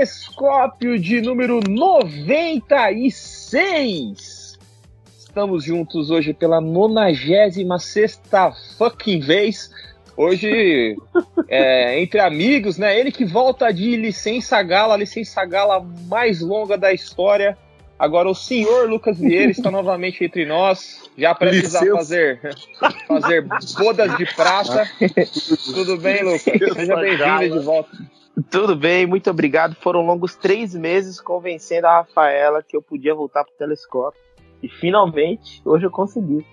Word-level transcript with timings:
Telescópio 0.00 0.98
de 0.98 1.20
número 1.20 1.60
96. 1.68 4.58
Estamos 5.18 5.62
juntos 5.62 6.10
hoje 6.10 6.32
pela 6.32 6.58
96 6.58 8.18
fucking 8.78 9.20
vez. 9.20 9.70
Hoje, 10.16 10.96
é, 11.48 12.00
entre 12.00 12.18
amigos, 12.18 12.78
né? 12.78 12.98
Ele 12.98 13.12
que 13.12 13.26
volta 13.26 13.70
de 13.70 13.94
licença 13.96 14.62
gala, 14.62 14.96
licença 14.96 15.44
gala 15.44 15.86
mais 16.08 16.40
longa 16.40 16.78
da 16.78 16.94
história. 16.94 17.58
Agora 17.98 18.26
o 18.26 18.34
senhor 18.34 18.88
Lucas 18.88 19.18
Vieira 19.18 19.50
está 19.50 19.68
novamente 19.70 20.24
entre 20.24 20.46
nós, 20.46 21.10
já 21.18 21.34
precisa 21.34 21.84
fazer, 21.94 22.40
fazer 23.06 23.46
bodas 23.78 24.16
de 24.16 24.24
prata. 24.34 24.90
Tudo 25.74 25.98
bem, 25.98 26.22
Lucas? 26.22 26.74
Seja 26.74 26.96
bem-vindo 26.96 27.58
de 27.58 27.64
volta. 27.66 27.90
Tudo 28.48 28.76
bem, 28.76 29.06
muito 29.06 29.28
obrigado. 29.28 29.74
Foram 29.74 30.06
longos 30.06 30.36
três 30.36 30.74
meses 30.74 31.20
convencendo 31.20 31.86
a 31.86 31.98
Rafaela 31.98 32.62
que 32.62 32.76
eu 32.76 32.82
podia 32.82 33.14
voltar 33.14 33.44
pro 33.44 33.52
telescópio. 33.54 34.20
E 34.62 34.68
finalmente, 34.68 35.60
hoje 35.64 35.86
eu 35.86 35.90
consegui. 35.90 36.46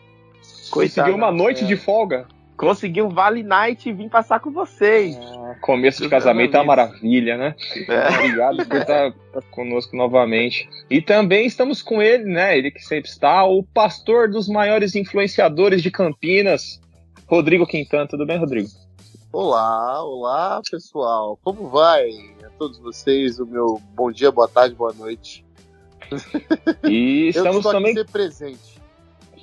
Conseguiu 0.72 1.16
uma 1.16 1.32
noite 1.32 1.66
de 1.66 1.76
folga? 1.76 2.28
Consegui 2.56 3.04
um 3.04 3.10
Vale 3.10 3.44
Night 3.44 3.88
e 3.88 3.94
vim 3.94 4.10
passar 4.10 4.40
com 4.40 4.50
vocês. 4.52 5.16
Ah, 5.16 5.56
começo 5.62 6.02
de 6.02 6.10
casamento 6.10 6.56
é 6.56 6.60
uma 6.60 6.66
maravilha, 6.66 7.38
né? 7.38 7.56
É. 7.88 8.16
Obrigado 8.16 8.66
por 8.66 8.78
estar 8.78 9.14
conosco 9.52 9.96
novamente. 9.96 10.68
E 10.90 11.00
também 11.00 11.46
estamos 11.46 11.84
com 11.84 12.02
ele, 12.02 12.24
né? 12.24 12.58
Ele 12.58 12.72
que 12.72 12.82
sempre 12.82 13.12
está, 13.12 13.46
o 13.46 13.62
pastor 13.62 14.28
dos 14.28 14.50
maiores 14.50 14.96
influenciadores 14.96 15.84
de 15.84 15.92
Campinas, 15.92 16.82
Rodrigo 17.28 17.68
Quintan. 17.68 18.08
Tudo 18.08 18.26
bem, 18.26 18.40
Rodrigo? 18.40 18.70
Olá, 19.32 20.04
olá 20.04 20.62
pessoal. 20.70 21.38
Como 21.44 21.68
vai 21.68 22.10
a 22.46 22.50
todos 22.58 22.80
vocês? 22.80 23.40
O 23.40 23.46
meu 23.46 23.82
bom 23.94 24.12
dia, 24.12 24.32
boa 24.32 24.48
tarde, 24.48 24.74
boa 24.74 24.94
noite. 24.94 25.46
E 26.84 27.28
estamos 27.36 27.66
Eu 27.66 27.72
também 27.72 27.94
sempre 27.94 28.12
presente. 28.12 28.82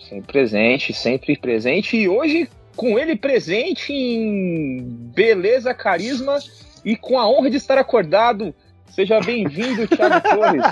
Sempre 0.09 0.33
presente, 0.33 0.93
sempre 0.95 1.37
presente. 1.37 1.97
E 1.97 2.09
hoje 2.09 2.49
com 2.75 2.99
ele 2.99 3.15
presente 3.15 3.93
em 3.93 4.83
beleza, 5.15 5.75
carisma 5.75 6.39
e 6.85 6.97
com 6.97 7.19
a 7.19 7.29
honra 7.29 7.51
de 7.51 7.59
estar 7.59 7.77
acordado. 7.77 8.55
Seja 8.87 9.21
bem-vindo, 9.21 9.87
Thiago 9.95 10.21
Torres. 10.29 10.65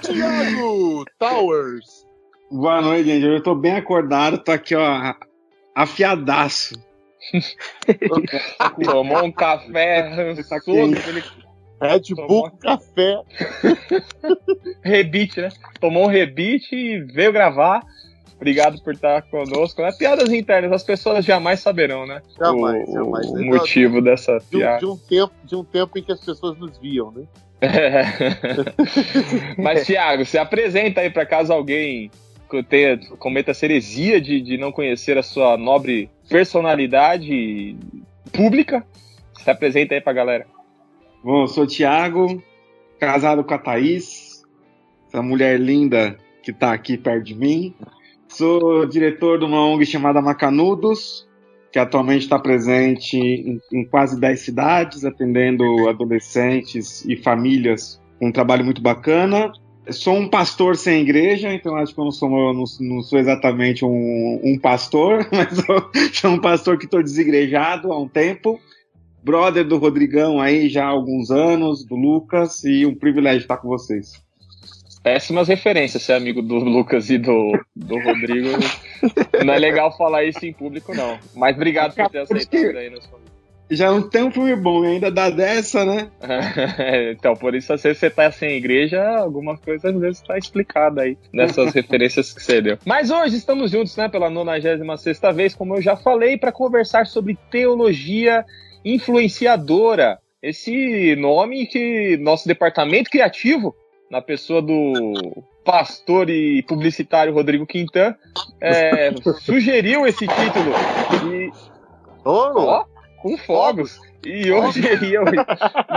Thiago 0.00 1.04
Towers. 1.18 2.06
Boa 2.50 2.80
noite, 2.80 3.08
gente. 3.10 3.26
Eu 3.26 3.42
tô 3.42 3.54
bem 3.54 3.72
acordado, 3.72 4.38
tô 4.38 4.52
aqui, 4.52 4.74
ó, 4.74 5.14
afiadaço. 5.76 6.74
Tomou 8.82 9.24
um 9.24 9.32
café 9.32 10.02
tá 10.48 10.58
Red 11.78 12.14
Bull 12.14 12.50
café. 12.52 13.20
rebite, 14.82 15.42
né? 15.42 15.50
Tomou 15.78 16.04
um 16.04 16.08
rebite 16.08 16.74
e 16.74 17.00
veio 17.00 17.32
gravar. 17.32 17.82
Obrigado 18.36 18.80
por 18.82 18.94
estar 18.94 19.22
conosco. 19.22 19.82
É 19.82 19.92
piadas 19.92 20.32
internas, 20.32 20.72
as 20.72 20.82
pessoas 20.82 21.24
jamais 21.24 21.60
saberão, 21.60 22.06
né? 22.06 22.22
Jamais, 22.38 22.88
o, 22.88 22.92
jamais. 22.92 23.26
O 23.30 23.44
motivo 23.44 24.00
dessa 24.00 24.38
de, 24.38 24.46
piada. 24.46 24.78
De 24.78 24.86
um, 24.86 24.96
tempo, 24.96 25.34
de 25.44 25.56
um 25.56 25.64
tempo 25.64 25.98
em 25.98 26.02
que 26.02 26.12
as 26.12 26.20
pessoas 26.20 26.58
nos 26.58 26.78
viam, 26.78 27.10
né? 27.10 27.24
É. 27.60 28.02
Mas, 29.60 29.86
Thiago, 29.86 30.24
se 30.24 30.38
apresenta 30.38 31.02
aí 31.02 31.10
para 31.10 31.26
caso 31.26 31.52
alguém 31.52 32.10
tenha, 32.68 32.98
cometa 33.18 33.52
a 33.52 33.64
heresia 33.64 34.20
de, 34.20 34.40
de 34.40 34.56
não 34.56 34.72
conhecer 34.72 35.18
a 35.18 35.22
sua 35.22 35.56
nobre 35.56 36.10
personalidade 36.28 37.76
pública. 38.32 38.84
Se 39.34 39.50
apresenta 39.50 39.94
aí 39.94 40.00
pra 40.00 40.12
galera. 40.12 40.46
Bom, 41.22 41.42
eu 41.42 41.48
sou 41.48 41.64
o 41.64 41.66
Thiago, 41.66 42.42
casado 42.98 43.42
com 43.44 43.54
a 43.54 43.58
Thaís, 43.58 44.42
essa 45.08 45.22
mulher 45.22 45.58
linda 45.58 46.16
que 46.42 46.52
tá 46.52 46.72
aqui 46.72 46.96
perto 46.96 47.24
de 47.24 47.34
mim. 47.34 47.74
Sou 48.28 48.86
diretor 48.86 49.38
de 49.38 49.44
uma 49.44 49.64
ONG 49.66 49.86
chamada 49.86 50.20
Macanudos, 50.20 51.26
que 51.72 51.78
atualmente 51.78 52.22
está 52.22 52.38
presente 52.38 53.16
em, 53.16 53.60
em, 53.72 53.84
quase 53.84 54.18
10 54.20 54.40
cidades, 54.40 55.04
atendendo 55.04 55.88
adolescentes 55.88 57.04
e 57.04 57.16
famílias 57.16 58.00
um 58.20 58.32
trabalho 58.32 58.64
muito 58.64 58.80
bacana. 58.80 59.52
Sou 59.90 60.14
um 60.14 60.28
pastor 60.28 60.76
sem 60.76 61.02
igreja, 61.02 61.52
então 61.52 61.76
acho 61.76 61.94
que 61.94 62.00
eu 62.00 62.04
não 62.04 62.12
sou, 62.12 62.28
não, 62.28 62.64
não 62.80 63.02
sou 63.02 63.18
exatamente 63.18 63.84
um, 63.84 64.40
um, 64.42 64.58
pastor, 64.58 65.28
mas 65.32 65.56
sou, 65.56 65.90
sou 66.12 66.30
um 66.32 66.40
pastor 66.40 66.78
que 66.78 66.84
estou 66.86 67.02
desigrejado 67.02 67.92
há 67.92 67.98
um 67.98 68.08
tempo. 68.08 68.60
Brother 69.22 69.66
do 69.66 69.78
Rodrigão 69.78 70.40
aí 70.40 70.68
já 70.68 70.84
há 70.84 70.88
alguns 70.88 71.30
anos, 71.30 71.84
do 71.84 71.96
Lucas, 71.96 72.62
e 72.64 72.86
um 72.86 72.94
privilégio 72.94 73.40
estar 73.40 73.56
com 73.56 73.68
vocês 73.68 74.24
péssimas 75.06 75.46
referências 75.46 76.02
ser 76.02 76.14
amigo 76.14 76.42
do 76.42 76.56
Lucas 76.56 77.10
e 77.10 77.16
do, 77.16 77.52
do 77.76 77.96
Rodrigo. 78.00 78.48
não 79.46 79.54
é 79.54 79.58
legal 79.60 79.96
falar 79.96 80.24
isso 80.24 80.44
em 80.44 80.52
público, 80.52 80.92
não. 80.92 81.16
Mas 81.32 81.54
obrigado 81.54 81.94
por 81.94 82.10
ter 82.10 82.18
aceitado 82.18 82.76
aí 82.76 82.90
nos 82.90 83.06
já 83.70 83.90
não 83.90 84.08
tem 84.08 84.22
um 84.22 84.30
filme 84.30 84.54
bom, 84.54 84.84
ainda 84.84 85.10
dá 85.10 85.28
dessa, 85.30 85.84
né? 85.84 86.08
então, 87.12 87.34
por 87.34 87.54
isso, 87.54 87.76
se 87.78 87.94
você 87.94 88.08
tá 88.08 88.30
sem 88.30 88.56
igreja, 88.56 89.02
alguma 89.18 89.56
coisa 89.56 89.90
às 89.90 89.98
vezes 89.98 90.20
tá 90.20 90.38
explicada 90.38 91.02
aí 91.02 91.18
nessas 91.32 91.72
referências 91.74 92.32
que 92.32 92.42
você 92.42 92.60
deu. 92.60 92.78
Mas 92.84 93.10
hoje 93.10 93.36
estamos 93.36 93.70
juntos, 93.70 93.96
né, 93.96 94.08
pela 94.08 94.30
96 94.30 95.20
vez, 95.34 95.54
como 95.54 95.76
eu 95.76 95.82
já 95.82 95.96
falei, 95.96 96.36
para 96.38 96.52
conversar 96.52 97.06
sobre 97.06 97.38
teologia 97.50 98.44
influenciadora. 98.84 100.18
Esse 100.42 101.16
nome 101.16 101.66
que 101.66 102.16
nosso 102.18 102.46
departamento 102.46 103.10
criativo 103.10 103.74
na 104.10 104.22
pessoa 104.22 104.62
do 104.62 105.42
pastor 105.64 106.30
e 106.30 106.62
publicitário 106.62 107.34
Rodrigo 107.34 107.66
Quintan, 107.66 108.14
é, 108.60 109.12
sugeriu 109.42 110.06
esse 110.06 110.26
título. 110.26 110.72
E, 111.34 111.50
oh, 112.24 112.84
com 113.26 113.36
fogos. 113.38 114.00
E 114.24 114.52
hoje 114.52 114.80
eu, 115.12 115.24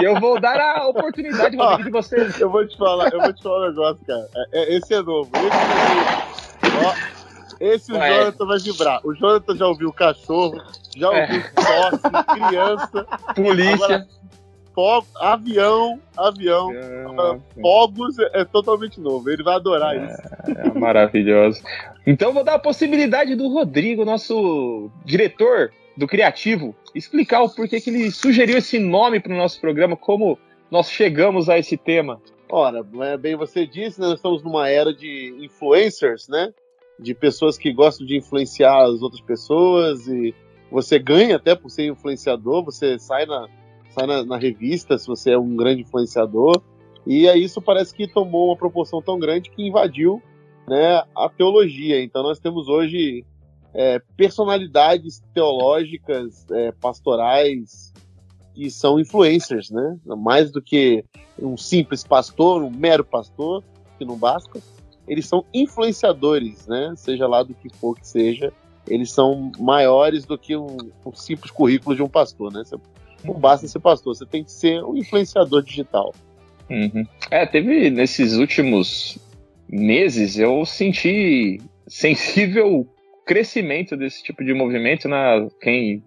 e 0.01 0.03
eu 0.03 0.19
vou 0.19 0.39
dar 0.39 0.59
a 0.59 0.87
oportunidade, 0.87 1.55
Rodrigo, 1.55 1.83
de 1.83 1.91
você. 1.91 2.27
Eu 2.39 2.49
vou 2.49 2.67
te 2.67 2.75
falar, 2.75 3.13
eu 3.13 3.21
vou 3.21 3.33
te 3.33 3.43
falar 3.43 3.65
um 3.65 3.69
negócio, 3.69 4.05
cara. 4.05 4.27
É, 4.35 4.59
é, 4.59 4.77
esse 4.77 4.93
é 4.95 5.01
novo. 5.01 5.29
Esse, 5.35 6.81
é 6.81 6.85
ó, 6.85 6.93
esse 7.59 7.91
o 7.91 7.95
Jonathan 7.95 8.45
vai 8.45 8.59
vibrar. 8.59 9.01
O 9.03 9.13
Jonathan 9.13 9.55
já 9.55 9.67
ouviu 9.67 9.93
cachorro, 9.93 10.59
já 10.97 11.09
ouviu 11.09 11.39
é. 11.39 11.51
tosse, 11.53 12.49
criança. 12.49 13.07
Polícia. 13.35 13.85
Agora, 13.85 14.07
Fogo, 14.73 15.07
avião, 15.19 15.99
avião, 16.15 16.71
fogos 17.59 18.17
é, 18.17 18.41
é, 18.41 18.45
totalmente 18.45 19.01
novo. 19.01 19.29
Ele 19.29 19.43
vai 19.43 19.55
adorar 19.55 19.93
é, 19.93 20.05
isso. 20.05 20.57
É 20.57 20.79
maravilhoso. 20.79 21.61
Então 22.07 22.31
vou 22.31 22.45
dar 22.45 22.53
a 22.53 22.59
possibilidade 22.59 23.35
do 23.35 23.49
Rodrigo, 23.49 24.05
nosso 24.05 24.89
diretor 25.03 25.71
do 25.99 26.07
criativo, 26.07 26.73
explicar 26.95 27.43
o 27.43 27.49
porquê 27.49 27.81
que 27.81 27.89
ele 27.89 28.09
sugeriu 28.09 28.57
esse 28.57 28.79
nome 28.79 29.19
para 29.19 29.33
o 29.33 29.37
nosso 29.37 29.59
programa, 29.59 29.97
como 29.97 30.39
nós 30.71 30.89
chegamos 30.89 31.49
a 31.49 31.59
esse 31.59 31.75
tema. 31.75 32.21
Ora, 32.49 32.85
é, 33.01 33.17
bem 33.17 33.35
você 33.35 33.67
disse, 33.67 33.99
nós 33.99 34.13
estamos 34.13 34.41
numa 34.41 34.69
era 34.69 34.93
de 34.93 35.35
influencers, 35.41 36.29
né? 36.29 36.53
De 36.97 37.13
pessoas 37.13 37.57
que 37.57 37.73
gostam 37.73 38.07
de 38.07 38.15
influenciar 38.15 38.81
as 38.85 39.01
outras 39.01 39.21
pessoas 39.21 40.07
e 40.07 40.33
você 40.71 40.97
ganha 40.97 41.35
até 41.35 41.53
por 41.53 41.69
ser 41.69 41.87
influenciador, 41.87 42.63
você 42.63 42.97
sai 42.97 43.25
na, 43.25 43.49
sai 43.89 44.07
na, 44.07 44.23
na, 44.23 44.37
revista 44.37 44.97
se 44.97 45.05
você 45.05 45.31
é 45.31 45.37
um 45.37 45.53
grande 45.53 45.81
influenciador. 45.81 46.61
E 47.05 47.27
isso 47.27 47.61
parece 47.61 47.93
que 47.93 48.07
tomou 48.07 48.47
uma 48.47 48.55
proporção 48.55 49.01
tão 49.01 49.19
grande 49.19 49.49
que 49.49 49.67
invadiu 49.67 50.21
né, 50.65 51.03
a 51.13 51.27
teologia. 51.27 52.01
Então 52.01 52.23
nós 52.23 52.39
temos 52.39 52.69
hoje 52.69 53.25
é, 53.73 54.01
personalidades 54.17 55.21
teológicas, 55.33 56.45
é, 56.51 56.71
pastorais, 56.71 57.93
que 58.53 58.69
são 58.69 58.99
influencers, 58.99 59.69
né? 59.69 59.97
Mais 60.05 60.51
do 60.51 60.61
que 60.61 61.03
um 61.37 61.55
simples 61.55 62.03
pastor, 62.03 62.61
um 62.63 62.69
mero 62.69 63.03
pastor, 63.03 63.63
que 63.97 64.05
não 64.05 64.17
basta. 64.17 64.59
Eles 65.07 65.27
são 65.27 65.45
influenciadores, 65.53 66.67
né? 66.67 66.93
Seja 66.95 67.27
lá 67.27 67.43
do 67.43 67.53
que 67.53 67.69
for 67.69 67.97
que 67.97 68.07
seja, 68.07 68.51
eles 68.87 69.11
são 69.11 69.51
maiores 69.59 70.25
do 70.25 70.37
que 70.37 70.55
um, 70.55 70.77
um 71.05 71.13
simples 71.13 71.51
currículo 71.51 71.95
de 71.95 72.03
um 72.03 72.09
pastor, 72.09 72.51
né? 72.51 72.63
Você 72.65 72.75
não 73.23 73.35
basta 73.35 73.67
ser 73.67 73.79
pastor, 73.79 74.15
você 74.15 74.25
tem 74.25 74.43
que 74.43 74.51
ser 74.51 74.83
um 74.83 74.95
influenciador 74.97 75.61
digital. 75.61 76.13
Uhum. 76.69 77.05
É, 77.31 77.45
teve 77.45 77.89
nesses 77.89 78.33
últimos 78.33 79.17
meses 79.67 80.37
eu 80.37 80.65
senti 80.65 81.61
sensível 81.87 82.87
crescimento 83.29 83.95
desse 83.95 84.23
tipo 84.23 84.43
de 84.43 84.55
movimento, 84.55 85.07
né? 85.07 85.47
Quem 85.61 86.03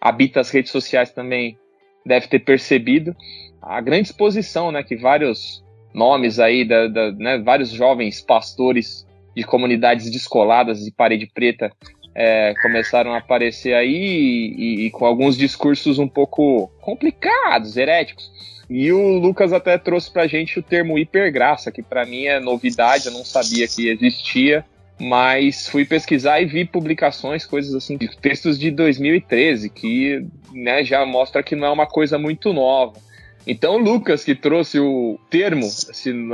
habita 0.00 0.40
as 0.40 0.50
redes 0.50 0.72
sociais 0.72 1.12
também 1.12 1.56
deve 2.04 2.26
ter 2.26 2.40
percebido 2.40 3.14
a 3.62 3.80
grande 3.80 4.08
exposição, 4.08 4.72
né? 4.72 4.82
Que 4.82 4.96
vários 4.96 5.64
nomes 5.94 6.40
aí, 6.40 6.64
da, 6.64 6.88
da 6.88 7.12
né, 7.12 7.38
vários 7.38 7.70
jovens 7.70 8.20
pastores 8.20 9.06
de 9.36 9.44
comunidades 9.44 10.10
descoladas 10.10 10.84
de 10.84 10.90
parede 10.90 11.30
preta 11.32 11.70
é, 12.12 12.52
começaram 12.60 13.14
a 13.14 13.18
aparecer 13.18 13.72
aí 13.72 14.52
e, 14.58 14.86
e, 14.86 14.90
com 14.90 15.06
alguns 15.06 15.36
discursos 15.36 16.00
um 16.00 16.08
pouco 16.08 16.68
complicados, 16.80 17.76
heréticos. 17.76 18.28
E 18.68 18.90
o 18.90 19.20
Lucas 19.20 19.52
até 19.52 19.78
trouxe 19.78 20.10
pra 20.10 20.26
gente 20.26 20.58
o 20.58 20.62
termo 20.64 20.98
hipergraça, 20.98 21.70
que 21.70 21.82
para 21.82 22.04
mim 22.04 22.24
é 22.24 22.40
novidade, 22.40 23.06
eu 23.06 23.12
não 23.12 23.24
sabia 23.24 23.68
que 23.68 23.88
existia, 23.88 24.64
mas 24.98 25.68
fui 25.68 25.84
pesquisar 25.84 26.40
e 26.40 26.46
vi 26.46 26.64
publicações, 26.64 27.44
coisas 27.44 27.74
assim, 27.74 27.96
de 27.96 28.08
textos 28.16 28.58
de 28.58 28.70
2013, 28.70 29.68
que 29.68 30.26
né, 30.52 30.82
já 30.82 31.04
mostra 31.04 31.42
que 31.42 31.54
não 31.54 31.66
é 31.66 31.70
uma 31.70 31.86
coisa 31.86 32.18
muito 32.18 32.52
nova. 32.52 32.98
Então, 33.46 33.76
Lucas, 33.76 34.24
que 34.24 34.34
trouxe 34.34 34.80
o 34.80 35.20
termo, 35.30 35.66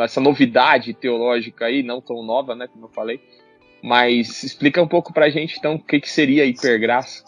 essa 0.03 0.21
novidade 0.21 0.95
teológica 0.95 1.67
aí, 1.67 1.83
não 1.83 2.01
tão 2.01 2.23
nova, 2.23 2.55
né, 2.55 2.67
como 2.73 2.87
eu 2.87 2.91
falei, 2.91 3.21
mas 3.83 4.43
explica 4.45 4.81
um 4.81 4.89
pouco 4.89 5.13
pra 5.13 5.29
gente, 5.29 5.59
então, 5.59 5.75
o 5.75 5.79
que, 5.79 6.01
que 6.01 6.09
seria 6.09 6.47
hipergraça. 6.47 7.25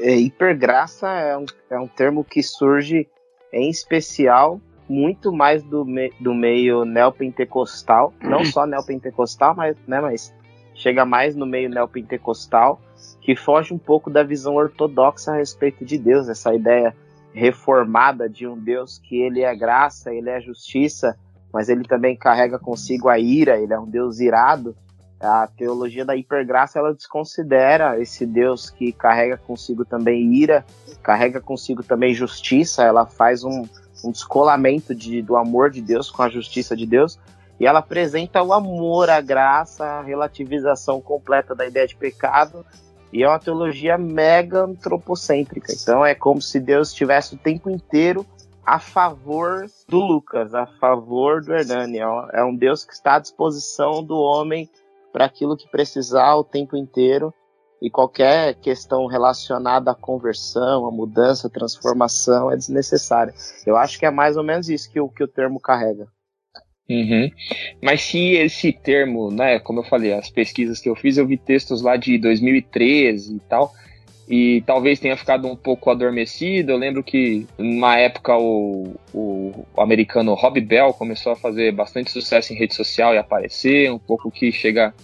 É, 0.00 0.16
hipergraça 0.16 1.08
é 1.08 1.36
um, 1.36 1.44
é 1.70 1.78
um 1.78 1.86
termo 1.86 2.24
que 2.24 2.42
surge, 2.42 3.06
em 3.52 3.68
especial, 3.68 4.60
muito 4.88 5.30
mais 5.30 5.62
do, 5.62 5.84
me, 5.84 6.10
do 6.18 6.34
meio 6.34 6.84
neopentecostal, 6.84 8.12
não 8.22 8.44
só 8.44 8.64
neopentecostal, 8.66 9.54
mas, 9.54 9.76
né, 9.86 10.00
mas 10.00 10.34
chega 10.78 11.04
mais 11.04 11.34
no 11.34 11.44
meio 11.44 11.68
neopentecostal, 11.68 12.80
que 13.20 13.36
foge 13.36 13.74
um 13.74 13.78
pouco 13.78 14.08
da 14.08 14.22
visão 14.22 14.54
ortodoxa 14.54 15.32
a 15.32 15.36
respeito 15.36 15.84
de 15.84 15.98
Deus, 15.98 16.28
essa 16.28 16.54
ideia 16.54 16.96
reformada 17.34 18.28
de 18.28 18.46
um 18.46 18.56
Deus 18.56 18.98
que 18.98 19.20
ele 19.20 19.42
é 19.42 19.54
graça, 19.54 20.14
ele 20.14 20.30
é 20.30 20.40
justiça, 20.40 21.18
mas 21.52 21.68
ele 21.68 21.84
também 21.84 22.16
carrega 22.16 22.58
consigo 22.58 23.08
a 23.08 23.18
ira, 23.18 23.58
ele 23.58 23.72
é 23.72 23.78
um 23.78 23.88
Deus 23.88 24.20
irado. 24.20 24.74
A 25.20 25.48
teologia 25.48 26.04
da 26.04 26.14
hipergraça 26.14 26.78
ela 26.78 26.94
desconsidera 26.94 28.00
esse 28.00 28.24
Deus 28.24 28.70
que 28.70 28.92
carrega 28.92 29.36
consigo 29.36 29.84
também 29.84 30.32
ira, 30.34 30.64
carrega 31.02 31.40
consigo 31.40 31.82
também 31.82 32.14
justiça, 32.14 32.84
ela 32.84 33.04
faz 33.04 33.42
um, 33.42 33.64
um 34.04 34.12
descolamento 34.12 34.94
de, 34.94 35.20
do 35.22 35.36
amor 35.36 35.70
de 35.70 35.82
Deus 35.82 36.08
com 36.08 36.22
a 36.22 36.28
justiça 36.28 36.76
de 36.76 36.86
Deus, 36.86 37.18
e 37.60 37.66
ela 37.66 37.80
apresenta 37.80 38.42
o 38.42 38.52
amor, 38.52 39.10
a 39.10 39.20
graça, 39.20 39.84
a 39.84 40.02
relativização 40.02 41.00
completa 41.00 41.54
da 41.54 41.66
ideia 41.66 41.86
de 41.86 41.96
pecado 41.96 42.64
e 43.12 43.22
é 43.22 43.28
uma 43.28 43.38
teologia 43.38 43.96
mega 43.96 44.64
antropocêntrica. 44.64 45.72
Então 45.72 46.04
é 46.04 46.14
como 46.14 46.40
se 46.40 46.60
Deus 46.60 46.88
estivesse 46.88 47.34
o 47.34 47.38
tempo 47.38 47.70
inteiro 47.70 48.24
a 48.64 48.78
favor 48.78 49.66
do 49.88 49.98
Lucas, 49.98 50.54
a 50.54 50.66
favor 50.66 51.42
do 51.42 51.54
Hernani. 51.54 51.98
É 52.32 52.44
um 52.44 52.54
Deus 52.54 52.84
que 52.84 52.92
está 52.92 53.14
à 53.14 53.18
disposição 53.18 54.04
do 54.04 54.16
homem 54.16 54.68
para 55.10 55.24
aquilo 55.24 55.56
que 55.56 55.70
precisar 55.70 56.36
o 56.36 56.44
tempo 56.44 56.76
inteiro. 56.76 57.32
E 57.80 57.88
qualquer 57.88 58.54
questão 58.56 59.06
relacionada 59.06 59.92
à 59.92 59.94
conversão, 59.94 60.84
à 60.84 60.90
mudança, 60.90 61.46
à 61.46 61.50
transformação 61.50 62.50
é 62.50 62.56
desnecessária. 62.56 63.32
Eu 63.64 63.76
acho 63.76 63.98
que 63.98 64.04
é 64.04 64.10
mais 64.10 64.36
ou 64.36 64.42
menos 64.42 64.68
isso 64.68 64.90
que 64.90 65.00
o, 65.00 65.08
que 65.08 65.22
o 65.22 65.28
termo 65.28 65.60
carrega. 65.60 66.08
Uhum. 66.88 67.30
Mas 67.82 68.00
se 68.00 68.32
esse 68.34 68.72
termo, 68.72 69.30
né, 69.30 69.58
como 69.58 69.80
eu 69.80 69.84
falei, 69.84 70.12
as 70.12 70.30
pesquisas 70.30 70.80
que 70.80 70.88
eu 70.88 70.96
fiz, 70.96 71.18
eu 71.18 71.26
vi 71.26 71.36
textos 71.36 71.82
lá 71.82 71.96
de 71.96 72.16
2013 72.16 73.36
e 73.36 73.40
tal, 73.40 73.72
e 74.28 74.62
talvez 74.66 74.98
tenha 74.98 75.16
ficado 75.16 75.48
um 75.48 75.56
pouco 75.56 75.90
adormecido. 75.90 76.72
Eu 76.72 76.76
lembro 76.76 77.02
que, 77.02 77.46
numa 77.58 77.98
época, 77.98 78.36
o, 78.36 78.94
o, 79.12 79.66
o, 79.74 79.80
americano 79.80 80.34
Rob 80.34 80.60
Bell 80.60 80.92
começou 80.92 81.32
a 81.32 81.36
fazer 81.36 81.72
bastante 81.72 82.10
sucesso 82.10 82.52
em 82.52 82.56
rede 82.56 82.74
social 82.74 83.14
e 83.14 83.18
aparecer, 83.18 83.90
um 83.90 83.98
pouco 83.98 84.30
que 84.30 84.52
chega 84.52 84.94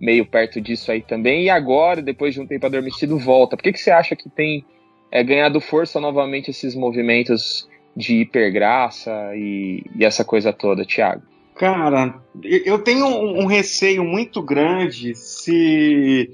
meio 0.00 0.26
perto 0.26 0.60
disso 0.60 0.90
aí 0.90 1.02
também. 1.02 1.44
E 1.44 1.50
agora, 1.50 2.02
depois 2.02 2.34
de 2.34 2.40
um 2.40 2.46
tempo 2.46 2.66
adormecido, 2.66 3.16
volta. 3.16 3.56
Por 3.56 3.62
que, 3.62 3.72
que 3.72 3.80
você 3.80 3.92
acha 3.92 4.16
que 4.16 4.28
tem 4.28 4.64
é, 5.10 5.22
ganhado 5.22 5.60
força 5.60 6.00
novamente 6.00 6.50
esses 6.50 6.74
movimentos 6.74 7.68
de 7.96 8.20
hipergraça 8.20 9.10
e, 9.34 9.84
e 9.94 10.04
essa 10.04 10.24
coisa 10.24 10.52
toda, 10.52 10.84
Thiago? 10.84 11.22
Cara, 11.54 12.20
eu 12.42 12.78
tenho 12.80 13.06
um, 13.06 13.42
um 13.42 13.46
receio 13.46 14.04
muito 14.04 14.42
grande 14.42 15.14
se 15.14 16.30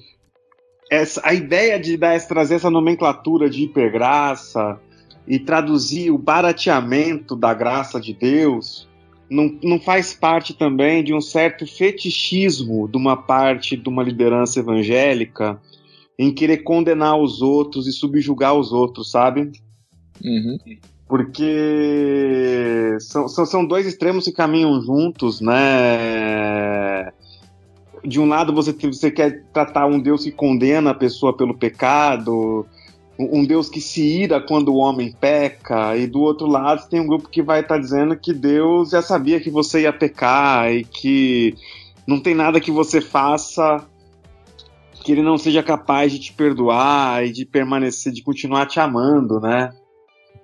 essa, 0.91 1.21
a 1.23 1.35
ideia 1.35 1.79
de 1.79 1.97
dar, 1.97 2.19
trazer 2.27 2.55
essa 2.55 2.71
nomenclatura 2.71 3.51
de 3.51 3.65
hipergraça 3.65 4.81
e 5.29 5.39
traduzir 5.39 6.11
o 6.11 6.17
barateamento 6.17 7.37
da 7.37 7.53
graça 7.53 8.01
de 8.01 8.15
Deus 8.15 8.89
não, 9.29 9.59
não 9.63 9.79
faz 9.79 10.15
parte 10.15 10.55
também 10.55 11.05
de 11.05 11.15
um 11.15 11.21
certo 11.21 11.67
fetichismo 11.67 12.89
de 12.89 12.97
uma 12.97 13.17
parte 13.17 13.77
de 13.77 13.89
uma 13.89 14.03
liderança 14.03 14.59
evangélica 14.59 15.61
em 16.19 16.33
querer 16.33 16.59
condenar 16.59 17.19
os 17.19 17.43
outros 17.43 17.87
e 17.87 17.93
subjugar 17.93 18.55
os 18.55 18.73
outros, 18.73 19.11
sabe? 19.11 19.53
Uhum 20.25 20.59
porque 21.11 22.97
são, 23.01 23.29
são, 23.29 23.45
são 23.45 23.67
dois 23.67 23.85
extremos 23.85 24.25
que 24.25 24.31
caminham 24.31 24.81
juntos, 24.81 25.41
né? 25.41 27.11
De 28.05 28.21
um 28.21 28.29
lado 28.29 28.55
você, 28.55 28.73
você 28.73 29.11
quer 29.11 29.43
tratar 29.53 29.87
um 29.87 29.99
Deus 29.99 30.23
que 30.23 30.31
condena 30.31 30.91
a 30.93 30.95
pessoa 30.95 31.37
pelo 31.37 31.53
pecado, 31.53 32.65
um 33.19 33.45
Deus 33.45 33.69
que 33.69 33.81
se 33.81 34.01
ira 34.03 34.41
quando 34.41 34.69
o 34.69 34.77
homem 34.77 35.13
peca, 35.13 35.97
e 35.97 36.07
do 36.07 36.21
outro 36.21 36.47
lado 36.47 36.89
tem 36.89 37.01
um 37.01 37.09
grupo 37.09 37.29
que 37.29 37.43
vai 37.43 37.59
estar 37.59 37.75
tá 37.75 37.81
dizendo 37.81 38.17
que 38.17 38.33
Deus 38.33 38.91
já 38.91 39.03
sabia 39.03 39.41
que 39.41 39.51
você 39.51 39.83
ia 39.83 39.93
pecar 39.93 40.73
e 40.73 40.85
que 40.85 41.57
não 42.07 42.21
tem 42.21 42.37
nada 42.37 42.61
que 42.61 42.71
você 42.71 43.01
faça 43.01 43.85
que 45.03 45.11
ele 45.11 45.23
não 45.23 45.37
seja 45.39 45.63
capaz 45.63 46.13
de 46.13 46.21
te 46.21 46.33
perdoar 46.33 47.27
e 47.27 47.33
de 47.33 47.45
permanecer, 47.45 48.13
de 48.13 48.23
continuar 48.23 48.67
te 48.67 48.79
amando, 48.79 49.41
né? 49.41 49.73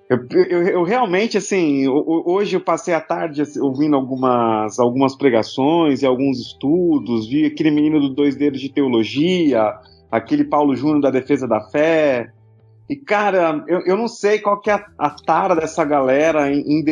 Eu, 0.09 0.25
eu, 0.31 0.63
eu, 0.63 0.83
realmente, 0.85 1.37
assim, 1.37 1.89
hoje 1.89 2.57
eu 2.57 2.61
passei 2.61 2.95
a 2.95 3.01
tarde 3.01 3.43
assim, 3.43 3.61
ouvindo 3.61 3.97
algumas, 3.97 4.79
algumas 4.79 5.17
pregações 5.17 6.01
e 6.01 6.07
alguns 6.07 6.39
estudos, 6.39 7.29
vi 7.29 7.45
aquele 7.45 7.73
menino 7.73 7.99
do 7.99 8.11
Dois 8.11 8.37
Dedos 8.37 8.61
de 8.61 8.69
Teologia, 8.69 9.75
aquele 10.11 10.45
Paulo 10.45 10.77
Júnior 10.77 11.01
da 11.01 11.11
Defesa 11.11 11.49
da 11.49 11.61
Fé. 11.61 12.31
E, 12.89 12.95
cara, 12.95 13.65
eu, 13.67 13.81
eu 13.81 13.97
não 13.97 14.07
sei 14.07 14.39
qual 14.39 14.61
que 14.61 14.71
é 14.71 14.75
a, 14.75 14.87
a 14.97 15.11
tara 15.11 15.57
dessa 15.57 15.85
galera 15.85 16.53
em, 16.53 16.61
em, 16.61 16.85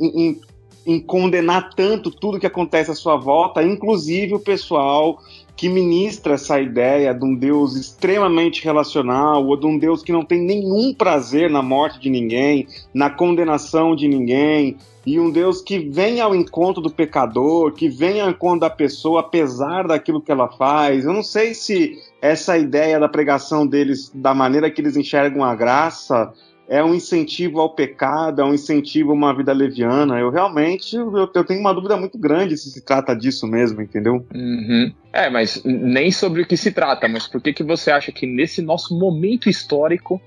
em, 0.00 0.40
em 0.86 1.00
condenar 1.00 1.74
tanto 1.74 2.10
tudo 2.10 2.40
que 2.40 2.46
acontece 2.46 2.90
à 2.90 2.94
sua 2.94 3.18
volta, 3.18 3.62
inclusive 3.62 4.34
o 4.34 4.40
pessoal 4.40 5.18
que 5.62 5.68
ministra 5.68 6.34
essa 6.34 6.60
ideia 6.60 7.14
de 7.14 7.24
um 7.24 7.36
Deus 7.36 7.76
extremamente 7.76 8.64
relacional, 8.64 9.46
ou 9.46 9.56
de 9.56 9.64
um 9.64 9.78
Deus 9.78 10.02
que 10.02 10.10
não 10.10 10.24
tem 10.24 10.42
nenhum 10.42 10.92
prazer 10.92 11.48
na 11.48 11.62
morte 11.62 12.00
de 12.00 12.10
ninguém, 12.10 12.66
na 12.92 13.08
condenação 13.08 13.94
de 13.94 14.08
ninguém, 14.08 14.76
e 15.06 15.20
um 15.20 15.30
Deus 15.30 15.62
que 15.62 15.78
vem 15.78 16.20
ao 16.20 16.34
encontro 16.34 16.82
do 16.82 16.90
pecador, 16.90 17.74
que 17.74 17.88
vem 17.88 18.20
ao 18.20 18.30
encontro 18.30 18.58
da 18.58 18.70
pessoa 18.70 19.20
apesar 19.20 19.86
daquilo 19.86 20.20
que 20.20 20.32
ela 20.32 20.48
faz. 20.48 21.04
Eu 21.04 21.12
não 21.12 21.22
sei 21.22 21.54
se 21.54 21.96
essa 22.20 22.58
ideia 22.58 22.98
da 22.98 23.08
pregação 23.08 23.64
deles, 23.64 24.10
da 24.12 24.34
maneira 24.34 24.68
que 24.68 24.80
eles 24.80 24.96
enxergam 24.96 25.44
a 25.44 25.54
graça, 25.54 26.32
é 26.68 26.82
um 26.82 26.94
incentivo 26.94 27.60
ao 27.60 27.74
pecado, 27.74 28.40
é 28.40 28.44
um 28.44 28.54
incentivo 28.54 29.10
a 29.10 29.14
uma 29.14 29.36
vida 29.36 29.52
leviana. 29.52 30.18
Eu 30.18 30.30
realmente 30.30 30.96
eu, 30.96 31.30
eu 31.34 31.44
tenho 31.44 31.60
uma 31.60 31.74
dúvida 31.74 31.96
muito 31.96 32.16
grande 32.18 32.56
se 32.56 32.70
se 32.70 32.84
trata 32.84 33.14
disso 33.14 33.46
mesmo, 33.46 33.82
entendeu? 33.82 34.24
Uhum. 34.34 34.92
É, 35.12 35.28
mas 35.28 35.62
nem 35.64 36.10
sobre 36.10 36.42
o 36.42 36.46
que 36.46 36.56
se 36.56 36.72
trata, 36.72 37.08
mas 37.08 37.26
por 37.26 37.40
que, 37.40 37.52
que 37.52 37.62
você 37.62 37.90
acha 37.90 38.12
que 38.12 38.26
nesse 38.26 38.62
nosso 38.62 38.98
momento 38.98 39.48
histórico 39.48 40.20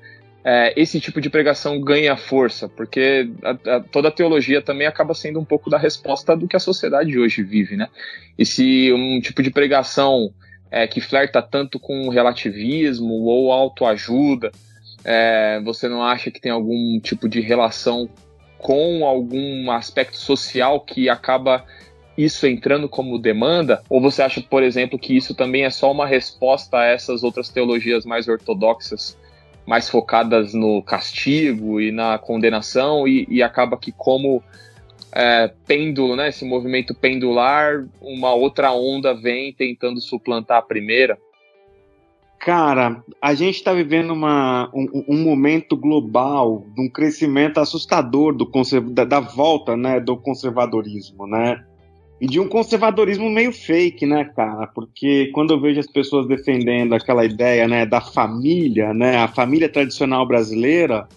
é, 0.43 0.79
esse 0.79 0.99
tipo 0.99 1.19
de 1.19 1.29
pregação 1.29 1.81
ganha 1.81 2.15
força? 2.15 2.69
Porque 2.69 3.29
a, 3.43 3.77
a, 3.77 3.79
toda 3.79 4.09
a 4.09 4.11
teologia 4.11 4.61
também 4.61 4.85
acaba 4.85 5.13
sendo 5.13 5.39
um 5.39 5.45
pouco 5.45 5.69
da 5.69 5.77
resposta 5.77 6.35
do 6.35 6.47
que 6.47 6.55
a 6.55 6.59
sociedade 6.59 7.17
hoje 7.17 7.41
vive, 7.41 7.75
né? 7.75 7.87
E 8.37 8.45
se 8.45 8.93
um 8.93 9.19
tipo 9.19 9.41
de 9.41 9.49
pregação 9.49 10.31
é, 10.69 10.85
que 10.85 11.01
flerta 11.01 11.41
tanto 11.41 11.79
com 11.79 12.09
relativismo 12.09 13.23
ou 13.23 13.51
autoajuda, 13.51 14.51
é, 15.05 15.61
você 15.63 15.87
não 15.87 16.03
acha 16.03 16.31
que 16.31 16.41
tem 16.41 16.51
algum 16.51 16.99
tipo 16.99 17.29
de 17.29 17.39
relação 17.39 18.09
com 18.57 19.05
algum 19.05 19.69
aspecto 19.69 20.17
social 20.17 20.81
que 20.81 21.07
acaba 21.07 21.63
isso 22.17 22.47
entrando 22.47 22.89
como 22.89 23.19
demanda? 23.19 23.83
Ou 23.87 24.01
você 24.01 24.23
acha, 24.23 24.41
por 24.41 24.63
exemplo, 24.63 24.97
que 24.97 25.15
isso 25.15 25.35
também 25.35 25.63
é 25.63 25.69
só 25.69 25.91
uma 25.91 26.07
resposta 26.07 26.79
a 26.79 26.85
essas 26.85 27.23
outras 27.23 27.49
teologias 27.49 28.03
mais 28.03 28.27
ortodoxas, 28.27 29.15
mais 29.67 29.87
focadas 29.87 30.53
no 30.53 30.81
castigo 30.81 31.79
e 31.79 31.91
na 31.91 32.17
condenação, 32.17 33.07
e, 33.07 33.27
e 33.29 33.43
acaba 33.43 33.77
que, 33.77 33.91
como 33.91 34.41
é, 35.11 35.51
pêndulo, 35.67 36.15
né, 36.15 36.29
esse 36.29 36.45
movimento 36.45 36.95
pendular, 36.95 37.85
uma 38.01 38.33
outra 38.33 38.71
onda 38.71 39.13
vem 39.13 39.53
tentando 39.53 40.01
suplantar 40.01 40.57
a 40.57 40.61
primeira? 40.63 41.17
Cara, 42.39 43.03
a 43.21 43.33
gente 43.33 43.55
está 43.55 43.73
vivendo 43.73 44.11
uma, 44.11 44.69
um, 44.73 45.05
um, 45.07 45.23
momento 45.23 45.75
global 45.75 46.65
de 46.75 46.81
um 46.81 46.89
crescimento 46.89 47.59
assustador 47.59 48.35
do 48.35 48.49
da, 48.91 49.03
da, 49.03 49.19
volta 49.19 49.75
né, 49.75 49.99
do 49.99 50.15
conservadorismo, 50.15 51.25
né? 51.25 51.63
e 52.19 52.27
de 52.27 52.39
um 52.39 52.47
conservadorismo 52.47 53.29
meio 53.29 53.51
fake, 53.51 54.05
né, 54.05 54.25
cara? 54.35 54.67
Porque 54.67 55.29
quando 55.33 55.53
eu 55.53 55.59
vejo 55.59 55.79
as 55.79 55.87
pessoas 55.87 56.27
defendendo 56.27 56.93
aquela 56.93 57.25
ideia, 57.25 57.67
né, 57.67 57.85
da 57.85 57.99
família, 57.99 58.93
né, 58.93 59.17
a 59.17 59.27
família 59.27 59.67
tradicional 59.67 60.25
brasileira, 60.25 61.07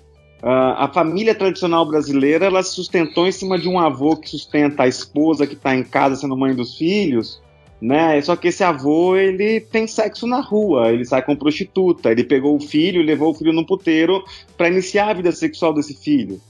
uh, 0.42 0.74
a 0.76 0.90
família 0.92 1.34
tradicional 1.34 1.86
brasileira, 1.86 2.46
ela 2.46 2.62
se 2.62 2.74
sustentou 2.74 3.26
em 3.26 3.32
cima 3.32 3.58
de 3.58 3.68
um 3.68 3.78
avô 3.78 4.16
que 4.16 4.28
sustenta 4.28 4.82
a 4.82 4.88
esposa 4.88 5.46
que 5.46 5.54
está 5.54 5.74
em 5.74 5.84
casa 5.84 6.16
sendo 6.16 6.36
mãe 6.36 6.54
dos 6.54 6.76
filhos, 6.76 7.40
né? 7.80 8.20
Só 8.20 8.36
que 8.36 8.48
esse 8.48 8.64
avô, 8.64 9.16
ele 9.16 9.60
tem 9.60 9.86
sexo 9.86 10.26
na 10.26 10.40
rua, 10.40 10.90
ele 10.92 11.04
sai 11.04 11.22
com 11.22 11.36
prostituta, 11.36 12.10
ele 12.10 12.24
pegou 12.24 12.56
o 12.56 12.60
filho, 12.60 13.02
levou 13.02 13.30
o 13.30 13.34
filho 13.34 13.52
no 13.52 13.66
puteiro 13.66 14.24
para 14.56 14.68
iniciar 14.68 15.10
a 15.10 15.14
vida 15.14 15.32
sexual 15.32 15.72
desse 15.72 15.94
filho, 15.94 16.40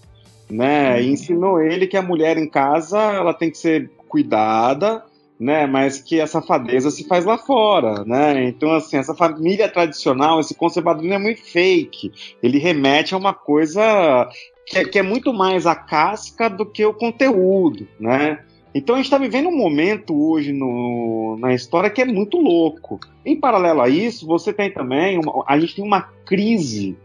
né? 0.50 1.00
E 1.00 1.06
uhum. 1.06 1.12
ensinou 1.12 1.60
ele 1.60 1.86
que 1.86 1.96
a 1.96 2.02
mulher 2.02 2.38
em 2.38 2.48
casa, 2.48 2.98
ela 2.98 3.34
tem 3.34 3.50
que 3.50 3.58
ser 3.58 3.90
cuidada, 4.08 5.04
né? 5.38 5.66
Mas 5.66 6.00
que 6.00 6.20
a 6.20 6.26
safadeza 6.26 6.90
se 6.90 7.06
faz 7.06 7.24
lá 7.24 7.36
fora, 7.36 8.04
né? 8.04 8.44
Então, 8.44 8.72
assim, 8.72 8.96
essa 8.96 9.14
família 9.14 9.68
tradicional, 9.68 10.40
esse 10.40 10.54
conservadorismo 10.54 11.14
é 11.14 11.18
muito 11.18 11.42
fake. 11.42 12.10
Ele 12.42 12.58
remete 12.58 13.14
a 13.14 13.18
uma 13.18 13.34
coisa 13.34 14.28
que 14.66 14.78
é, 14.78 14.84
que 14.84 14.98
é 14.98 15.02
muito 15.02 15.32
mais 15.32 15.66
a 15.66 15.74
casca 15.74 16.48
do 16.48 16.66
que 16.66 16.84
o 16.84 16.94
conteúdo, 16.94 17.86
né? 18.00 18.40
Então 18.74 18.94
a 18.94 18.98
gente 18.98 19.06
está 19.06 19.18
vivendo 19.18 19.48
um 19.48 19.56
momento 19.56 20.14
hoje 20.14 20.52
no, 20.52 21.36
na 21.40 21.54
história 21.54 21.90
que 21.90 22.02
é 22.02 22.04
muito 22.04 22.38
louco. 22.38 23.00
Em 23.24 23.38
paralelo 23.38 23.80
a 23.80 23.88
isso, 23.88 24.26
você 24.26 24.52
tem 24.52 24.70
também 24.70 25.18
uma, 25.18 25.44
a 25.46 25.58
gente 25.58 25.74
tem 25.74 25.84
uma 25.84 26.02
crise 26.02 26.96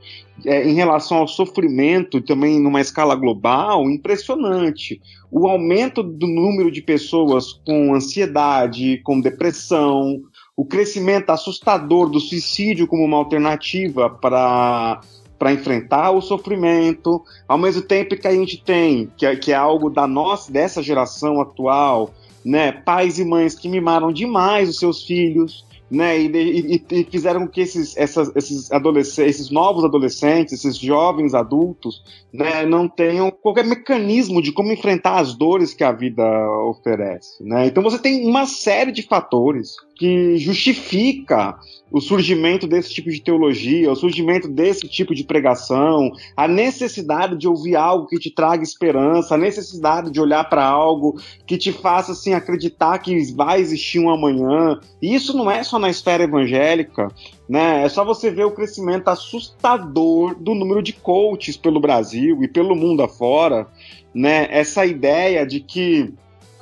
é, 0.45 0.67
em 0.67 0.73
relação 0.73 1.19
ao 1.19 1.27
sofrimento, 1.27 2.21
também 2.21 2.59
numa 2.59 2.81
escala 2.81 3.15
global, 3.15 3.89
impressionante. 3.89 5.01
O 5.31 5.47
aumento 5.47 6.03
do 6.03 6.27
número 6.27 6.69
de 6.69 6.81
pessoas 6.81 7.53
com 7.65 7.93
ansiedade, 7.93 9.01
com 9.03 9.21
depressão, 9.21 10.21
o 10.55 10.65
crescimento 10.65 11.29
assustador 11.31 12.09
do 12.09 12.19
suicídio 12.19 12.87
como 12.87 13.03
uma 13.03 13.17
alternativa 13.17 14.09
para 14.09 15.01
para 15.37 15.51
enfrentar 15.51 16.11
o 16.11 16.21
sofrimento, 16.21 17.21
ao 17.47 17.57
mesmo 17.57 17.81
tempo 17.81 18.15
que 18.15 18.27
a 18.27 18.33
gente 18.33 18.63
tem, 18.63 19.11
que 19.17 19.25
é, 19.25 19.35
que 19.35 19.51
é 19.51 19.55
algo 19.55 19.89
da 19.89 20.07
nossa, 20.07 20.51
dessa 20.51 20.81
geração 20.81 21.41
atual, 21.41 22.13
né, 22.45 22.71
pais 22.71 23.19
e 23.19 23.25
mães 23.25 23.55
que 23.55 23.69
mimaram 23.69 24.11
demais 24.11 24.69
os 24.69 24.77
seus 24.77 25.03
filhos, 25.03 25.65
né, 25.89 26.19
e, 26.19 26.27
e, 26.27 26.85
e, 26.89 27.03
fizeram 27.03 27.41
com 27.41 27.47
que 27.47 27.61
esses, 27.61 27.95
essas, 27.95 28.35
esses, 28.35 28.71
adolescentes, 28.71 29.35
esses 29.35 29.51
novos 29.51 29.85
adolescentes, 29.85 30.53
esses 30.53 30.77
jovens 30.77 31.33
adultos, 31.35 32.03
né, 32.33 32.65
não 32.65 32.87
tenham 32.87 33.29
qualquer 33.29 33.63
mecanismo 33.63 34.41
de 34.41 34.51
como 34.51 34.71
enfrentar 34.71 35.19
as 35.19 35.35
dores 35.35 35.73
que 35.73 35.83
a 35.83 35.91
vida 35.91 36.23
oferece. 36.67 37.43
Né? 37.43 37.67
Então 37.67 37.83
você 37.83 37.99
tem 37.99 38.27
uma 38.27 38.47
série 38.47 38.91
de 38.91 39.03
fatores 39.03 39.75
que 39.95 40.37
justifica 40.37 41.57
o 41.91 42.01
surgimento 42.01 42.65
desse 42.65 42.91
tipo 42.91 43.11
de 43.11 43.21
teologia, 43.21 43.91
o 43.91 43.95
surgimento 43.95 44.47
desse 44.47 44.87
tipo 44.87 45.13
de 45.13 45.23
pregação, 45.23 46.11
a 46.35 46.47
necessidade 46.47 47.37
de 47.37 47.47
ouvir 47.47 47.75
algo 47.75 48.07
que 48.07 48.17
te 48.17 48.31
traga 48.31 48.63
esperança, 48.63 49.35
a 49.35 49.37
necessidade 49.37 50.09
de 50.09 50.19
olhar 50.19 50.43
para 50.49 50.65
algo 50.65 51.21
que 51.45 51.55
te 51.55 51.71
faça 51.71 52.13
assim 52.13 52.33
acreditar 52.33 52.97
que 52.97 53.31
vai 53.33 53.59
existir 53.59 53.99
um 53.99 54.09
amanhã. 54.09 54.79
E 54.99 55.13
isso 55.13 55.37
não 55.37 55.51
é 55.51 55.63
só 55.63 55.77
na 55.77 55.89
esfera 55.89 56.23
evangélica, 56.23 57.09
né? 57.47 57.83
É 57.83 57.89
só 57.89 58.03
você 58.03 58.31
ver 58.31 58.45
o 58.45 58.51
crescimento 58.51 59.09
assustador 59.09 60.33
do 60.33 60.55
número 60.55 60.81
de 60.81 60.93
coaches 60.93 61.55
pelo 61.55 61.79
Brasil 61.79 62.43
e 62.43 62.47
pelo 62.47 62.75
mundo 62.75 63.03
afora, 63.03 63.67
né? 64.15 64.47
Essa 64.49 64.83
ideia 64.83 65.45
de 65.45 65.59
que 65.59 66.11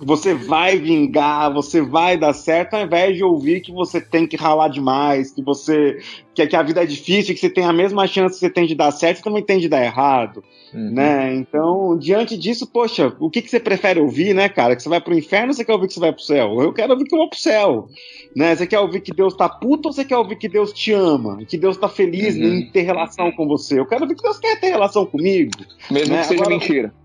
você 0.03 0.33
vai 0.33 0.77
vingar, 0.77 1.53
você 1.53 1.81
vai 1.81 2.17
dar 2.17 2.33
certo, 2.33 2.73
ao 2.73 2.83
invés 2.83 3.15
de 3.15 3.23
ouvir 3.23 3.61
que 3.61 3.71
você 3.71 4.01
tem 4.01 4.25
que 4.25 4.35
ralar 4.35 4.67
demais, 4.67 5.31
que 5.31 5.43
você 5.43 5.99
que, 6.33 6.47
que 6.47 6.55
a 6.55 6.63
vida 6.63 6.81
é 6.81 6.85
difícil, 6.85 7.33
que 7.33 7.39
você 7.39 7.49
tem 7.49 7.65
a 7.65 7.73
mesma 7.73 8.07
chance 8.07 8.35
que 8.35 8.39
você 8.39 8.49
tem 8.49 8.65
de 8.65 8.73
dar 8.73 8.91
certo, 8.91 9.17
você 9.17 9.23
também 9.23 9.43
tem 9.43 9.59
de 9.59 9.67
dar 9.67 9.83
errado, 9.83 10.43
uhum. 10.73 10.91
né? 10.91 11.35
Então, 11.35 11.97
diante 11.97 12.37
disso, 12.37 12.65
poxa, 12.65 13.13
o 13.19 13.29
que, 13.29 13.41
que 13.41 13.49
você 13.49 13.59
prefere 13.59 13.99
ouvir, 13.99 14.33
né, 14.33 14.47
cara? 14.47 14.75
Que 14.75 14.81
você 14.81 14.89
vai 14.89 15.01
pro 15.01 15.17
inferno 15.17 15.49
ou 15.49 15.53
você 15.53 15.65
quer 15.65 15.73
ouvir 15.73 15.87
que 15.87 15.93
você 15.93 15.99
vai 15.99 16.13
pro 16.13 16.21
céu? 16.21 16.61
Eu 16.61 16.73
quero 16.73 16.93
ouvir 16.93 17.05
que 17.05 17.13
eu 17.13 17.19
vou 17.19 17.29
pro 17.29 17.37
céu, 17.37 17.87
né? 18.35 18.55
Você 18.55 18.65
quer 18.65 18.79
ouvir 18.79 19.01
que 19.01 19.13
Deus 19.13 19.35
tá 19.35 19.49
puto 19.49 19.89
ou 19.89 19.93
você 19.93 20.05
quer 20.05 20.17
ouvir 20.17 20.37
que 20.37 20.47
Deus 20.47 20.71
te 20.71 20.93
ama? 20.93 21.43
Que 21.45 21.57
Deus 21.57 21.77
tá 21.77 21.89
feliz 21.89 22.35
uhum. 22.35 22.43
em 22.43 22.71
ter 22.71 22.81
relação 22.81 23.31
com 23.31 23.45
você? 23.47 23.79
Eu 23.79 23.85
quero 23.85 24.03
ouvir 24.03 24.15
que 24.15 24.23
Deus 24.23 24.39
quer 24.39 24.59
ter 24.59 24.69
relação 24.69 25.05
comigo. 25.05 25.51
Mesmo 25.91 26.15
né? 26.15 26.21
que 26.21 26.27
seja 26.27 26.41
Agora, 26.41 26.57
mentira. 26.57 27.00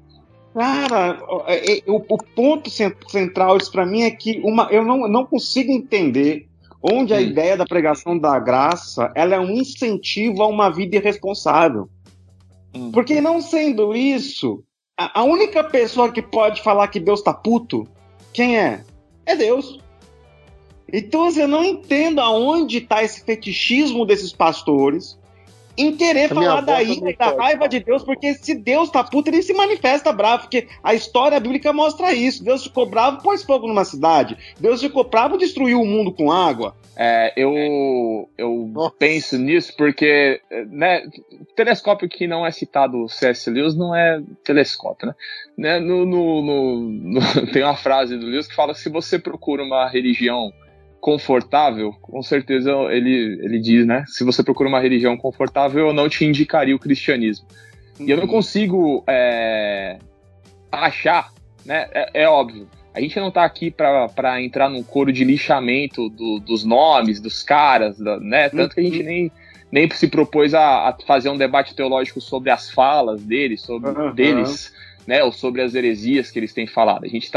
Cara, 0.56 1.22
é, 1.48 1.80
é, 1.80 1.82
o, 1.86 1.96
o 1.96 2.16
ponto 2.16 2.70
central 2.70 3.58
disso 3.58 3.70
para 3.70 3.84
mim 3.84 4.04
é 4.04 4.10
que 4.10 4.40
uma, 4.42 4.66
eu 4.70 4.82
não, 4.82 5.06
não 5.06 5.26
consigo 5.26 5.70
entender 5.70 6.48
onde 6.80 7.12
a 7.12 7.18
hum. 7.18 7.20
ideia 7.20 7.58
da 7.58 7.66
pregação 7.66 8.18
da 8.18 8.38
graça 8.38 9.12
ela 9.14 9.34
é 9.34 9.38
um 9.38 9.50
incentivo 9.50 10.42
a 10.42 10.46
uma 10.46 10.70
vida 10.70 10.96
irresponsável. 10.96 11.90
Hum. 12.74 12.90
Porque 12.90 13.20
não 13.20 13.42
sendo 13.42 13.94
isso, 13.94 14.64
a, 14.98 15.20
a, 15.20 15.24
única 15.24 15.62
pessoa 15.62 16.10
que 16.10 16.22
pode 16.22 16.62
falar 16.62 16.88
que 16.88 17.00
Deus 17.00 17.20
tá 17.20 17.34
puto, 17.34 17.86
quem 18.32 18.58
é? 18.58 18.82
É 19.26 19.36
Deus. 19.36 19.78
Então 20.90 21.26
assim, 21.26 21.42
eu 21.42 21.48
não 21.48 21.64
entendo 21.64 22.18
aonde 22.18 22.78
está 22.78 23.02
esse 23.02 23.22
fetichismo 23.22 24.06
desses 24.06 24.32
pastores 24.32 25.18
em 25.76 25.96
querer 25.96 26.28
falar 26.28 26.60
da 26.60 26.82
ira 26.82 27.10
e 27.10 27.16
da 27.16 27.34
raiva 27.34 27.68
de 27.68 27.80
Deus, 27.80 28.02
porque 28.02 28.34
se 28.34 28.54
Deus 28.54 28.90
tá 28.90 29.04
puto, 29.04 29.30
ele 29.30 29.42
se 29.42 29.52
manifesta 29.52 30.12
bravo, 30.12 30.44
porque 30.44 30.68
a 30.82 30.94
história 30.94 31.38
bíblica 31.38 31.72
mostra 31.72 32.12
isso. 32.12 32.44
Deus 32.44 32.64
ficou 32.64 32.86
bravo, 32.86 33.22
pôs 33.22 33.42
fogo 33.42 33.66
numa 33.66 33.84
cidade. 33.84 34.36
Deus 34.58 34.80
ficou 34.80 35.04
bravo, 35.04 35.36
destruiu 35.36 35.80
o 35.80 35.86
mundo 35.86 36.12
com 36.12 36.32
água. 36.32 36.74
É, 36.98 37.30
eu, 37.36 38.26
eu 38.38 38.72
penso 38.98 39.36
nisso 39.36 39.74
porque, 39.76 40.40
né, 40.70 41.02
telescópio 41.54 42.08
que 42.08 42.26
não 42.26 42.46
é 42.46 42.50
citado 42.50 43.06
C.S. 43.06 43.50
Lewis 43.50 43.76
não 43.76 43.94
é 43.94 44.22
telescópio, 44.42 45.08
né? 45.08 45.14
né 45.58 45.78
no, 45.78 46.06
no, 46.06 46.42
no, 46.42 46.80
no, 46.80 47.20
tem 47.52 47.62
uma 47.62 47.76
frase 47.76 48.16
do 48.16 48.24
Lewis 48.24 48.46
que 48.46 48.54
fala 48.54 48.72
que 48.72 48.80
se 48.80 48.88
você 48.88 49.18
procura 49.18 49.62
uma 49.62 49.86
religião 49.86 50.50
confortável, 51.06 51.92
com 52.02 52.20
certeza 52.20 52.72
ele, 52.90 53.38
ele 53.40 53.60
diz, 53.60 53.86
né? 53.86 54.02
Se 54.08 54.24
você 54.24 54.42
procura 54.42 54.68
uma 54.68 54.80
religião 54.80 55.16
confortável, 55.16 55.86
eu 55.86 55.92
não 55.92 56.08
te 56.08 56.24
indicaria 56.24 56.74
o 56.74 56.80
cristianismo. 56.80 57.46
Uhum. 58.00 58.08
E 58.08 58.10
eu 58.10 58.16
não 58.16 58.24
uhum. 58.24 58.30
consigo 58.30 59.04
é, 59.06 60.00
achar, 60.72 61.32
né? 61.64 61.86
É, 61.92 62.22
é, 62.24 62.28
óbvio, 62.28 62.68
a 62.92 63.00
gente 63.00 63.20
não 63.20 63.30
tá 63.30 63.44
aqui 63.44 63.70
para 63.70 64.42
entrar 64.42 64.68
num 64.68 64.82
coro 64.82 65.12
de 65.12 65.22
lixamento 65.22 66.08
do, 66.08 66.40
dos 66.40 66.64
nomes, 66.64 67.20
dos 67.20 67.40
caras, 67.40 67.96
da, 68.00 68.18
né? 68.18 68.48
Tanto 68.48 68.74
que 68.74 68.80
a 68.80 68.82
gente 68.84 68.98
uhum. 68.98 69.06
nem, 69.06 69.32
nem 69.70 69.88
se 69.90 70.08
propôs 70.08 70.54
a, 70.54 70.88
a, 70.88 70.96
fazer 71.06 71.28
um 71.28 71.38
debate 71.38 71.72
teológico 71.76 72.20
sobre 72.20 72.50
as 72.50 72.68
falas 72.68 73.22
deles, 73.22 73.62
sobre 73.62 73.90
uhum. 73.90 74.12
deles, 74.12 74.72
né? 75.06 75.22
Ou 75.22 75.30
sobre 75.30 75.62
as 75.62 75.72
heresias 75.72 76.32
que 76.32 76.38
eles 76.40 76.52
têm 76.52 76.66
falado. 76.66 77.04
A 77.04 77.08
gente 77.08 77.30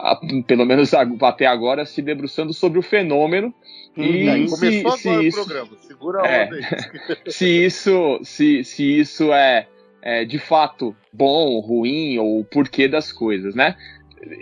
está 0.00 0.42
pelo 0.46 0.64
menos 0.64 0.92
até 0.94 1.46
agora, 1.46 1.84
se 1.84 2.02
debruçando 2.02 2.52
sobre 2.52 2.78
o 2.78 2.82
fenômeno. 2.82 3.54
Hum, 3.96 4.02
e 4.02 4.28
é, 4.28 4.46
se, 4.46 4.82
começou 4.82 4.96
se 4.96 5.08
agora 5.08 5.24
isso, 5.24 5.40
o 5.40 5.44
programa, 5.44 5.76
segura 5.78 6.22
a 6.22 6.26
é, 6.26 6.44
onda 6.46 6.56
aí. 6.56 7.16
se 7.32 7.64
isso, 7.64 8.20
se, 8.22 8.64
se 8.64 9.00
isso 9.00 9.32
é, 9.32 9.66
é 10.02 10.24
de 10.24 10.38
fato 10.38 10.94
bom, 11.12 11.60
ruim, 11.60 12.18
ou 12.18 12.40
o 12.40 12.44
porquê 12.44 12.88
das 12.88 13.12
coisas, 13.12 13.54
né? 13.54 13.76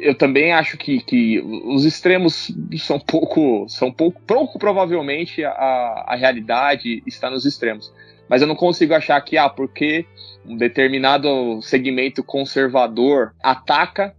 Eu 0.00 0.14
também 0.14 0.52
acho 0.52 0.76
que, 0.76 1.00
que 1.00 1.40
os 1.40 1.84
extremos 1.84 2.52
são 2.78 2.98
pouco, 2.98 3.66
são 3.68 3.92
pouco, 3.92 4.20
pouco 4.26 4.58
provavelmente 4.58 5.44
a, 5.44 6.04
a 6.06 6.16
realidade 6.16 7.00
está 7.06 7.30
nos 7.30 7.46
extremos. 7.46 7.92
Mas 8.28 8.42
eu 8.42 8.48
não 8.48 8.56
consigo 8.56 8.92
achar 8.92 9.20
que, 9.20 9.38
ah, 9.38 9.48
porque 9.48 10.04
um 10.44 10.56
determinado 10.56 11.62
segmento 11.62 12.22
conservador 12.22 13.32
ataca 13.42 14.14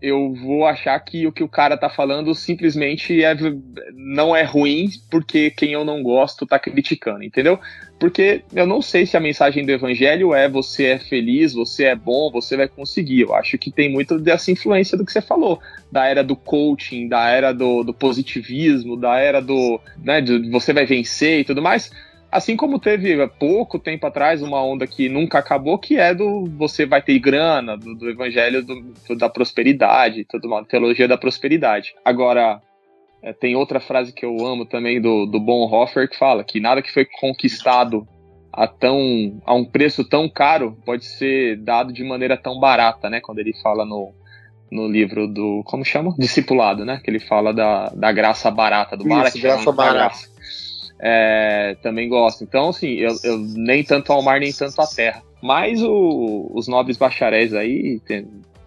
eu 0.00 0.32
vou 0.34 0.66
achar 0.66 0.98
que 1.00 1.26
o 1.26 1.32
que 1.32 1.42
o 1.42 1.48
cara 1.48 1.76
tá 1.76 1.90
falando 1.90 2.34
simplesmente 2.34 3.22
é, 3.24 3.34
não 3.94 4.34
é 4.34 4.42
ruim 4.42 4.88
porque 5.10 5.50
quem 5.50 5.72
eu 5.72 5.84
não 5.84 6.02
gosto 6.02 6.46
tá 6.46 6.58
criticando, 6.58 7.24
entendeu? 7.24 7.58
Porque 7.98 8.42
eu 8.54 8.64
não 8.64 8.80
sei 8.80 9.06
se 9.06 9.16
a 9.16 9.20
mensagem 9.20 9.66
do 9.66 9.72
evangelho 9.72 10.32
é 10.32 10.48
você 10.48 10.86
é 10.86 10.98
feliz, 10.98 11.52
você 11.52 11.84
é 11.84 11.96
bom, 11.96 12.30
você 12.30 12.56
vai 12.56 12.68
conseguir. 12.68 13.22
Eu 13.22 13.34
acho 13.34 13.58
que 13.58 13.72
tem 13.72 13.90
muito 13.90 14.18
dessa 14.18 14.52
influência 14.52 14.96
do 14.96 15.04
que 15.04 15.12
você 15.12 15.20
falou, 15.20 15.60
da 15.90 16.06
era 16.06 16.22
do 16.22 16.36
coaching, 16.36 17.08
da 17.08 17.28
era 17.28 17.52
do, 17.52 17.82
do 17.82 17.92
positivismo, 17.92 18.96
da 18.96 19.18
era 19.18 19.42
do, 19.42 19.80
né, 20.02 20.20
de 20.20 20.48
você 20.50 20.72
vai 20.72 20.86
vencer 20.86 21.40
e 21.40 21.44
tudo 21.44 21.60
mais 21.60 21.90
Assim 22.30 22.56
como 22.56 22.78
teve 22.78 23.26
pouco 23.38 23.78
tempo 23.78 24.06
atrás 24.06 24.42
uma 24.42 24.62
onda 24.62 24.86
que 24.86 25.08
nunca 25.08 25.38
acabou, 25.38 25.78
que 25.78 25.96
é 25.96 26.14
do 26.14 26.44
você 26.58 26.84
vai 26.84 27.00
ter 27.00 27.18
grana, 27.18 27.76
do, 27.76 27.94
do 27.94 28.10
evangelho 28.10 28.62
do, 28.62 29.16
da 29.16 29.30
prosperidade, 29.30 30.24
toda 30.24 30.46
uma 30.46 30.64
teologia 30.64 31.08
da 31.08 31.16
prosperidade. 31.16 31.94
Agora, 32.04 32.60
é, 33.22 33.32
tem 33.32 33.56
outra 33.56 33.80
frase 33.80 34.12
que 34.12 34.26
eu 34.26 34.46
amo 34.46 34.66
também 34.66 35.00
do, 35.00 35.24
do 35.24 35.40
Bonhoeffer 35.40 36.08
que 36.08 36.18
fala 36.18 36.44
que 36.44 36.60
nada 36.60 36.82
que 36.82 36.92
foi 36.92 37.06
conquistado 37.06 38.06
a, 38.52 38.66
tão, 38.66 39.40
a 39.46 39.54
um 39.54 39.64
preço 39.64 40.04
tão 40.04 40.28
caro 40.28 40.76
pode 40.84 41.04
ser 41.04 41.56
dado 41.56 41.92
de 41.92 42.04
maneira 42.04 42.36
tão 42.36 42.58
barata, 42.60 43.08
né? 43.08 43.20
Quando 43.20 43.38
ele 43.38 43.54
fala 43.62 43.84
no, 43.84 44.12
no 44.70 44.86
livro 44.86 45.26
do. 45.26 45.62
Como 45.64 45.84
chama? 45.84 46.14
Discipulado, 46.18 46.84
né? 46.84 47.00
Que 47.02 47.10
ele 47.10 47.20
fala 47.20 47.52
da, 47.52 47.88
da 47.90 48.12
graça 48.12 48.50
barata, 48.50 48.96
do 48.96 49.04
Isso, 49.08 49.40
graça 49.40 49.72
barata. 49.72 50.18
É, 51.00 51.76
também 51.82 52.08
gosto. 52.08 52.42
Então, 52.42 52.70
assim, 52.70 52.94
eu, 52.94 53.14
eu, 53.22 53.38
nem 53.38 53.84
tanto 53.84 54.12
ao 54.12 54.22
mar, 54.22 54.40
nem 54.40 54.52
tanto 54.52 54.80
à 54.80 54.86
terra. 54.86 55.22
Mas 55.42 55.82
o, 55.82 56.50
os 56.52 56.66
nobres 56.66 56.96
bacharéis 56.96 57.54
aí 57.54 58.00
tem, 58.00 58.26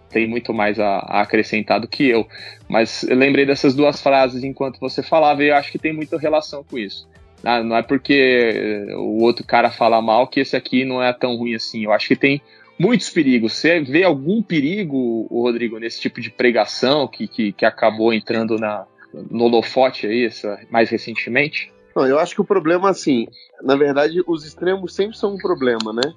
tem 0.09 0.27
muito 0.27 0.53
mais 0.53 0.79
a, 0.79 0.99
a, 0.99 1.21
acrescentar 1.21 1.79
do 1.79 1.87
que 1.87 2.07
eu. 2.07 2.25
Mas 2.69 3.03
eu 3.03 3.15
lembrei 3.15 3.45
dessas 3.45 3.75
duas 3.75 4.01
frases 4.01 4.43
enquanto 4.43 4.79
você 4.79 5.03
falava 5.03 5.43
e 5.43 5.49
eu 5.49 5.55
acho 5.55 5.71
que 5.71 5.79
tem 5.79 5.93
muita 5.93 6.17
relação 6.17 6.63
com 6.63 6.77
isso. 6.77 7.07
Ah, 7.43 7.63
não 7.63 7.75
é 7.75 7.81
porque 7.81 8.85
o 8.95 9.23
outro 9.23 9.45
cara 9.45 9.71
fala 9.71 10.01
mal 10.01 10.27
que 10.27 10.39
esse 10.39 10.55
aqui 10.55 10.85
não 10.85 11.03
é 11.03 11.11
tão 11.11 11.35
ruim 11.35 11.55
assim. 11.55 11.83
Eu 11.83 11.91
acho 11.91 12.07
que 12.07 12.15
tem 12.15 12.41
muitos 12.77 13.09
perigos. 13.09 13.53
Você 13.53 13.81
vê 13.81 14.03
algum 14.03 14.41
perigo, 14.41 15.27
Rodrigo, 15.29 15.79
nesse 15.79 15.99
tipo 15.99 16.21
de 16.21 16.29
pregação 16.29 17.07
que, 17.07 17.27
que, 17.27 17.51
que 17.51 17.65
acabou 17.65 18.13
entrando 18.13 18.57
na, 18.57 18.85
no 19.29 19.45
holofote 19.45 20.05
aí 20.05 20.25
essa, 20.25 20.59
mais 20.69 20.89
recentemente? 20.89 21.71
Não, 21.95 22.07
eu 22.07 22.19
acho 22.19 22.35
que 22.35 22.41
o 22.41 22.45
problema, 22.45 22.89
assim, 22.89 23.27
na 23.61 23.75
verdade, 23.75 24.23
os 24.25 24.45
extremos 24.45 24.93
sempre 24.93 25.17
são 25.17 25.33
um 25.33 25.37
problema, 25.37 25.91
né? 25.93 26.13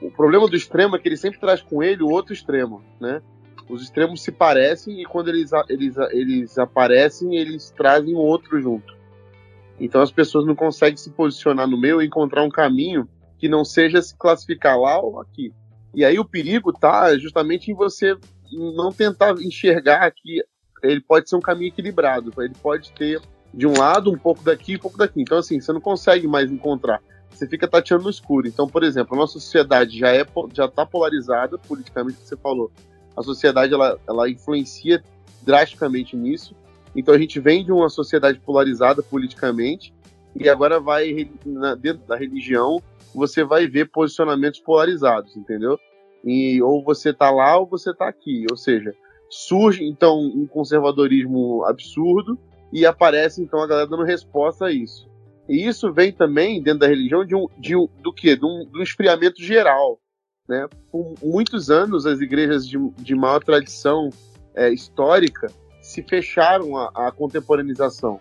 O 0.00 0.10
problema 0.10 0.46
do 0.46 0.56
extremo 0.56 0.94
é 0.94 0.98
que 0.98 1.08
ele 1.08 1.16
sempre 1.16 1.40
traz 1.40 1.60
com 1.60 1.82
ele 1.82 2.02
o 2.02 2.08
outro 2.08 2.32
extremo, 2.32 2.82
né? 3.00 3.20
Os 3.68 3.82
extremos 3.82 4.22
se 4.22 4.30
parecem 4.30 5.00
e 5.00 5.04
quando 5.04 5.28
eles, 5.28 5.50
eles, 5.68 5.96
eles 6.12 6.58
aparecem, 6.58 7.36
eles 7.36 7.70
trazem 7.70 8.14
o 8.14 8.18
outro 8.18 8.60
junto. 8.60 8.94
Então 9.80 10.00
as 10.00 10.12
pessoas 10.12 10.46
não 10.46 10.54
conseguem 10.54 10.96
se 10.96 11.10
posicionar 11.10 11.66
no 11.66 11.78
meio 11.78 12.00
e 12.00 12.06
encontrar 12.06 12.44
um 12.44 12.48
caminho 12.48 13.08
que 13.38 13.48
não 13.48 13.64
seja 13.64 14.00
se 14.00 14.16
classificar 14.16 14.78
lá 14.78 15.00
ou 15.00 15.20
aqui. 15.20 15.52
E 15.94 16.04
aí 16.04 16.18
o 16.18 16.24
perigo 16.24 16.72
tá 16.72 17.16
justamente 17.18 17.70
em 17.70 17.74
você 17.74 18.16
não 18.52 18.92
tentar 18.92 19.34
enxergar 19.40 20.10
que 20.10 20.42
ele 20.82 21.00
pode 21.00 21.28
ser 21.28 21.36
um 21.36 21.40
caminho 21.40 21.68
equilibrado. 21.68 22.32
Ele 22.38 22.54
pode 22.62 22.92
ter 22.92 23.20
de 23.52 23.66
um 23.66 23.76
lado 23.76 24.10
um 24.10 24.18
pouco 24.18 24.42
daqui 24.42 24.72
e 24.72 24.76
um 24.76 24.80
pouco 24.80 24.98
daqui. 24.98 25.20
Então 25.20 25.38
assim, 25.38 25.60
você 25.60 25.72
não 25.72 25.80
consegue 25.80 26.26
mais 26.26 26.50
encontrar. 26.50 27.00
Você 27.30 27.46
fica 27.46 27.68
tateando 27.68 28.04
no 28.04 28.10
escuro. 28.10 28.48
Então, 28.48 28.66
por 28.66 28.82
exemplo, 28.82 29.14
a 29.14 29.20
nossa 29.20 29.34
sociedade 29.34 29.98
já 29.98 30.08
é 30.08 30.24
já 30.54 30.64
está 30.64 30.86
polarizada 30.86 31.58
politicamente, 31.58 32.18
que 32.18 32.26
você 32.26 32.36
falou. 32.36 32.70
A 33.16 33.22
sociedade 33.22 33.74
ela, 33.74 33.98
ela 34.06 34.28
influencia 34.28 35.02
drasticamente 35.42 36.16
nisso. 36.16 36.54
Então 36.94 37.14
a 37.14 37.18
gente 37.18 37.38
vem 37.38 37.64
de 37.64 37.70
uma 37.70 37.90
sociedade 37.90 38.40
polarizada 38.40 39.02
politicamente 39.02 39.92
e 40.34 40.48
agora 40.48 40.80
vai 40.80 41.30
na, 41.44 41.74
dentro 41.74 42.06
da 42.06 42.16
religião 42.16 42.82
você 43.14 43.42
vai 43.42 43.66
ver 43.66 43.90
posicionamentos 43.90 44.60
polarizados, 44.60 45.36
entendeu? 45.36 45.78
E 46.22 46.60
ou 46.62 46.84
você 46.84 47.12
tá 47.12 47.30
lá 47.30 47.58
ou 47.58 47.66
você 47.66 47.94
tá 47.94 48.08
aqui, 48.08 48.44
ou 48.50 48.56
seja, 48.56 48.94
surge 49.30 49.84
então 49.84 50.18
um 50.20 50.46
conservadorismo 50.46 51.64
absurdo 51.64 52.38
e 52.72 52.84
aparece 52.84 53.42
então 53.42 53.60
a 53.60 53.66
galera 53.66 53.88
dando 53.88 54.02
resposta 54.04 54.66
a 54.66 54.72
isso. 54.72 55.08
E 55.48 55.66
isso 55.66 55.92
vem 55.92 56.12
também 56.12 56.62
dentro 56.62 56.80
da 56.80 56.88
religião 56.88 57.24
de 57.24 57.34
um, 57.34 57.46
de 57.58 57.76
um 57.76 57.88
do? 58.02 58.12
De 58.12 58.44
um, 58.44 58.70
de 58.70 58.78
um 58.78 58.82
esfriamento 58.82 59.40
geral, 59.40 60.00
né? 60.48 60.68
Por 60.90 61.14
muitos 61.22 61.70
anos 61.70 62.06
as 62.06 62.20
igrejas 62.20 62.66
de, 62.66 62.78
de 62.98 63.14
maior 63.14 63.42
tradição 63.42 64.10
é, 64.54 64.70
histórica 64.70 65.48
se 65.86 66.02
fecharam 66.02 66.76
à, 66.76 67.12
contemporaneização, 67.12 68.18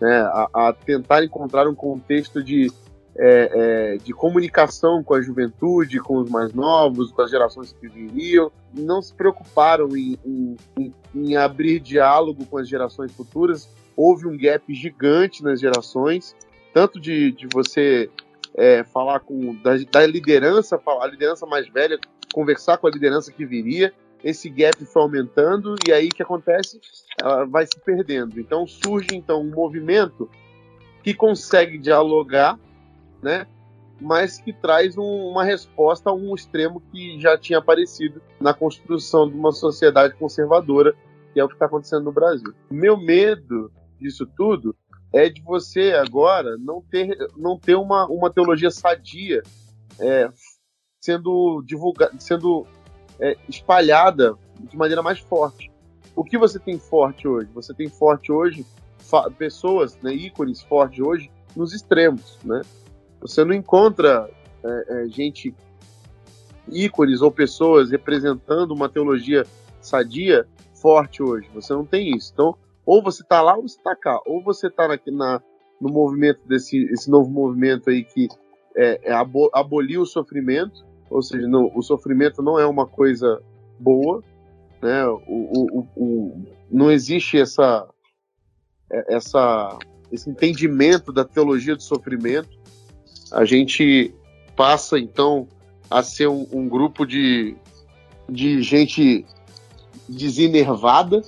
né, 0.00 0.20
a, 0.20 0.68
a, 0.68 0.72
tentar 0.72 1.24
encontrar 1.24 1.66
um 1.66 1.74
contexto 1.74 2.40
de, 2.42 2.70
é, 3.16 3.94
é, 3.94 3.96
de 3.96 4.12
comunicação 4.12 5.02
com 5.02 5.14
a 5.14 5.20
juventude, 5.20 5.98
com 5.98 6.18
os 6.18 6.30
mais 6.30 6.54
novos, 6.54 7.10
com 7.10 7.22
as 7.22 7.30
gerações 7.30 7.72
que 7.72 7.88
viriam, 7.88 8.52
não 8.72 9.02
se 9.02 9.12
preocuparam 9.12 9.88
em, 9.96 10.16
em, 10.24 10.94
em 11.12 11.36
abrir 11.36 11.80
diálogo 11.80 12.46
com 12.46 12.58
as 12.58 12.68
gerações 12.68 13.10
futuras. 13.10 13.68
Houve 13.96 14.26
um 14.26 14.36
gap 14.36 14.72
gigante 14.72 15.42
nas 15.42 15.60
gerações, 15.60 16.36
tanto 16.72 17.00
de, 17.00 17.32
de 17.32 17.46
você 17.52 18.10
é, 18.54 18.84
falar 18.84 19.20
com 19.20 19.54
da, 19.56 19.72
da 19.90 20.06
liderança, 20.06 20.80
a 21.00 21.06
liderança 21.06 21.46
mais 21.46 21.68
velha, 21.68 21.98
conversar 22.32 22.78
com 22.78 22.86
a 22.86 22.90
liderança 22.90 23.32
que 23.32 23.44
viria, 23.44 23.92
esse 24.22 24.48
gap 24.48 24.84
foi 24.84 25.02
aumentando 25.02 25.74
e 25.88 25.92
aí 25.92 26.08
o 26.08 26.10
que 26.10 26.22
acontece? 26.22 26.80
Ela 27.20 27.44
vai 27.46 27.66
se 27.66 27.78
perdendo. 27.84 28.38
Então 28.38 28.66
surge 28.66 29.08
então 29.12 29.40
um 29.40 29.50
movimento 29.50 30.28
que 31.02 31.14
consegue 31.14 31.78
dialogar, 31.78 32.58
né? 33.22 33.46
Mas 34.00 34.38
que 34.38 34.52
traz 34.52 34.96
um, 34.96 35.30
uma 35.30 35.44
resposta 35.44 36.10
a 36.10 36.14
um 36.14 36.34
extremo 36.34 36.82
que 36.92 37.20
já 37.20 37.36
tinha 37.36 37.58
aparecido 37.58 38.20
na 38.40 38.54
construção 38.54 39.28
de 39.28 39.36
uma 39.36 39.52
sociedade 39.52 40.14
conservadora, 40.14 40.94
que 41.32 41.40
é 41.40 41.44
o 41.44 41.48
que 41.48 41.54
está 41.54 41.66
acontecendo 41.66 42.04
no 42.04 42.12
Brasil. 42.12 42.52
Meu 42.70 42.96
medo 42.96 43.70
disso 44.00 44.26
tudo 44.36 44.74
é 45.12 45.28
de 45.28 45.42
você 45.42 45.92
agora 45.92 46.56
não 46.58 46.80
ter, 46.80 47.16
não 47.36 47.58
ter 47.58 47.74
uma, 47.74 48.06
uma 48.06 48.30
teologia 48.32 48.70
sadia 48.70 49.42
é, 49.98 50.30
sendo 51.00 51.62
divulgada, 51.66 52.12
sendo 52.18 52.66
é, 53.18 53.36
espalhada 53.48 54.36
de 54.58 54.76
maneira 54.76 55.02
mais 55.02 55.18
forte. 55.18 55.70
O 56.14 56.24
que 56.24 56.38
você 56.38 56.58
tem 56.58 56.78
forte 56.78 57.26
hoje? 57.26 57.48
Você 57.54 57.74
tem 57.74 57.88
forte 57.88 58.30
hoje 58.30 58.64
pessoas, 59.36 59.98
né, 60.02 60.12
ícones 60.12 60.62
fortes 60.62 61.00
hoje 61.00 61.30
nos 61.56 61.74
extremos, 61.74 62.38
né? 62.44 62.60
Você 63.20 63.44
não 63.44 63.52
encontra 63.52 64.30
é, 64.62 64.84
é, 64.88 65.08
gente 65.08 65.54
ícones 66.70 67.20
ou 67.20 67.30
pessoas 67.30 67.90
representando 67.90 68.70
uma 68.72 68.88
teologia 68.88 69.44
sadia 69.80 70.46
forte 70.74 71.22
hoje. 71.22 71.48
Você 71.54 71.72
não 71.72 71.84
tem 71.84 72.16
isso. 72.16 72.30
Então, 72.32 72.56
ou 72.90 73.00
você 73.00 73.22
está 73.22 73.40
lá 73.40 73.54
ou 73.54 73.62
você 73.62 73.76
está 73.76 73.94
cá. 73.94 74.20
Ou 74.26 74.42
você 74.42 74.66
está 74.66 74.88
na, 75.12 75.40
no 75.80 75.88
movimento 75.92 76.40
desse 76.44 76.76
esse 76.92 77.08
novo 77.08 77.30
movimento 77.30 77.88
aí 77.88 78.02
que 78.02 78.26
é, 78.76 79.12
é 79.12 79.12
abolir 79.52 80.00
o 80.00 80.04
sofrimento, 80.04 80.84
ou 81.08 81.22
seja, 81.22 81.46
não, 81.46 81.70
o 81.72 81.82
sofrimento 81.82 82.42
não 82.42 82.58
é 82.58 82.66
uma 82.66 82.88
coisa 82.88 83.40
boa, 83.78 84.24
né? 84.82 85.06
O, 85.06 85.20
o, 85.28 85.86
o, 85.96 86.46
não 86.68 86.90
existe 86.90 87.38
essa, 87.38 87.88
é, 88.90 89.14
essa, 89.14 89.78
esse 90.10 90.28
entendimento 90.28 91.12
da 91.12 91.24
teologia 91.24 91.76
do 91.76 91.82
sofrimento. 91.84 92.58
A 93.30 93.44
gente 93.44 94.12
passa 94.56 94.98
então 94.98 95.46
a 95.88 96.02
ser 96.02 96.26
um, 96.26 96.44
um 96.52 96.68
grupo 96.68 97.06
de, 97.06 97.56
de 98.28 98.60
gente 98.62 99.24
desenervada, 100.08 101.22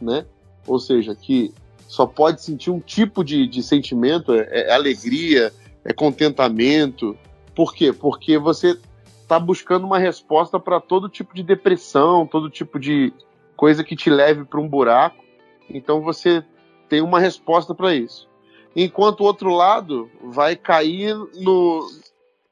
né? 0.00 0.24
Ou 0.66 0.78
seja, 0.78 1.14
que 1.14 1.52
só 1.86 2.06
pode 2.06 2.42
sentir 2.42 2.70
um 2.70 2.80
tipo 2.80 3.22
de, 3.22 3.46
de 3.46 3.62
sentimento, 3.62 4.32
é, 4.32 4.48
é 4.50 4.72
alegria, 4.72 5.52
é 5.84 5.92
contentamento. 5.92 7.16
Por 7.54 7.74
quê? 7.74 7.92
Porque 7.92 8.38
você 8.38 8.78
está 9.20 9.38
buscando 9.38 9.86
uma 9.86 9.98
resposta 9.98 10.58
para 10.58 10.80
todo 10.80 11.08
tipo 11.08 11.34
de 11.34 11.42
depressão, 11.42 12.26
todo 12.26 12.50
tipo 12.50 12.78
de 12.78 13.12
coisa 13.56 13.84
que 13.84 13.96
te 13.96 14.10
leve 14.10 14.44
para 14.44 14.60
um 14.60 14.68
buraco. 14.68 15.22
Então 15.68 16.00
você 16.00 16.44
tem 16.88 17.00
uma 17.00 17.20
resposta 17.20 17.74
para 17.74 17.94
isso. 17.94 18.28
Enquanto 18.74 19.20
o 19.20 19.24
outro 19.24 19.50
lado 19.50 20.10
vai 20.22 20.56
cair 20.56 21.14
no, 21.34 21.90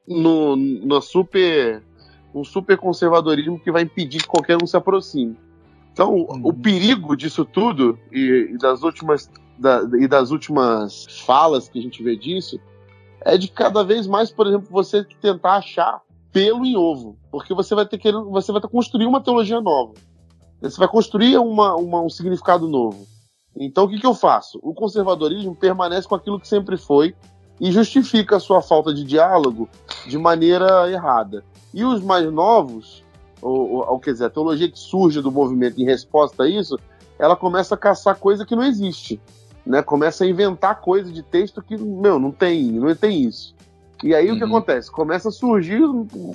no, 0.07 0.55
no 0.55 1.01
super 1.01 1.83
um 2.33 2.43
super 2.43 2.77
conservadorismo 2.77 3.59
que 3.59 3.71
vai 3.71 3.83
impedir 3.83 4.21
que 4.21 4.27
qualquer 4.27 4.57
um 4.61 4.65
se 4.65 4.77
aproxime. 4.77 5.37
Então, 5.93 6.13
uhum. 6.13 6.41
o 6.43 6.53
perigo 6.53 7.15
disso 7.15 7.43
tudo 7.45 7.97
e, 8.11 8.51
e 8.53 8.57
das 8.57 8.81
últimas 8.81 9.29
da, 9.57 9.81
e 9.99 10.07
das 10.07 10.31
últimas 10.31 11.05
falas 11.25 11.69
que 11.69 11.77
a 11.77 11.81
gente 11.81 12.01
vê 12.01 12.15
disso 12.15 12.59
é 13.23 13.37
de 13.37 13.47
cada 13.47 13.83
vez 13.83 14.07
mais, 14.07 14.31
por 14.31 14.47
exemplo, 14.47 14.67
você 14.71 15.03
tentar 15.21 15.57
achar 15.57 16.01
pelo 16.31 16.65
em 16.65 16.75
ovo, 16.75 17.17
porque 17.29 17.53
você 17.53 17.75
vai 17.75 17.85
ter 17.85 17.97
que 17.97 18.11
você 18.11 18.51
vai 18.51 18.61
ter 18.61 18.67
que 18.67 18.73
construir 18.73 19.05
uma 19.05 19.21
teologia 19.21 19.61
nova. 19.61 19.93
Você 20.61 20.77
vai 20.77 20.87
construir 20.87 21.37
uma, 21.37 21.75
uma, 21.75 22.01
um 22.01 22.09
significado 22.09 22.67
novo. 22.67 23.05
Então 23.55 23.83
o 23.83 23.89
que, 23.89 23.99
que 23.99 24.05
eu 24.05 24.13
faço? 24.13 24.59
O 24.63 24.73
conservadorismo 24.73 25.55
permanece 25.55 26.07
com 26.07 26.15
aquilo 26.15 26.39
que 26.39 26.47
sempre 26.47 26.77
foi 26.77 27.15
e 27.59 27.71
justifica 27.71 28.37
a 28.37 28.39
sua 28.39 28.61
falta 28.61 28.93
de 28.93 29.03
diálogo 29.03 29.69
de 30.07 30.17
maneira 30.17 30.89
errada. 30.89 31.43
E 31.73 31.83
os 31.83 32.01
mais 32.01 32.31
novos, 32.31 33.03
ou, 33.41 33.89
ou 33.89 33.99
quer 33.99 34.13
dizer, 34.13 34.25
a 34.25 34.29
teologia 34.29 34.69
que 34.69 34.79
surge 34.79 35.21
do 35.21 35.31
movimento 35.31 35.79
em 35.81 35.85
resposta 35.85 36.43
a 36.43 36.49
isso, 36.49 36.77
ela 37.17 37.35
começa 37.35 37.75
a 37.75 37.77
caçar 37.77 38.15
coisa 38.17 38.45
que 38.45 38.55
não 38.55 38.63
existe. 38.63 39.19
Né? 39.65 39.81
Começa 39.81 40.23
a 40.23 40.27
inventar 40.27 40.81
coisa 40.81 41.11
de 41.11 41.21
texto 41.21 41.61
que, 41.61 41.77
meu, 41.77 42.19
não 42.19 42.31
tem, 42.31 42.71
não 42.71 42.95
tem 42.95 43.23
isso. 43.23 43.55
E 44.03 44.15
aí 44.15 44.29
uhum. 44.29 44.35
o 44.35 44.37
que 44.37 44.43
uhum. 44.43 44.49
acontece? 44.57 44.91
Começa 44.91 45.29
a 45.29 45.31
surgir 45.31 45.81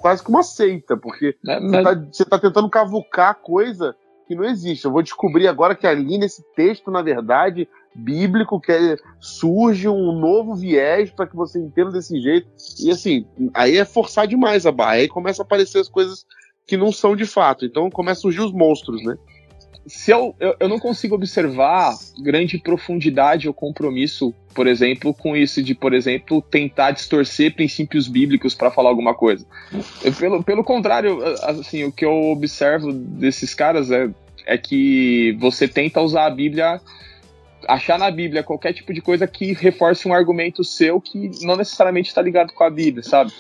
quase 0.01 0.23
que 0.23 0.31
uma 0.31 0.43
seita, 0.43 0.97
porque 0.97 1.37
é, 1.47 1.61
você 1.61 2.23
está 2.23 2.37
tá 2.37 2.39
tentando 2.39 2.71
cavucar 2.71 3.35
coisa 3.35 3.95
que 4.27 4.35
não 4.35 4.45
existe. 4.45 4.85
Eu 4.85 4.93
vou 4.93 5.03
descobrir 5.03 5.49
agora 5.49 5.75
que 5.75 5.87
ali 5.87 6.19
nesse 6.19 6.43
texto, 6.55 6.91
na 6.91 7.03
verdade, 7.03 7.69
bíblico, 7.95 8.61
que 8.61 8.73
é, 8.73 8.97
surge 9.21 9.89
um 9.89 10.13
novo 10.13 10.55
viés 10.55 11.11
para 11.11 11.27
que 11.27 11.35
você 11.35 11.59
entenda 11.59 11.91
desse 11.91 12.21
jeito. 12.21 12.49
E 12.81 12.91
assim, 12.91 13.27
aí 13.55 13.79
é 13.79 13.85
forçar 13.85 14.27
demais 14.27 14.67
a 14.67 14.73
barra. 14.73 14.93
Aí 14.93 15.09
começa 15.09 15.43
a 15.43 15.45
aparecer 15.45 15.81
as 15.81 15.89
coisas 15.89 16.25
que 16.67 16.77
não 16.77 16.91
são 16.91 17.15
de 17.15 17.25
fato. 17.25 17.65
Então 17.65 17.91
começa 17.91 18.21
a 18.21 18.23
surgir 18.23 18.41
os 18.41 18.53
monstros, 18.53 19.03
né? 19.03 19.17
se 19.87 20.11
eu, 20.11 20.35
eu, 20.41 20.57
eu 20.59 20.69
não 20.69 20.79
consigo 20.79 21.15
observar 21.15 21.95
grande 22.21 22.59
profundidade 22.59 23.47
ou 23.47 23.55
compromisso, 23.55 24.35
por 24.53 24.67
exemplo, 24.67 25.15
com 25.15 25.37
isso 25.37 25.63
de, 25.63 25.75
por 25.75 25.95
exemplo, 25.95 26.43
tentar 26.43 26.91
distorcer 26.91 27.55
princípios 27.55 28.09
bíblicos 28.09 28.55
para 28.55 28.71
falar 28.71 28.89
alguma 28.89 29.15
coisa. 29.15 29.47
Eu, 30.03 30.13
pelo, 30.13 30.43
pelo 30.43 30.65
contrário, 30.65 31.23
assim, 31.43 31.85
o 31.85 31.93
que 31.93 32.05
eu 32.05 32.31
observo 32.31 32.93
desses 32.93 33.55
caras 33.55 33.91
é, 33.91 34.11
é 34.45 34.59
que 34.59 35.37
você 35.39 35.69
tenta 35.69 36.01
usar 36.01 36.27
a 36.27 36.31
Bíblia 36.31 36.81
achar 37.69 37.99
na 37.99 38.11
Bíblia 38.11 38.45
qualquer 38.45 38.73
tipo 38.73 38.93
de 38.93 39.01
coisa 39.01 39.27
que 39.27 39.53
reforce 39.53 40.07
um 40.07 40.15
argumento 40.15 40.63
seu 40.63 41.01
que 41.01 41.31
não 41.43 41.57
necessariamente 41.57 42.09
está 42.09 42.23
ligado 42.23 42.53
com 42.53 42.63
a 42.63 42.71
Bíblia, 42.71 43.03
sabe? 43.03 43.33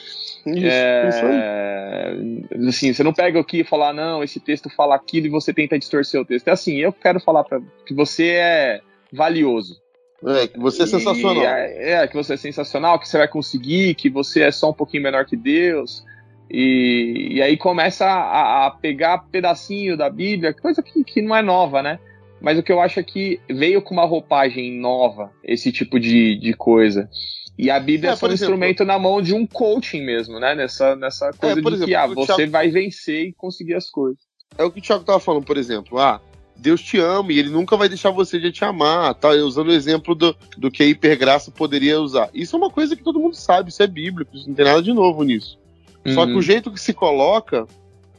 Isso, 0.47 0.67
é, 0.67 1.09
isso 1.09 2.69
assim, 2.69 2.93
você 2.93 3.03
não 3.03 3.13
pega 3.13 3.41
aqui 3.41 3.61
e 3.61 3.65
falar, 3.65 3.93
não, 3.93 4.23
esse 4.23 4.39
texto 4.39 4.71
fala 4.71 4.95
aquilo 4.95 5.27
e 5.27 5.31
você 5.31 5.53
tenta 5.53 5.79
distorcer 5.79 6.21
o 6.21 6.25
texto. 6.25 6.49
É 6.49 6.53
assim, 6.53 6.77
eu 6.77 6.93
quero 6.93 7.19
falar 7.21 7.43
para 7.45 7.61
que 7.85 7.93
você 7.93 8.29
é 8.29 8.81
valioso. 9.13 9.81
É, 10.25 10.47
que 10.47 10.59
você 10.59 10.85
é 10.85 10.87
sensacional. 10.87 11.45
É, 11.45 11.93
é, 11.93 12.07
que 12.07 12.15
você 12.15 12.35
é 12.35 12.37
sensacional, 12.37 12.99
que 12.99 13.09
você 13.09 13.19
vai 13.19 13.29
conseguir, 13.29 13.95
que 13.95 14.09
você 14.09 14.43
é 14.43 14.51
só 14.51 14.71
um 14.71 14.75
pouquinho 14.75 15.03
menor 15.03 15.27
que 15.27 15.37
Deus. 15.37 16.05
E, 16.51 17.29
e 17.33 17.43
aí 17.43 17.57
começa 17.57 18.07
a, 18.07 18.67
a, 18.67 18.71
pegar 18.71 19.27
pedacinho 19.31 19.97
da 19.97 20.09
Bíblia, 20.09 20.55
coisa 20.55 20.83
que, 20.83 21.03
que 21.05 21.21
não 21.21 21.35
é 21.35 21.43
nova, 21.43 21.83
né? 21.83 21.99
Mas 22.41 22.59
o 22.59 22.63
que 22.63 22.71
eu 22.71 22.81
acho 22.81 23.01
é 23.01 23.03
que 23.03 23.41
veio 23.49 23.83
com 23.83 23.95
uma 23.95 24.05
roupagem 24.05 24.79
nova, 24.79 25.33
esse 25.43 25.73
tipo 25.73 25.99
de, 25.99 26.37
de 26.39 26.55
coisa. 26.55 27.09
E 27.59 27.71
a 27.71 27.81
Bíblia 27.81 28.11
é, 28.11 28.13
é 28.13 28.29
um 28.29 28.33
instrumento 28.33 28.85
na 28.85 28.99
mão 28.99 29.23
de 29.23 29.33
um 29.33 29.47
coaching 29.47 30.03
mesmo, 30.03 30.39
né? 30.39 30.55
Nessa, 30.55 30.95
nessa 30.95 31.33
coisa 31.33 31.59
é, 31.59 31.63
de 31.63 31.69
exemplo, 31.69 31.87
que 31.87 31.95
ah, 31.95 32.07
você 32.07 32.35
Thiago... 32.35 32.53
vai 32.53 32.71
vencer 32.71 33.29
e 33.29 33.33
conseguir 33.33 33.75
as 33.75 33.89
coisas. 33.89 34.21
É 34.59 34.65
o 34.65 34.71
que 34.71 34.79
o 34.79 34.83
Thiago 34.83 35.05
tava 35.05 35.21
falando, 35.21 35.45
por 35.45 35.57
exemplo. 35.57 35.99
Ah, 35.99 36.21
Deus 36.57 36.83
te 36.83 36.99
ama 36.99 37.33
e 37.33 37.39
ele 37.39 37.51
nunca 37.51 37.77
vai 37.77 37.89
deixar 37.89 38.11
você 38.11 38.39
de 38.39 38.53
te 38.53 38.65
amar, 38.65 39.15
tá? 39.15 39.31
Usando 39.31 39.69
o 39.69 39.73
exemplo 39.73 40.15
do, 40.15 40.37
do 40.57 40.71
que 40.71 40.83
a 40.83 40.87
hipergraça 40.87 41.51
poderia 41.51 42.01
usar. 42.01 42.31
Isso 42.33 42.57
é 42.57 42.59
uma 42.59 42.71
coisa 42.71 42.97
que 42.97 43.03
todo 43.03 43.21
mundo 43.21 43.35
sabe, 43.35 43.71
isso 43.71 43.83
é 43.83 43.87
bíblico, 43.87 44.37
isso 44.37 44.49
não 44.49 44.55
tem 44.55 44.65
nada 44.65 44.83
de 44.83 44.93
novo 44.93 45.23
nisso. 45.23 45.59
Uhum. 46.05 46.15
Só 46.15 46.27
que 46.27 46.33
o 46.33 46.43
jeito 46.43 46.71
que 46.71 46.81
se 46.81 46.93
coloca 46.93 47.67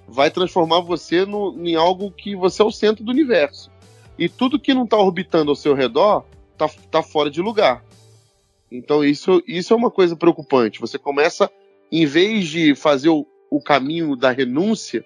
vai 0.07 0.31
transformar 0.31 0.81
você 0.81 1.25
no, 1.25 1.55
em 1.63 1.75
algo 1.75 2.11
que 2.11 2.35
você 2.35 2.61
é 2.61 2.65
o 2.65 2.71
centro 2.71 3.03
do 3.03 3.11
universo. 3.11 3.71
E 4.17 4.29
tudo 4.29 4.59
que 4.59 4.73
não 4.73 4.83
está 4.83 4.97
orbitando 4.97 5.51
ao 5.51 5.55
seu 5.55 5.73
redor 5.73 6.23
tá, 6.57 6.69
tá 6.89 7.03
fora 7.03 7.29
de 7.29 7.41
lugar. 7.41 7.83
Então 8.71 9.03
isso, 9.03 9.41
isso 9.47 9.73
é 9.73 9.77
uma 9.77 9.89
coisa 9.89 10.15
preocupante. 10.15 10.79
Você 10.79 10.97
começa, 10.97 11.49
em 11.91 12.05
vez 12.05 12.47
de 12.47 12.75
fazer 12.75 13.09
o, 13.09 13.25
o 13.49 13.61
caminho 13.61 14.15
da 14.15 14.31
renúncia, 14.31 15.05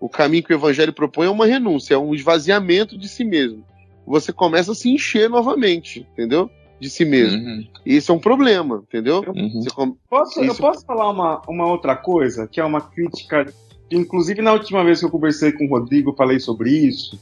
o 0.00 0.08
caminho 0.08 0.42
que 0.42 0.52
o 0.52 0.56
evangelho 0.56 0.92
propõe 0.92 1.26
é 1.26 1.30
uma 1.30 1.46
renúncia, 1.46 1.94
é 1.94 1.98
um 1.98 2.14
esvaziamento 2.14 2.96
de 2.96 3.08
si 3.08 3.24
mesmo. 3.24 3.64
Você 4.06 4.32
começa 4.32 4.72
a 4.72 4.74
se 4.74 4.90
encher 4.90 5.28
novamente, 5.28 6.06
entendeu? 6.12 6.50
De 6.78 6.90
si 6.90 7.04
mesmo. 7.04 7.42
Uhum. 7.42 7.66
E 7.86 7.96
isso 7.96 8.12
é 8.12 8.14
um 8.14 8.18
problema, 8.18 8.84
entendeu? 8.86 9.24
Uhum. 9.34 9.64
Com... 9.74 9.96
Posso, 10.08 10.40
isso... 10.42 10.52
Eu 10.52 10.56
posso 10.56 10.84
falar 10.84 11.10
uma, 11.10 11.40
uma 11.48 11.66
outra 11.66 11.96
coisa, 11.96 12.46
que 12.46 12.60
é 12.60 12.64
uma 12.64 12.80
crítica. 12.80 13.46
Inclusive, 13.90 14.42
na 14.42 14.52
última 14.52 14.84
vez 14.84 15.00
que 15.00 15.06
eu 15.06 15.10
conversei 15.10 15.52
com 15.52 15.64
o 15.64 15.68
Rodrigo, 15.68 16.10
eu 16.10 16.14
falei 16.14 16.38
sobre 16.38 16.70
isso. 16.70 17.18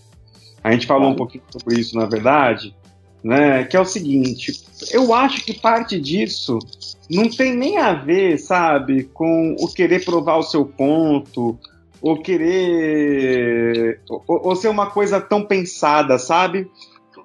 A 0.62 0.72
gente 0.72 0.87
falou 0.87 1.11
um 1.11 1.16
pouquinho 1.16 1.44
sobre 1.50 1.78
isso, 1.78 1.96
na 1.96 2.06
verdade 2.06 2.74
né? 3.22 3.64
Que 3.64 3.76
é 3.76 3.80
o 3.80 3.85
seguinte, 3.85 4.52
eu 4.90 5.14
acho 5.14 5.44
que 5.44 5.54
parte 5.54 6.00
disso 6.00 6.58
não 7.11 7.28
tem 7.28 7.54
nem 7.54 7.78
a 7.78 7.92
ver, 7.92 8.38
sabe, 8.38 9.04
com 9.04 9.54
o 9.58 9.68
querer 9.68 10.04
provar 10.04 10.37
o 10.38 10.42
seu 10.42 10.64
ponto, 10.64 11.58
ou 12.00 12.20
querer. 12.20 14.00
ou, 14.08 14.24
ou 14.26 14.56
ser 14.56 14.68
uma 14.68 14.90
coisa 14.90 15.20
tão 15.20 15.44
pensada, 15.44 16.18
sabe? 16.18 16.68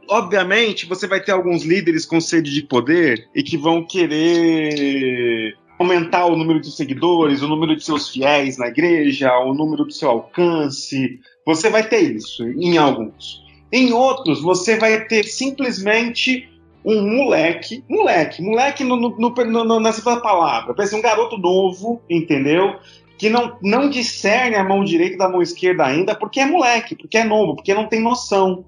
Obviamente, 0.10 0.86
você 0.86 1.08
vai 1.08 1.22
ter 1.22 1.32
alguns 1.32 1.64
líderes 1.64 2.06
com 2.06 2.22
sede 2.22 2.54
de 2.54 2.62
poder 2.62 3.28
e 3.36 3.44
que 3.44 3.58
vão 3.58 3.84
querer 3.84 5.58
aumentar 5.78 6.26
o 6.26 6.36
número 6.36 6.62
de 6.62 6.72
seguidores, 6.72 7.42
o 7.42 7.48
número 7.48 7.76
de 7.76 7.84
seus 7.84 8.10
fiéis 8.10 8.58
na 8.58 8.68
igreja, 8.68 9.38
o 9.40 9.54
número 9.54 9.84
do 9.84 9.92
seu 9.92 10.10
alcance. 10.10 11.20
Você 11.46 11.70
vai 11.70 11.88
ter 11.88 12.00
isso 12.16 12.48
em 12.48 12.78
alguns. 12.78 13.47
Em 13.72 13.92
outros, 13.92 14.42
você 14.42 14.78
vai 14.78 15.06
ter 15.06 15.24
simplesmente 15.26 16.50
um 16.86 17.18
moleque, 17.18 17.84
moleque, 17.90 18.42
moleque 18.42 18.84
no, 18.84 18.96
no, 18.96 19.10
no, 19.18 19.64
no 19.66 19.80
nessa 19.80 20.02
palavra, 20.22 20.74
parece 20.74 20.96
um 20.96 21.02
garoto 21.02 21.38
novo, 21.38 22.02
entendeu? 22.10 22.80
Que 23.18 23.30
não, 23.30 23.58
não 23.62 23.90
discerne 23.90 24.56
a 24.56 24.64
mão 24.64 24.86
direita 24.86 25.18
da 25.18 25.28
mão 25.28 25.42
esquerda 25.42 25.86
ainda, 25.86 26.16
porque 26.16 26.40
é 26.40 26.46
moleque, 26.46 26.96
porque 26.96 27.18
é 27.18 27.26
novo, 27.26 27.56
porque 27.56 27.74
não 27.74 27.88
tem 27.88 28.00
noção. 28.00 28.64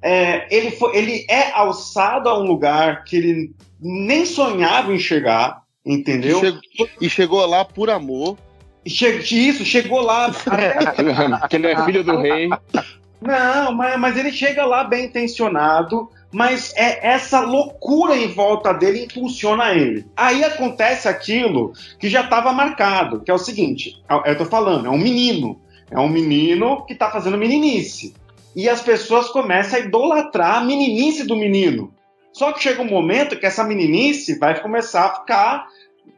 É, 0.00 0.46
ele, 0.54 0.70
foi, 0.70 0.96
ele 0.96 1.26
é 1.28 1.52
alçado 1.52 2.30
a 2.30 2.38
um 2.38 2.46
lugar 2.46 3.04
que 3.04 3.16
ele 3.16 3.52
nem 3.78 4.24
sonhava 4.24 4.94
enxergar, 4.94 5.62
entendeu? 5.84 6.38
E 6.38 6.40
chegou, 6.40 6.88
e 7.02 7.10
chegou 7.10 7.46
lá 7.46 7.62
por 7.62 7.90
amor. 7.90 8.38
Che, 8.86 9.08
isso, 9.08 9.66
chegou 9.66 10.00
lá. 10.00 10.26
Até... 10.48 11.48
que 11.48 11.56
ele 11.56 11.66
é 11.66 11.84
filho 11.84 12.02
do 12.02 12.16
rei. 12.16 12.48
Não, 13.20 13.72
mas, 13.72 13.98
mas 13.98 14.16
ele 14.16 14.32
chega 14.32 14.64
lá 14.64 14.82
bem 14.82 15.06
intencionado, 15.06 16.08
mas 16.32 16.72
é 16.74 17.06
essa 17.06 17.40
loucura 17.40 18.16
em 18.16 18.28
volta 18.28 18.72
dele 18.72 19.04
impulsiona 19.04 19.74
ele. 19.74 20.06
Aí 20.16 20.42
acontece 20.42 21.08
aquilo 21.08 21.72
que 21.98 22.08
já 22.08 22.22
estava 22.22 22.52
marcado, 22.52 23.20
que 23.20 23.30
é 23.30 23.34
o 23.34 23.38
seguinte: 23.38 24.02
é 24.08 24.30
eu 24.30 24.38
tô 24.38 24.44
falando, 24.44 24.86
é 24.86 24.90
um 24.90 24.98
menino. 24.98 25.60
É 25.90 25.98
um 25.98 26.08
menino 26.08 26.84
que 26.86 26.92
está 26.92 27.10
fazendo 27.10 27.36
meninice. 27.36 28.14
E 28.54 28.68
as 28.68 28.80
pessoas 28.80 29.28
começam 29.28 29.78
a 29.78 29.82
idolatrar 29.82 30.58
a 30.58 30.64
meninice 30.64 31.26
do 31.26 31.36
menino. 31.36 31.92
Só 32.32 32.52
que 32.52 32.62
chega 32.62 32.80
um 32.80 32.88
momento 32.88 33.38
que 33.38 33.46
essa 33.46 33.64
meninice 33.64 34.38
vai 34.38 34.60
começar 34.60 35.06
a 35.06 35.14
ficar 35.16 35.66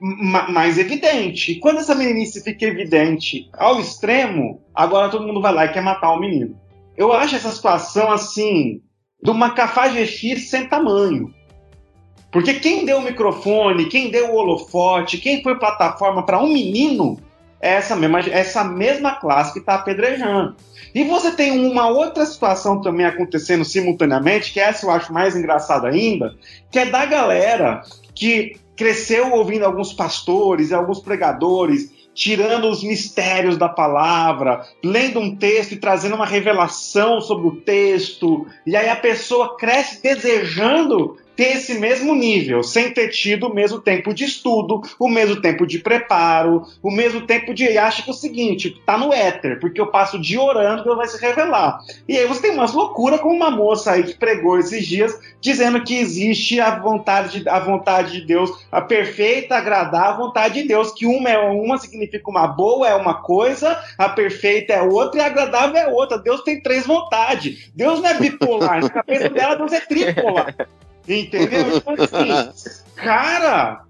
mais 0.00 0.78
evidente. 0.78 1.52
E 1.52 1.60
quando 1.60 1.78
essa 1.78 1.94
meninice 1.94 2.42
fica 2.42 2.66
evidente 2.66 3.48
ao 3.52 3.80
extremo, 3.80 4.60
agora 4.74 5.08
todo 5.08 5.26
mundo 5.26 5.40
vai 5.40 5.52
lá 5.54 5.64
e 5.64 5.72
quer 5.72 5.82
matar 5.82 6.12
o 6.12 6.20
menino. 6.20 6.60
Eu 6.96 7.12
acho 7.12 7.36
essa 7.36 7.50
situação 7.50 8.10
assim, 8.10 8.80
de 9.22 9.30
uma 9.30 9.50
cafajeste 9.50 10.38
sem 10.40 10.66
tamanho. 10.66 11.32
Porque 12.30 12.54
quem 12.54 12.84
deu 12.84 12.98
o 12.98 13.02
microfone, 13.02 13.86
quem 13.86 14.10
deu 14.10 14.30
o 14.30 14.36
holofote, 14.36 15.18
quem 15.18 15.42
foi 15.42 15.58
plataforma 15.58 16.24
para 16.24 16.40
um 16.40 16.52
menino, 16.52 17.18
é 17.60 17.74
essa 17.74 17.94
mesma, 17.94 18.20
essa 18.20 18.64
mesma 18.64 19.14
classe 19.14 19.52
que 19.52 19.58
está 19.60 19.76
apedrejando. 19.76 20.56
E 20.94 21.04
você 21.04 21.30
tem 21.30 21.66
uma 21.66 21.88
outra 21.88 22.26
situação 22.26 22.80
também 22.80 23.06
acontecendo 23.06 23.64
simultaneamente, 23.64 24.52
que 24.52 24.58
essa 24.58 24.84
eu 24.84 24.90
acho 24.90 25.12
mais 25.12 25.36
engraçada 25.36 25.88
ainda, 25.88 26.34
que 26.70 26.78
é 26.78 26.86
da 26.86 27.06
galera 27.06 27.82
que 28.14 28.56
cresceu 28.76 29.32
ouvindo 29.32 29.64
alguns 29.64 29.92
pastores 29.92 30.70
e 30.70 30.74
alguns 30.74 31.00
pregadores 31.00 32.01
tirando 32.14 32.68
os 32.68 32.82
mistérios 32.82 33.56
da 33.56 33.68
palavra, 33.68 34.66
lendo 34.82 35.20
um 35.20 35.34
texto 35.36 35.72
e 35.72 35.76
trazendo 35.76 36.14
uma 36.14 36.26
revelação 36.26 37.20
sobre 37.20 37.46
o 37.46 37.56
texto, 37.56 38.46
e 38.66 38.76
aí 38.76 38.88
a 38.88 38.96
pessoa 38.96 39.56
cresce 39.56 40.02
desejando 40.02 41.16
ter 41.36 41.56
esse 41.56 41.74
mesmo 41.78 42.14
nível, 42.14 42.62
sem 42.62 42.92
ter 42.92 43.08
tido 43.08 43.46
o 43.46 43.54
mesmo 43.54 43.80
tempo 43.80 44.12
de 44.12 44.24
estudo, 44.24 44.82
o 44.98 45.08
mesmo 45.08 45.40
tempo 45.40 45.66
de 45.66 45.78
preparo, 45.78 46.66
o 46.82 46.90
mesmo 46.90 47.22
tempo 47.22 47.54
de. 47.54 47.78
Acha 47.78 48.02
que 48.02 48.10
é 48.10 48.12
o 48.12 48.16
seguinte, 48.16 48.80
tá 48.84 48.98
no 48.98 49.12
éter, 49.12 49.58
porque 49.60 49.80
eu 49.80 49.86
passo 49.86 50.20
dia 50.20 50.40
orando 50.40 50.82
que 50.82 50.94
vai 50.94 51.06
se 51.06 51.20
revelar. 51.20 51.80
E 52.08 52.16
aí 52.16 52.26
você 52.26 52.42
tem 52.42 52.50
umas 52.52 52.72
loucuras 52.72 53.20
como 53.20 53.34
uma 53.34 53.50
moça 53.50 53.92
aí 53.92 54.02
que 54.02 54.14
pregou 54.14 54.58
esses 54.58 54.86
dias, 54.86 55.18
dizendo 55.40 55.82
que 55.82 55.96
existe 55.96 56.60
a 56.60 56.78
vontade 56.78 57.40
de, 57.40 57.48
a 57.48 57.58
vontade 57.58 58.12
de 58.12 58.26
Deus, 58.26 58.50
a 58.70 58.80
perfeita, 58.80 59.56
agradar 59.56 60.08
a 60.08 60.16
vontade 60.16 60.62
de 60.62 60.68
Deus, 60.68 60.92
que 60.92 61.06
uma 61.06 61.30
é 61.30 61.38
uma 61.38 61.78
significa 61.78 62.30
uma 62.30 62.46
boa 62.46 62.88
é 62.88 62.94
uma 62.94 63.14
coisa, 63.14 63.78
a 63.96 64.08
perfeita 64.08 64.72
é 64.72 64.82
outra 64.82 65.20
e 65.20 65.22
a 65.22 65.26
agradável 65.26 65.76
é 65.76 65.88
outra. 65.88 66.18
Deus 66.18 66.42
tem 66.42 66.60
três 66.60 66.86
vontades. 66.86 67.70
Deus 67.74 68.00
não 68.00 68.08
é 68.08 68.14
bipolar, 68.14 68.82
na 68.82 68.90
cabeça 68.90 69.28
dela 69.28 69.56
Deus 69.56 69.72
é 69.72 69.80
tripolar. 69.80 70.54
Entendeu? 71.08 71.76
Então, 71.76 71.94
assim, 71.98 72.74
cara, 72.94 73.84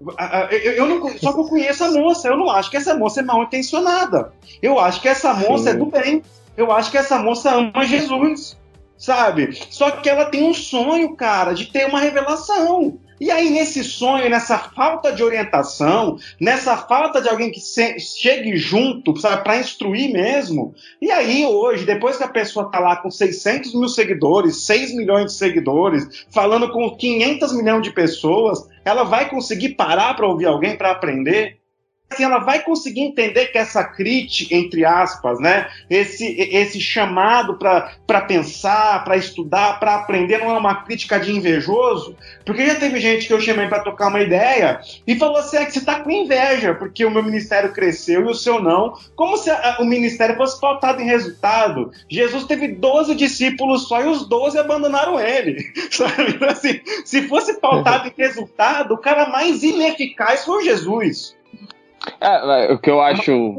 eu, 0.51 0.87
não, 0.87 1.09
só 1.17 1.33
que 1.33 1.39
eu 1.39 1.47
conheço 1.47 1.83
a 1.83 1.91
moça, 1.91 2.27
eu 2.27 2.37
não 2.37 2.49
acho 2.49 2.71
que 2.71 2.77
essa 2.77 2.95
moça 2.95 3.19
é 3.19 3.23
mal 3.23 3.43
intencionada. 3.43 4.31
Eu 4.61 4.79
acho 4.79 5.01
que 5.01 5.07
essa 5.07 5.33
moça 5.33 5.65
Sim. 5.65 5.69
é 5.69 5.73
do 5.73 5.85
bem. 5.85 6.23
Eu 6.57 6.71
acho 6.71 6.91
que 6.91 6.97
essa 6.97 7.19
moça 7.19 7.51
ama 7.51 7.85
Jesus, 7.85 8.57
sabe? 8.97 9.57
Só 9.69 9.91
que 9.91 10.09
ela 10.09 10.25
tem 10.25 10.43
um 10.43 10.53
sonho, 10.53 11.15
cara, 11.15 11.53
de 11.53 11.65
ter 11.65 11.87
uma 11.87 11.99
revelação. 11.99 12.97
E 13.23 13.31
aí, 13.31 13.49
nesse 13.49 13.85
sonho, 13.85 14.29
nessa 14.29 14.59
falta 14.59 15.09
de 15.13 15.23
orientação, 15.23 16.17
nessa 16.41 16.75
falta 16.75 17.21
de 17.21 17.29
alguém 17.29 17.51
que 17.51 17.61
se, 17.61 17.97
chegue 17.97 18.57
junto, 18.57 19.13
para 19.41 19.59
instruir 19.59 20.11
mesmo. 20.11 20.75
E 21.01 21.09
aí, 21.09 21.45
hoje, 21.45 21.85
depois 21.85 22.17
que 22.17 22.23
a 22.25 22.27
pessoa 22.27 22.69
tá 22.69 22.79
lá 22.79 22.97
com 22.97 23.09
600 23.09 23.75
mil 23.75 23.87
seguidores, 23.87 24.65
6 24.65 24.93
milhões 24.93 25.27
de 25.27 25.37
seguidores, 25.37 26.25
falando 26.31 26.69
com 26.69 26.97
500 26.97 27.53
milhões 27.55 27.83
de 27.83 27.91
pessoas, 27.91 28.67
ela 28.83 29.03
vai 29.03 29.29
conseguir 29.29 29.69
parar 29.75 30.15
para 30.15 30.27
ouvir 30.27 30.47
alguém 30.47 30.75
para 30.75 30.91
aprender? 30.91 31.62
Assim, 32.13 32.23
ela 32.23 32.39
vai 32.39 32.61
conseguir 32.61 33.01
entender 33.01 33.47
que 33.47 33.57
essa 33.57 33.83
crítica, 33.83 34.55
entre 34.55 34.85
aspas, 34.85 35.39
né, 35.39 35.67
esse, 35.89 36.25
esse 36.25 36.79
chamado 36.79 37.57
para 37.57 38.21
pensar, 38.21 39.03
para 39.03 39.17
estudar, 39.17 39.79
para 39.79 39.95
aprender, 39.95 40.39
não 40.39 40.55
é 40.55 40.57
uma 40.57 40.83
crítica 40.83 41.19
de 41.19 41.31
invejoso? 41.31 42.15
Porque 42.45 42.65
já 42.65 42.75
teve 42.75 42.99
gente 42.99 43.27
que 43.27 43.33
eu 43.33 43.41
chamei 43.41 43.67
para 43.67 43.83
tocar 43.83 44.07
uma 44.07 44.21
ideia 44.21 44.79
e 45.05 45.15
falou 45.15 45.37
assim: 45.37 45.57
é 45.57 45.65
que 45.65 45.71
você 45.71 45.79
está 45.79 45.99
com 45.99 46.11
inveja, 46.11 46.73
porque 46.73 47.05
o 47.05 47.11
meu 47.11 47.23
ministério 47.23 47.73
cresceu 47.73 48.21
e 48.21 48.31
o 48.31 48.35
seu 48.35 48.61
não. 48.61 48.93
Como 49.15 49.37
se 49.37 49.49
a, 49.49 49.77
o 49.79 49.85
ministério 49.85 50.35
fosse 50.35 50.59
pautado 50.59 51.01
em 51.01 51.05
resultado. 51.05 51.91
Jesus 52.09 52.45
teve 52.45 52.67
12 52.67 53.15
discípulos 53.15 53.87
só 53.87 54.01
e 54.01 54.07
os 54.07 54.27
12 54.27 54.57
abandonaram 54.57 55.19
ele. 55.19 55.63
Sabe? 55.91 56.31
Então, 56.31 56.49
assim, 56.49 56.81
se 57.05 57.27
fosse 57.27 57.59
pautado 57.59 58.07
em 58.07 58.13
resultado, 58.15 58.93
o 58.93 58.97
cara 58.97 59.29
mais 59.29 59.63
ineficaz 59.63 60.45
foi 60.45 60.57
o 60.57 60.65
Jesus. 60.65 61.35
É, 62.19 62.73
o 62.73 62.77
que 62.77 62.89
eu 62.89 63.01
acho. 63.01 63.55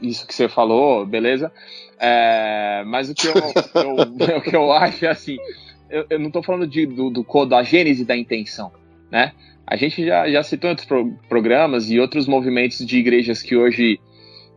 Isso 0.00 0.26
que 0.26 0.34
você 0.34 0.48
falou, 0.48 1.06
beleza. 1.06 1.50
É, 1.98 2.82
mas 2.86 3.08
o 3.08 3.14
que 3.14 3.26
eu, 3.26 3.34
eu, 3.34 4.38
o 4.38 4.42
que 4.42 4.56
eu 4.56 4.72
acho 4.72 5.06
é 5.06 5.10
assim. 5.10 5.38
Eu, 5.88 6.06
eu 6.10 6.18
não 6.18 6.28
estou 6.28 6.42
falando 6.42 6.66
de, 6.66 6.86
do, 6.86 7.10
do, 7.10 7.46
da 7.46 7.62
gênese 7.62 8.04
da 8.04 8.16
intenção, 8.16 8.72
né? 9.10 9.32
A 9.66 9.76
gente 9.76 10.04
já, 10.04 10.28
já 10.30 10.42
citou 10.42 10.70
outros 10.70 10.86
pro, 10.86 11.12
programas 11.28 11.90
e 11.90 11.98
outros 11.98 12.26
movimentos 12.26 12.84
de 12.84 12.98
igrejas 12.98 13.40
que 13.42 13.56
hoje 13.56 13.98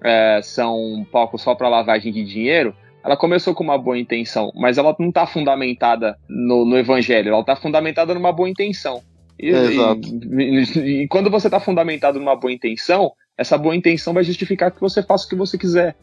é, 0.03 0.41
são 0.43 0.75
um 0.77 1.05
palco 1.05 1.37
só 1.37 1.55
para 1.55 1.69
lavagem 1.69 2.11
de 2.11 2.25
dinheiro. 2.25 2.75
Ela 3.03 3.15
começou 3.15 3.53
com 3.53 3.63
uma 3.63 3.77
boa 3.77 3.97
intenção, 3.97 4.51
mas 4.53 4.77
ela 4.77 4.93
não 4.99 5.09
está 5.09 5.25
fundamentada 5.25 6.17
no, 6.27 6.65
no 6.65 6.77
evangelho, 6.77 7.29
ela 7.29 7.39
está 7.39 7.55
fundamentada 7.55 8.13
numa 8.13 8.33
boa 8.33 8.49
intenção. 8.49 9.01
E, 9.39 9.49
Exato. 9.49 10.07
E, 10.39 11.03
e, 11.03 11.07
quando 11.07 11.29
você 11.29 11.47
está 11.47 11.59
fundamentado 11.59 12.19
numa 12.19 12.35
boa 12.35 12.51
intenção, 12.51 13.11
essa 13.37 13.57
boa 13.57 13.75
intenção 13.75 14.13
vai 14.13 14.23
justificar 14.23 14.71
que 14.71 14.81
você 14.81 15.03
faça 15.03 15.25
o 15.25 15.29
que 15.29 15.35
você 15.35 15.57
quiser. 15.57 15.95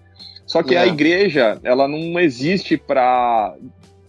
Só 0.46 0.62
que 0.62 0.74
é. 0.74 0.78
a 0.78 0.86
igreja, 0.86 1.58
ela 1.64 1.88
não 1.88 2.18
existe 2.20 2.76
para 2.76 3.54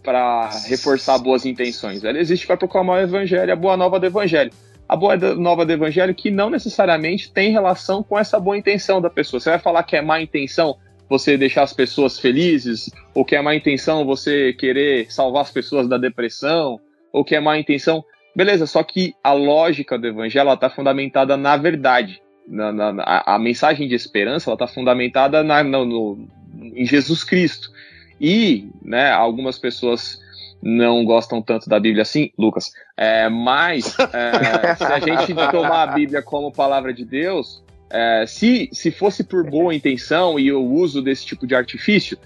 para 0.04 0.52
reforçar 0.68 1.18
boas 1.18 1.48
intenções. 1.48 2.04
Ela 2.04 2.20
existe 2.20 2.46
para 2.46 2.56
proclamar 2.56 3.00
o 3.00 3.02
evangelho, 3.02 3.52
a 3.52 3.56
boa 3.56 3.76
nova 3.76 4.00
do 4.00 4.06
evangelho. 4.06 4.52
A 4.88 4.96
boa 4.96 5.18
nova 5.18 5.66
do 5.66 5.74
evangelho 5.74 6.14
que 6.14 6.30
não 6.30 6.48
necessariamente 6.48 7.32
tem 7.32 7.52
relação 7.52 8.04
com 8.04 8.20
essa 8.20 8.40
boa 8.40 8.56
intenção 8.56 9.02
da 9.02 9.10
pessoa. 9.10 9.40
Você 9.40 9.50
vai 9.50 9.58
falar 9.58 9.82
que 9.82 9.96
é 9.96 10.02
má 10.04 10.22
intenção 10.22 10.78
você 11.10 11.38
deixar 11.38 11.64
as 11.64 11.74
pessoas 11.74 12.20
felizes, 12.20 12.92
ou 13.16 13.26
que 13.26 13.36
é 13.36 13.42
má 13.42 13.56
intenção 13.56 14.06
você 14.06 14.54
querer 14.54 15.12
salvar 15.12 15.42
as 15.42 15.52
pessoas 15.52 15.88
da 15.88 15.98
depressão, 15.98 16.80
ou 17.12 17.24
que 17.24 17.36
é 17.36 17.40
má 17.40 17.58
intenção 17.58 18.04
Beleza, 18.36 18.68
só 18.68 18.84
que 18.84 19.16
a 19.24 19.32
lógica 19.32 19.98
do 19.98 20.08
evangelho 20.08 20.52
está 20.52 20.70
fundamentada 20.70 21.38
na 21.38 21.56
verdade. 21.56 22.22
Na, 22.48 22.72
na, 22.72 23.04
a, 23.04 23.36
a, 23.36 23.40
mensagem 23.40 23.88
de 23.88 23.96
esperança 23.96 24.52
está 24.52 24.68
fundamentada 24.68 25.42
na, 25.44 25.64
no, 25.64 26.28
em 26.76 26.86
Jesus 26.86 27.24
Cristo. 27.24 27.72
E 28.20 28.70
né, 28.84 29.12
algumas 29.12 29.58
pessoas 29.58 30.20
não 30.62 31.06
gostam 31.06 31.42
tanto 31.42 31.70
da 31.70 31.80
Bíblia 31.80 32.02
assim, 32.02 32.32
Lucas, 32.38 32.72
é, 32.98 33.30
mas 33.30 33.96
é, 34.00 34.76
se 34.76 34.84
a 34.84 35.00
gente 35.00 35.34
tomar 35.52 35.84
a 35.84 35.88
Bíblia 35.88 36.22
como 36.22 36.52
palavra 36.52 36.94
de 36.94 37.06
Deus, 37.06 37.64
é, 37.90 38.26
se, 38.28 38.70
se 38.72 38.92
fosse 38.92 39.24
por 39.24 39.50
boa 39.50 39.74
intenção 39.74 40.40
e 40.40 40.52
o 40.52 40.64
uso 40.64 41.02
desse 41.02 41.26
tipo 41.26 41.46
de 41.46 41.56
artifício, 41.56 42.18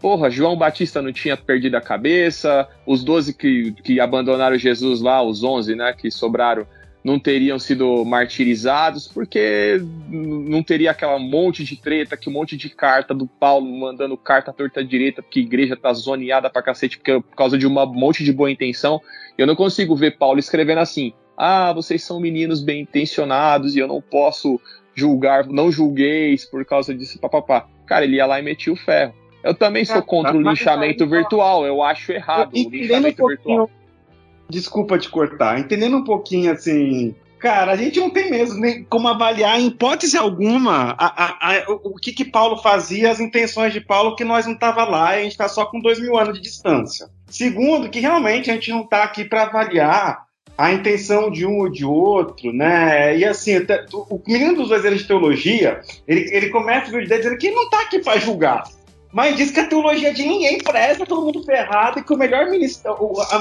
porra, 0.00 0.30
João 0.30 0.56
Batista 0.56 1.02
não 1.02 1.12
tinha 1.12 1.36
perdido 1.36 1.76
a 1.76 1.80
cabeça, 1.80 2.68
os 2.86 3.02
12 3.02 3.34
que, 3.34 3.72
que 3.72 4.00
abandonaram 4.00 4.56
Jesus 4.56 5.00
lá, 5.00 5.22
os 5.22 5.42
11, 5.42 5.74
né, 5.74 5.92
que 5.92 6.10
sobraram, 6.10 6.66
não 7.02 7.18
teriam 7.18 7.58
sido 7.58 8.04
martirizados, 8.04 9.08
porque 9.08 9.80
não 10.10 10.62
teria 10.62 10.90
aquela 10.90 11.18
monte 11.18 11.64
de 11.64 11.76
treta, 11.76 12.16
que 12.16 12.28
um 12.28 12.32
monte 12.32 12.56
de 12.56 12.68
carta 12.68 13.14
do 13.14 13.26
Paulo 13.26 13.66
mandando 13.66 14.16
carta 14.16 14.52
torta 14.52 14.84
direita, 14.84 15.22
porque 15.22 15.40
a 15.40 15.42
igreja 15.42 15.76
tá 15.76 15.92
zoneada 15.92 16.50
pra 16.50 16.62
cacete 16.62 16.98
porque, 16.98 17.20
por 17.20 17.36
causa 17.36 17.56
de 17.56 17.66
um 17.66 17.70
monte 17.70 18.24
de 18.24 18.32
boa 18.32 18.50
intenção. 18.50 19.00
Eu 19.36 19.46
não 19.46 19.54
consigo 19.54 19.94
ver 19.96 20.18
Paulo 20.18 20.38
escrevendo 20.38 20.78
assim: 20.78 21.12
ah, 21.36 21.72
vocês 21.72 22.02
são 22.02 22.20
meninos 22.20 22.60
bem 22.62 22.82
intencionados 22.82 23.76
e 23.76 23.78
eu 23.78 23.86
não 23.86 24.02
posso 24.02 24.60
julgar, 24.94 25.46
não 25.46 25.70
julgueis 25.70 26.44
por 26.44 26.64
causa 26.64 26.92
disso, 26.92 27.20
papapá. 27.20 27.68
Cara, 27.86 28.04
ele 28.04 28.16
ia 28.16 28.26
lá 28.26 28.40
e 28.40 28.42
metia 28.42 28.72
o 28.72 28.76
ferro. 28.76 29.14
Eu 29.48 29.54
também 29.54 29.82
sou 29.82 30.02
contra 30.02 30.36
o 30.36 30.42
linchamento 30.42 31.08
virtual, 31.08 31.64
eu 31.64 31.82
acho 31.82 32.12
errado 32.12 32.52
o 32.52 32.70
linchamento 32.70 33.24
um 33.24 33.28
virtual. 33.28 33.70
Desculpa 34.46 34.98
te 34.98 35.08
cortar, 35.08 35.58
entendendo 35.58 35.96
um 35.96 36.04
pouquinho 36.04 36.52
assim. 36.52 37.14
Cara, 37.38 37.72
a 37.72 37.76
gente 37.76 37.98
não 37.98 38.10
tem 38.10 38.30
mesmo 38.30 38.60
nem 38.60 38.84
como 38.84 39.08
avaliar, 39.08 39.58
em 39.58 39.68
hipótese 39.68 40.18
alguma, 40.18 40.94
a, 40.98 41.24
a, 41.24 41.52
a, 41.52 41.70
o, 41.70 41.92
o 41.92 41.94
que, 41.94 42.12
que 42.12 42.26
Paulo 42.26 42.58
fazia, 42.58 43.10
as 43.10 43.20
intenções 43.20 43.72
de 43.72 43.80
Paulo, 43.80 44.16
que 44.16 44.24
nós 44.24 44.44
não 44.44 44.54
tava 44.54 44.84
lá 44.84 45.16
e 45.16 45.20
a 45.20 45.22
gente 45.22 45.32
está 45.32 45.48
só 45.48 45.64
com 45.64 45.80
dois 45.80 45.98
mil 45.98 46.18
anos 46.18 46.34
de 46.34 46.42
distância. 46.42 47.08
Segundo, 47.26 47.88
que 47.88 48.00
realmente 48.00 48.50
a 48.50 48.54
gente 48.54 48.70
não 48.70 48.82
está 48.82 49.02
aqui 49.02 49.24
para 49.24 49.44
avaliar 49.44 50.26
a 50.58 50.72
intenção 50.72 51.30
de 51.30 51.46
um 51.46 51.60
ou 51.60 51.70
de 51.70 51.86
outro, 51.86 52.52
né? 52.52 53.16
E 53.16 53.24
assim, 53.24 53.52
o 53.92 54.20
menino 54.26 54.56
dos 54.56 54.68
dois 54.68 54.84
anos 54.84 55.00
de 55.00 55.06
teologia, 55.06 55.80
ele, 56.06 56.28
ele 56.34 56.50
começa 56.50 56.88
o 56.88 56.92
vídeo 56.92 57.08
dele 57.08 57.22
dizendo 57.22 57.38
que 57.38 57.46
ele 57.46 57.56
não 57.56 57.64
está 57.64 57.80
aqui 57.80 58.00
para 58.00 58.18
julgar. 58.18 58.64
Mas 59.12 59.36
diz 59.36 59.50
que 59.50 59.60
a 59.60 59.66
teologia 59.66 60.12
de 60.12 60.22
ninguém 60.22 60.58
presta, 60.58 61.06
todo 61.06 61.22
mundo 61.22 61.42
ferrado, 61.42 61.98
e 61.98 62.02
que 62.02 62.12
o 62.12 62.16
melhor 62.16 62.46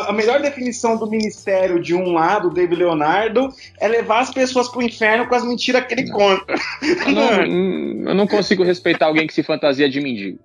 a, 0.07 0.13
melhor 0.13 0.41
definição 0.41 0.97
do 0.97 1.09
ministério 1.09 1.81
de 1.81 1.93
um 1.93 2.13
lado, 2.13 2.49
David 2.49 2.79
Leonardo, 2.79 3.49
é 3.79 3.87
levar 3.87 4.19
as 4.19 4.33
pessoas 4.33 4.69
pro 4.69 4.81
inferno 4.81 5.27
com 5.27 5.35
as 5.35 5.43
mentiras 5.43 5.85
que 5.85 5.93
ele 5.93 6.05
não. 6.05 6.17
conta. 6.17 6.55
Eu 6.81 7.11
não, 7.11 8.07
eu 8.09 8.15
não 8.15 8.27
consigo 8.27 8.63
respeitar 8.63 9.07
alguém 9.07 9.27
que 9.27 9.33
se 9.33 9.43
fantasia 9.43 9.89
de 9.89 9.99
mendigo. 9.99 10.39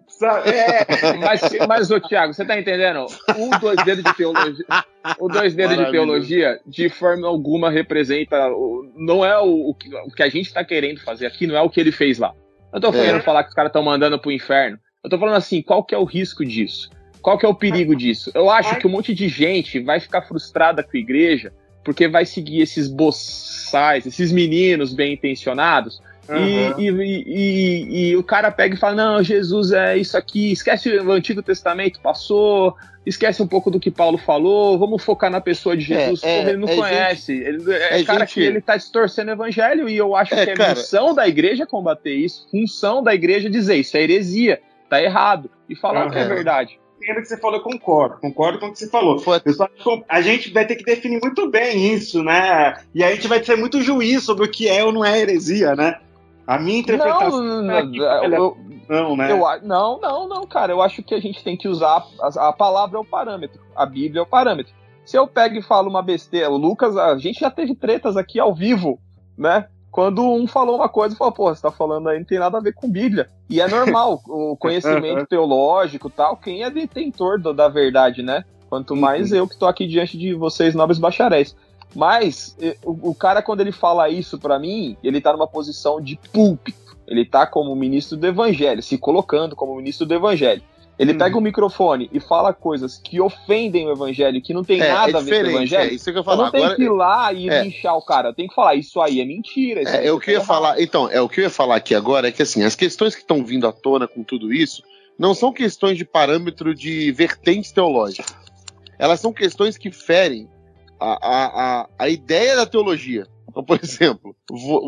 É. 0.47 1.19
Mas, 1.19 1.41
mas 1.67 1.91
ô, 1.91 2.01
Thiago, 2.01 2.33
você 2.33 2.45
tá 2.45 2.59
entendendo? 2.59 3.07
O 3.37 3.59
dois 3.59 3.83
dedos 3.85 4.05
de 4.05 4.15
teologia. 4.15 4.65
O 5.19 5.29
dois 5.29 5.55
dedos 5.55 5.77
de 5.77 5.91
teologia, 5.91 6.61
de 6.67 6.89
forma 6.89 7.27
alguma, 7.27 7.71
representa. 7.71 8.37
Não 8.95 9.25
é 9.25 9.39
o, 9.41 9.71
o, 9.71 9.75
que, 9.75 10.23
a 10.23 10.29
gente 10.29 10.53
tá 10.53 10.65
querendo 10.65 11.01
fazer 11.01 11.27
aqui, 11.27 11.47
não 11.47 11.57
é 11.57 11.63
o 11.63 11.71
que 11.71 11.81
ele 11.81 11.91
fez 11.91 12.19
lá. 12.19 12.33
Eu 12.73 12.81
tô 12.81 12.93
querendo 12.93 13.19
é. 13.19 13.23
falar 13.23 13.43
que 13.43 13.51
os 13.51 13.55
caras 13.55 13.71
estão 13.71 13.83
mandando 13.83 14.19
pro 14.19 14.31
inferno. 14.31 14.79
Eu 15.03 15.11
tô 15.11 15.19
falando 15.19 15.37
assim, 15.37 15.61
qual 15.63 15.83
que 15.83 15.95
é 15.95 15.99
o 15.99 16.05
risco 16.05 16.45
disso? 16.45 16.91
Qual 17.21 17.39
que 17.39 17.47
é 17.47 17.49
o 17.49 17.55
perigo 17.55 17.95
disso? 17.95 18.31
Eu 18.35 18.51
acho 18.51 18.79
que 18.79 18.87
um 18.87 18.91
monte 18.91 19.15
de 19.15 19.29
gente 19.29 19.81
vai 19.81 20.01
ficar 20.01 20.23
frustrada 20.23 20.83
com 20.83 20.97
a 20.97 21.01
igreja 21.01 21.53
porque 21.85 22.07
vai 22.07 22.25
seguir 22.25 22.61
esses 22.61 22.89
boçais, 22.89 24.07
esses 24.07 24.31
meninos 24.31 24.93
bem 24.93 25.15
intencionados, 25.15 26.01
Uhum. 26.29 26.79
E, 26.79 26.89
e, 26.89 27.25
e, 27.27 28.11
e, 28.11 28.17
o 28.17 28.23
cara 28.23 28.51
pega 28.53 28.77
e 28.77 28.79
fala: 28.79 28.95
Não, 28.95 29.23
Jesus 29.25 29.73
é 29.73 29.97
isso 29.97 30.17
aqui, 30.17 30.53
esquece 30.53 30.89
o 30.89 31.11
Antigo 31.11 31.43
Testamento, 31.43 32.01
passou, 32.01 32.77
esquece 33.05 33.43
um 33.43 33.47
pouco 33.47 33.71
do 33.73 33.81
que 33.81 33.91
Paulo 33.91 34.17
falou, 34.17 34.79
vamos 34.79 35.03
focar 35.03 35.31
na 35.31 35.41
pessoa 35.41 35.77
de 35.77 35.93
é, 35.93 35.99
Jesus, 35.99 36.23
é, 36.23 36.39
é, 36.39 36.49
ele 36.49 36.59
não 36.59 36.69
é 36.69 36.77
conhece. 36.77 37.37
Gente, 37.37 37.49
ele, 37.49 37.73
é, 37.73 38.01
é 38.01 38.05
cara 38.05 38.21
gente... 38.21 38.35
que 38.35 38.41
ele 38.41 38.61
tá 38.61 38.77
distorcendo 38.77 39.31
o 39.31 39.35
evangelho, 39.35 39.89
e 39.89 39.97
eu 39.97 40.15
acho 40.15 40.35
é, 40.35 40.45
que 40.45 40.51
é 40.53 40.55
cara... 40.55 40.75
missão 40.77 41.13
da 41.13 41.27
igreja 41.27 41.67
combater 41.67 42.15
isso, 42.15 42.47
função 42.51 43.03
da 43.03 43.13
igreja 43.13 43.51
dizer 43.51 43.77
isso 43.77 43.97
é 43.97 44.03
heresia 44.03 44.61
tá 44.93 45.03
errado. 45.03 45.51
E 45.69 45.75
falar 45.75 46.05
uhum. 46.05 46.11
que 46.11 46.19
é 46.19 46.25
verdade. 46.25 46.79
Entendo 46.99 47.19
o 47.19 47.23
que 47.23 47.29
você 47.29 47.39
falou, 47.39 47.57
eu 47.57 47.63
concordo. 47.63 48.21
Concordo 48.21 48.59
com 48.59 48.67
o 48.67 48.73
que 48.73 48.79
você 48.79 48.89
falou. 48.91 49.17
a 50.09 50.21
gente 50.21 50.53
vai 50.53 50.67
ter 50.67 50.77
que 50.77 50.85
definir 50.85 51.19
muito 51.21 51.51
bem 51.51 51.95
isso, 51.95 52.23
né? 52.23 52.75
E 52.95 53.03
a 53.03 53.11
gente 53.13 53.27
vai 53.27 53.41
ter 53.41 53.57
muito 53.57 53.81
juiz 53.81 54.23
sobre 54.23 54.45
o 54.45 54.51
que 54.51 54.69
é 54.69 54.85
ou 54.85 54.93
não 54.93 55.05
é 55.05 55.19
heresia, 55.19 55.75
né? 55.75 55.99
A 56.47 56.59
minha 56.59 56.81
interpretação. 56.81 57.43
Não, 57.43 57.63
não, 57.63 57.75
é 57.75 58.27
eu, 58.27 58.57
não, 58.89 59.17
né? 59.17 59.33
Eu, 59.33 59.39
não, 59.63 59.99
não, 59.99 60.29
não, 60.29 60.47
cara. 60.47 60.73
Eu 60.73 60.83
acho 60.83 61.03
que 61.03 61.15
a 61.15 61.21
gente 61.21 61.43
tem 61.43 61.57
que 61.57 61.67
usar. 61.67 62.05
A, 62.21 62.49
a 62.49 62.53
palavra 62.53 62.99
é 62.99 63.01
o 63.01 63.05
parâmetro. 63.05 63.61
A 63.75 63.87
Bíblia 63.87 64.21
é 64.21 64.23
o 64.23 64.27
parâmetro. 64.27 64.73
Se 65.05 65.17
eu 65.17 65.27
pego 65.27 65.57
e 65.57 65.63
falo 65.63 65.89
uma 65.89 66.03
besteira, 66.03 66.51
o 66.51 66.57
Lucas, 66.57 66.97
a 66.97 67.17
gente 67.17 67.41
já 67.41 67.51
teve 67.51 67.75
tretas 67.75 68.17
aqui 68.17 68.39
ao 68.39 68.55
vivo, 68.55 69.01
né? 69.37 69.67
Quando 69.93 70.27
um 70.27 70.47
falou 70.47 70.77
uma 70.77 70.89
coisa 70.89 71.15
e 71.15 71.19
falou, 71.19 71.35
pô, 71.35 71.55
você 71.55 71.61
tá 71.61 71.71
falando 71.71 72.09
aí 72.09 72.19
não 72.19 72.25
tem 72.25 72.39
nada 72.39 72.57
a 72.57 72.63
ver 72.63 72.73
com 72.73 72.91
Bíblia. 72.91 73.29
E 73.49 73.61
é 73.61 73.69
normal, 73.69 74.23
o 74.27 74.57
conhecimento 74.59 75.27
teológico 75.27 76.09
tal, 76.09 76.35
quem 76.39 76.65
é 76.65 76.71
detentor 76.71 77.39
do, 77.39 77.53
da 77.53 77.69
verdade, 77.69 78.23
né? 78.23 78.43
Quanto 78.71 78.97
mais 78.97 79.31
uhum. 79.31 79.37
eu 79.37 79.49
que 79.49 79.59
tô 79.59 79.67
aqui 79.67 79.87
diante 79.87 80.17
de 80.17 80.33
vocês, 80.33 80.75
nobres 80.75 80.99
bacharéis. 80.99 81.55
Mas 81.95 82.57
o, 82.83 83.11
o 83.11 83.15
cara, 83.15 83.43
quando 83.43 83.61
ele 83.61 83.71
fala 83.71 84.09
isso 84.09 84.39
para 84.39 84.59
mim, 84.59 84.97
ele 85.05 85.21
tá 85.21 85.31
numa 85.31 85.47
posição 85.47 86.01
de 86.01 86.19
púlpito. 86.33 86.97
Ele 87.07 87.27
tá 87.27 87.47
como 87.47 87.77
ministro 87.77 88.17
do 88.17 88.27
evangelho, 88.27 88.83
se 88.83 88.97
colocando 88.97 89.55
como 89.55 89.77
ministro 89.77 90.07
do 90.07 90.15
evangelho. 90.15 90.63
Ele 90.99 91.13
hum. 91.13 91.19
pega 91.19 91.39
o 91.39 91.41
microfone 91.41 92.11
e 92.13 92.21
fala 92.21 92.53
coisas 92.53 92.99
que 92.99 93.21
ofendem 93.21 93.87
o 93.87 93.93
evangelho, 93.93 94.41
que 94.43 94.53
não 94.53 94.63
tem 94.63 94.81
é, 94.81 94.89
nada 94.89 95.19
é 95.19 95.21
a 95.21 95.25
ver 95.25 95.45
com 95.45 95.49
o 95.49 95.51
evangelho. 95.53 95.91
É, 95.91 95.95
isso 95.95 96.13
que 96.13 96.19
eu, 96.19 96.25
falo. 96.25 96.41
eu 96.41 96.45
não 96.45 96.53
tenho 96.53 96.77
que 96.77 96.83
ir 96.83 96.91
lá 96.91 97.33
e 97.33 97.49
é. 97.49 97.65
lixar 97.65 97.97
o 97.97 98.03
cara. 98.03 98.33
Tenho 98.35 98.49
que 98.49 98.55
falar, 98.55 98.75
isso 98.75 99.01
aí 99.01 99.21
é 99.21 99.25
mentira. 99.25 99.83
É, 99.83 100.07
é 100.07 100.13
o 100.13 100.21
que 100.21 100.31
eu 100.31 100.35
ia 100.35 100.41
falar. 100.41 100.81
Então, 100.81 101.09
é 101.11 101.21
o 101.21 101.29
que 101.29 101.41
eu 101.41 101.45
ia 101.45 101.51
falar 101.51 101.77
aqui 101.77 101.95
agora 101.95 102.29
é 102.29 102.33
que 102.33 102.43
assim, 102.43 102.63
as 102.63 102.77
questões 102.77 103.15
que 103.15 103.23
estão 103.23 103.45
vindo 103.45 103.67
à 103.67 103.73
tona 103.73 104.07
com 104.07 104.23
tudo 104.23 104.53
isso 104.53 104.83
não 105.19 105.35
são 105.35 105.53
questões 105.53 105.97
de 105.97 106.05
parâmetro 106.05 106.75
de 106.75 107.11
vertentes 107.13 107.73
teológicas. 107.73 108.35
Elas 108.99 109.21
são 109.21 109.33
questões 109.33 109.77
que 109.77 109.91
ferem 109.91 110.49
a, 111.01 111.19
a, 111.21 111.81
a, 111.81 111.89
a 111.99 112.09
ideia 112.09 112.55
da 112.57 112.67
teologia. 112.67 113.27
Então, 113.49 113.65
por 113.65 113.79
exemplo, 113.83 114.37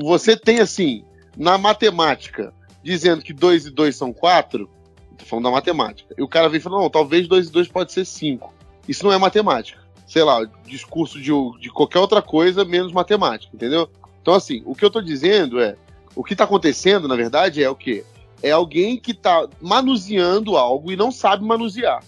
você 0.03 0.37
tem 0.37 0.61
assim 0.61 1.05
na 1.37 1.59
matemática, 1.59 2.53
dizendo 2.83 3.23
que 3.23 3.33
2 3.33 3.67
e 3.67 3.71
2 3.71 3.97
são 3.97 4.12
4, 4.12 4.69
tô 5.14 5.24
falando 5.24 5.44
da 5.44 5.50
matemática, 5.50 6.14
e 6.16 6.22
o 6.22 6.29
cara 6.29 6.48
vem 6.48 6.61
falando, 6.61 6.83
não, 6.83 6.90
talvez 6.90 7.27
2 7.29 7.48
e 7.48 7.53
2 7.53 7.68
pode 7.68 7.92
ser 7.92 8.05
5. 8.05 8.53
Isso 8.88 9.05
não 9.05 9.12
é 9.12 9.18
matemática. 9.18 9.83
Sei 10.07 10.22
lá, 10.22 10.44
discurso 10.66 11.20
de, 11.20 11.31
de 11.61 11.70
qualquer 11.70 11.98
outra 11.98 12.20
coisa 12.20 12.64
menos 12.64 12.92
matemática, 12.92 13.55
entendeu? 13.55 13.88
Então, 14.20 14.35
assim, 14.35 14.62
o 14.66 14.74
que 14.74 14.85
eu 14.85 14.90
tô 14.90 15.00
dizendo 15.00 15.61
é, 15.61 15.77
o 16.14 16.22
que 16.22 16.37
tá 16.37 16.44
acontecendo, 16.44 17.09
na 17.09 17.16
verdade, 17.16 17.62
é 17.62 17.68
o 17.68 17.74
quê? 17.74 18.05
É 18.42 18.50
alguém 18.50 18.98
que 18.98 19.14
tá 19.14 19.48
manuseando 19.61 20.57
algo 20.57 20.92
e 20.92 20.96
não 20.96 21.11
sabe 21.11 21.44
manusear. 21.44 22.03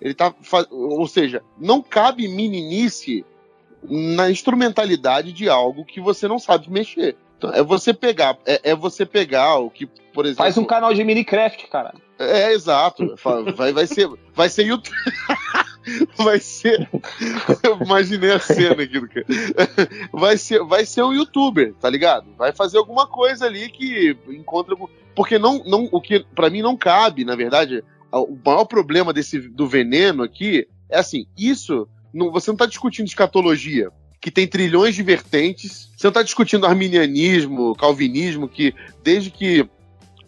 Ele 0.00 0.14
tá, 0.14 0.34
ou 0.70 1.06
seja, 1.06 1.42
não 1.58 1.82
cabe 1.82 2.28
meninice 2.28 3.24
na 3.82 4.30
instrumentalidade 4.30 5.32
de 5.32 5.48
algo 5.48 5.84
que 5.84 6.00
você 6.00 6.26
não 6.26 6.38
sabe 6.38 6.70
mexer. 6.70 7.16
Então, 7.36 7.50
é 7.52 7.62
você 7.62 7.92
pegar, 7.92 8.38
é, 8.46 8.70
é, 8.70 8.74
você 8.74 9.04
pegar 9.04 9.56
o 9.56 9.70
que, 9.70 9.86
por 9.86 10.24
exemplo. 10.24 10.44
Faz 10.44 10.56
um 10.56 10.64
canal 10.64 10.94
de 10.94 11.04
Minecraft, 11.04 11.66
cara. 11.68 11.94
É, 12.18 12.52
exato. 12.52 13.14
Vai, 13.54 13.72
vai 13.72 13.86
ser, 13.86 14.08
vai 14.34 14.48
ser 14.48 14.64
YouTube. 14.64 14.96
vai 16.16 16.40
ser. 16.40 16.88
Eu 17.62 17.78
imaginei 17.82 18.32
a 18.32 18.40
cena 18.40 18.82
aqui 18.82 18.98
do 18.98 19.08
cara. 19.08 19.26
Vai 20.12 20.38
ser, 20.38 20.64
vai 20.64 20.86
ser 20.86 21.02
um 21.02 21.12
youtuber, 21.12 21.74
tá 21.74 21.90
ligado? 21.90 22.26
Vai 22.36 22.52
fazer 22.52 22.78
alguma 22.78 23.06
coisa 23.06 23.46
ali 23.46 23.68
que 23.68 24.16
encontra. 24.28 24.74
Porque 25.14 25.38
não, 25.38 25.62
não, 25.64 25.88
o 25.92 26.00
que 26.00 26.24
para 26.34 26.50
mim 26.50 26.62
não 26.62 26.76
cabe, 26.76 27.24
na 27.24 27.36
verdade, 27.36 27.84
o 28.10 28.38
maior 28.44 28.64
problema 28.64 29.12
desse 29.12 29.38
do 29.38 29.66
veneno 29.66 30.22
aqui 30.22 30.66
é 30.88 30.98
assim, 30.98 31.26
isso 31.36 31.88
não, 32.12 32.30
você 32.30 32.50
não 32.50 32.54
está 32.54 32.66
discutindo 32.66 33.06
escatologia, 33.06 33.90
que 34.26 34.30
tem 34.32 34.44
trilhões 34.44 34.96
de 34.96 35.04
vertentes. 35.04 35.88
Você 35.96 36.04
não 36.04 36.10
está 36.10 36.20
discutindo 36.20 36.66
arminianismo, 36.66 37.76
calvinismo, 37.76 38.48
que 38.48 38.74
desde 39.00 39.30
que 39.30 39.64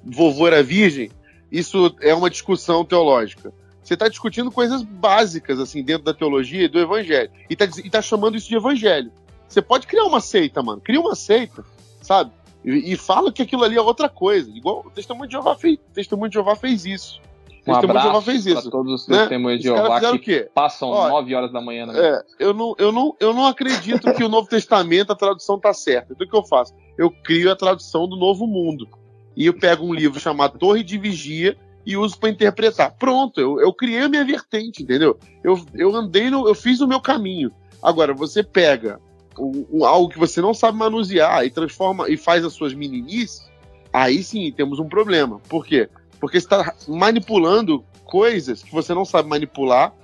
vovô 0.04 0.46
era 0.46 0.62
virgem, 0.62 1.11
isso 1.50 1.92
é 2.00 2.14
uma 2.14 2.30
discussão 2.30 2.84
teológica. 2.84 3.52
Você 3.82 3.94
está 3.94 4.06
discutindo 4.06 4.52
coisas 4.52 4.84
básicas, 4.84 5.58
assim, 5.58 5.82
dentro 5.82 6.04
da 6.04 6.14
teologia 6.14 6.66
e 6.66 6.68
do 6.68 6.78
evangelho. 6.78 7.28
E 7.50 7.54
está 7.54 7.66
tá 7.90 8.00
chamando 8.00 8.37
isso 8.37 8.48
de 8.48 8.54
evangelho. 8.54 9.11
Você 9.48 9.61
pode 9.61 9.88
criar 9.88 10.04
uma 10.04 10.20
seita, 10.20 10.62
mano. 10.62 10.80
Cria 10.80 11.00
uma 11.00 11.16
seita, 11.16 11.64
sabe? 12.00 12.30
E, 12.64 12.92
e 12.92 12.96
fala 12.96 13.32
que 13.32 13.42
aquilo 13.42 13.64
ali 13.64 13.76
é 13.76 13.82
outra 13.82 14.08
coisa. 14.08 14.48
Igual 14.48 14.84
o 14.87 14.90
Testemunho 14.92 15.26
de 15.26 15.32
Jeová 15.32 15.56
fez, 15.56 15.76
Testemunho 15.92 16.30
de 16.30 16.34
Jeová 16.34 16.54
fez 16.54 16.87
isso. 16.87 17.20
Um 17.68 17.81
de 17.81 18.02
Jeová 18.02 18.22
fez 18.22 18.46
isso. 18.46 18.70
todos 18.70 19.02
os 19.02 19.09
né? 19.09 19.18
testemunhos 19.18 19.61
de 19.61 19.64
Jeová 19.68 20.18
que 20.18 20.48
passam 20.54 20.88
Olha, 20.90 21.11
9 21.11 21.35
horas 21.35 21.52
da 21.52 21.61
manhã. 21.61 21.87
Na 21.87 21.98
é, 21.98 22.22
eu, 22.38 22.54
não, 22.54 22.74
eu, 22.78 22.90
não, 22.90 23.16
eu 23.20 23.35
não 23.35 23.46
acredito 23.46 24.12
que 24.14 24.24
o 24.24 24.28
Novo 24.28 24.48
Testamento, 24.48 25.12
a 25.12 25.16
tradução 25.16 25.59
tá 25.59 25.72
certa. 25.72 26.12
Então 26.12 26.26
o 26.26 26.31
que 26.31 26.37
eu 26.37 26.44
faço? 26.44 26.74
Eu 26.96 27.11
crio 27.11 27.50
a 27.52 27.57
tradução 27.57 28.09
do 28.09 28.16
Novo 28.16 28.46
Mundo. 28.46 28.88
E 29.37 29.46
eu 29.46 29.54
pego 29.54 29.85
um 29.85 29.94
livro 29.94 30.18
chamado 30.18 30.59
Torre 30.59 30.83
de 30.83 30.98
Vigia 30.98 31.57
e 31.87 31.96
uso 31.96 32.18
para 32.18 32.28
interpretar. 32.28 32.94
Pronto, 32.98 33.40
eu, 33.40 33.61
eu 33.61 33.72
criei 33.72 34.02
a 34.02 34.09
minha 34.09 34.24
vertente, 34.24 34.83
entendeu? 34.83 35.18
Eu, 35.42 35.59
eu 35.74 35.94
andei, 35.94 36.28
no, 36.31 36.48
eu 36.48 36.54
fiz 36.54 36.81
o 36.81 36.88
meu 36.88 37.00
caminho. 37.00 37.50
Agora, 37.83 38.12
você 38.12 38.42
pega 38.42 39.00
um, 39.38 39.64
um, 39.72 39.85
algo 39.85 40.09
que 40.09 40.18
você 40.18 40.40
não 40.40 40.52
sabe 40.52 40.76
manusear 40.76 41.44
e 41.44 41.50
transforma 41.50 42.09
e 42.11 42.16
faz 42.16 42.44
as 42.44 42.52
suas 42.52 42.74
meninices, 42.74 43.48
aí 43.92 44.22
sim 44.22 44.52
temos 44.52 44.78
um 44.78 44.88
problema. 44.88 45.38
Por 45.48 45.64
quê? 45.64 45.88
Porque 46.20 46.38
está 46.38 46.74
manipulando 46.87 47.85
coisas 48.04 48.62
que 48.62 48.72
você 48.72 48.94
não 48.94 49.04
sabe 49.04 49.28
manipular 49.28 49.94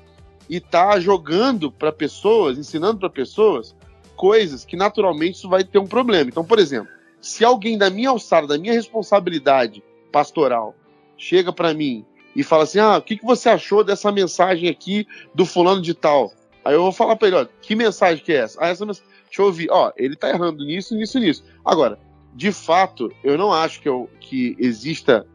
e 0.48 0.56
está 0.56 0.98
jogando 1.00 1.72
para 1.72 1.90
pessoas, 1.90 2.58
ensinando 2.58 2.98
para 3.00 3.10
pessoas 3.10 3.74
coisas 4.14 4.64
que 4.64 4.76
naturalmente 4.76 5.36
isso 5.36 5.48
vai 5.48 5.64
ter 5.64 5.78
um 5.78 5.86
problema. 5.86 6.28
Então, 6.30 6.44
por 6.44 6.58
exemplo, 6.58 6.92
se 7.20 7.44
alguém 7.44 7.76
da 7.76 7.90
minha 7.90 8.10
alçada, 8.10 8.46
da 8.46 8.58
minha 8.58 8.72
responsabilidade 8.72 9.82
pastoral, 10.12 10.74
chega 11.16 11.52
para 11.52 11.74
mim 11.74 12.04
e 12.36 12.42
fala 12.42 12.64
assim: 12.64 12.78
"Ah, 12.78 12.98
o 12.98 13.02
que, 13.02 13.16
que 13.16 13.24
você 13.24 13.48
achou 13.48 13.82
dessa 13.82 14.12
mensagem 14.12 14.68
aqui 14.68 15.06
do 15.34 15.44
fulano 15.44 15.82
de 15.82 15.94
tal?" 15.94 16.32
Aí 16.64 16.74
eu 16.74 16.82
vou 16.82 16.92
falar 16.92 17.16
para 17.16 17.28
ele, 17.28 17.36
ó, 17.36 17.46
que 17.60 17.74
mensagem 17.74 18.24
que 18.24 18.32
é 18.32 18.36
essa? 18.36 18.58
Ah, 18.62 18.68
essa 18.68 18.86
mensagem, 18.86 19.08
deixa 19.24 19.42
eu 19.42 19.46
ouvir. 19.46 19.68
Ó, 19.70 19.92
ele 19.96 20.16
tá 20.16 20.30
errando 20.30 20.64
nisso, 20.64 20.94
nisso, 20.94 21.18
nisso. 21.18 21.44
Agora, 21.62 21.98
de 22.34 22.50
fato, 22.50 23.12
eu 23.22 23.36
não 23.36 23.52
acho 23.52 23.80
que, 23.82 23.88
eu, 23.88 24.08
que 24.18 24.56
exista 24.58 25.26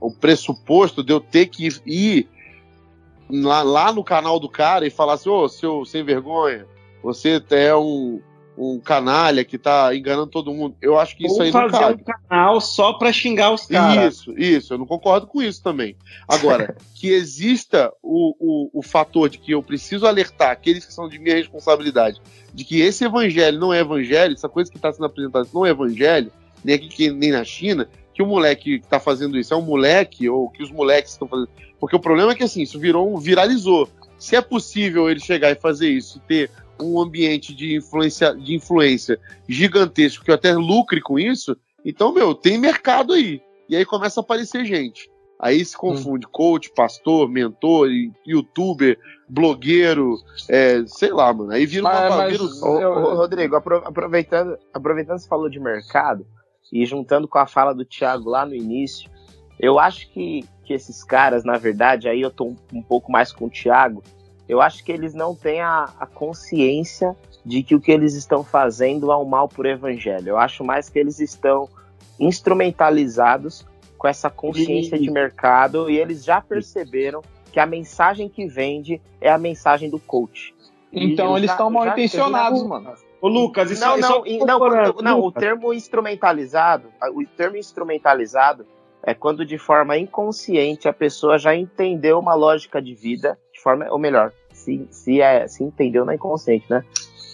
o 0.00 0.10
pressuposto 0.10 1.02
de 1.02 1.12
eu 1.12 1.20
ter 1.20 1.46
que 1.46 1.68
ir 1.86 2.28
lá, 3.28 3.62
lá 3.62 3.92
no 3.92 4.04
canal 4.04 4.38
do 4.38 4.48
cara 4.48 4.86
e 4.86 4.90
falar 4.90 5.14
assim, 5.14 5.28
ô, 5.28 5.44
oh, 5.44 5.48
seu 5.48 5.84
sem 5.84 6.04
vergonha, 6.04 6.66
você 7.02 7.42
é 7.50 7.74
um, 7.74 8.20
um 8.56 8.80
canalha 8.80 9.44
que 9.44 9.58
tá 9.58 9.94
enganando 9.94 10.28
todo 10.28 10.52
mundo. 10.52 10.76
Eu 10.80 10.98
acho 10.98 11.16
que 11.16 11.26
isso 11.26 11.36
Ou 11.36 11.42
aí 11.42 11.52
não 11.52 11.70
fazer 11.70 11.94
um 11.94 11.98
canal 11.98 12.60
só 12.60 12.94
pra 12.94 13.12
xingar 13.12 13.52
os 13.52 13.66
caras. 13.66 14.14
Isso, 14.14 14.38
isso. 14.38 14.74
Eu 14.74 14.78
não 14.78 14.86
concordo 14.86 15.26
com 15.26 15.42
isso 15.42 15.62
também. 15.62 15.96
Agora, 16.26 16.76
que 16.94 17.08
exista 17.08 17.92
o, 18.02 18.34
o, 18.38 18.80
o 18.80 18.82
fator 18.82 19.28
de 19.28 19.38
que 19.38 19.52
eu 19.52 19.62
preciso 19.62 20.06
alertar 20.06 20.50
aqueles 20.50 20.84
que 20.84 20.92
são 20.92 21.08
de 21.08 21.18
minha 21.18 21.36
responsabilidade, 21.36 22.20
de 22.52 22.64
que 22.64 22.80
esse 22.80 23.04
evangelho 23.04 23.58
não 23.58 23.72
é 23.72 23.80
evangelho, 23.80 24.34
essa 24.34 24.48
coisa 24.48 24.70
que 24.70 24.78
está 24.78 24.92
sendo 24.92 25.06
apresentada 25.06 25.48
não 25.52 25.66
é 25.66 25.70
evangelho, 25.70 26.32
nem 26.64 26.74
aqui 26.74 27.10
nem 27.10 27.32
na 27.32 27.44
China, 27.44 27.88
que 28.16 28.22
o 28.22 28.26
moleque 28.26 28.78
que 28.78 28.88
tá 28.88 28.98
fazendo 28.98 29.38
isso 29.38 29.52
é 29.52 29.56
um 29.58 29.62
moleque, 29.62 30.26
ou 30.26 30.48
que 30.48 30.62
os 30.62 30.70
moleques 30.70 31.12
estão 31.12 31.28
fazendo. 31.28 31.50
Porque 31.78 31.94
o 31.94 32.00
problema 32.00 32.32
é 32.32 32.34
que 32.34 32.42
assim, 32.42 32.62
isso 32.62 32.80
virou 32.80 33.14
um 33.14 33.18
viralizou. 33.18 33.90
Se 34.18 34.34
é 34.34 34.40
possível 34.40 35.10
ele 35.10 35.20
chegar 35.20 35.50
e 35.50 35.54
fazer 35.54 35.90
isso, 35.90 36.18
ter 36.20 36.50
um 36.80 36.98
ambiente 36.98 37.54
de 37.54 37.76
influência, 37.76 38.34
de 38.34 38.54
influência 38.54 39.20
gigantesco 39.46 40.24
que 40.24 40.32
até 40.32 40.54
lucre 40.54 41.02
com 41.02 41.18
isso, 41.18 41.54
então, 41.84 42.10
meu, 42.10 42.34
tem 42.34 42.56
mercado 42.56 43.12
aí. 43.12 43.42
E 43.68 43.76
aí 43.76 43.84
começa 43.84 44.20
a 44.20 44.22
aparecer 44.22 44.64
gente. 44.64 45.10
Aí 45.38 45.62
se 45.62 45.76
confunde 45.76 46.24
hum. 46.24 46.30
coach, 46.32 46.72
pastor, 46.74 47.28
mentor, 47.28 47.90
youtuber, 48.26 48.98
blogueiro, 49.28 50.16
é, 50.48 50.82
sei 50.86 51.10
lá, 51.10 51.34
mano. 51.34 51.52
Aí 51.52 51.66
vira 51.66 51.84
uma. 51.84 52.08
Mas, 52.16 52.32
vira... 52.32 52.44
Ô, 52.44 53.10
ô, 53.10 53.14
Rodrigo, 53.16 53.56
aproveitando, 53.56 54.56
aproveitando 54.72 55.16
que 55.16 55.24
você 55.24 55.28
falou 55.28 55.50
de 55.50 55.60
mercado, 55.60 56.26
e 56.72 56.84
juntando 56.84 57.28
com 57.28 57.38
a 57.38 57.46
fala 57.46 57.74
do 57.74 57.84
Thiago 57.84 58.30
lá 58.30 58.44
no 58.44 58.54
início, 58.54 59.10
eu 59.58 59.78
acho 59.78 60.10
que, 60.10 60.44
que 60.64 60.72
esses 60.74 61.02
caras, 61.02 61.44
na 61.44 61.56
verdade, 61.56 62.08
aí 62.08 62.20
eu 62.20 62.30
tô 62.30 62.44
um, 62.44 62.56
um 62.72 62.82
pouco 62.82 63.10
mais 63.10 63.32
com 63.32 63.46
o 63.46 63.50
Thiago, 63.50 64.02
eu 64.48 64.60
acho 64.60 64.84
que 64.84 64.92
eles 64.92 65.14
não 65.14 65.34
têm 65.34 65.60
a, 65.60 65.92
a, 65.98 66.06
consciência 66.06 67.16
de 67.44 67.62
que 67.62 67.74
o 67.74 67.80
que 67.80 67.90
eles 67.90 68.14
estão 68.14 68.44
fazendo 68.44 69.10
é 69.10 69.16
um 69.16 69.24
mal 69.24 69.48
por 69.48 69.66
evangelho. 69.66 70.28
Eu 70.30 70.38
acho 70.38 70.64
mais 70.64 70.88
que 70.88 70.98
eles 70.98 71.18
estão 71.18 71.68
instrumentalizados 72.18 73.66
com 73.98 74.06
essa 74.06 74.30
consciência 74.30 74.98
de 74.98 75.10
mercado 75.10 75.90
e 75.90 75.98
eles 75.98 76.24
já 76.24 76.40
perceberam 76.40 77.22
que 77.50 77.58
a 77.58 77.66
mensagem 77.66 78.28
que 78.28 78.46
vende 78.46 79.00
é 79.20 79.30
a 79.30 79.38
mensagem 79.38 79.90
do 79.90 79.98
coach. 79.98 80.54
Então 80.92 81.36
eles 81.36 81.50
estão 81.50 81.70
mal 81.70 81.88
intencionados, 81.88 82.62
mano. 82.62 82.94
Ô, 83.26 83.28
Lucas, 83.28 83.72
isso 83.72 83.80
não, 83.80 83.96
não, 83.96 84.24
isso 84.24 84.46
não, 84.46 84.58
não, 84.60 84.94
não, 85.02 85.20
o 85.20 85.32
termo 85.32 85.74
instrumentalizado, 85.74 86.92
o 87.12 87.24
termo 87.26 87.56
instrumentalizado 87.56 88.64
é 89.02 89.14
quando 89.14 89.44
de 89.44 89.58
forma 89.58 89.98
inconsciente 89.98 90.86
a 90.86 90.92
pessoa 90.92 91.36
já 91.36 91.52
entendeu 91.52 92.20
uma 92.20 92.36
lógica 92.36 92.80
de 92.80 92.94
vida, 92.94 93.36
de 93.52 93.60
forma, 93.60 93.90
ou 93.90 93.98
melhor, 93.98 94.32
se, 94.52 94.86
se, 94.92 95.20
é, 95.20 95.48
se 95.48 95.64
entendeu 95.64 96.04
na 96.04 96.14
inconsciente, 96.14 96.66
né? 96.70 96.84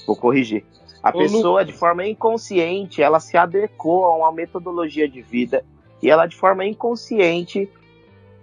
Vou 0.06 0.16
corrigir. 0.16 0.64
A 1.02 1.10
Ô, 1.10 1.18
pessoa, 1.18 1.60
Lucas. 1.60 1.66
de 1.66 1.72
forma 1.74 2.06
inconsciente, 2.06 3.02
ela 3.02 3.20
se 3.20 3.36
adequou 3.36 4.06
a 4.06 4.16
uma 4.16 4.32
metodologia 4.32 5.06
de 5.06 5.20
vida 5.20 5.62
e 6.00 6.08
ela, 6.08 6.24
de 6.24 6.36
forma 6.36 6.64
inconsciente, 6.64 7.68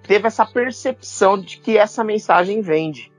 teve 0.04 0.28
essa 0.28 0.46
percepção 0.46 1.36
de 1.36 1.58
que 1.58 1.80
essa 1.80 2.04
mensagem 2.04 2.62
vende. 2.62 3.12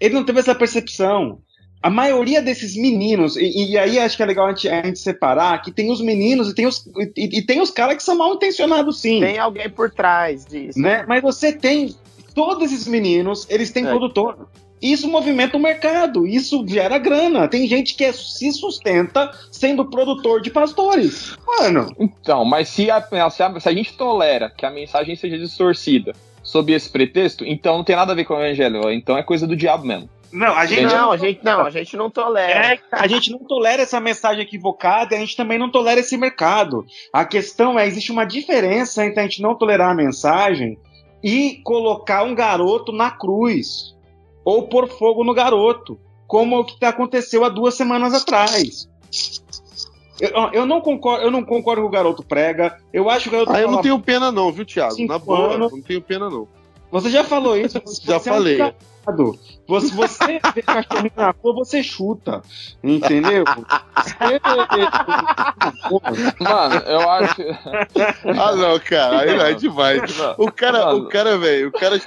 Ele 0.00 0.14
não 0.14 0.24
teve 0.24 0.38
essa 0.38 0.54
percepção 0.54 1.42
a 1.86 1.90
maioria 1.90 2.42
desses 2.42 2.74
meninos, 2.74 3.36
e, 3.36 3.70
e, 3.70 3.78
aí 3.78 3.96
acho 4.00 4.16
que 4.16 4.22
é 4.24 4.26
legal 4.26 4.46
a 4.46 4.48
gente, 4.48 4.68
a 4.68 4.84
gente, 4.84 4.98
separar 4.98 5.62
que 5.62 5.70
tem 5.70 5.88
os 5.88 6.00
meninos 6.00 6.50
e 6.50 6.54
tem 6.54 6.66
os, 6.66 6.84
e, 7.16 7.38
e 7.38 7.42
tem 7.42 7.60
os 7.60 7.70
caras 7.70 7.96
que 7.96 8.02
são 8.02 8.16
mal 8.16 8.34
intencionados, 8.34 8.98
sim. 9.00 9.20
Tem 9.20 9.38
alguém 9.38 9.70
por 9.70 9.88
trás 9.88 10.44
disso. 10.44 10.80
Né? 10.80 11.04
Mas 11.06 11.22
você 11.22 11.52
tem. 11.52 11.94
Todos 12.34 12.72
esses 12.72 12.88
meninos, 12.88 13.46
eles 13.48 13.70
têm 13.70 13.86
é. 13.86 13.88
produtor. 13.88 14.48
Isso 14.82 15.08
movimenta 15.08 15.56
o 15.56 15.60
mercado, 15.60 16.26
isso 16.26 16.66
gera 16.66 16.98
grana. 16.98 17.46
Tem 17.46 17.68
gente 17.68 17.94
que 17.94 18.04
é, 18.04 18.12
se 18.12 18.50
sustenta 18.50 19.30
sendo 19.52 19.84
produtor 19.84 20.42
de 20.42 20.50
pastores. 20.50 21.36
Mano. 21.46 21.94
Então, 22.00 22.44
mas 22.44 22.68
se 22.68 22.90
a, 22.90 23.00
se 23.00 23.42
a, 23.42 23.60
se 23.60 23.68
a 23.68 23.72
gente 23.72 23.96
tolera 23.96 24.50
que 24.50 24.66
a 24.66 24.70
mensagem 24.70 25.14
seja 25.14 25.38
distorcida 25.38 26.14
sob 26.42 26.72
esse 26.72 26.90
pretexto, 26.90 27.44
então 27.44 27.76
não 27.76 27.84
tem 27.84 27.94
nada 27.94 28.10
a 28.10 28.16
ver 28.16 28.24
com 28.24 28.34
o 28.34 28.40
evangelho. 28.40 28.90
Então 28.90 29.16
é 29.16 29.22
coisa 29.22 29.46
do 29.46 29.54
diabo 29.54 29.86
mesmo. 29.86 30.08
Não, 30.32 30.54
a 30.54 30.66
gente 30.66 30.82
não, 30.82 31.12
a 31.12 31.16
gente 31.16 31.44
não, 31.44 31.60
a 31.60 31.70
gente 31.70 31.96
não 31.96 32.10
tolera. 32.10 32.74
É, 32.74 32.78
a 32.92 33.06
gente 33.06 33.30
não 33.30 33.38
tolera 33.38 33.82
essa 33.82 34.00
mensagem 34.00 34.42
equivocada 34.42 35.14
e 35.14 35.16
a 35.16 35.20
gente 35.20 35.36
também 35.36 35.58
não 35.58 35.70
tolera 35.70 36.00
esse 36.00 36.16
mercado. 36.16 36.84
A 37.12 37.24
questão 37.24 37.78
é, 37.78 37.86
existe 37.86 38.12
uma 38.12 38.24
diferença 38.24 39.04
entre 39.04 39.20
a 39.20 39.22
gente 39.22 39.40
não 39.40 39.54
tolerar 39.54 39.90
a 39.90 39.94
mensagem 39.94 40.78
e 41.22 41.60
colocar 41.64 42.24
um 42.24 42.34
garoto 42.34 42.92
na 42.92 43.10
cruz 43.10 43.96
ou 44.44 44.68
pôr 44.68 44.88
fogo 44.88 45.24
no 45.24 45.34
garoto, 45.34 45.98
como 46.26 46.60
o 46.60 46.64
que 46.64 46.84
aconteceu 46.84 47.44
há 47.44 47.48
duas 47.48 47.74
semanas 47.74 48.14
atrás. 48.14 48.88
Eu, 50.20 50.30
eu, 50.52 50.66
não 50.66 50.80
concordo, 50.80 51.24
eu 51.24 51.30
não 51.30 51.44
concordo 51.44 51.82
com 51.82 51.88
o 51.88 51.90
garoto 51.90 52.22
prega. 52.22 52.78
Eu 52.92 53.10
acho 53.10 53.24
que 53.24 53.28
o 53.28 53.32
garoto 53.32 53.52
Ah, 53.52 53.60
eu 53.60 53.70
não 53.70 53.82
tenho 53.82 53.98
pena, 54.00 54.32
não, 54.32 54.50
viu, 54.50 54.64
Thiago? 54.64 54.94
Na 55.06 55.18
boa, 55.18 55.54
anos. 55.54 55.72
não 55.72 55.82
tenho 55.82 56.00
pena, 56.00 56.30
não. 56.30 56.48
Você 56.90 57.10
já 57.10 57.24
falou 57.24 57.56
isso? 57.56 57.80
já 58.04 58.20
falei. 58.20 58.60
É 58.60 58.66
um 58.66 58.72
você, 59.68 59.94
você 59.94 60.40
vê 60.54 60.62
cachorrinho 60.62 61.12
na 61.16 61.30
rua, 61.30 61.54
você 61.54 61.82
chuta. 61.82 62.42
Entendeu? 62.82 63.44
Mano, 66.40 66.74
eu 66.86 67.08
acho. 67.10 67.42
ah, 68.40 68.56
não, 68.56 68.78
cara. 68.80 69.20
Aí 69.20 69.30
é 69.30 69.54
demais. 69.54 70.02
O 70.38 70.50
cara, 70.50 70.94
o 70.94 71.06
cara, 71.08 71.38
velho, 71.38 71.68
o 71.68 71.72
cara 71.72 72.00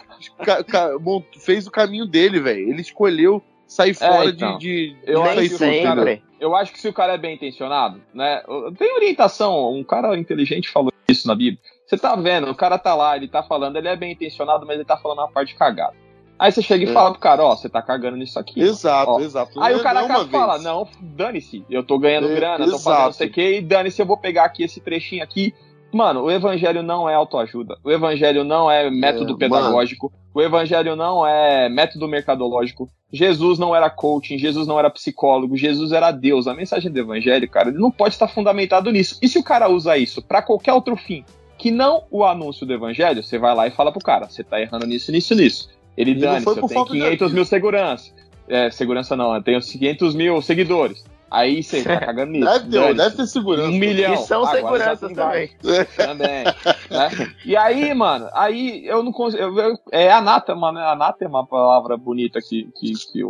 fez 1.39 1.67
o 1.67 1.71
caminho 1.71 2.05
dele, 2.05 2.39
velho. 2.39 2.69
Ele 2.69 2.82
escolheu 2.82 3.41
sair 3.65 3.93
fora 3.93 4.25
é, 4.25 4.30
então, 4.30 4.57
de, 4.57 4.93
de. 4.93 4.97
Eu 5.05 5.23
acho, 5.23 5.57
que 5.57 5.84
cara, 5.84 6.21
eu 6.39 6.55
acho 6.55 6.73
que 6.73 6.80
se 6.80 6.88
o 6.88 6.93
cara 6.93 7.13
é 7.13 7.17
bem 7.17 7.36
intencionado, 7.36 8.01
né? 8.13 8.41
Tem 8.77 8.93
orientação. 8.95 9.73
Um 9.73 9.84
cara 9.84 10.17
inteligente 10.17 10.69
falou 10.69 10.91
isso 11.07 11.27
na 11.27 11.36
Bíblia. 11.36 11.59
Você 11.89 11.97
tá 11.97 12.15
vendo, 12.15 12.51
o 12.51 12.53
cara 12.53 12.77
tá 12.77 12.93
lá, 12.93 13.17
ele 13.17 13.27
tá 13.27 13.41
falando, 13.41 13.75
ele 13.75 13.87
é 13.87 13.95
bem 13.95 14.11
intencionado, 14.11 14.63
mas 14.63 14.75
ele 14.75 14.85
tá 14.85 14.95
falando 14.95 15.17
uma 15.17 15.27
parte 15.27 15.55
cagada. 15.55 15.95
Aí 16.37 16.51
você 16.51 16.61
chega 16.61 16.85
e 16.85 16.89
é. 16.89 16.93
fala 16.93 17.09
pro 17.09 17.19
cara, 17.19 17.43
ó, 17.43 17.55
você 17.55 17.67
tá 17.67 17.81
cagando 17.81 18.15
nisso 18.15 18.37
aqui. 18.37 18.61
Exato, 18.61 19.09
ó. 19.09 19.19
exato. 19.19 19.59
Aí 19.59 19.75
o 19.75 19.81
cara 19.81 20.07
não 20.07 20.27
fala, 20.27 20.59
não, 20.59 20.87
dane-se, 21.01 21.65
eu 21.67 21.83
tô 21.83 21.97
ganhando 21.97 22.29
é, 22.29 22.35
grana, 22.35 22.63
exato. 22.63 22.71
tô 22.71 22.79
fazendo 22.79 23.05
não 23.05 23.11
sei 23.11 23.27
o 23.27 23.31
que, 23.31 23.57
e 23.57 23.61
dane-se, 23.61 23.99
eu 23.99 24.05
vou 24.05 24.17
pegar 24.17 24.45
aqui 24.45 24.61
esse 24.61 24.79
trechinho 24.79 25.23
aqui. 25.23 25.51
Mano, 25.91 26.21
o 26.21 26.31
evangelho 26.31 26.83
não 26.83 27.09
é 27.09 27.15
autoajuda. 27.15 27.75
O 27.83 27.89
evangelho 27.89 28.43
não 28.43 28.69
é 28.69 28.87
método 28.91 29.33
é, 29.33 29.37
pedagógico. 29.37 30.11
Mano. 30.13 30.19
O 30.35 30.41
evangelho 30.43 30.95
não 30.95 31.25
é 31.25 31.67
método 31.69 32.07
mercadológico. 32.07 32.87
Jesus 33.11 33.57
não 33.57 33.75
era 33.75 33.89
coaching, 33.89 34.37
Jesus 34.37 34.67
não 34.67 34.77
era 34.77 34.91
psicólogo, 34.91 35.57
Jesus 35.57 35.91
era 35.91 36.11
Deus. 36.11 36.45
A 36.45 36.53
mensagem 36.53 36.91
do 36.91 36.99
evangelho, 36.99 37.49
cara, 37.49 37.69
ele 37.69 37.79
não 37.79 37.89
pode 37.89 38.13
estar 38.13 38.27
fundamentado 38.27 38.91
nisso. 38.91 39.17
E 39.23 39.27
se 39.27 39.39
o 39.39 39.43
cara 39.43 39.67
usa 39.67 39.97
isso 39.97 40.21
para 40.21 40.43
qualquer 40.43 40.73
outro 40.73 40.95
fim, 40.95 41.25
que 41.60 41.70
não 41.70 42.05
o 42.10 42.24
anúncio 42.24 42.66
do 42.66 42.74
evangelho, 42.74 43.22
você 43.22 43.38
vai 43.38 43.53
lá 43.53 43.68
e 43.68 43.72
fala 43.72 43.91
pro 43.91 44.01
cara, 44.01 44.28
você 44.28 44.43
tá 44.43 44.60
errando 44.60 44.88
nisso, 44.88 45.12
nisso, 45.12 45.36
nisso. 45.36 45.70
Ele 45.95 46.16
dane 46.16 46.43
eu 46.45 46.68
tenho 46.68 46.86
500 46.86 47.34
mil 47.34 47.45
segurança. 47.45 48.12
É, 48.47 48.72
segurança 48.72 49.16
não, 49.16 49.36
eu 49.36 49.43
tenho 49.43 49.60
500 49.60 50.16
mil 50.16 50.41
seguidores. 50.41 51.03
Aí 51.30 51.62
você 51.62 51.84
tá 51.84 51.99
cagando 51.99 52.32
nisso. 52.32 52.45
Deve 52.45 52.70
ter, 52.70 52.95
deve 52.95 53.16
ter 53.18 53.28
segurança. 53.28 53.70
Um 53.70 53.78
milhão. 53.78 54.14
E 54.14 54.18
são 54.18 54.45
Agora 54.45 54.55
seguranças 54.55 55.12
também. 55.14 55.49
Também. 55.95 56.43
Né? 56.89 57.09
E 57.45 57.55
aí, 57.55 57.93
mano, 57.93 58.27
aí 58.33 58.85
eu 58.85 59.03
não 59.03 59.11
consigo. 59.11 59.43
Eu, 59.43 59.77
é 59.91 60.11
anátema, 60.11 60.71
né? 60.71 60.81
Anátema 60.81 61.39
é 61.39 61.41
uma 61.41 61.47
palavra 61.47 61.95
bonita 61.95 62.39
que, 62.41 62.69
que, 62.75 62.93
que 63.11 63.21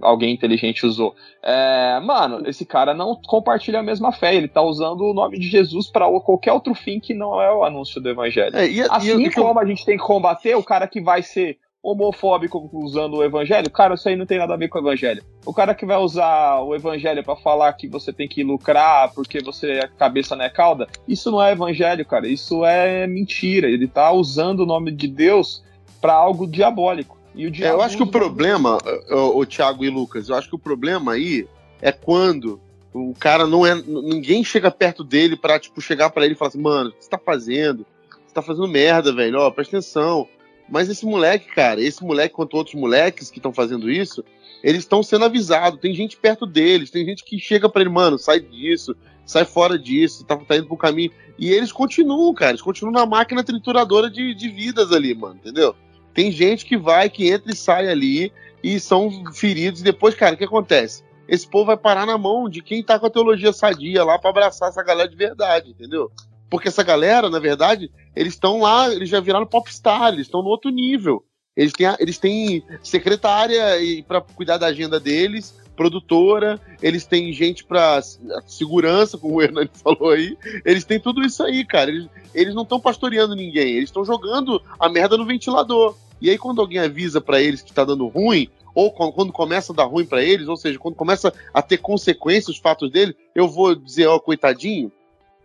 alguém 0.00 0.32
inteligente 0.32 0.86
usou. 0.86 1.14
É, 1.42 2.00
mano, 2.00 2.48
esse 2.48 2.64
cara 2.64 2.94
não 2.94 3.16
compartilha 3.26 3.80
a 3.80 3.82
mesma 3.82 4.12
fé. 4.12 4.34
Ele 4.34 4.48
tá 4.48 4.62
usando 4.62 5.02
o 5.02 5.14
nome 5.14 5.38
de 5.38 5.48
Jesus 5.48 5.90
para 5.90 6.06
qualquer 6.20 6.52
outro 6.52 6.74
fim 6.74 7.00
que 7.00 7.14
não 7.14 7.40
é 7.40 7.52
o 7.52 7.64
anúncio 7.64 8.00
do 8.00 8.08
evangelho. 8.08 8.56
É, 8.56 8.68
e, 8.68 8.82
assim 8.82 9.24
e, 9.24 9.32
como 9.32 9.58
a 9.58 9.64
gente 9.64 9.84
tem 9.84 9.96
que 9.96 10.04
combater 10.04 10.54
o 10.54 10.62
cara 10.62 10.86
que 10.86 11.00
vai 11.00 11.22
ser 11.22 11.58
homofóbico 11.82 12.68
usando 12.72 13.16
o 13.16 13.24
evangelho, 13.24 13.70
cara, 13.70 13.94
isso 13.94 14.08
aí 14.08 14.14
não 14.14 14.26
tem 14.26 14.38
nada 14.38 14.52
a 14.52 14.56
ver 14.56 14.68
com 14.68 14.78
o 14.78 14.82
evangelho. 14.82 15.22
O 15.46 15.54
cara 15.54 15.74
que 15.74 15.86
vai 15.86 15.96
usar 15.96 16.60
o 16.60 16.74
evangelho 16.74 17.24
para 17.24 17.36
falar 17.36 17.72
que 17.72 17.88
você 17.88 18.12
tem 18.12 18.28
que 18.28 18.44
lucrar 18.44 19.12
porque 19.14 19.40
você 19.40 19.80
a 19.82 19.88
cabeça 19.88 20.36
não 20.36 20.44
é 20.44 20.50
cauda, 20.50 20.86
isso 21.08 21.30
não 21.30 21.42
é 21.42 21.52
evangelho, 21.52 22.04
cara. 22.04 22.28
Isso 22.28 22.64
é 22.64 23.06
mentira. 23.06 23.68
Ele 23.68 23.88
tá 23.88 24.12
usando 24.12 24.60
o 24.60 24.66
nome 24.66 24.92
de 24.92 25.08
Deus 25.08 25.62
para 26.00 26.12
algo 26.12 26.46
diabólico. 26.46 27.18
E 27.34 27.46
o 27.46 27.64
é, 27.64 27.70
eu 27.70 27.80
acho 27.80 27.96
que 27.96 28.02
o 28.02 28.06
problema, 28.06 28.78
o, 29.10 29.38
o 29.38 29.46
Thiago 29.46 29.84
e 29.84 29.88
Lucas, 29.88 30.28
eu 30.28 30.34
acho 30.34 30.48
que 30.48 30.56
o 30.56 30.58
problema 30.58 31.12
aí 31.12 31.46
é 31.80 31.92
quando 31.92 32.60
o 32.92 33.14
cara 33.18 33.46
não 33.46 33.64
é. 33.64 33.74
Ninguém 33.74 34.44
chega 34.44 34.70
perto 34.70 35.02
dele 35.02 35.36
pra, 35.36 35.58
tipo, 35.58 35.80
chegar 35.80 36.10
para 36.10 36.24
ele 36.24 36.34
e 36.34 36.36
falar 36.36 36.48
assim, 36.48 36.60
mano, 36.60 36.90
o 36.90 36.92
que 36.92 37.04
você 37.04 37.10
tá 37.10 37.18
fazendo? 37.18 37.86
Você 38.26 38.34
tá 38.34 38.42
fazendo 38.42 38.68
merda, 38.68 39.12
velho, 39.12 39.38
ó, 39.38 39.50
presta 39.50 39.78
atenção 39.78 40.28
mas 40.70 40.88
esse 40.88 41.04
moleque, 41.04 41.52
cara, 41.52 41.80
esse 41.80 42.02
moleque 42.04 42.34
quanto 42.34 42.56
outros 42.56 42.76
moleques 42.76 43.30
que 43.30 43.38
estão 43.38 43.52
fazendo 43.52 43.90
isso, 43.90 44.24
eles 44.62 44.82
estão 44.82 45.02
sendo 45.02 45.24
avisados. 45.24 45.80
Tem 45.80 45.92
gente 45.92 46.16
perto 46.16 46.46
deles, 46.46 46.90
tem 46.90 47.04
gente 47.04 47.24
que 47.24 47.38
chega 47.38 47.68
para 47.68 47.82
ele, 47.82 47.90
mano, 47.90 48.18
sai 48.18 48.38
disso, 48.38 48.94
sai 49.26 49.44
fora 49.44 49.78
disso, 49.78 50.24
tá, 50.24 50.36
tá 50.36 50.56
indo 50.56 50.66
pro 50.66 50.76
caminho. 50.76 51.10
E 51.36 51.50
eles 51.50 51.72
continuam, 51.72 52.32
cara, 52.32 52.52
eles 52.52 52.62
continuam 52.62 52.92
na 52.92 53.04
máquina 53.04 53.42
trituradora 53.42 54.08
de, 54.08 54.34
de 54.34 54.48
vidas 54.48 54.92
ali, 54.92 55.14
mano, 55.14 55.36
entendeu? 55.36 55.74
Tem 56.14 56.30
gente 56.30 56.64
que 56.64 56.76
vai, 56.76 57.10
que 57.10 57.28
entra 57.28 57.50
e 57.50 57.56
sai 57.56 57.88
ali 57.88 58.32
e 58.62 58.78
são 58.78 59.24
feridos. 59.32 59.80
E 59.80 59.84
depois, 59.84 60.14
cara, 60.14 60.34
o 60.34 60.38
que 60.38 60.44
acontece? 60.44 61.02
Esse 61.26 61.48
povo 61.48 61.66
vai 61.66 61.76
parar 61.76 62.06
na 62.06 62.18
mão 62.18 62.48
de 62.48 62.60
quem 62.60 62.82
tá 62.82 62.98
com 62.98 63.06
a 63.06 63.10
teologia 63.10 63.52
sadia 63.52 64.04
lá 64.04 64.18
para 64.18 64.30
abraçar 64.30 64.68
essa 64.68 64.82
galera 64.82 65.08
de 65.08 65.16
verdade, 65.16 65.70
entendeu? 65.70 66.10
Porque 66.50 66.68
essa 66.68 66.82
galera, 66.82 67.30
na 67.30 67.38
verdade, 67.38 67.90
eles 68.14 68.34
estão 68.34 68.60
lá, 68.60 68.92
eles 68.92 69.08
já 69.08 69.20
viraram 69.20 69.46
popstar, 69.46 70.12
eles 70.12 70.26
estão 70.26 70.42
no 70.42 70.48
outro 70.48 70.70
nível. 70.70 71.24
Eles 71.56 71.72
têm, 71.72 71.86
eles 71.98 72.18
têm 72.18 72.62
secretária 72.82 73.62
para 74.06 74.20
cuidar 74.20 74.58
da 74.58 74.66
agenda 74.66 74.98
deles, 74.98 75.54
produtora, 75.76 76.60
eles 76.82 77.06
têm 77.06 77.32
gente 77.32 77.64
para 77.64 78.02
segurança, 78.46 79.16
como 79.16 79.36
o 79.36 79.42
Hernani 79.42 79.70
falou 79.82 80.10
aí. 80.10 80.36
Eles 80.64 80.84
têm 80.84 80.98
tudo 80.98 81.22
isso 81.22 81.42
aí, 81.42 81.64
cara. 81.64 81.90
Eles, 81.90 82.08
eles 82.34 82.54
não 82.54 82.64
estão 82.64 82.80
pastoreando 82.80 83.36
ninguém, 83.36 83.76
eles 83.76 83.88
estão 83.88 84.04
jogando 84.04 84.60
a 84.78 84.88
merda 84.88 85.16
no 85.16 85.24
ventilador. 85.24 85.96
E 86.20 86.28
aí, 86.28 86.36
quando 86.36 86.60
alguém 86.60 86.78
avisa 86.78 87.20
para 87.20 87.40
eles 87.40 87.62
que 87.62 87.70
está 87.70 87.84
dando 87.84 88.06
ruim, 88.08 88.48
ou 88.74 88.92
quando 88.92 89.32
começa 89.32 89.72
a 89.72 89.76
dar 89.76 89.84
ruim 89.84 90.04
para 90.04 90.22
eles, 90.22 90.48
ou 90.48 90.56
seja, 90.56 90.78
quando 90.78 90.94
começa 90.94 91.32
a 91.52 91.62
ter 91.62 91.78
consequências 91.78 92.56
os 92.56 92.58
fatos 92.58 92.90
dele, 92.90 93.16
eu 93.34 93.48
vou 93.48 93.74
dizer, 93.74 94.06
ó, 94.06 94.16
oh, 94.16 94.20
coitadinho, 94.20 94.92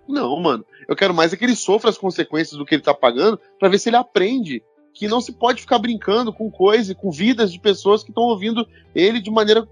não, 0.07 0.39
mano. 0.39 0.65
Eu 0.87 0.95
quero 0.95 1.13
mais 1.13 1.33
é 1.33 1.37
que 1.37 1.43
ele 1.43 1.55
sofra 1.55 1.89
as 1.89 1.97
consequências 1.97 2.57
do 2.57 2.65
que 2.65 2.75
ele 2.75 2.81
tá 2.81 2.93
pagando 2.93 3.39
para 3.59 3.69
ver 3.69 3.79
se 3.79 3.89
ele 3.89 3.97
aprende 3.97 4.63
que 4.93 5.07
não 5.07 5.19
se 5.19 5.33
pode 5.33 5.61
ficar 5.61 5.77
brincando 5.77 6.31
com 6.31 6.49
coisas 6.49 6.89
e 6.89 6.95
com 6.95 7.11
vidas 7.11 7.51
de 7.51 7.59
pessoas 7.59 8.01
que 8.01 8.11
estão 8.11 8.23
ouvindo 8.23 8.65
ele 8.93 9.19
de 9.19 9.29
maneira 9.29 9.67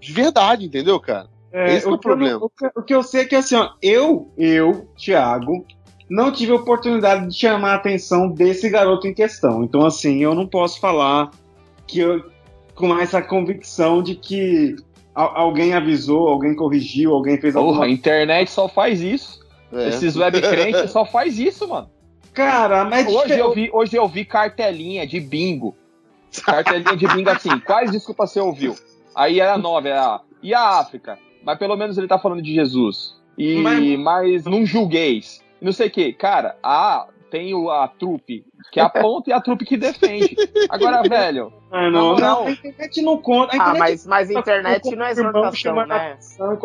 de 0.00 0.12
verdade, 0.12 0.66
entendeu, 0.66 1.00
cara? 1.00 1.28
É, 1.50 1.74
Esse 1.74 1.86
é 1.86 1.90
o, 1.90 1.94
o 1.94 1.98
problema. 1.98 2.38
o, 2.44 2.50
que, 2.50 2.66
o, 2.76 2.82
que, 2.82 2.94
eu 2.94 3.02
sei 3.02 3.22
é 3.22 3.24
que 3.24 3.34
assim, 3.34 3.56
ó, 3.56 3.70
eu, 3.80 4.30
eu, 4.36 4.86
Thiago, 4.96 5.64
não 6.08 6.30
tive 6.30 6.52
a 6.52 6.56
oportunidade 6.56 7.28
de 7.28 7.34
chamar 7.34 7.72
a 7.72 7.76
atenção 7.76 8.28
desse 8.28 8.68
garoto 8.68 9.06
em 9.06 9.14
questão. 9.14 9.64
Então, 9.64 9.84
assim, 9.84 10.22
eu 10.22 10.34
não 10.34 10.46
posso 10.46 10.78
falar 10.78 11.30
que 11.86 12.00
eu, 12.00 12.22
com 12.74 12.96
essa 12.98 13.20
convicção 13.22 14.02
de 14.02 14.14
que 14.14 14.76
alguém 15.14 15.72
avisou, 15.72 16.28
alguém 16.28 16.54
corrigiu, 16.54 17.12
alguém 17.12 17.40
fez 17.40 17.56
alguma... 17.56 17.74
Porra, 17.74 17.86
a 17.86 17.90
internet 17.90 18.50
só 18.50 18.68
faz 18.68 19.00
isso. 19.00 19.40
É. 19.72 19.88
Esses 19.88 20.16
web 20.16 20.40
crentes 20.40 20.90
só 20.90 21.04
faz 21.04 21.38
isso, 21.38 21.68
mano. 21.68 21.90
Cara, 22.32 22.84
mas 22.84 23.06
hoje 23.06 23.38
eu 23.38 23.52
vi, 23.52 23.70
hoje 23.72 23.96
eu 23.96 24.06
vi 24.06 24.24
cartelinha 24.24 25.06
de 25.06 25.18
bingo. 25.20 25.76
Cartelinha 26.44 26.96
de 26.96 27.06
bingo 27.08 27.30
assim. 27.30 27.58
Quais 27.60 27.90
desculpas 27.90 28.30
você 28.30 28.40
ouviu? 28.40 28.76
Aí 29.14 29.40
era 29.40 29.58
nove, 29.58 29.88
era 29.88 30.20
e 30.42 30.54
a 30.54 30.78
África. 30.78 31.18
Mas 31.44 31.58
pelo 31.58 31.76
menos 31.76 31.98
ele 31.98 32.06
tá 32.06 32.18
falando 32.18 32.42
de 32.42 32.54
Jesus. 32.54 33.16
E 33.36 33.56
mas, 33.60 33.98
mas 33.98 34.44
não 34.44 34.64
julgueis. 34.64 35.42
Não 35.60 35.72
sei 35.72 35.88
o 35.88 35.90
que. 35.90 36.12
Cara, 36.12 36.56
a 36.62 37.08
tem 37.30 37.54
o, 37.54 37.70
a 37.70 37.86
trupe 37.88 38.44
que 38.72 38.80
aponta 38.80 39.30
e 39.30 39.32
a 39.32 39.40
trupe 39.40 39.64
que 39.64 39.76
defende. 39.76 40.36
Agora, 40.68 41.02
velho. 41.02 41.52
Ah, 41.70 41.90
não, 41.90 42.16
não, 42.16 42.46
a 42.46 42.50
internet 42.50 43.02
não 43.02 43.18
conta. 43.18 43.56
ah, 43.60 43.74
mas, 43.74 44.06
mas 44.06 44.30
a 44.30 44.34
internet 44.34 44.96
não 44.96 45.04
é 45.04 45.10
exortação, 45.10 45.86
né? 45.86 46.18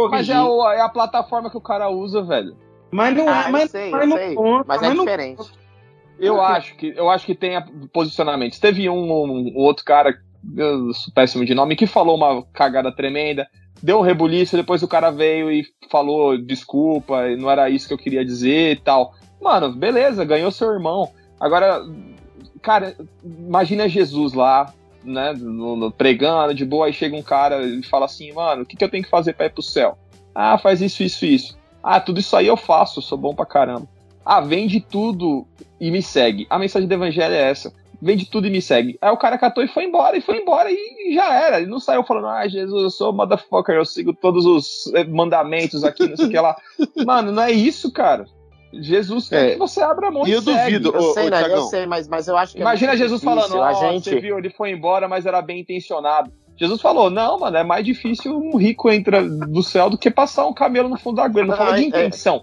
Mas 0.10 0.30
é 0.30 0.34
a, 0.34 0.76
é 0.76 0.82
a 0.82 0.90
plataforma 0.90 1.50
que 1.50 1.58
o 1.58 1.62
cara 1.62 1.90
usa, 1.90 2.22
velho. 2.22 2.56
Mas 2.94 3.18
não 3.18 3.28
ah, 3.28 3.46
é, 3.48 3.52
mas, 3.52 3.72
sei, 3.72 3.90
mas, 3.90 4.08
não 4.08 4.18
sei, 4.18 4.36
conta, 4.36 4.66
mas, 4.68 4.82
é 4.84 4.94
diferente. 4.94 5.52
Eu 6.20 6.40
acho 6.40 6.76
que 6.76 6.94
eu 6.96 7.10
acho 7.10 7.26
que 7.26 7.34
tem 7.34 7.60
posicionamento. 7.92 8.60
Teve 8.60 8.88
um, 8.88 9.12
um, 9.12 9.52
um 9.56 9.58
outro 9.58 9.84
cara, 9.84 10.16
péssimo 11.16 11.44
de 11.44 11.56
nome, 11.56 11.76
que 11.76 11.88
falou 11.88 12.16
uma 12.16 12.44
cagada 12.54 12.96
tremenda, 12.96 13.48
deu 13.82 13.98
um 13.98 14.04
rebuliço, 14.04 14.56
depois 14.56 14.84
o 14.84 14.88
cara 14.88 15.10
veio 15.10 15.52
e 15.52 15.66
falou 15.90 16.38
desculpa, 16.38 17.28
não 17.36 17.50
era 17.50 17.70
isso 17.70 17.88
que 17.88 17.94
eu 17.94 17.98
queria 17.98 18.24
dizer 18.24 18.74
e 18.74 18.80
tal. 18.80 19.14
Mano, 19.42 19.74
beleza, 19.74 20.24
ganhou 20.24 20.52
seu 20.52 20.72
irmão. 20.72 21.10
Agora, 21.40 21.84
cara, 22.62 22.96
imagina 23.24 23.90
Jesus 23.90 24.34
lá, 24.34 24.72
né, 25.04 25.34
no, 25.34 25.76
no, 25.76 25.92
pregando 25.92 26.54
de 26.54 26.64
boa, 26.64 26.86
aí 26.86 26.94
chega 26.94 27.18
um 27.18 27.24
cara 27.24 27.64
e 27.64 27.84
fala 27.84 28.06
assim, 28.06 28.32
mano, 28.32 28.62
o 28.62 28.66
que, 28.66 28.78
que 28.78 28.84
eu 28.84 28.90
tenho 28.90 29.04
que 29.04 29.10
fazer 29.10 29.34
para 29.34 29.48
ir 29.48 29.50
pro 29.50 29.64
céu? 29.64 29.98
Ah, 30.34 30.58
faz 30.58 30.80
isso, 30.80 31.04
isso, 31.04 31.26
isso. 31.26 31.63
Ah, 31.84 32.00
tudo 32.00 32.20
isso 32.20 32.36
aí 32.36 32.48
eu 32.48 32.56
faço, 32.56 33.02
sou 33.02 33.18
bom 33.18 33.36
pra 33.36 33.46
caramba. 33.46 33.88
Ah, 34.26 34.40
vende 34.40 34.80
tudo 34.80 35.46
e 35.80 35.92
me 35.92 36.02
segue. 36.02 36.48
A 36.50 36.58
mensagem 36.58 36.88
do 36.88 36.94
evangelho 36.94 37.34
é 37.34 37.50
essa. 37.50 37.74
Vende 38.02 38.26
tudo 38.26 38.48
e 38.48 38.50
me 38.50 38.62
segue. 38.62 38.98
Aí 39.02 39.12
o 39.12 39.18
cara 39.18 39.38
catou 39.38 39.64
e 39.64 39.68
foi 39.68 39.86
embora, 39.86 40.18
e 40.18 40.22
foi 40.22 40.38
embora, 40.38 40.70
e 40.72 41.14
já 41.14 41.34
era. 41.34 41.58
Ele 41.60 41.70
não 41.70 41.80
saiu 41.80 42.04
falando, 42.04 42.28
ah, 42.28 42.48
Jesus, 42.48 42.84
eu 42.84 42.90
sou 42.90 43.14
motherfucker, 43.14 43.76
eu 43.76 43.86
sigo 43.86 44.14
todos 44.14 44.46
os 44.46 44.92
eh, 44.94 45.04
mandamentos 45.06 45.84
aqui, 45.84 46.08
não 46.08 46.16
sei 46.16 46.28
o 46.28 46.30
que 46.30 46.40
lá. 46.40 46.56
Mano, 47.06 47.32
não 47.32 47.44
é 47.44 47.52
isso, 47.52 47.92
cara. 47.92 48.26
Jesus 48.74 49.30
quer 49.30 49.46
é. 49.46 49.52
que 49.52 49.60
você 49.60 49.82
abra 49.82 50.08
a 50.08 50.12
mão 50.12 50.26
e, 50.26 50.32
e 50.32 50.34
eu 50.34 50.42
segue. 50.42 50.80
duvido. 50.80 50.98
Eu 50.98 51.14
sei, 51.14 51.30
né? 51.30 51.44
Eu 51.50 51.62
sei, 51.64 51.86
mas, 51.86 52.08
mas 52.08 52.28
eu 52.28 52.36
acho 52.36 52.54
que. 52.54 52.60
É 52.60 52.62
Imagina 52.62 52.94
é 52.94 52.98
Jesus 52.98 53.24
falando, 53.24 53.56
ó, 53.56 53.70
oh, 53.70 53.74
gente... 53.74 54.10
você 54.10 54.20
viu, 54.20 54.38
ele 54.38 54.50
foi 54.50 54.72
embora, 54.72 55.08
mas 55.08 55.26
era 55.26 55.42
bem 55.42 55.62
intencionado. 55.62 56.32
Jesus 56.58 56.82
falou: 56.82 57.10
não, 57.10 57.40
mano, 57.40 57.58
é 57.58 57.64
mais 57.64 57.84
difícil 57.86 58.38
um 58.38 58.58
rico 58.58 58.90
entrar 58.92 59.24
do 59.28 59.64
céu 59.64 59.90
do 59.90 59.98
que 59.98 60.12
passar 60.12 60.46
um 60.46 60.54
camelo 60.54 60.88
no 60.90 60.98
fundo 60.98 61.16
da 61.18 61.26
água. 61.26 61.42
Ele 61.42 61.50
não, 61.50 61.58
Não, 61.58 61.64
falou 61.66 61.76
de 61.80 61.84
é- 61.84 61.88
intenção. 61.88 62.42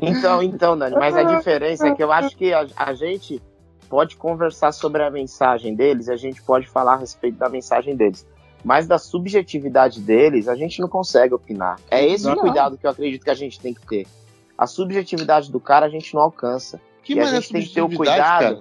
Então, 0.00 0.42
então, 0.42 0.76
Dani, 0.76 0.96
mas 0.96 1.16
a 1.16 1.22
diferença 1.36 1.88
é 1.88 1.94
que 1.94 2.02
eu 2.02 2.12
acho 2.12 2.36
que 2.36 2.52
a, 2.52 2.66
a 2.76 2.92
gente 2.94 3.40
pode 3.88 4.16
conversar 4.16 4.72
sobre 4.72 5.02
a 5.02 5.10
mensagem 5.10 5.74
deles, 5.74 6.08
a 6.08 6.16
gente 6.16 6.42
pode 6.42 6.66
falar 6.68 6.94
a 6.94 6.96
respeito 6.96 7.38
da 7.38 7.48
mensagem 7.48 7.94
deles. 7.96 8.26
Mas 8.64 8.86
da 8.86 8.98
subjetividade 8.98 10.00
deles, 10.00 10.48
a 10.48 10.54
gente 10.56 10.80
não 10.80 10.88
consegue 10.88 11.34
opinar. 11.34 11.76
É 11.90 12.04
esse 12.04 12.26
o 12.26 12.30
Não. 12.30 12.38
cuidado 12.38 12.78
que 12.78 12.86
eu 12.86 12.90
acredito 12.90 13.22
que 13.22 13.30
a 13.30 13.34
gente 13.34 13.60
tem 13.60 13.74
que 13.74 13.86
ter. 13.86 14.06
A 14.56 14.66
subjetividade 14.66 15.52
do 15.52 15.60
cara 15.60 15.84
a 15.86 15.88
gente 15.90 16.14
não 16.14 16.22
alcança. 16.22 16.80
Que 17.02 17.12
E 17.14 17.20
a 17.20 17.24
mané 17.24 17.36
gente 17.40 17.52
tem 17.52 17.62
que 17.62 17.74
ter 17.74 17.82
o 17.82 17.90
cuidado. 17.90 18.18
cara? 18.18 18.60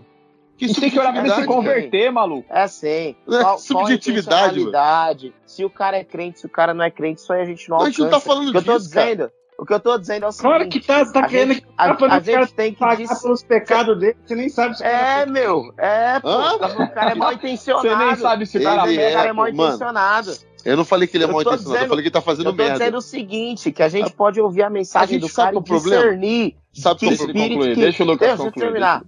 Que 0.58 0.66
A 0.66 0.68
gente 0.68 0.80
tem 0.80 0.90
que 0.92 1.00
olhar 1.00 1.12
pra 1.12 1.22
ele 1.22 1.30
se 1.30 1.36
cara? 1.36 1.48
converter, 1.48 2.12
maluco. 2.12 2.46
É 2.50 2.62
assim. 2.62 2.88
É 2.88 3.16
Qual, 3.42 3.58
subjetividade, 3.58 4.64
qual 4.72 4.76
a 4.76 5.16
Se 5.46 5.66
o 5.66 5.70
cara 5.70 5.98
é 5.98 6.04
crente, 6.04 6.40
se 6.40 6.46
o 6.46 6.50
cara 6.50 6.74
não 6.74 6.84
é 6.86 6.92
crente, 6.92 7.22
isso 7.22 7.34
aí 7.34 7.42
a 7.42 7.46
gente 7.46 7.70
não 7.70 7.78
Não, 7.78 7.86
a 7.86 7.88
alcança. 7.88 8.02
gente 8.04 8.12
não 8.12 8.20
tá 8.20 8.20
falando 8.20 8.48
o 8.50 8.52
que 8.52 8.58
eu 8.58 8.64
tô 8.64 8.78
disso, 8.78 8.90
cara. 8.92 9.06
dizendo, 9.16 9.32
o 9.58 9.66
que 9.66 9.74
eu 9.74 9.80
tô 9.80 9.98
dizendo 9.98 10.26
é 10.26 10.28
o 10.28 10.32
seguinte. 10.32 10.48
Claro 10.50 10.70
que 10.70 10.80
tá, 10.80 11.06
tá 11.12 11.20
a 11.22 11.28
querendo 11.28 11.54
gente, 11.56 11.66
a, 11.78 11.88
tá 11.90 11.96
falando 11.96 12.14
a 12.14 12.22
que 12.22 12.30
o 12.30 12.34
cara 12.34 12.46
gente 12.46 12.56
tem 12.56 12.74
que 12.74 12.80
pagar 12.80 13.22
pelos 13.22 13.44
pecados 13.44 14.00
dele, 14.00 14.18
você 14.26 14.36
nem 14.36 14.50
sabe 14.50 14.78
se 14.78 14.84
o 14.84 14.86
cara 14.86 15.22
É, 15.22 15.26
meu, 15.26 15.74
é, 15.78 16.20
pô. 16.20 16.28
Hã? 16.30 16.54
O 16.56 16.90
cara 16.94 17.12
é 17.12 17.16
mal 17.16 17.34
intencionado. 17.34 17.88
Você 17.90 18.06
nem 18.06 18.16
sabe 18.16 18.46
se 18.46 18.58
o 18.58 18.64
cara 18.64 18.88
Ele 18.92 18.98
O 19.10 19.14
cara 19.14 19.28
é, 19.28 19.30
é 19.30 19.34
mal 19.34 19.46
mano. 19.52 19.64
intencionado. 19.66 20.32
Eu 20.66 20.78
não 20.78 20.86
falei 20.86 21.08
que 21.10 21.18
ele 21.18 21.26
é 21.26 21.28
Eu 21.28 21.32
mal 21.34 21.42
intencionado, 21.42 21.70
eu 21.70 21.74
dizendo- 21.74 21.90
falei 21.90 22.04
que 22.04 22.08
ele 22.08 22.14
tá 22.14 22.22
fazendo 22.22 22.46
Eu 22.48 22.52
tô 22.54 22.58
merda. 22.58 22.78
dizendo 22.80 22.98
o 22.98 23.02
seguinte, 23.02 23.72
que 23.72 23.84
a 23.84 23.90
gente 23.90 24.14
pode 24.14 24.40
ouvir 24.40 24.64
a 24.64 24.70
mensagem 24.70 25.18
A 25.18 25.20
do 25.20 25.30
cara 25.30 25.56
e 25.56 25.60
é 25.60 25.62
discernir 25.62 26.56
Sabe 26.74 27.00
que 27.02 27.06
qual 27.06 27.12
é 27.12 27.14
o 27.14 27.18
Deixa 27.18 27.24
ele 27.32 27.50
concluir, 27.50 27.76
que... 27.76 27.82
deixa 27.82 28.04
o 28.04 28.08
Lucas 28.08 28.28
Deixa 28.28 28.42
eu 28.42 28.46
concluir. 28.46 28.64
terminar. 28.64 29.04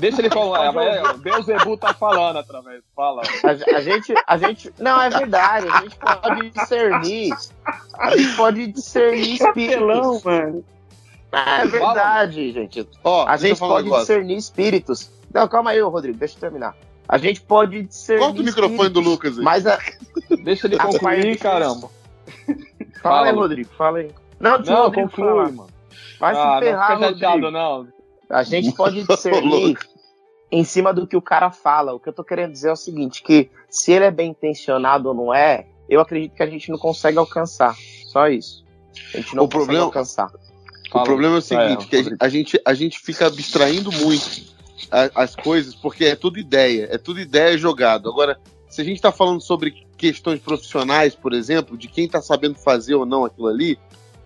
Deixa 0.00 0.20
ele 0.20 0.30
falar. 0.30 0.74
É, 0.74 1.12
Beuzebu 1.18 1.76
tá 1.76 1.92
falando 1.94 2.38
através. 2.38 2.82
Fala. 2.96 3.22
A, 3.44 3.76
a 3.76 3.80
gente, 3.80 4.14
a 4.26 4.36
gente, 4.38 4.72
não 4.78 5.00
é 5.00 5.10
verdade. 5.10 5.68
A 5.68 5.82
gente 5.82 5.96
pode 5.96 6.50
discernir, 6.50 7.32
a 7.98 8.16
gente 8.16 8.36
pode 8.36 8.66
discernir 8.68 9.34
espíritos. 9.34 10.24
mano. 10.24 10.64
É 11.32 11.66
verdade, 11.66 12.52
gente. 12.52 12.88
Ó, 13.04 13.24
A 13.26 13.36
gente 13.36 13.58
pode 13.58 13.84
negócio. 13.84 14.00
discernir 14.02 14.36
espíritos. 14.36 15.10
Não, 15.32 15.46
calma 15.46 15.70
aí, 15.70 15.80
Rodrigo, 15.80 16.18
deixa 16.18 16.34
eu 16.36 16.40
terminar. 16.40 16.74
A 17.08 17.18
gente 17.18 17.40
pode 17.40 17.82
discernir. 17.82 18.24
Corta 18.24 18.40
o 18.40 18.44
microfone 18.44 18.88
do 18.88 19.00
Lucas 19.00 19.38
aí. 19.38 19.44
Mas 19.44 19.66
a... 19.66 19.78
Deixa 20.44 20.66
ele 20.66 20.76
concluir, 20.78 21.38
caramba. 21.38 21.88
fala 22.46 22.56
Fala, 23.00 23.26
aí. 23.28 23.32
Rodrigo, 23.34 23.70
fala 23.76 23.98
aí. 23.98 24.10
Não, 24.40 24.58
Não, 24.58 24.90
conclui, 24.92 25.52
mano. 25.52 25.68
Vai 26.18 26.34
se 26.34 26.40
Ah, 26.40 26.54
não 26.54 26.60
ferrar, 26.60 26.86
fica 26.96 27.08
chateado, 27.10 27.32
Rodrigo. 27.34 27.50
não. 27.50 27.88
A 28.30 28.42
gente 28.42 28.72
pode 28.72 29.02
discernir. 29.06 29.76
Em 30.50 30.64
cima 30.64 30.92
do 30.92 31.06
que 31.06 31.16
o 31.16 31.22
cara 31.22 31.50
fala. 31.50 31.92
O 31.92 32.00
que 32.00 32.08
eu 32.08 32.12
tô 32.12 32.24
querendo 32.24 32.52
dizer 32.52 32.68
é 32.68 32.72
o 32.72 32.76
seguinte, 32.76 33.22
que 33.22 33.50
se 33.68 33.92
ele 33.92 34.04
é 34.04 34.10
bem 34.10 34.30
intencionado 34.30 35.08
ou 35.08 35.14
não 35.14 35.34
é, 35.34 35.66
eu 35.88 36.00
acredito 36.00 36.34
que 36.34 36.42
a 36.42 36.46
gente 36.46 36.70
não 36.70 36.78
consegue 36.78 37.18
alcançar. 37.18 37.74
Só 38.06 38.28
isso. 38.28 38.64
A 39.14 39.18
gente 39.18 39.34
não 39.36 39.44
O 39.44 39.46
consegue 39.46 39.64
problema- 39.66 39.84
alcançar. 39.84 40.26
O 40.26 40.90
Fala, 40.92 41.04
problema 41.04 41.34
é 41.36 41.38
o 41.38 41.42
seguinte, 41.42 41.84
é, 41.84 41.88
que 41.88 41.96
a 42.18 42.28
gente- 42.28 42.60
a 42.64 42.74
gente, 42.74 42.98
fica 42.98 43.26
abstraindo 43.26 43.92
muito 43.92 44.42
a- 44.90 45.10
as 45.22 45.36
coisas, 45.36 45.72
porque 45.74 46.04
é 46.04 46.16
tudo 46.16 46.38
ideia, 46.38 46.88
é 46.90 46.98
tudo 46.98 47.20
ideia 47.20 47.56
jogado. 47.56 48.08
Agora, 48.08 48.36
se 48.68 48.80
a 48.80 48.84
gente 48.84 48.96
está 48.96 49.12
falando 49.12 49.40
sobre 49.40 49.86
questões 49.96 50.40
profissionais, 50.40 51.14
por 51.14 51.32
exemplo, 51.32 51.76
de 51.78 51.86
quem 51.86 52.06
está 52.06 52.20
sabendo 52.20 52.56
fazer 52.56 52.94
ou 52.96 53.06
não 53.06 53.24
aquilo 53.24 53.46
ali, 53.46 53.78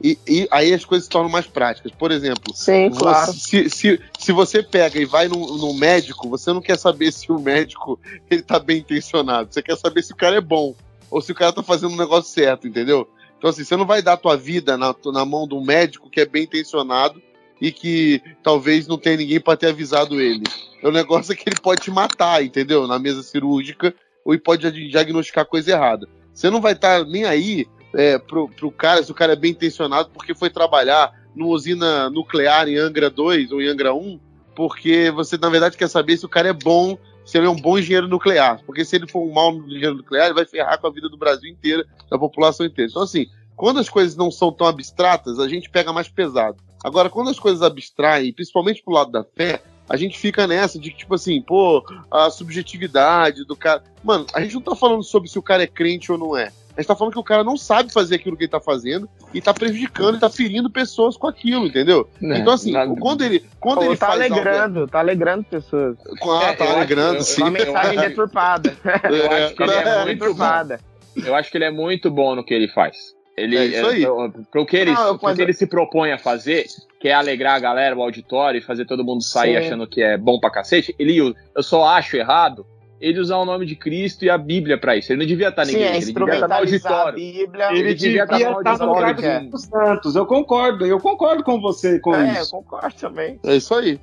e, 0.02 0.18
e 0.26 0.48
aí 0.50 0.72
as 0.72 0.84
coisas 0.84 1.04
se 1.04 1.10
tornam 1.10 1.30
mais 1.30 1.46
práticas. 1.46 1.92
Por 1.92 2.10
exemplo, 2.10 2.54
Sim, 2.54 2.90
claro. 2.90 3.32
se, 3.32 3.70
se, 3.70 4.00
se 4.18 4.32
você 4.32 4.62
pega 4.62 4.98
e 4.98 5.04
vai 5.04 5.28
num 5.28 5.74
médico, 5.74 6.28
você 6.28 6.52
não 6.52 6.60
quer 6.60 6.78
saber 6.78 7.12
se 7.12 7.30
o 7.30 7.38
médico 7.38 7.98
ele 8.30 8.42
tá 8.42 8.58
bem 8.58 8.78
intencionado, 8.78 9.52
você 9.52 9.62
quer 9.62 9.76
saber 9.76 10.02
se 10.02 10.12
o 10.12 10.16
cara 10.16 10.36
é 10.36 10.40
bom, 10.40 10.74
ou 11.10 11.20
se 11.20 11.32
o 11.32 11.34
cara 11.34 11.52
tá 11.52 11.62
fazendo 11.62 11.92
um 11.92 11.98
negócio 11.98 12.32
certo, 12.32 12.66
entendeu? 12.66 13.08
Então, 13.38 13.50
assim, 13.50 13.64
você 13.64 13.76
não 13.76 13.86
vai 13.86 14.00
dar 14.00 14.14
a 14.14 14.18
tua 14.18 14.36
vida 14.36 14.76
na, 14.76 14.94
na 15.12 15.24
mão 15.24 15.46
de 15.46 15.54
um 15.54 15.62
médico 15.62 16.08
que 16.08 16.20
é 16.20 16.26
bem 16.26 16.44
intencionado 16.44 17.22
e 17.60 17.70
que 17.70 18.20
talvez 18.42 18.86
não 18.86 18.98
tenha 18.98 19.16
ninguém 19.16 19.40
para 19.40 19.56
ter 19.56 19.68
avisado 19.68 20.20
ele. 20.20 20.44
O 20.82 20.90
negócio 20.90 21.32
é 21.32 21.36
que 21.36 21.48
ele 21.48 21.60
pode 21.60 21.82
te 21.82 21.90
matar, 21.90 22.42
entendeu? 22.44 22.86
Na 22.86 22.98
mesa 22.98 23.22
cirúrgica, 23.22 23.94
ou 24.24 24.38
pode 24.38 24.70
di- 24.70 24.88
diagnosticar 24.90 25.46
coisa 25.46 25.72
errada. 25.72 26.08
Você 26.32 26.50
não 26.50 26.60
vai 26.60 26.72
estar 26.72 27.04
nem 27.04 27.24
aí 27.24 27.66
é, 27.94 28.18
pro, 28.18 28.48
pro 28.48 28.70
cara, 28.70 29.02
se 29.02 29.10
o 29.10 29.14
cara 29.14 29.32
é 29.32 29.36
bem 29.36 29.52
intencionado, 29.52 30.10
porque 30.12 30.34
foi 30.34 30.50
trabalhar 30.50 31.12
numa 31.34 31.50
usina 31.50 32.10
nuclear 32.10 32.68
em 32.68 32.76
Angra 32.76 33.10
2 33.10 33.52
ou 33.52 33.60
em 33.60 33.68
Angra 33.68 33.94
1, 33.94 34.20
porque 34.54 35.10
você, 35.10 35.36
na 35.36 35.48
verdade, 35.48 35.76
quer 35.76 35.88
saber 35.88 36.16
se 36.16 36.24
o 36.24 36.28
cara 36.28 36.48
é 36.48 36.52
bom, 36.52 36.96
se 37.24 37.38
ele 37.38 37.46
é 37.46 37.50
um 37.50 37.56
bom 37.56 37.78
engenheiro 37.78 38.06
nuclear. 38.06 38.60
Porque 38.64 38.84
se 38.84 38.96
ele 38.96 39.08
for 39.08 39.20
um 39.20 39.32
mau 39.32 39.52
engenheiro 39.52 39.96
nuclear, 39.96 40.26
ele 40.26 40.34
vai 40.34 40.44
ferrar 40.44 40.80
com 40.80 40.86
a 40.86 40.92
vida 40.92 41.08
do 41.08 41.16
Brasil 41.16 41.50
inteira, 41.50 41.84
da 42.10 42.18
população 42.18 42.64
inteira. 42.64 42.90
Então, 42.90 43.02
assim, 43.02 43.26
quando 43.56 43.80
as 43.80 43.88
coisas 43.88 44.16
não 44.16 44.30
são 44.30 44.52
tão 44.52 44.66
abstratas, 44.66 45.38
a 45.38 45.48
gente 45.48 45.70
pega 45.70 45.92
mais 45.92 46.08
pesado. 46.08 46.58
Agora, 46.84 47.08
quando 47.08 47.30
as 47.30 47.38
coisas 47.38 47.62
abstraem, 47.62 48.32
principalmente 48.32 48.82
pro 48.82 48.94
lado 48.94 49.10
da 49.10 49.24
fé, 49.24 49.62
a 49.88 49.96
gente 49.96 50.18
fica 50.18 50.46
nessa 50.46 50.78
de 50.78 50.90
que, 50.90 50.98
tipo 50.98 51.14
assim, 51.14 51.40
pô, 51.42 51.84
a 52.10 52.30
subjetividade 52.30 53.44
do 53.44 53.56
cara. 53.56 53.82
Mano, 54.02 54.26
a 54.34 54.40
gente 54.40 54.54
não 54.54 54.62
tá 54.62 54.74
falando 54.74 55.02
sobre 55.02 55.28
se 55.28 55.38
o 55.38 55.42
cara 55.42 55.62
é 55.62 55.66
crente 55.66 56.10
ou 56.10 56.18
não 56.18 56.36
é. 56.36 56.52
A 56.76 56.80
gente 56.80 56.88
tá 56.88 56.96
falando 56.96 57.12
que 57.12 57.18
o 57.20 57.24
cara 57.24 57.44
não 57.44 57.56
sabe 57.56 57.92
fazer 57.92 58.16
aquilo 58.16 58.36
que 58.36 58.44
ele 58.44 58.50
tá 58.50 58.60
fazendo 58.60 59.08
e 59.32 59.40
tá 59.40 59.54
prejudicando 59.54 60.16
e 60.16 60.20
tá 60.20 60.28
ferindo 60.28 60.68
pessoas 60.68 61.16
com 61.16 61.28
aquilo, 61.28 61.66
entendeu? 61.66 62.08
Então, 62.20 62.52
assim, 62.52 62.72
quando 62.98 63.22
ele, 63.24 63.44
quando 63.60 63.78
Pô, 63.78 63.84
ele 63.84 63.96
tá 63.96 64.06
faz 64.08 64.20
algo- 64.22 64.34
alegrando, 64.34 64.88
tá 64.88 64.98
alegrando 64.98 65.44
pessoas. 65.44 65.96
Ah, 66.22 66.44
É, 66.50 66.52
tá 66.54 66.64
acho- 66.64 66.72
alegrando, 66.74 67.16
eu- 67.18 67.22
sim. 67.22 67.42
Uma 67.42 67.50
mensagem 67.52 67.98
deturpada. 68.00 68.76
Eu 69.08 69.30
acho 69.30 69.54
que 69.54 69.62
ele 69.62 69.72
é 69.72 69.84
muito 69.84 70.04
bom. 70.04 70.04
deturpada. 70.06 70.80
Eu 71.16 71.34
acho 71.36 71.50
que 71.50 71.56
ele 71.58 71.64
é 71.64 71.70
muito 71.70 72.10
bom 72.10 72.34
no 72.34 72.44
que 72.44 72.52
ele 72.52 72.66
faz. 72.68 73.14
Ele, 73.36 73.56
É 73.56 73.64
isso 73.66 73.86
aí. 73.86 74.04
Pro 74.50 74.64
que 74.66 74.76
ele, 74.76 74.92
ele 75.38 75.52
se 75.52 75.66
propõe 75.66 76.12
a 76.12 76.18
fazer, 76.18 76.66
que 77.00 77.08
é 77.08 77.12
alegrar 77.14 77.54
a 77.56 77.58
galera, 77.60 77.96
o 77.96 78.02
auditório 78.02 78.58
e 78.58 78.62
fazer 78.62 78.84
todo 78.84 79.04
mundo 79.04 79.22
sair 79.22 79.60
Sim. 79.60 79.66
achando 79.66 79.86
que 79.88 80.02
é 80.02 80.16
bom 80.16 80.38
pra 80.40 80.50
cacete, 80.50 80.94
ele, 80.98 81.20
usa- 81.20 81.36
eu 81.56 81.62
só 81.62 81.84
acho 81.84 82.16
errado 82.16 82.64
ele 83.00 83.20
usar 83.20 83.36
o 83.36 83.44
nome 83.44 83.66
de 83.66 83.76
Cristo 83.76 84.24
e 84.24 84.30
a 84.30 84.38
Bíblia 84.38 84.78
pra 84.78 84.96
isso. 84.96 85.12
Ele 85.12 85.20
não 85.20 85.26
devia 85.26 85.48
estar 85.48 85.64
Sim, 85.66 85.72
ninguém, 85.72 85.88
é 85.88 85.96
ele 85.96 86.06
devia 86.06 86.12
estar 86.34 86.48
no 86.48 86.64
instrumentalizar 86.64 86.92
a 86.92 86.96
auditório. 86.96 87.18
Bíblia. 87.18 87.68
Ele, 87.70 87.78
Ele 87.80 87.94
devia 87.94 88.26
devia 88.26 88.36
estar 88.36 88.52
no 88.52 88.58
estar 88.60 88.78
no 88.86 88.92
lugar 88.94 89.02
do 89.02 89.08
auditório, 89.10 89.34
Espírito 89.34 89.58
Santos. 89.58 90.16
Eu 90.16 90.26
concordo, 90.26 90.86
eu 90.86 91.00
concordo 91.00 91.42
com 91.44 91.60
você 91.60 91.98
com 92.00 92.14
É, 92.14 92.38
eu 92.38 92.42
isso. 92.42 92.50
concordo 92.52 92.94
também. 93.00 93.38
É 93.44 93.56
isso 93.56 93.74
aí. 93.74 94.00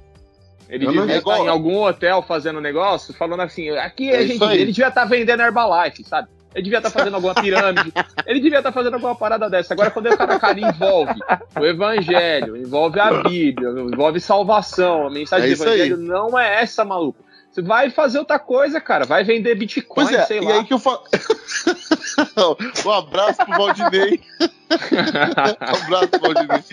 Ele 0.70 0.86
Eu 0.86 0.92
devia 0.92 1.16
é 1.16 1.18
estar 1.18 1.40
em 1.40 1.48
algum 1.48 1.84
hotel 1.84 2.22
fazendo 2.22 2.62
negócio, 2.62 3.14
falando 3.14 3.42
assim, 3.42 3.70
aqui 3.72 4.10
a 4.12 4.16
É 4.16 4.22
gente. 4.22 4.36
isso 4.36 4.46
aí. 4.46 4.62
Ele 4.62 4.72
devia 4.72 4.88
estar 4.88 5.06
vendendo 5.06 5.42
Herbalife, 5.42 6.04
sabe? 6.04 6.30
Ele 6.54 6.64
devia 6.64 6.80
estar 6.80 6.90
fazendo 6.90 7.16
alguma 7.16 7.34
pirâmide. 7.34 7.92
ele 8.28 8.40
devia 8.42 8.58
estar 8.60 8.72
fazendo 8.74 8.94
alguma 8.96 9.16
parada 9.16 9.50
dessa. 9.50 9.74
Agora, 9.74 9.90
quando 9.90 10.08
o 10.08 10.18
cara, 10.18 10.38
cara 10.40 10.60
envolve 10.60 11.14
o 11.60 11.66
evangelho, 11.66 12.58
envolve 12.58 13.00
a 13.00 13.24
Bíblia, 13.24 13.70
envolve 13.70 14.20
salvação, 14.20 15.08
a 15.08 15.10
mensagem 15.10 15.46
É 15.46 15.48
do 15.50 15.54
isso 15.54 15.64
aí. 15.64 15.80
evangelho 15.80 15.98
não 15.98 16.38
é 16.38 16.62
essa, 16.62 16.84
maluco. 16.86 17.24
Você 17.52 17.62
vai 17.62 17.90
fazer 17.90 18.20
outra 18.20 18.40
coisa, 18.40 18.80
cara. 18.80 19.06
Vai 19.06 19.24
vender 19.26 19.56
Bitcoin, 19.56 20.06
Pois 20.06 20.12
é, 20.12 20.26
sei 20.26 20.38
e 20.40 20.46
lá. 20.46 20.54
aí 20.56 20.64
que 20.64 20.74
eu 20.74 20.80
falo. 20.80 21.04
um 22.86 22.92
abraço 22.92 23.38
pro 23.46 23.58
Valdinei. 23.58 24.22
um 24.40 25.86
abraço 25.86 26.08
pro 26.08 26.20
Valdinei. 26.22 26.64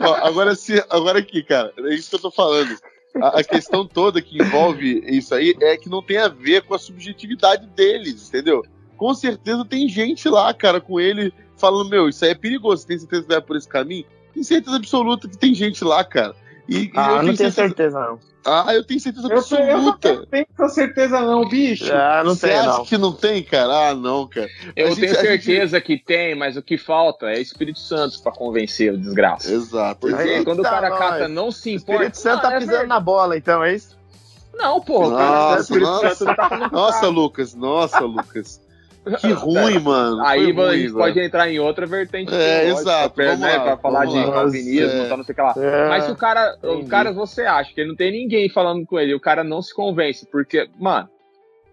Ó, 0.00 0.14
agora, 0.26 0.54
se, 0.54 0.84
agora 0.90 1.18
aqui, 1.20 1.42
cara, 1.42 1.72
é 1.78 1.94
isso 1.94 2.10
que 2.10 2.16
eu 2.16 2.20
tô 2.20 2.30
falando. 2.30 2.76
A, 3.20 3.40
a 3.40 3.44
questão 3.44 3.86
toda 3.86 4.20
que 4.20 4.36
envolve 4.42 5.02
isso 5.06 5.34
aí 5.34 5.56
é 5.62 5.76
que 5.78 5.88
não 5.88 6.02
tem 6.02 6.18
a 6.18 6.28
ver 6.28 6.62
com 6.62 6.74
a 6.74 6.78
subjetividade 6.78 7.66
deles, 7.68 8.28
entendeu? 8.28 8.62
Com 8.96 9.14
certeza 9.14 9.64
tem 9.64 9.88
gente 9.88 10.28
lá, 10.28 10.52
cara, 10.52 10.80
com 10.82 11.00
ele 11.00 11.32
falando, 11.56 11.88
meu, 11.88 12.08
isso 12.10 12.22
aí 12.24 12.32
é 12.32 12.34
perigoso, 12.34 12.86
tem 12.86 12.98
certeza 12.98 13.22
que 13.22 13.28
vai 13.28 13.40
por 13.40 13.56
esse 13.56 13.68
caminho? 13.68 14.04
Tem 14.34 14.42
certeza 14.42 14.76
absoluta 14.76 15.26
que 15.28 15.38
tem 15.38 15.54
gente 15.54 15.82
lá, 15.82 16.04
cara. 16.04 16.34
E, 16.68 16.84
e 16.84 16.92
Ah, 16.94 17.08
eu 17.08 17.14
não 17.16 17.20
tenho 17.24 17.36
tenho 17.38 17.52
certeza. 17.52 17.68
certeza, 17.68 18.00
não. 18.00 18.18
Ah, 18.46 18.72
eu 18.74 18.84
tenho 18.84 19.00
certeza 19.00 19.28
Eu, 19.28 19.42
sei- 19.42 19.58
eu 19.72 19.78
não 19.78 19.88
absoluta. 19.90 20.26
tenho 20.30 20.46
essa 20.58 20.68
certeza 20.68 21.20
não, 21.20 21.48
bicho. 21.48 21.92
Ah, 21.92 22.22
não 22.24 22.34
Você 22.34 22.48
tenho, 22.48 22.60
acha 22.60 22.78
não. 22.78 22.84
que 22.84 22.98
não 22.98 23.12
tem, 23.12 23.42
cara? 23.42 23.88
Ah, 23.90 23.94
não, 23.94 24.26
cara. 24.28 24.48
Eu 24.76 24.88
gente- 24.94 25.00
tenho 25.00 25.12
a 25.12 25.14
gente- 25.32 25.44
certeza 25.44 25.80
que 25.80 25.98
tem, 25.98 26.34
mas 26.34 26.56
o 26.56 26.62
que 26.62 26.78
falta 26.78 27.26
é 27.26 27.40
Espírito 27.40 27.78
Santo 27.80 28.20
pra 28.22 28.30
convencer 28.32 28.92
o 28.92 28.98
desgraça. 28.98 29.50
Exato. 29.52 30.00
Porque 30.00 30.22
Eita, 30.22 30.44
quando 30.44 30.60
o 30.60 30.62
cara 30.62 30.88
nós. 30.90 30.98
cata 30.98 31.28
não 31.28 31.50
se 31.50 31.70
O 31.70 31.72
importa. 31.74 31.92
Espírito 32.04 32.18
Santo 32.18 32.42
tá 32.42 32.48
Ah, 32.48 32.52
é 32.52 32.54
pisando 32.58 32.70
verdade. 32.70 32.88
na 32.88 33.00
bola, 33.00 33.36
então, 33.36 33.64
é 33.64 33.74
isso? 33.74 33.96
Não, 34.54 34.80
porra, 34.80 35.08
o 35.08 35.16
cara 35.16 35.30
Nossa, 35.30 35.56
o 35.58 35.60
Espírito 35.62 35.86
nossa. 35.90 36.14
Santo 36.14 36.36
tá 36.36 36.68
Nossa, 36.72 37.06
Lucas, 37.08 37.54
nossa, 37.54 38.00
Lucas. 38.00 38.60
Que 39.20 39.28
ruim, 39.32 39.78
mano. 39.78 40.20
Aí 40.24 40.52
Foi 40.52 40.64
a 40.64 40.68
ruim, 40.68 40.78
gente 40.80 40.92
pode 40.92 41.20
entrar 41.20 41.50
em 41.50 41.58
outra 41.58 41.86
vertente. 41.86 42.34
É, 42.34 42.68
exato, 42.68 43.14
pra, 43.14 43.24
vamos 43.26 43.40
né, 43.40 43.56
lá, 43.56 43.62
pra 43.62 43.76
falar 43.76 44.04
de 44.06 44.14
calvinismo, 44.24 45.02
É. 45.02 45.08
tá, 45.08 45.16
não 45.16 45.24
sei 45.24 45.32
o 45.32 45.36
que 45.36 45.42
lá. 45.42 45.54
É. 45.56 45.88
Mas 45.88 46.04
se 46.04 46.10
o 46.10 46.16
cara, 46.16 46.56
o 46.62 46.86
cara, 46.86 47.12
você 47.12 47.42
acha 47.42 47.72
que 47.72 47.80
ele 47.80 47.88
não 47.90 47.96
tem 47.96 48.10
ninguém 48.12 48.48
falando 48.48 48.84
com 48.84 48.98
ele, 48.98 49.14
o 49.14 49.20
cara 49.20 49.44
não 49.44 49.62
se 49.62 49.74
convence, 49.74 50.26
porque, 50.30 50.68
mano, 50.78 51.08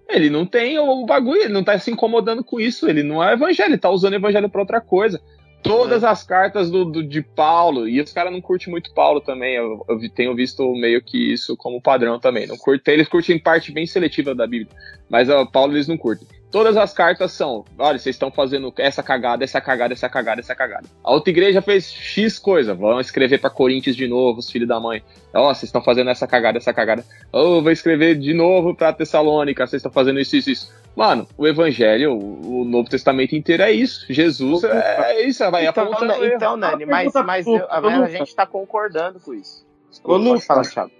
ele 0.09 0.29
não 0.29 0.45
tem 0.45 0.77
o 0.77 1.05
bagulho, 1.05 1.41
ele 1.41 1.53
não 1.53 1.63
tá 1.63 1.77
se 1.79 1.89
incomodando 1.89 2.43
com 2.43 2.59
isso, 2.59 2.87
ele 2.87 3.01
não 3.03 3.23
é 3.23 3.33
evangelho, 3.33 3.69
ele 3.71 3.77
tá 3.77 3.89
usando 3.89 4.13
evangelho 4.13 4.49
pra 4.49 4.61
outra 4.61 4.79
coisa. 4.81 5.19
Todas 5.63 6.03
as 6.03 6.23
cartas 6.23 6.69
do, 6.69 6.83
do- 6.83 7.01
de 7.07 7.21
Paulo, 7.21 7.87
e 7.87 8.01
os 8.01 8.11
caras 8.11 8.33
não 8.33 8.41
curtem 8.41 8.69
muito 8.69 8.93
Paulo 8.93 9.21
também, 9.21 9.55
eu, 9.55 9.83
eu 9.87 9.97
tenho 10.13 10.35
visto 10.35 10.69
meio 10.75 11.01
que 11.01 11.31
isso 11.31 11.55
como 11.55 11.81
padrão 11.81 12.19
também. 12.19 12.45
Não 12.45 12.57
curtem, 12.57 12.93
eles 12.95 13.07
curtem 13.07 13.39
parte 13.39 13.71
bem 13.71 13.85
seletiva 13.87 14.35
da 14.35 14.45
Bíblia, 14.45 14.67
mas 15.09 15.29
ó, 15.29 15.45
Paulo 15.45 15.71
eles 15.73 15.87
não 15.87 15.97
curtem. 15.97 16.27
Todas 16.53 16.77
as 16.77 16.93
cartas 16.93 17.31
são, 17.31 17.65
olha, 17.79 17.97
vocês 17.97 18.15
estão 18.15 18.29
fazendo 18.29 18.71
essa 18.77 19.01
cagada, 19.01 19.43
essa 19.43 19.59
cagada, 19.59 19.91
essa 19.91 20.07
cagada, 20.07 20.39
essa 20.39 20.53
cagada. 20.53 20.87
A 21.03 21.11
outra 21.11 21.31
igreja 21.31 21.63
fez 21.63 21.91
X 21.91 22.37
coisa, 22.37 22.75
vão 22.75 22.99
escrever 22.99 23.39
para 23.39 23.49
Corinthians 23.49 23.95
de 23.95 24.07
novo, 24.07 24.37
os 24.37 24.51
filhos 24.51 24.67
da 24.67 24.79
mãe. 24.79 25.01
Ó, 25.33 25.49
oh, 25.49 25.55
vocês 25.55 25.63
estão 25.63 25.83
fazendo 25.83 26.11
essa 26.11 26.27
cagada, 26.27 26.59
essa 26.59 26.71
cagada. 26.71 27.03
Oh, 27.31 27.59
vou 27.59 27.71
escrever 27.71 28.19
de 28.19 28.35
novo 28.35 28.75
para 28.75 28.93
Tessalônica, 28.93 29.65
vocês 29.65 29.79
estão 29.79 29.91
fazendo 29.91 30.19
isso, 30.19 30.35
isso, 30.35 30.51
isso. 30.51 30.71
Mano, 30.95 31.27
o 31.35 31.47
Evangelho, 31.47 32.15
o 32.15 32.63
Novo 32.63 32.87
Testamento 32.87 33.35
inteiro 33.35 33.63
é 33.63 33.71
isso. 33.71 34.05
Jesus 34.07 34.63
é, 34.63 35.13
é 35.13 35.27
isso, 35.27 35.49
vai 35.49 35.65
então, 35.65 35.85
apontando. 35.85 36.23
Então, 36.23 36.55
Nani, 36.55 36.85
mas, 36.85 37.11
mas 37.25 37.47
eu, 37.47 37.65
a, 37.67 37.79
a 37.79 38.09
gente 38.09 38.35
tá 38.35 38.45
concordando 38.45 39.19
com 39.19 39.33
isso. 39.33 39.65
Ô, 40.03 40.17
Lucas, 40.17 40.45
falar, 40.45 40.69
Thiago. 40.69 40.91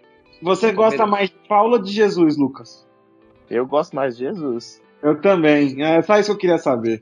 você 0.42 0.72
gosta 0.72 1.06
mais 1.06 1.30
de 1.30 1.36
Paulo 1.48 1.74
ou 1.74 1.80
de 1.80 1.92
Jesus, 1.92 2.38
Lucas? 2.38 2.88
Eu 3.52 3.68
gosto 3.68 3.96
mais 3.96 4.18
de 4.18 4.24
Jesus. 4.24 4.82
Eu 5.04 5.20
também. 5.22 5.84
É 5.84 6.02
só 6.02 6.18
isso 6.18 6.28
que 6.28 6.32
eu 6.32 6.38
queria 6.40 6.58
saber. 6.58 7.02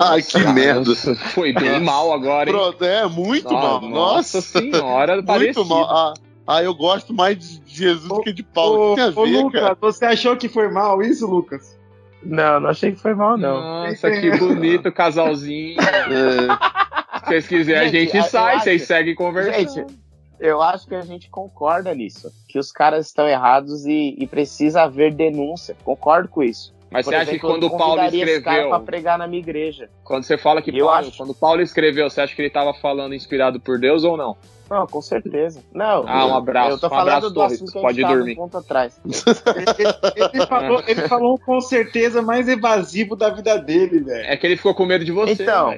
Ai, 0.00 0.22
que 0.22 0.38
merda. 0.38 0.94
Foi 1.34 1.52
bem 1.52 1.78
mal 1.80 2.12
agora, 2.12 2.50
hein? 2.50 2.56
Pronto, 2.56 2.84
é, 2.84 3.06
muito 3.06 3.48
Nossa, 3.52 3.80
mal. 3.80 3.90
Nossa 3.90 4.40
senhora, 4.40 5.14
muito 5.14 5.26
parecido. 5.26 5.64
mal. 5.66 5.84
Ah, 5.84 6.14
ah, 6.46 6.62
eu 6.62 6.74
gosto 6.74 7.14
mais 7.14 7.38
de 7.38 7.60
Jesus 7.66 8.08
do 8.08 8.20
que 8.22 8.32
de 8.32 8.42
Paulo. 8.42 8.92
Ô, 8.92 8.94
que 8.96 9.02
tem 9.02 9.04
a 9.04 9.20
ô, 9.20 9.24
ver, 9.24 9.42
Lucas, 9.42 9.60
cara? 9.60 9.76
você 9.80 10.04
achou 10.06 10.36
que 10.36 10.48
foi 10.48 10.68
mal 10.68 11.00
isso, 11.02 11.26
Lucas? 11.28 11.78
Não, 12.24 12.60
não 12.60 12.70
achei 12.70 12.92
que 12.92 13.00
foi 13.00 13.14
mal, 13.14 13.36
não. 13.36 13.60
Nossa, 13.60 14.10
que 14.10 14.36
bonito 14.36 14.90
casalzinho. 14.90 15.76
É, 15.80 16.72
Se 17.22 17.26
vocês 17.26 17.46
quiserem, 17.46 17.88
a 17.88 17.90
Gente, 17.90 18.12
gente 18.12 18.16
eu 18.16 18.22
sai, 18.24 18.54
acho- 18.56 18.64
vocês 18.64 18.82
seguem 18.82 19.14
conversando. 19.14 19.54
Gente, 19.74 19.98
eu 20.40 20.60
acho 20.60 20.86
que 20.88 20.94
a 20.94 21.02
gente 21.02 21.30
concorda 21.30 21.94
nisso. 21.94 22.32
Que 22.48 22.58
os 22.58 22.72
caras 22.72 23.06
estão 23.06 23.28
errados 23.28 23.86
e, 23.86 24.16
e 24.18 24.26
precisa 24.26 24.82
haver 24.82 25.14
denúncia. 25.14 25.76
Concordo 25.84 26.28
com 26.28 26.42
isso. 26.42 26.74
Mas 26.92 27.04
Por 27.06 27.10
você 27.12 27.16
acha 27.16 27.30
que 27.32 27.38
quando 27.38 27.64
o 27.66 27.76
Paulo 27.76 27.96
cara 27.96 28.14
escreveu, 28.14 28.68
pra 28.68 28.80
pregar 28.80 29.18
na 29.18 29.26
minha 29.26 29.40
igreja. 29.40 29.88
quando 30.04 30.24
você 30.24 30.36
fala 30.36 30.60
que 30.60 30.70
Eu 30.70 30.86
Paulo, 30.86 30.98
acho. 31.08 31.16
quando 31.16 31.34
Paulo 31.34 31.62
escreveu, 31.62 32.08
você 32.10 32.20
acha 32.20 32.34
que 32.36 32.40
ele 32.42 32.48
estava 32.48 32.74
falando 32.74 33.14
inspirado 33.14 33.58
por 33.58 33.78
Deus 33.78 34.04
ou 34.04 34.16
não? 34.16 34.36
Não, 34.70 34.86
com 34.86 35.02
certeza. 35.02 35.62
Não. 35.74 36.04
Ah, 36.06 36.26
um 36.26 36.34
abraço. 36.36 36.70
Eu 36.72 36.78
tô 36.78 36.86
Um 36.86 36.90
falando 36.90 37.08
abraço, 37.08 37.28
do 37.28 37.34
Torres. 37.34 37.52
assunto 37.54 37.72
que 37.72 37.78
a 37.78 37.82
Pode 37.82 38.02
dormir. 38.02 38.32
um 38.32 38.36
ponto 38.36 38.56
atrás. 38.58 38.98
Ele, 39.04 40.30
ele 40.34 40.46
falou, 40.46 40.82
ele 40.86 41.08
falou 41.08 41.38
com 41.38 41.60
certeza 41.60 42.22
mais 42.22 42.48
evasivo 42.48 43.14
da 43.16 43.28
vida 43.30 43.56
dele, 43.58 44.00
velho. 44.00 44.26
É 44.26 44.36
que 44.36 44.46
ele 44.46 44.56
ficou 44.56 44.74
com 44.74 44.86
medo 44.86 45.04
de 45.04 45.12
você. 45.12 45.42
Então. 45.42 45.72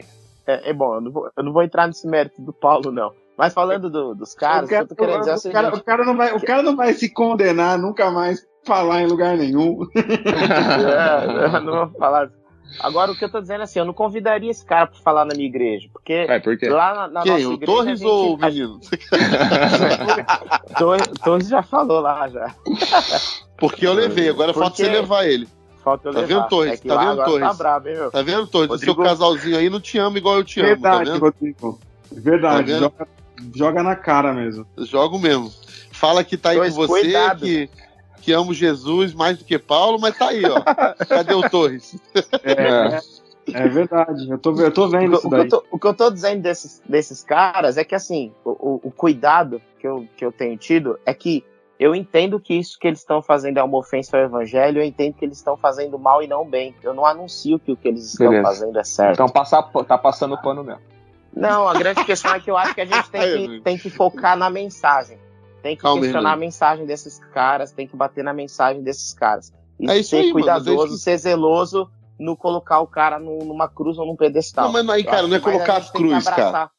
É, 0.47 0.71
é 0.71 0.73
bom, 0.73 0.95
eu 0.97 1.01
não, 1.01 1.11
vou, 1.11 1.31
eu 1.37 1.43
não 1.43 1.53
vou 1.53 1.63
entrar 1.63 1.87
nesse 1.87 2.07
mérito 2.07 2.41
do 2.43 2.53
Paulo, 2.53 2.93
não. 2.93 3.11
Mas 3.37 3.53
falando 3.55 3.91
do- 3.91 4.15
dos 4.15 4.33
caras, 4.35 4.67
o 4.67 4.69
que 4.69 4.75
eu 4.75 4.87
tô 4.87 4.95
querendo 4.95 5.21
dizer 5.21 5.31
é 5.31 5.35
o 5.35 5.39
o, 5.39 5.53
cara, 5.53 5.67
seguinte. 5.67 5.81
o 5.81 5.85
cara 5.85 6.05
não 6.05 6.17
vai, 6.17 6.33
o 6.37 6.41
cara 6.41 6.63
não 6.63 6.77
vai 6.77 6.93
se 6.93 7.09
condenar 7.13 7.77
nunca 7.79 8.11
mais 8.11 8.47
falar 8.65 9.03
em 9.03 9.07
lugar 9.07 9.37
nenhum. 9.37 9.81
É, 9.95 11.57
eu 11.57 11.61
não 11.63 11.87
vou 11.89 11.99
falar. 11.99 12.31
Agora, 12.81 13.13
o 13.13 13.17
que 13.17 13.25
eu 13.25 13.31
tô 13.31 13.41
dizendo 13.41 13.61
é 13.61 13.65
assim, 13.65 13.79
eu 13.79 13.85
não 13.85 13.93
convidaria 13.93 14.51
esse 14.51 14.65
cara 14.65 14.87
pra 14.89 14.99
falar 15.01 15.25
na 15.25 15.35
minha 15.35 15.47
igreja. 15.47 15.89
Porque 15.93 16.13
É, 16.13 16.41
por 16.41 16.57
quê? 16.59 16.69
lá 16.69 16.95
na, 16.95 17.01
na 17.09 17.09
nossa 17.25 17.37
Quem? 17.37 17.47
O 17.47 17.53
igreja. 17.53 17.73
Torres 17.73 17.99
gente, 18.01 18.09
ou 18.09 18.35
o 18.35 18.39
menino? 18.39 18.81
Torres, 20.79 21.07
Torres 21.23 21.49
já 21.49 21.63
falou 21.63 22.01
lá, 22.01 22.29
já. 22.29 22.55
Porque 23.59 23.87
eu 23.87 23.93
levei, 23.93 24.29
agora 24.29 24.53
falta 24.53 24.71
Porque- 24.71 24.85
você 24.85 24.91
levar 24.91 25.25
ele. 25.27 25.49
Falta 25.85 26.09
eu 26.09 26.13
Tá 26.15 26.21
levar. 26.21 26.35
vendo, 26.35 26.49
Torres? 26.49 26.73
É 26.73 26.77
que 26.79 26.89
Tá 26.89 26.95
lá 26.95 27.11
vendo, 27.15 27.25
Torres? 27.25 27.59
Tá 27.59 27.77
hein, 27.77 27.95
meu? 27.97 28.11
Tá 28.11 28.23
vendo, 28.23 28.47
Torres? 28.47 28.71
O 28.71 28.79
seu 28.79 28.89
Rodrigo- 28.95 29.03
casalzinho 29.09 29.59
aí 29.59 29.71
não 29.71 29.81
te 29.81 29.99
ama 29.99 30.19
igual 30.19 30.37
eu 30.37 30.45
te 30.45 30.61
amo, 30.61 30.69
tá 30.69 30.75
Verdade, 30.99 31.11
vendo? 31.11 31.21
Rodrigo. 31.21 31.79
Verdade, 32.11 32.57
Tá 32.57 32.63
vendo? 32.63 32.81
joga, 32.81 33.09
joga 33.55 33.83
na 33.83 33.95
cara 33.95 34.33
mesmo. 34.33 34.67
Jogo 34.79 35.19
mesmo. 35.19 35.53
Fala 35.93 36.25
que 36.25 36.37
tá 36.37 36.51
aí 36.51 36.57
Torres, 36.57 36.75
com 36.75 36.87
você, 36.87 37.01
cuidado. 37.03 37.41
que, 37.41 37.69
que 38.25 38.33
amo 38.33 38.55
Jesus 38.55 39.13
mais 39.15 39.39
do 39.39 39.45
que 39.45 39.59
Paulo, 39.59 39.99
mas 40.01 40.17
tá 40.17 40.29
aí, 40.29 40.45
ó. 40.47 40.63
Cadê 41.07 41.35
o 41.35 41.49
Torres? 41.49 41.97
É, 42.43 43.01
é 43.53 43.69
verdade, 43.69 44.31
eu 44.31 44.39
tô, 44.39 44.59
eu 44.61 44.73
tô 44.73 44.89
vendo 44.89 45.13
O, 45.13 45.15
isso 45.19 45.29
que 45.29 45.35
eu 45.35 45.39
daí. 45.39 45.49
tô, 45.49 45.65
o 45.71 45.79
que 45.79 45.87
eu 45.87 45.95
tô 45.95 46.11
dizendo 46.11 46.43
desses, 46.43 46.83
desses 46.89 47.23
caras 47.23 47.77
é 47.77 47.85
que, 47.85 47.95
assim, 47.95 48.33
o, 48.45 48.51
o- 48.51 48.81
o 48.85 48.91
cuidado 48.91 49.61
que 49.79 49.87
eu, 49.87 50.07
que 50.17 50.25
eu 50.25 50.33
tenho 50.33 50.57
tido 50.57 50.99
é 51.05 51.13
que 51.13 51.45
eu 51.79 51.95
entendo 51.95 52.39
que 52.41 52.55
isso 52.55 52.79
que 52.79 52.87
eles 52.87 53.01
estão 53.01 53.21
fazendo 53.21 53.59
é 53.59 53.63
uma 53.63 53.77
ofensa 53.77 54.17
ao 54.17 54.23
evangelho, 54.25 54.81
eu 54.81 54.85
entendo 54.85 55.15
que 55.15 55.25
eles 55.25 55.37
estão 55.37 55.57
fazendo 55.57 55.99
mal 55.99 56.23
e 56.23 56.27
não 56.27 56.49
bem. 56.49 56.75
Eu 56.83 56.95
não 56.95 57.05
anuncio 57.05 57.59
que 57.59 57.73
o 57.73 57.77
que 57.77 57.89
eles 57.89 58.13
estão 58.13 58.29
Beleza. 58.29 58.43
fazendo 58.49 58.79
é 58.79 58.85
certo. 58.85 59.15
Então 59.15 59.29
passa, 59.29 59.61
tá 59.87 59.99
passando 59.99 60.41
pano 60.41 60.63
mesmo. 60.65 60.81
Não, 61.37 61.67
a 61.69 61.75
grande 61.75 62.05
questão 62.05 62.33
é 62.33 62.39
que 62.41 62.49
eu 62.49 62.57
acho 62.57 62.75
que 62.77 62.81
a 62.81 62.85
gente 62.85 63.11
tem 63.11 63.21
que, 63.49 63.61
tem 63.61 63.77
que 63.77 63.91
focar 63.91 64.37
na 64.37 64.49
mensagem. 64.49 65.19
Tem 65.65 65.75
que 65.75 65.81
Calma, 65.81 66.03
questionar 66.03 66.29
Renan. 66.29 66.35
a 66.35 66.37
mensagem 66.37 66.85
desses 66.85 67.19
caras, 67.33 67.73
tem 67.73 67.89
que 67.89 67.97
bater 67.97 68.23
na 68.23 68.35
mensagem 68.35 68.83
desses 68.83 69.15
caras. 69.15 69.51
E 69.81 69.91
É 69.91 70.03
ser 70.03 70.17
aí, 70.17 70.31
cuidadoso, 70.31 70.99
ser 70.99 71.17
zeloso 71.17 71.89
no 72.19 72.37
colocar 72.37 72.81
o 72.81 72.87
cara 72.87 73.19
numa 73.19 73.67
cruz 73.67 73.97
ou 73.97 74.05
num 74.07 74.15
pedestal. 74.15 74.67
Não, 74.67 74.73
mas 74.75 74.87
aí, 74.91 75.03
cara, 75.03 75.27
não 75.27 75.35
é 75.35 75.41
colocar 75.41 75.79
a 75.79 75.81
cruz, 75.81 76.23
cara. 76.29 76.71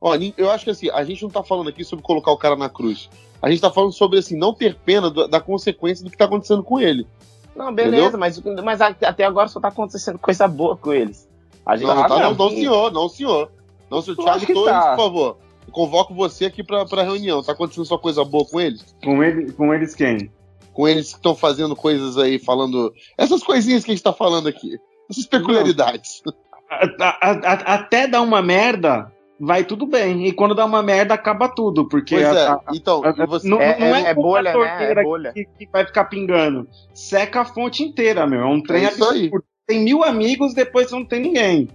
Ó, 0.00 0.16
eu 0.38 0.50
acho 0.50 0.64
que 0.64 0.70
assim, 0.70 0.88
a 0.88 1.04
gente 1.04 1.22
não 1.22 1.28
tá 1.28 1.42
falando 1.42 1.68
aqui 1.68 1.84
sobre 1.84 2.02
colocar 2.02 2.30
o 2.32 2.38
cara 2.38 2.56
na 2.56 2.70
cruz. 2.70 3.10
A 3.42 3.50
gente 3.50 3.60
tá 3.60 3.70
falando 3.70 3.92
sobre, 3.92 4.18
assim, 4.18 4.38
não 4.38 4.54
ter 4.54 4.74
pena 4.74 5.10
do- 5.10 5.28
da 5.28 5.38
consequência 5.38 6.02
do 6.02 6.10
que 6.10 6.16
tá 6.16 6.24
acontecendo 6.24 6.62
com 6.62 6.80
ele. 6.80 7.06
Não, 7.54 7.74
beleza, 7.74 8.16
mas, 8.16 8.40
mas 8.64 8.80
até 8.80 9.24
agora 9.24 9.48
só 9.48 9.60
tá 9.60 9.68
acontecendo 9.68 10.18
coisa 10.18 10.48
boa 10.48 10.78
com 10.78 10.94
eles. 10.94 11.28
A 11.66 11.76
gente 11.76 11.88
Não, 11.88 11.98
Ah, 12.02 12.08
tá, 12.08 12.18
não, 12.20 12.34
não, 12.34 12.48
senhor, 12.48 12.90
não, 12.90 13.06
senhor. 13.10 13.52
Não, 13.90 14.00
senhor. 14.00 14.16
Thiago 14.16 14.46
Torres, 14.46 14.64
tá. 14.72 14.90
por 14.96 14.96
favor. 14.96 15.36
Convoco 15.70 16.14
você 16.14 16.46
aqui 16.46 16.62
pra, 16.64 16.84
pra 16.86 17.02
reunião. 17.02 17.42
Tá 17.42 17.52
acontecendo 17.52 17.84
só 17.84 17.96
coisa 17.98 18.24
boa 18.24 18.44
com 18.44 18.60
eles? 18.60 18.94
Com, 19.04 19.22
ele, 19.22 19.52
com 19.52 19.72
eles 19.74 19.94
quem? 19.94 20.30
Com 20.72 20.86
eles 20.88 21.10
que 21.10 21.16
estão 21.16 21.34
fazendo 21.34 21.74
coisas 21.76 22.16
aí, 22.18 22.38
falando. 22.38 22.92
Essas 23.16 23.42
coisinhas 23.42 23.84
que 23.84 23.90
a 23.90 23.94
gente 23.94 24.02
tá 24.04 24.12
falando 24.12 24.48
aqui. 24.48 24.76
Essas 25.10 25.26
peculiaridades. 25.26 26.22
A- 26.70 27.18
a- 27.20 27.30
a- 27.30 27.74
até 27.74 28.06
dar 28.06 28.20
uma 28.22 28.42
merda, 28.42 29.10
vai 29.40 29.64
tudo 29.64 29.86
bem. 29.86 30.26
E 30.26 30.32
quando 30.32 30.54
dá 30.54 30.64
uma 30.64 30.82
merda, 30.82 31.14
acaba 31.14 31.48
tudo. 31.48 31.88
Porque 31.88 32.14
Pois 32.14 32.36
é. 32.36 32.56
então, 32.74 33.02
a- 33.04 33.14
e 33.16 33.26
você. 33.26 33.48
não, 33.48 33.60
É- 33.60 33.78
não 33.78 33.86
é- 33.96 34.02
é 34.10 34.14
como 34.14 34.28
bolha, 34.28 34.50
a 34.52 34.58
né? 34.58 34.92
É 34.92 35.02
bolha. 35.02 35.32
Que, 35.32 35.44
que 35.44 35.68
vai 35.72 35.86
ficar 35.86 36.04
pingando. 36.04 36.68
Seca 36.92 37.40
a 37.40 37.44
fonte 37.44 37.82
inteira, 37.82 38.26
meu. 38.26 38.40
É 38.42 38.46
um 38.46 38.62
trem 38.62 38.84
É 38.84 38.88
isso 38.90 39.04
aí. 39.04 39.24
absurdo. 39.24 39.44
Tem 39.66 39.80
mil 39.82 40.02
amigos, 40.04 40.54
depois 40.54 40.90
não 40.90 41.04
tem 41.04 41.20
ninguém. 41.20 41.68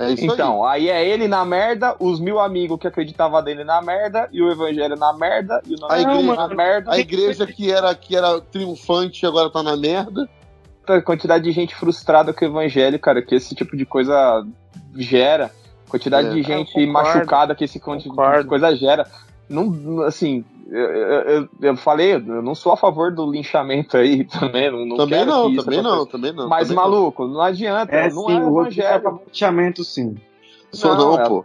É 0.00 0.10
isso 0.12 0.24
Então, 0.24 0.64
aí. 0.64 0.88
é 0.88 1.06
ele 1.06 1.28
na 1.28 1.44
merda, 1.44 1.94
os 2.00 2.18
mil 2.18 2.40
amigos 2.40 2.78
que 2.80 2.86
acreditavam 2.86 3.42
dele 3.44 3.64
na 3.64 3.82
merda, 3.82 4.28
e 4.32 4.40
o 4.42 4.50
evangelho 4.50 4.96
na 4.96 5.12
merda, 5.12 5.60
e 5.66 5.74
o 5.74 5.78
nome 5.78 5.92
A 5.94 6.00
igreja- 6.00 6.34
na 6.34 6.48
merda. 6.48 6.90
aí. 6.92 6.96
A 6.96 7.00
igreja 7.00 7.46
que 7.46 7.70
era, 7.70 7.94
que 7.94 8.16
era 8.16 8.40
triunfante 8.40 9.26
agora 9.26 9.50
tá 9.50 9.62
na 9.62 9.76
merda. 9.76 10.28
a 10.88 11.00
quantidade 11.02 11.44
de 11.44 11.52
gente 11.52 11.72
frustrada 11.76 12.32
com 12.32 12.44
o 12.44 12.48
evangelho, 12.48 12.98
cara, 12.98 13.22
que 13.22 13.32
esse 13.34 13.54
tipo 13.54 13.76
de 13.76 13.84
coisa 13.86 14.44
gera. 14.96 15.48
Quantidade 15.88 16.28
É. 16.28 16.30
de 16.32 16.42
gente 16.42 16.76
Eu 16.76 16.86
concordo. 16.86 17.08
machucada 17.18 17.54
que 17.54 17.62
esse 17.64 17.78
tipo 17.78 17.96
de 17.96 18.44
coisa 18.48 18.74
gera. 18.74 19.06
Não, 19.48 20.02
assim, 20.02 20.44
eu, 20.70 20.80
eu, 20.80 21.48
eu 21.60 21.76
falei, 21.76 22.14
eu 22.14 22.20
não 22.20 22.54
sou 22.54 22.72
a 22.72 22.76
favor 22.76 23.12
do 23.12 23.30
linchamento 23.30 23.96
aí 23.96 24.24
também. 24.38 24.70
Não, 24.70 24.86
não 24.86 24.96
também 24.96 25.18
quero 25.18 25.30
não, 25.30 25.56
também 25.56 25.82
não, 25.82 26.06
também 26.06 26.32
não. 26.32 26.48
Mas, 26.48 26.68
também 26.68 26.76
não. 26.76 26.90
maluco, 26.90 27.26
não 27.26 27.40
adianta. 27.40 27.92
É 27.94 28.08
não 28.08 28.26
sim, 28.26 28.36
é 28.36 28.40
o 28.40 28.58
é 28.58 28.62
evangelho. 28.62 29.20
fechamento, 29.26 29.84
sim. 29.84 30.14
Sou 30.72 30.94
Não, 30.96 31.20
é- 31.20 31.28
pô. 31.28 31.44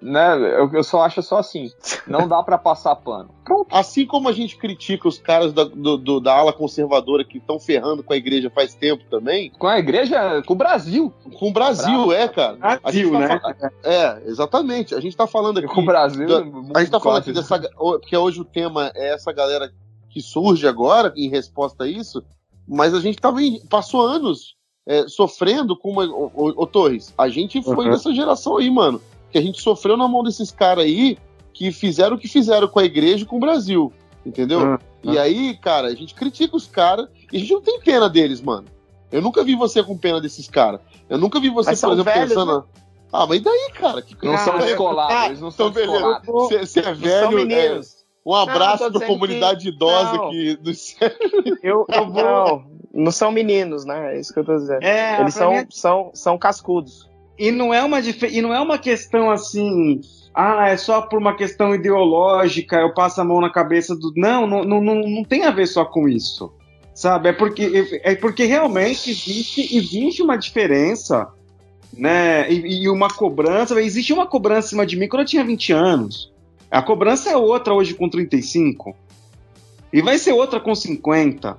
Né, 0.00 0.34
eu, 0.58 0.70
eu 0.72 0.82
só 0.84 1.02
acho 1.02 1.22
só 1.22 1.38
assim. 1.38 1.70
Não 2.06 2.26
dá 2.26 2.42
pra 2.42 2.56
passar 2.56 2.96
pano. 2.96 3.28
Assim 3.70 4.06
como 4.06 4.28
a 4.28 4.32
gente 4.32 4.56
critica 4.56 5.06
os 5.06 5.18
caras 5.18 5.52
da, 5.52 5.64
do- 5.64 5.98
do- 5.98 6.20
da 6.20 6.34
ala 6.34 6.52
conservadora 6.52 7.24
que 7.24 7.38
estão 7.38 7.60
ferrando 7.60 8.02
com 8.02 8.12
a 8.12 8.16
igreja 8.16 8.50
faz 8.50 8.74
tempo 8.74 9.04
também, 9.10 9.50
Com 9.58 9.66
a 9.66 9.78
igreja, 9.78 10.42
com 10.46 10.54
o 10.54 10.56
Brasil. 10.56 11.12
com 11.38 11.48
o 11.48 11.52
Brasil, 11.52 12.12
é, 12.12 12.28
cara. 12.28 12.56
Brasil, 12.56 13.12
tá 13.12 13.18
né? 13.18 13.40
fa- 13.40 13.70
É, 13.84 14.22
exatamente. 14.26 14.94
A 14.94 15.00
gente 15.00 15.16
tá 15.16 15.26
falando 15.26 15.58
aqui. 15.58 15.68
Com 15.68 15.82
o 15.82 15.86
Brasil. 15.86 16.26
da- 16.26 16.38
A 16.74 16.80
gente 16.80 16.90
tá 16.90 17.00
falando 17.00 17.18
aqui 17.18 17.32
dessa. 17.32 17.58
Porque 17.76 18.16
hoje 18.16 18.40
o 18.40 18.44
tema 18.44 18.90
é 18.94 19.12
essa 19.12 19.32
galera 19.32 19.70
que 20.08 20.20
surge 20.22 20.66
agora 20.66 21.12
em 21.16 21.28
resposta 21.28 21.84
a 21.84 21.88
isso, 21.88 22.22
mas 22.66 22.94
a 22.94 23.00
gente 23.00 23.18
também 23.18 23.60
passou 23.68 24.00
anos 24.06 24.54
é, 24.86 25.06
sofrendo 25.08 25.76
com 25.76 25.90
uma. 25.90 26.04
Ô, 26.06 26.30
ô, 26.34 26.62
ô, 26.62 26.66
Torres, 26.66 27.12
a 27.16 27.28
gente 27.28 27.62
foi 27.62 27.86
Uhum. 27.86 27.92
dessa 27.92 28.12
geração 28.14 28.56
aí, 28.56 28.70
mano. 28.70 29.00
Que 29.30 29.38
a 29.38 29.42
gente 29.42 29.60
sofreu 29.60 29.96
na 29.96 30.06
mão 30.08 30.22
desses 30.22 30.50
caras 30.50 30.84
aí 30.84 31.16
que 31.52 31.70
fizeram 31.70 32.16
o 32.16 32.18
que 32.18 32.28
fizeram 32.28 32.66
com 32.68 32.78
a 32.78 32.84
igreja 32.84 33.22
e 33.24 33.26
com 33.26 33.36
o 33.36 33.40
Brasil. 33.40 33.92
Entendeu? 34.24 34.60
Uhum. 34.60 34.78
E 35.04 35.18
aí, 35.18 35.56
cara, 35.56 35.88
a 35.88 35.94
gente 35.94 36.14
critica 36.14 36.56
os 36.56 36.66
caras 36.66 37.08
e 37.32 37.36
a 37.36 37.40
gente 37.40 37.52
não 37.52 37.60
tem 37.60 37.80
pena 37.80 38.08
deles, 38.08 38.40
mano. 38.40 38.66
Eu 39.10 39.20
nunca 39.20 39.42
vi 39.44 39.54
você 39.54 39.82
com 39.82 39.96
pena 39.96 40.20
desses 40.20 40.48
caras. 40.48 40.80
Eu 41.08 41.18
nunca 41.18 41.38
vi 41.40 41.50
você, 41.50 41.70
Mas 41.70 41.80
por 41.80 41.86
são 41.88 41.92
exemplo, 41.92 42.12
velhos, 42.12 42.28
pensando. 42.30 42.64
Ah, 43.12 43.26
mas 43.26 43.38
e 43.38 43.40
daí, 43.42 43.70
cara? 43.74 44.00
Que 44.00 44.14
Não 44.24 44.38
são 44.38 44.58
descolados, 44.58 45.14
ah, 45.16 45.26
eles 45.26 45.40
não 45.40 45.50
são 45.50 45.68
então 45.68 45.82
descolados. 45.82 46.26
Você 46.26 46.80
é 46.80 46.84
São 46.84 46.94
velho. 46.94 47.38
é, 47.38 47.44
meninos. 47.44 48.01
Um 48.24 48.34
abraço 48.34 48.84
Não, 48.84 48.92
pra 48.92 49.06
comunidade 49.06 49.68
idosa 49.68 50.12
não. 50.14 50.30
que 50.30 50.58
nos 50.62 50.96
Eu, 51.62 51.84
eu 51.88 52.06
vou. 52.10 52.22
Não, 52.22 52.64
não 52.94 53.10
são 53.12 53.30
meninos, 53.32 53.84
né? 53.84 54.14
É 54.16 54.20
isso 54.20 54.32
que 54.32 54.40
eu 54.40 54.44
tô 54.44 54.56
dizendo. 54.56 54.82
É, 54.82 55.20
Eles 55.20 55.34
são, 55.34 55.50
mim 55.50 55.56
é- 55.58 55.66
são, 55.70 56.10
são 56.14 56.38
cascudos. 56.38 57.08
E 57.38 57.50
não 57.50 57.72
é 57.72 57.82
uma 57.82 58.00
dif- 58.00 58.30
e 58.30 58.40
não 58.42 58.52
é 58.54 58.60
uma 58.60 58.78
questão 58.78 59.30
assim, 59.30 60.00
ah, 60.34 60.68
é 60.68 60.76
só 60.76 61.00
por 61.02 61.18
uma 61.18 61.34
questão 61.34 61.74
ideológica, 61.74 62.76
eu 62.76 62.92
passo 62.94 63.20
a 63.20 63.24
mão 63.24 63.40
na 63.40 63.50
cabeça 63.50 63.96
do. 63.96 64.12
Não, 64.16 64.46
não, 64.46 64.62
não, 64.64 64.80
não, 64.82 64.94
não 65.08 65.24
tem 65.24 65.44
a 65.44 65.50
ver 65.50 65.66
só 65.66 65.84
com 65.84 66.08
isso. 66.08 66.52
sabe? 66.94 67.30
É 67.30 67.32
porque, 67.32 68.00
é 68.04 68.14
porque 68.14 68.44
realmente 68.44 69.10
existe, 69.10 69.74
existe 69.76 70.22
uma 70.22 70.36
diferença, 70.36 71.26
né? 71.96 72.50
E, 72.52 72.84
e, 72.84 72.88
uma 72.88 73.08
cobrança. 73.08 73.80
Existe 73.80 74.12
uma 74.12 74.26
cobrança 74.26 74.66
em 74.66 74.70
cima 74.70 74.86
de 74.86 74.96
mim 74.96 75.08
quando 75.08 75.20
eu 75.22 75.26
tinha 75.26 75.42
20 75.44 75.72
anos. 75.72 76.31
A 76.72 76.80
cobrança 76.80 77.28
é 77.28 77.36
outra 77.36 77.74
hoje 77.74 77.92
com 77.92 78.08
35. 78.08 78.96
E 79.92 80.00
vai 80.00 80.16
ser 80.16 80.32
outra 80.32 80.58
com 80.58 80.74
50. 80.74 81.58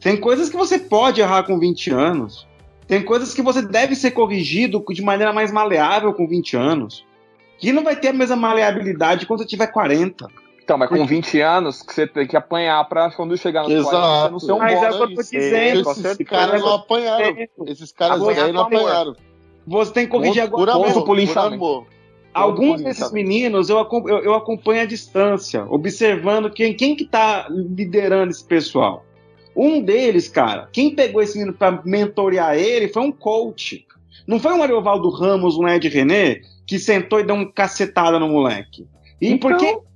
Tem 0.00 0.16
coisas 0.16 0.48
que 0.48 0.56
você 0.56 0.78
pode 0.78 1.20
errar 1.20 1.42
com 1.42 1.58
20 1.58 1.90
anos. 1.90 2.46
Tem 2.86 3.02
coisas 3.02 3.34
que 3.34 3.42
você 3.42 3.60
deve 3.60 3.96
ser 3.96 4.12
corrigido 4.12 4.84
de 4.88 5.02
maneira 5.02 5.32
mais 5.32 5.50
maleável 5.50 6.14
com 6.14 6.28
20 6.28 6.56
anos. 6.56 7.04
Que 7.58 7.72
não 7.72 7.82
vai 7.82 7.96
ter 7.96 8.08
a 8.08 8.12
mesma 8.12 8.36
maleabilidade 8.36 9.26
quando 9.26 9.40
você 9.40 9.46
tiver 9.46 9.66
40. 9.66 10.28
Então, 10.62 10.78
mas 10.78 10.88
com 10.88 11.04
20 11.04 11.40
anos 11.40 11.82
que 11.82 11.92
você 11.92 12.06
tem 12.06 12.24
que 12.24 12.36
apanhar 12.36 12.88
pra 12.88 13.10
quando 13.10 13.36
chegar 13.36 13.64
nos 13.64 13.72
Exato. 13.72 13.90
40 13.90 14.22
você 14.22 14.30
não 14.30 14.38
ser 14.38 14.52
um 14.52 14.58
Mas 14.58 14.80
é 14.80 14.90
o 14.90 14.92
que 14.92 15.02
eu 15.02 15.14
tô 15.16 15.22
dizendo. 15.22 15.90
Esses 15.90 16.26
caras 16.28 16.60
não 16.60 16.74
apanharam. 16.74 17.36
Esses 17.66 17.92
caras 17.92 18.22
aí 18.22 18.52
não 18.52 18.62
apanharam. 18.62 19.16
Você 19.66 19.92
tem 19.92 20.04
que 20.04 20.12
corrigir 20.12 20.42
agora. 20.42 20.72
Ponto 20.72 21.04
por 21.04 21.16
linchamento. 21.16 21.86
Alguns 22.32 22.80
desses 22.82 23.10
meninos 23.10 23.68
eu, 23.68 23.78
eu, 23.78 24.18
eu, 24.18 24.34
acompanho 24.34 24.82
à 24.82 24.84
distância, 24.84 25.64
observando 25.68 26.50
quem, 26.50 26.74
quem 26.74 26.94
que 26.94 27.04
tá 27.04 27.48
liderando 27.50 28.30
esse 28.30 28.44
pessoal. 28.44 29.04
Um 29.54 29.82
deles, 29.82 30.28
cara, 30.28 30.68
quem 30.72 30.94
pegou 30.94 31.20
esse 31.20 31.36
menino 31.36 31.56
para 31.56 31.82
mentorear 31.84 32.56
ele 32.56 32.88
foi 32.88 33.02
um 33.02 33.10
coach. 33.12 33.84
Não 34.26 34.38
foi 34.38 34.52
um 34.52 34.62
Ariovaldo 34.62 35.10
Ramos, 35.10 35.56
um 35.56 35.66
Ed 35.66 35.88
René, 35.88 36.40
que 36.66 36.78
sentou 36.78 37.18
e 37.18 37.24
deu 37.24 37.34
uma 37.34 37.50
cacetada 37.50 38.18
no 38.18 38.28
moleque. 38.28 38.86
E 39.20 39.32
então... 39.32 39.50
porque 39.50 39.90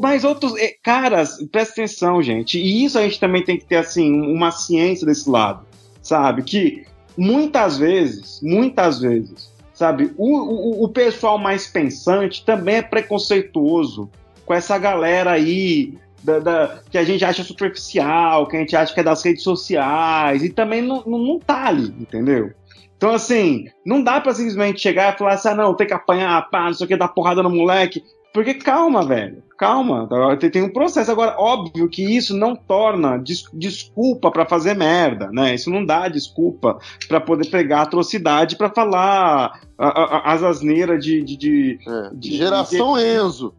mas 0.00 0.24
outros 0.24 0.56
eh, 0.56 0.74
caras, 0.82 1.38
presta 1.50 1.74
atenção, 1.74 2.22
gente. 2.22 2.58
E 2.58 2.84
isso 2.84 2.98
a 2.98 3.02
gente 3.02 3.20
também 3.20 3.44
tem 3.44 3.58
que 3.58 3.64
ter 3.64 3.76
assim 3.76 4.20
uma 4.20 4.50
ciência 4.50 5.06
desse 5.06 5.28
lado, 5.28 5.64
sabe? 6.02 6.42
Que 6.42 6.84
muitas 7.16 7.78
vezes, 7.78 8.40
muitas 8.42 9.00
vezes, 9.00 9.49
sabe, 9.80 10.12
o, 10.18 10.36
o, 10.36 10.84
o 10.84 10.88
pessoal 10.90 11.38
mais 11.38 11.66
pensante 11.66 12.44
também 12.44 12.76
é 12.76 12.82
preconceituoso 12.82 14.10
com 14.44 14.52
essa 14.52 14.76
galera 14.76 15.30
aí 15.30 15.96
da, 16.22 16.38
da, 16.38 16.80
que 16.90 16.98
a 16.98 17.02
gente 17.02 17.24
acha 17.24 17.42
superficial, 17.42 18.46
que 18.46 18.58
a 18.58 18.60
gente 18.60 18.76
acha 18.76 18.92
que 18.92 19.00
é 19.00 19.02
das 19.02 19.24
redes 19.24 19.42
sociais, 19.42 20.44
e 20.44 20.50
também 20.50 20.82
não, 20.82 21.02
não, 21.06 21.18
não 21.18 21.38
tá 21.38 21.68
ali, 21.68 21.94
entendeu? 21.98 22.52
Então, 22.94 23.10
assim, 23.14 23.68
não 23.86 24.02
dá 24.02 24.20
pra 24.20 24.34
simplesmente 24.34 24.82
chegar 24.82 25.14
e 25.14 25.18
falar 25.18 25.32
assim, 25.32 25.48
ah, 25.48 25.54
não, 25.54 25.72
tem 25.72 25.86
que 25.86 25.94
apanhar, 25.94 26.50
pá, 26.50 26.66
não 26.66 26.74
sei 26.74 26.84
o 26.84 26.88
que, 26.88 26.94
dar 26.94 27.08
porrada 27.08 27.42
no 27.42 27.48
moleque. 27.48 28.04
Porque 28.32 28.54
calma, 28.54 29.04
velho, 29.04 29.42
calma. 29.58 30.08
Tem 30.38 30.62
um 30.62 30.72
processo. 30.72 31.10
Agora, 31.10 31.34
óbvio 31.36 31.88
que 31.88 32.16
isso 32.16 32.36
não 32.36 32.54
torna 32.54 33.18
des 33.18 33.44
desculpa 33.52 34.30
para 34.30 34.46
fazer 34.46 34.74
merda, 34.74 35.30
né? 35.32 35.54
Isso 35.54 35.68
não 35.68 35.84
dá 35.84 36.06
desculpa 36.08 36.78
para 37.08 37.20
poder 37.20 37.50
pegar 37.50 37.82
atrocidade 37.82 38.56
para 38.56 38.70
falar 38.70 39.60
a, 39.76 39.88
a, 39.88 40.32
as 40.32 40.42
asneiras 40.44 41.04
de, 41.04 41.22
de, 41.22 41.36
de, 41.36 41.78
é, 41.86 42.10
de, 42.14 42.36
Geração 42.36 42.96
de, 42.96 43.04
Enzo. 43.04 43.54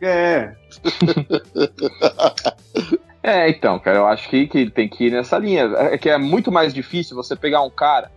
É. 0.00 0.54
é, 3.22 3.50
então, 3.50 3.78
cara, 3.80 3.98
eu 3.98 4.06
acho 4.06 4.28
que, 4.28 4.46
que 4.46 4.70
tem 4.70 4.88
que 4.88 5.06
ir 5.06 5.12
nessa 5.12 5.36
linha. 5.36 5.64
É 5.76 5.98
que 5.98 6.08
é 6.08 6.16
muito 6.16 6.52
mais 6.52 6.72
difícil 6.72 7.16
você 7.16 7.34
pegar 7.34 7.62
um 7.62 7.70
cara 7.70 8.10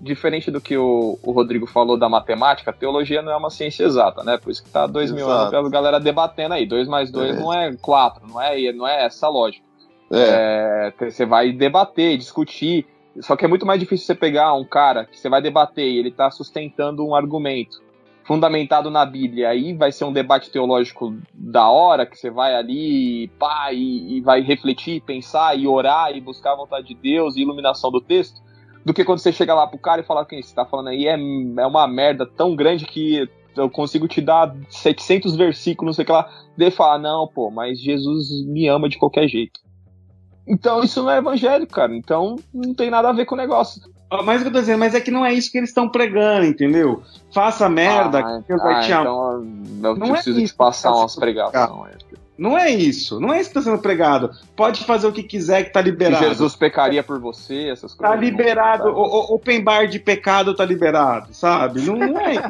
diferente 0.00 0.50
do 0.50 0.60
que 0.60 0.76
o, 0.76 1.18
o, 1.22 1.32
Rodrigo 1.32 1.66
falou 1.66 1.98
da 1.98 2.08
matemática, 2.08 2.70
a 2.70 2.74
teologia 2.74 3.22
não 3.22 3.32
é 3.32 3.36
uma 3.36 3.50
ciência 3.50 3.84
exata, 3.84 4.22
né? 4.22 4.38
Por 4.38 4.50
isso 4.50 4.62
que 4.62 4.70
tá 4.70 4.86
dois 4.86 5.10
mil 5.10 5.28
anos 5.28 5.52
a 5.52 5.68
galera 5.68 5.98
debatendo 5.98 6.54
aí. 6.54 6.64
Dois 6.66 6.86
mais 6.86 7.10
dois 7.10 7.36
é. 7.36 7.40
não 7.40 7.52
é 7.52 7.74
quatro, 7.76 8.26
não 8.26 8.40
é, 8.40 8.72
não 8.72 8.86
é 8.86 9.04
essa 9.04 9.28
lógica. 9.28 9.66
É. 10.10 10.92
É, 11.00 11.10
você 11.10 11.26
vai 11.26 11.52
debater, 11.52 12.16
discutir. 12.16 12.86
Só 13.20 13.34
que 13.34 13.44
é 13.44 13.48
muito 13.48 13.66
mais 13.66 13.80
difícil 13.80 14.06
você 14.06 14.14
pegar 14.14 14.54
um 14.54 14.64
cara 14.64 15.04
que 15.04 15.18
você 15.18 15.28
vai 15.28 15.42
debater 15.42 15.84
e 15.84 15.98
ele 15.98 16.12
tá 16.12 16.30
sustentando 16.30 17.04
um 17.04 17.14
argumento 17.14 17.82
fundamentado 18.24 18.90
na 18.90 19.04
Bíblia. 19.04 19.48
Aí 19.48 19.74
vai 19.74 19.90
ser 19.90 20.04
um 20.04 20.12
debate 20.12 20.50
teológico 20.50 21.16
da 21.34 21.68
hora, 21.68 22.06
que 22.06 22.16
você 22.16 22.30
vai 22.30 22.54
ali, 22.54 23.26
pá, 23.38 23.72
e, 23.72 24.18
e 24.18 24.20
vai 24.20 24.40
refletir, 24.40 25.00
pensar 25.00 25.58
e 25.58 25.66
orar 25.66 26.14
e 26.14 26.20
buscar 26.20 26.52
a 26.52 26.56
vontade 26.56 26.88
de 26.88 26.94
Deus 26.94 27.36
e 27.36 27.40
iluminação 27.40 27.90
do 27.90 28.00
texto 28.00 28.40
do 28.88 28.94
que 28.94 29.04
quando 29.04 29.18
você 29.18 29.30
chega 29.30 29.54
lá 29.54 29.66
pro 29.66 29.78
cara 29.78 30.00
e 30.00 30.04
fala 30.04 30.24
que 30.24 30.42
você 30.42 30.54
tá 30.54 30.64
falando 30.64 30.88
aí 30.88 31.06
é, 31.06 31.12
é 31.12 31.66
uma 31.66 31.86
merda 31.86 32.24
tão 32.24 32.56
grande 32.56 32.86
que 32.86 33.28
eu 33.54 33.68
consigo 33.68 34.08
te 34.08 34.22
dar 34.22 34.56
700 34.70 35.36
versículos, 35.36 35.88
não 35.88 35.92
sei 35.92 36.04
o 36.04 36.06
que 36.06 36.12
lá. 36.12 36.30
Daí 36.56 36.70
fala, 36.70 36.98
não, 36.98 37.28
pô, 37.28 37.50
mas 37.50 37.78
Jesus 37.78 38.28
me 38.46 38.66
ama 38.66 38.88
de 38.88 38.96
qualquer 38.96 39.28
jeito. 39.28 39.60
Então 40.46 40.82
isso 40.82 41.02
não 41.02 41.10
é 41.10 41.18
evangelho, 41.18 41.66
cara. 41.66 41.94
Então 41.94 42.36
não 42.54 42.72
tem 42.72 42.88
nada 42.88 43.10
a 43.10 43.12
ver 43.12 43.26
com 43.26 43.34
o 43.34 43.38
negócio. 43.38 43.82
Mas 44.24 44.40
o 44.40 44.44
que 44.44 44.48
eu 44.48 44.52
tô 44.54 44.60
dizendo, 44.60 44.78
mas 44.78 44.94
é 44.94 45.02
que 45.02 45.10
não 45.10 45.26
é 45.26 45.34
isso 45.34 45.52
que 45.52 45.58
eles 45.58 45.68
estão 45.68 45.86
pregando, 45.86 46.46
entendeu? 46.46 47.02
Faça 47.30 47.68
merda, 47.68 48.20
ah, 48.20 48.40
que 48.40 48.48
Deus 48.48 48.62
vai 48.62 48.74
ah, 48.76 48.80
te 48.80 48.92
amar. 48.92 49.42
Então 49.42 49.90
eu 49.90 49.96
não 49.96 50.12
preciso 50.12 50.40
é 50.40 50.44
te 50.46 50.54
passar 50.54 50.94
umas 50.94 51.14
pregações. 51.14 51.68
Não 51.68 51.86
é 51.86 51.92
isso. 52.70 53.18
Não 53.18 53.32
é 53.32 53.40
isso 53.40 53.50
que 53.50 53.58
está 53.58 53.70
sendo 53.70 53.82
pregado. 53.82 54.30
Pode 54.54 54.84
fazer 54.84 55.06
o 55.06 55.12
que 55.12 55.22
quiser 55.22 55.62
que 55.62 55.68
está 55.68 55.80
liberado. 55.80 56.22
Que 56.22 56.28
Jesus 56.28 56.54
pecaria 56.54 57.02
por 57.02 57.18
você, 57.18 57.68
essas 57.68 57.92
coisas. 57.92 58.14
Tá 58.14 58.20
liberado. 58.20 58.88
O, 58.90 59.02
o, 59.02 59.34
open 59.34 59.62
bar 59.62 59.88
de 59.88 59.98
pecado 59.98 60.54
tá 60.54 60.64
liberado, 60.64 61.34
sabe? 61.34 61.80
Não, 61.82 61.96
não 61.96 62.20
é 62.20 62.34
isso. 62.34 62.42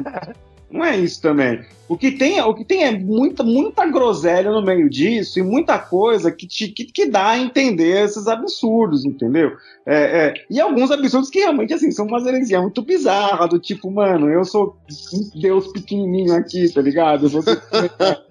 Não 0.71 0.85
é 0.85 0.97
isso 0.97 1.21
também. 1.21 1.65
O 1.87 1.97
que 1.97 2.11
tem, 2.11 2.39
o 2.39 2.53
que 2.53 2.63
tem 2.63 2.83
é 2.83 2.91
muita, 2.91 3.41
muita 3.41 3.87
groselha 3.87 4.51
no 4.51 4.61
meio 4.61 4.87
disso 4.87 5.39
e 5.39 5.41
muita 5.41 5.79
coisa 5.79 6.31
que, 6.31 6.45
te, 6.45 6.67
que, 6.67 6.85
que 6.85 7.07
dá 7.07 7.29
a 7.29 7.39
entender 7.39 8.05
esses 8.05 8.27
absurdos, 8.27 9.03
entendeu? 9.03 9.53
É, 9.83 10.27
é, 10.27 10.33
e 10.51 10.61
alguns 10.61 10.91
absurdos 10.91 11.31
que 11.31 11.39
realmente 11.39 11.73
assim, 11.73 11.89
são 11.89 12.05
umas 12.05 12.27
heresias 12.27 12.61
muito 12.61 12.83
bizarras, 12.83 13.49
do 13.49 13.57
tipo, 13.57 13.89
mano, 13.89 14.29
eu 14.29 14.45
sou 14.45 14.77
um 15.11 15.39
Deus 15.39 15.71
pequenininho 15.71 16.35
aqui, 16.35 16.71
tá 16.71 16.79
ligado? 16.79 17.25
Eu 17.25 17.29
vou 17.29 17.41
ser... 17.41 17.59
É, 17.99 18.21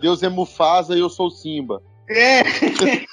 Deus 0.00 0.22
é 0.22 0.28
Mufasa 0.28 0.94
e 0.94 1.00
eu 1.00 1.08
sou 1.08 1.30
Simba. 1.30 1.82
É! 2.08 2.42
Quem 2.44 3.06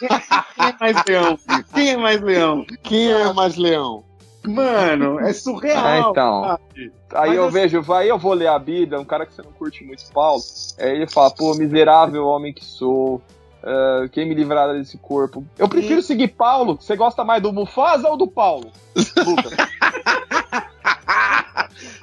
é 0.59 0.77
mais 0.79 1.03
leão? 1.07 1.39
Quem 1.73 1.89
é 1.89 1.97
mais 1.97 2.21
leão? 2.21 2.65
Quem 2.83 3.11
é 3.11 3.33
mais 3.33 3.55
leão? 3.55 4.03
Mano, 4.45 5.19
é 5.19 5.31
surreal. 5.31 5.85
Ah, 5.85 5.99
então. 5.99 6.43
Sabe? 6.43 6.91
Aí 7.13 7.29
Mas 7.29 7.37
eu 7.37 7.43
assim... 7.45 7.53
vejo, 7.53 7.81
vai, 7.81 8.11
eu 8.11 8.17
vou 8.17 8.33
ler 8.33 8.47
a 8.47 8.59
Bíblia, 8.59 8.99
um 8.99 9.05
cara 9.05 9.25
que 9.25 9.33
você 9.33 9.41
não 9.41 9.51
curte 9.51 9.83
muito, 9.83 10.03
Paulo. 10.11 10.41
Aí 10.79 10.89
ele 10.89 11.07
fala, 11.07 11.31
pô, 11.31 11.53
miserável 11.55 12.25
homem 12.27 12.53
que 12.53 12.65
sou. 12.65 13.21
Uh, 13.63 14.09
quem 14.09 14.27
me 14.27 14.35
livrará 14.35 14.73
desse 14.73 14.97
corpo? 14.97 15.45
Eu 15.57 15.69
prefiro 15.69 16.01
e... 16.01 16.03
seguir 16.03 16.27
Paulo. 16.29 16.77
Você 16.79 16.97
gosta 16.97 17.23
mais 17.23 17.41
do 17.41 17.53
Mufasa 17.53 18.09
ou 18.09 18.17
do 18.17 18.27
Paulo? 18.27 18.69
Lucas. 19.25 19.53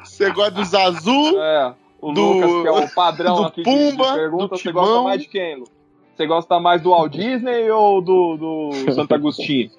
Você 0.03 0.31
gosta 0.31 0.53
dos 0.53 0.75
azul? 0.75 1.43
É. 1.43 1.75
O 2.01 2.13
do, 2.13 2.33
Lucas, 2.33 2.63
que 2.63 2.69
é 2.69 2.71
o 2.71 2.95
padrão 2.95 3.37
do 3.37 3.45
aqui 3.45 3.63
Pumba, 3.63 4.05
de, 4.05 4.15
pergunta, 4.15 4.57
você 4.57 4.73
gosta 4.73 5.03
mais 5.03 5.21
de 5.21 5.29
quem? 5.29 5.65
Você 6.17 6.27
gosta 6.27 6.61
mais 6.61 6.83
do 6.83 6.91
Walt 6.91 7.13
Disney 7.13 7.71
ou 7.71 8.01
do, 8.01 8.37
do 8.37 8.71
Santo 8.93 9.15
Agostinho? 9.15 9.71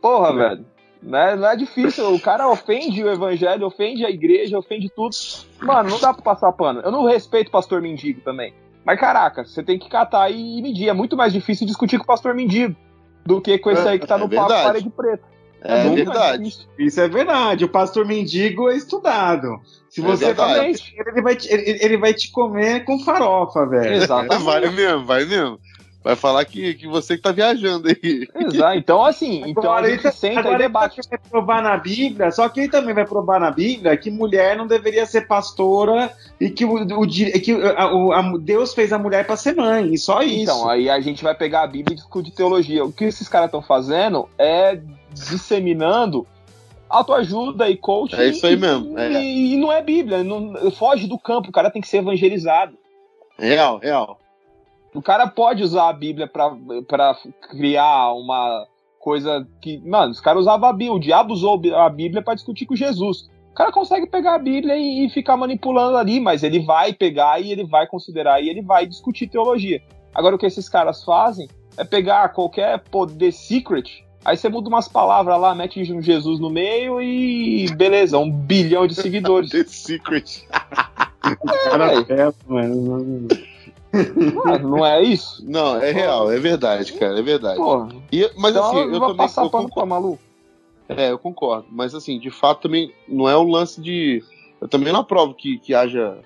Porra, 0.00 0.28
é. 0.30 0.32
velho. 0.32 0.66
Né? 1.02 1.36
Não 1.36 1.48
é 1.48 1.56
difícil. 1.56 2.14
O 2.14 2.20
cara 2.20 2.48
ofende 2.48 3.02
o 3.02 3.10
evangelho, 3.10 3.66
ofende 3.66 4.04
a 4.04 4.10
igreja, 4.10 4.58
ofende 4.58 4.88
tudo. 4.88 5.14
Mano, 5.60 5.90
não 5.90 6.00
dá 6.00 6.12
pra 6.12 6.22
passar 6.22 6.52
pano. 6.52 6.80
Eu 6.80 6.90
não 6.90 7.04
respeito 7.04 7.48
o 7.48 7.52
pastor 7.52 7.80
mendigo 7.80 8.20
também. 8.22 8.54
Mas 8.84 8.98
caraca, 8.98 9.44
você 9.44 9.62
tem 9.62 9.78
que 9.78 9.88
catar 9.88 10.30
e 10.30 10.62
medir. 10.62 10.88
É 10.88 10.92
muito 10.92 11.16
mais 11.16 11.32
difícil 11.32 11.66
discutir 11.66 11.98
com 11.98 12.04
o 12.04 12.06
pastor 12.06 12.34
mendigo 12.34 12.74
do 13.24 13.40
que 13.40 13.58
com 13.58 13.70
esse 13.70 13.86
aí 13.86 13.98
que 13.98 14.06
tá 14.06 14.14
é, 14.14 14.18
no 14.18 14.26
é 14.26 14.36
papo 14.36 14.48
parede 14.48 14.90
preta. 14.90 15.35
É, 15.62 15.86
é 15.86 15.90
verdade. 15.90 16.56
Isso 16.78 17.00
é 17.00 17.08
verdade. 17.08 17.64
O 17.64 17.68
pastor 17.68 18.06
mendigo 18.06 18.70
é 18.70 18.76
estudado. 18.76 19.60
Se 19.88 20.00
você 20.00 20.26
é 20.26 20.34
falar, 20.34 20.68
ele 20.68 21.22
vai, 21.22 21.36
te, 21.36 21.52
ele, 21.52 21.78
ele, 21.82 21.96
vai 21.96 22.12
te 22.12 22.30
comer 22.30 22.84
com 22.84 22.98
farofa, 22.98 23.64
velho. 23.66 23.94
Exatamente. 23.94 24.44
vai 24.44 24.68
mesmo, 24.68 25.06
vai 25.06 25.24
mesmo. 25.24 25.58
Vai 26.06 26.14
falar 26.14 26.44
que, 26.44 26.74
que 26.74 26.86
você 26.86 27.16
que 27.16 27.22
tá 27.24 27.32
viajando 27.32 27.88
aí. 27.88 28.28
Exato. 28.32 28.78
Então, 28.78 29.04
assim, 29.04 29.42
então 29.44 29.64
agora, 29.64 29.88
a 29.88 29.90
gente 29.90 30.08
senta 30.12 30.38
agora 30.38 30.54
e 30.54 30.58
debate. 30.58 31.00
Ele 31.00 31.08
vai 31.10 31.18
provar 31.18 31.60
na 31.60 31.76
Bíblia, 31.76 32.30
só 32.30 32.48
que 32.48 32.60
ele 32.60 32.68
também 32.68 32.94
vai 32.94 33.04
provar 33.04 33.40
na 33.40 33.50
Bíblia 33.50 33.96
que 33.96 34.08
mulher 34.08 34.56
não 34.56 34.68
deveria 34.68 35.04
ser 35.04 35.26
pastora 35.26 36.12
e 36.40 36.48
que, 36.48 36.64
o, 36.64 36.76
o 36.76 37.08
que 37.08 37.52
a, 37.76 38.20
a, 38.20 38.38
Deus 38.38 38.72
fez 38.72 38.92
a 38.92 39.00
mulher 39.00 39.26
para 39.26 39.34
ser 39.34 39.56
mãe, 39.56 39.94
e 39.94 39.98
só 39.98 40.22
isso. 40.22 40.44
Então, 40.44 40.70
aí 40.70 40.88
a 40.88 41.00
gente 41.00 41.24
vai 41.24 41.34
pegar 41.34 41.62
a 41.62 41.66
Bíblia 41.66 41.94
e 41.94 41.96
discutir 41.96 42.30
teologia. 42.30 42.84
O 42.84 42.92
que 42.92 43.06
esses 43.06 43.26
caras 43.26 43.48
estão 43.48 43.60
fazendo 43.60 44.28
é 44.38 44.80
disseminando 45.12 46.24
autoajuda 46.88 47.68
e 47.68 47.76
coaching. 47.76 48.14
É 48.14 48.28
isso 48.28 48.46
aí 48.46 48.56
mesmo. 48.56 48.96
É. 48.96 49.10
E, 49.10 49.54
e, 49.54 49.56
não 49.56 49.72
é 49.72 49.82
Bíblia, 49.82 50.22
não, 50.22 50.70
foge 50.70 51.08
do 51.08 51.18
campo, 51.18 51.48
o 51.48 51.52
cara 51.52 51.68
tem 51.68 51.82
que 51.82 51.88
ser 51.88 51.96
evangelizado. 51.96 52.78
Real, 53.36 53.78
real. 53.78 54.20
O 54.96 55.02
cara 55.02 55.26
pode 55.26 55.62
usar 55.62 55.90
a 55.90 55.92
Bíblia 55.92 56.26
para 56.26 57.14
criar 57.50 58.14
uma 58.14 58.66
coisa 58.98 59.46
que. 59.60 59.78
Mano, 59.86 60.12
os 60.12 60.20
caras 60.20 60.40
usavam 60.40 60.70
a 60.70 60.72
Bíblia, 60.72 60.92
o 60.94 60.98
diabo 60.98 61.34
usou 61.34 61.60
a 61.74 61.90
Bíblia 61.90 62.22
para 62.22 62.34
discutir 62.34 62.64
com 62.64 62.74
Jesus. 62.74 63.28
O 63.50 63.54
cara 63.54 63.70
consegue 63.70 64.06
pegar 64.06 64.36
a 64.36 64.38
Bíblia 64.38 64.74
e, 64.74 65.04
e 65.04 65.10
ficar 65.10 65.36
manipulando 65.36 65.98
ali, 65.98 66.18
mas 66.18 66.42
ele 66.42 66.60
vai 66.60 66.94
pegar 66.94 67.38
e 67.40 67.52
ele 67.52 67.64
vai 67.64 67.86
considerar 67.86 68.40
e 68.42 68.48
ele 68.48 68.62
vai 68.62 68.86
discutir 68.86 69.26
teologia. 69.26 69.82
Agora, 70.14 70.34
o 70.34 70.38
que 70.38 70.46
esses 70.46 70.66
caras 70.66 71.04
fazem 71.04 71.46
é 71.76 71.84
pegar 71.84 72.30
qualquer 72.30 72.78
poder 72.90 73.32
secret, 73.32 74.02
aí 74.24 74.34
você 74.34 74.48
muda 74.48 74.70
umas 74.70 74.88
palavras 74.88 75.38
lá, 75.38 75.54
mete 75.54 75.92
um 75.92 76.00
Jesus 76.00 76.40
no 76.40 76.48
meio 76.48 77.02
e 77.02 77.70
beleza, 77.76 78.16
um 78.18 78.30
bilhão 78.30 78.86
de 78.86 78.94
seguidores. 78.94 79.50
The 79.52 79.64
Secret. 79.64 80.46
Cara, 81.70 81.92
É, 82.08 82.22
é, 82.22 82.32
mano. 82.46 83.28
Não 84.14 84.54
é- 84.54 84.58
não 84.58 84.86
é 84.86 85.02
isso? 85.02 85.42
Não, 85.48 85.76
é 85.80 85.90
real, 85.92 86.30
é 86.30 86.38
verdade, 86.38 86.92
cara, 86.94 87.18
é 87.18 87.22
verdade. 87.22 87.56
Porra, 87.56 87.88
E- 88.12 88.30
mas 88.36 88.52
então 88.54 88.66
assim, 88.68 88.78
eu 88.92 89.00
também 89.00 89.16
passar 89.16 89.42
eu 89.44 89.50
pano 89.50 89.68
pra 89.72 89.86
maluco. 89.86 90.20
é, 90.88 91.10
eu 91.10 91.18
concordo. 91.18 91.66
Mas 91.70 91.94
assim, 91.94 92.18
de 92.18 92.30
fato 92.30 92.62
também 92.62 92.92
não 93.08 93.28
é 93.28 93.36
um 93.36 93.50
lance 93.50 93.80
de. 93.80 94.22
Eu 94.60 94.68
também 94.68 94.92
não 94.92 95.00
aprovo 95.00 95.34
que, 95.34 95.58
que 95.58 95.74
haja 95.74 96.16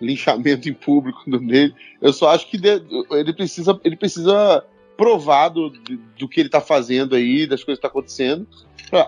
linchamento 0.00 0.68
em 0.68 0.72
público 0.74 1.22
do 1.30 1.38
dele. 1.38 1.74
Eu 2.00 2.12
só 2.12 2.30
acho 2.30 2.48
que 2.50 2.58
de- 2.58 2.82
ele 3.10 3.32
precisa, 3.32 3.78
ele 3.84 3.96
precisa 3.96 4.64
provar 4.96 5.48
do, 5.50 5.70
do, 6.18 6.28
que 6.28 6.40
ele 6.40 6.48
tá 6.48 6.60
fazendo 6.60 7.14
aí, 7.14 7.46
das 7.46 7.62
coisas 7.62 7.78
que 7.78 7.82
tá 7.82 7.88
acontecendo. 7.88 8.46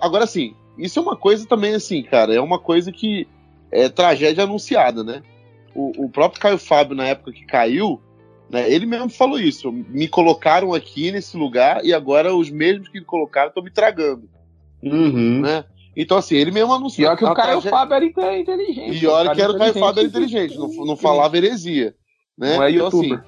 Agora, 0.00 0.24
assim, 0.24 0.54
isso 0.78 0.98
é 0.98 1.02
uma 1.02 1.16
coisa 1.16 1.46
também, 1.46 1.74
assim, 1.74 2.02
cara, 2.02 2.34
é 2.34 2.40
uma 2.40 2.58
coisa 2.58 2.92
que 2.92 3.26
é 3.70 3.88
tragédia 3.88 4.44
anunciada, 4.44 5.02
né? 5.04 5.22
O, 5.74 6.04
o 6.04 6.08
próprio 6.08 6.40
Caio 6.40 6.58
Fábio, 6.58 6.94
na 6.96 7.06
época 7.06 7.32
que 7.32 7.44
caiu, 7.44 8.00
né, 8.50 8.70
ele 8.70 8.86
mesmo 8.86 9.08
falou 9.08 9.38
isso. 9.38 9.70
Me 9.72 10.08
colocaram 10.08 10.72
aqui 10.74 11.10
nesse 11.12 11.36
lugar 11.36 11.84
e 11.84 11.92
agora 11.92 12.34
os 12.34 12.50
mesmos 12.50 12.88
que 12.88 12.98
me 12.98 13.04
colocaram 13.04 13.48
estão 13.48 13.62
me 13.62 13.70
tragando, 13.70 14.28
Uhum. 14.82 15.40
né? 15.40 15.64
Então, 15.96 16.16
assim, 16.16 16.36
ele 16.36 16.52
mesmo 16.52 16.72
anunciou. 16.72 17.08
Pior 17.08 17.16
que 17.16 17.24
a 17.24 17.32
o 17.32 17.34
Caio 17.34 17.46
tragédia- 17.60 17.70
Fábio 17.70 17.94
era 17.94 18.04
inte- 18.04 18.40
inteligente. 18.40 19.02
E 19.04 19.06
olha 19.08 19.34
que 19.34 19.42
era 19.42 19.52
o 19.52 19.58
Caio 19.58 19.74
Fábio 19.74 20.00
era 20.00 20.08
inteligente, 20.08 20.56
não, 20.56 20.68
não 20.86 20.96
falava 20.96 21.36
heresia. 21.36 21.94
Né? 22.38 22.56
Não 22.56 22.62
é 22.62 22.70
Então, 22.70 22.84
youtuber. 22.84 23.24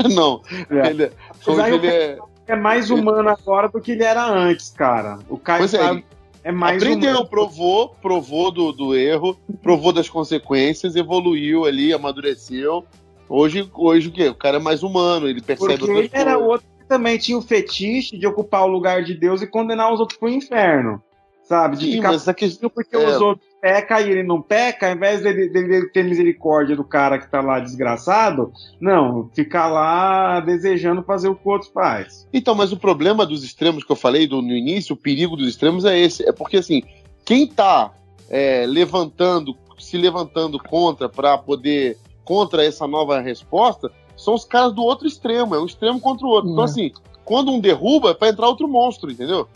assim, 0.00 0.14
não. 0.14 0.42
É. 0.70 0.88
Ele, 0.90 1.10
Mas 1.46 1.48
hoje 1.48 1.74
ele 1.74 1.86
é. 1.86 2.18
É 2.48 2.56
mais 2.56 2.90
humano 2.90 3.28
agora 3.28 3.68
do 3.68 3.78
que 3.80 3.92
ele 3.92 4.02
era 4.02 4.26
antes, 4.26 4.70
cara. 4.70 5.18
O 5.28 5.36
Caio 5.38 5.58
Pois 5.60 5.74
é, 5.74 5.78
Fábio 5.78 6.02
é 6.42 6.50
mais 6.50 6.82
Aprendeu, 6.82 7.10
humano. 7.10 7.28
provou, 7.28 7.90
provou 8.00 8.50
do, 8.50 8.72
do 8.72 8.96
erro, 8.96 9.38
provou 9.62 9.92
das 9.92 10.08
consequências, 10.08 10.96
evoluiu 10.96 11.66
ali, 11.66 11.92
amadureceu. 11.92 12.84
Hoje, 13.28 13.68
hoje 13.74 14.08
o 14.08 14.12
quê? 14.12 14.28
O 14.28 14.34
cara 14.34 14.56
é 14.56 14.60
mais 14.60 14.82
humano, 14.82 15.28
ele 15.28 15.42
percebe 15.42 15.78
Porque 15.78 15.90
outras 15.90 16.10
era 16.12 16.32
coisas. 16.32 16.48
outro 16.50 16.66
que 16.78 16.86
também 16.86 17.18
tinha 17.18 17.36
o 17.36 17.42
fetiche 17.42 18.16
de 18.16 18.26
ocupar 18.26 18.64
o 18.64 18.68
lugar 18.68 19.02
de 19.02 19.14
Deus 19.14 19.42
e 19.42 19.46
condenar 19.46 19.92
os 19.92 20.00
outros 20.00 20.18
pro 20.18 20.28
inferno. 20.28 21.02
Sabe? 21.44 21.78
De 21.78 21.86
Sim, 21.86 21.92
ficar 21.92 22.12
mas 22.12 22.24
questão, 22.36 22.68
porque 22.68 22.94
é. 22.94 22.98
os 22.98 23.20
outros 23.22 23.48
pecam 23.58 24.00
e 24.00 24.10
ele 24.10 24.22
não 24.22 24.42
peca, 24.42 24.86
ao 24.86 24.94
invés 24.94 25.22
dele, 25.22 25.48
dele 25.48 25.88
ter 25.88 26.04
misericórdia 26.04 26.76
do 26.76 26.84
cara 26.84 27.18
que 27.18 27.30
tá 27.30 27.40
lá 27.40 27.58
desgraçado, 27.58 28.52
não, 28.78 29.30
ficar 29.34 29.66
lá 29.68 30.40
desejando 30.40 31.02
fazer 31.02 31.28
o 31.28 31.34
que 31.34 31.48
o 31.48 31.50
outro 31.50 31.70
faz. 31.72 32.28
Então, 32.34 32.54
mas 32.54 32.70
o 32.70 32.76
problema 32.76 33.24
dos 33.24 33.42
extremos 33.42 33.82
que 33.82 33.90
eu 33.90 33.96
falei 33.96 34.26
do, 34.26 34.42
no 34.42 34.52
início, 34.52 34.94
o 34.94 34.98
perigo 34.98 35.36
dos 35.36 35.48
extremos 35.48 35.86
é 35.86 35.98
esse. 35.98 36.28
É 36.28 36.32
porque, 36.32 36.58
assim, 36.58 36.82
quem 37.24 37.46
tá 37.46 37.92
é, 38.28 38.66
levantando, 38.66 39.56
se 39.78 39.96
levantando 39.96 40.58
contra 40.58 41.08
para 41.08 41.38
poder, 41.38 41.96
contra 42.28 42.62
essa 42.62 42.86
nova 42.86 43.18
resposta, 43.20 43.90
são 44.14 44.34
os 44.34 44.44
caras 44.44 44.74
do 44.74 44.82
outro 44.82 45.06
extremo. 45.08 45.54
É 45.54 45.58
um 45.60 45.64
extremo 45.64 45.98
contra 45.98 46.26
o 46.26 46.30
outro. 46.30 46.50
Então, 46.50 46.62
É. 46.62 46.66
assim, 46.66 46.92
quando 47.24 47.50
um 47.50 47.58
derruba, 47.58 48.10
é 48.10 48.14
pra 48.14 48.28
entrar 48.28 48.46
outro 48.48 48.68
monstro, 48.68 49.10
entendeu? 49.10 49.48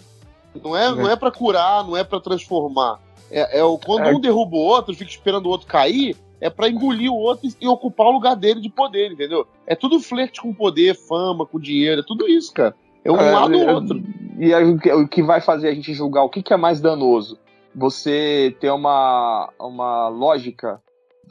Não 0.64 0.74
é, 0.74 0.90
não 0.90 1.10
é 1.10 1.14
para 1.14 1.30
curar, 1.30 1.84
não 1.84 1.94
é 1.94 2.02
para 2.02 2.18
transformar. 2.18 2.98
É, 3.30 3.58
é 3.60 3.64
o, 3.64 3.76
quando 3.76 4.06
É. 4.06 4.14
um 4.14 4.18
derruba 4.20 4.56
o 4.56 4.60
outro, 4.60 4.94
fica 4.94 5.10
esperando 5.10 5.44
o 5.46 5.50
outro 5.50 5.66
cair, 5.66 6.16
é 6.40 6.48
pra 6.48 6.68
engolir 6.68 7.10
o 7.12 7.16
outro 7.16 7.48
e, 7.60 7.68
ocupar 7.68 8.06
o 8.06 8.12
lugar 8.12 8.34
dele 8.34 8.60
de 8.60 8.70
poder, 8.70 9.12
entendeu? 9.12 9.46
É 9.66 9.74
tudo 9.74 10.00
flerte 10.00 10.40
com 10.40 10.52
poder, 10.54 10.94
fama, 10.96 11.44
com 11.44 11.60
dinheiro, 11.60 12.00
é 12.00 12.04
tudo 12.04 12.26
isso, 12.26 12.52
cara. 12.54 12.74
É 13.04 13.12
um 13.12 13.16
É, 13.16 13.30
lado 13.32 13.54
ou 13.54 13.62
é, 13.68 13.74
outro. 13.74 14.02
E 14.38 14.52
aí, 14.54 14.64
o 14.64 14.78
que- 14.78 14.92
o 14.92 15.08
que 15.08 15.22
vai 15.22 15.40
fazer 15.42 15.68
a 15.68 15.74
gente 15.74 15.92
julgar 15.92 16.22
o 16.24 16.28
que, 16.30 16.42
que 16.42 16.52
é 16.54 16.56
mais 16.56 16.80
danoso? 16.80 17.38
Você 17.74 18.56
ter 18.60 18.70
uma, 18.70 19.48
uma 19.58 20.08
lógica 20.08 20.80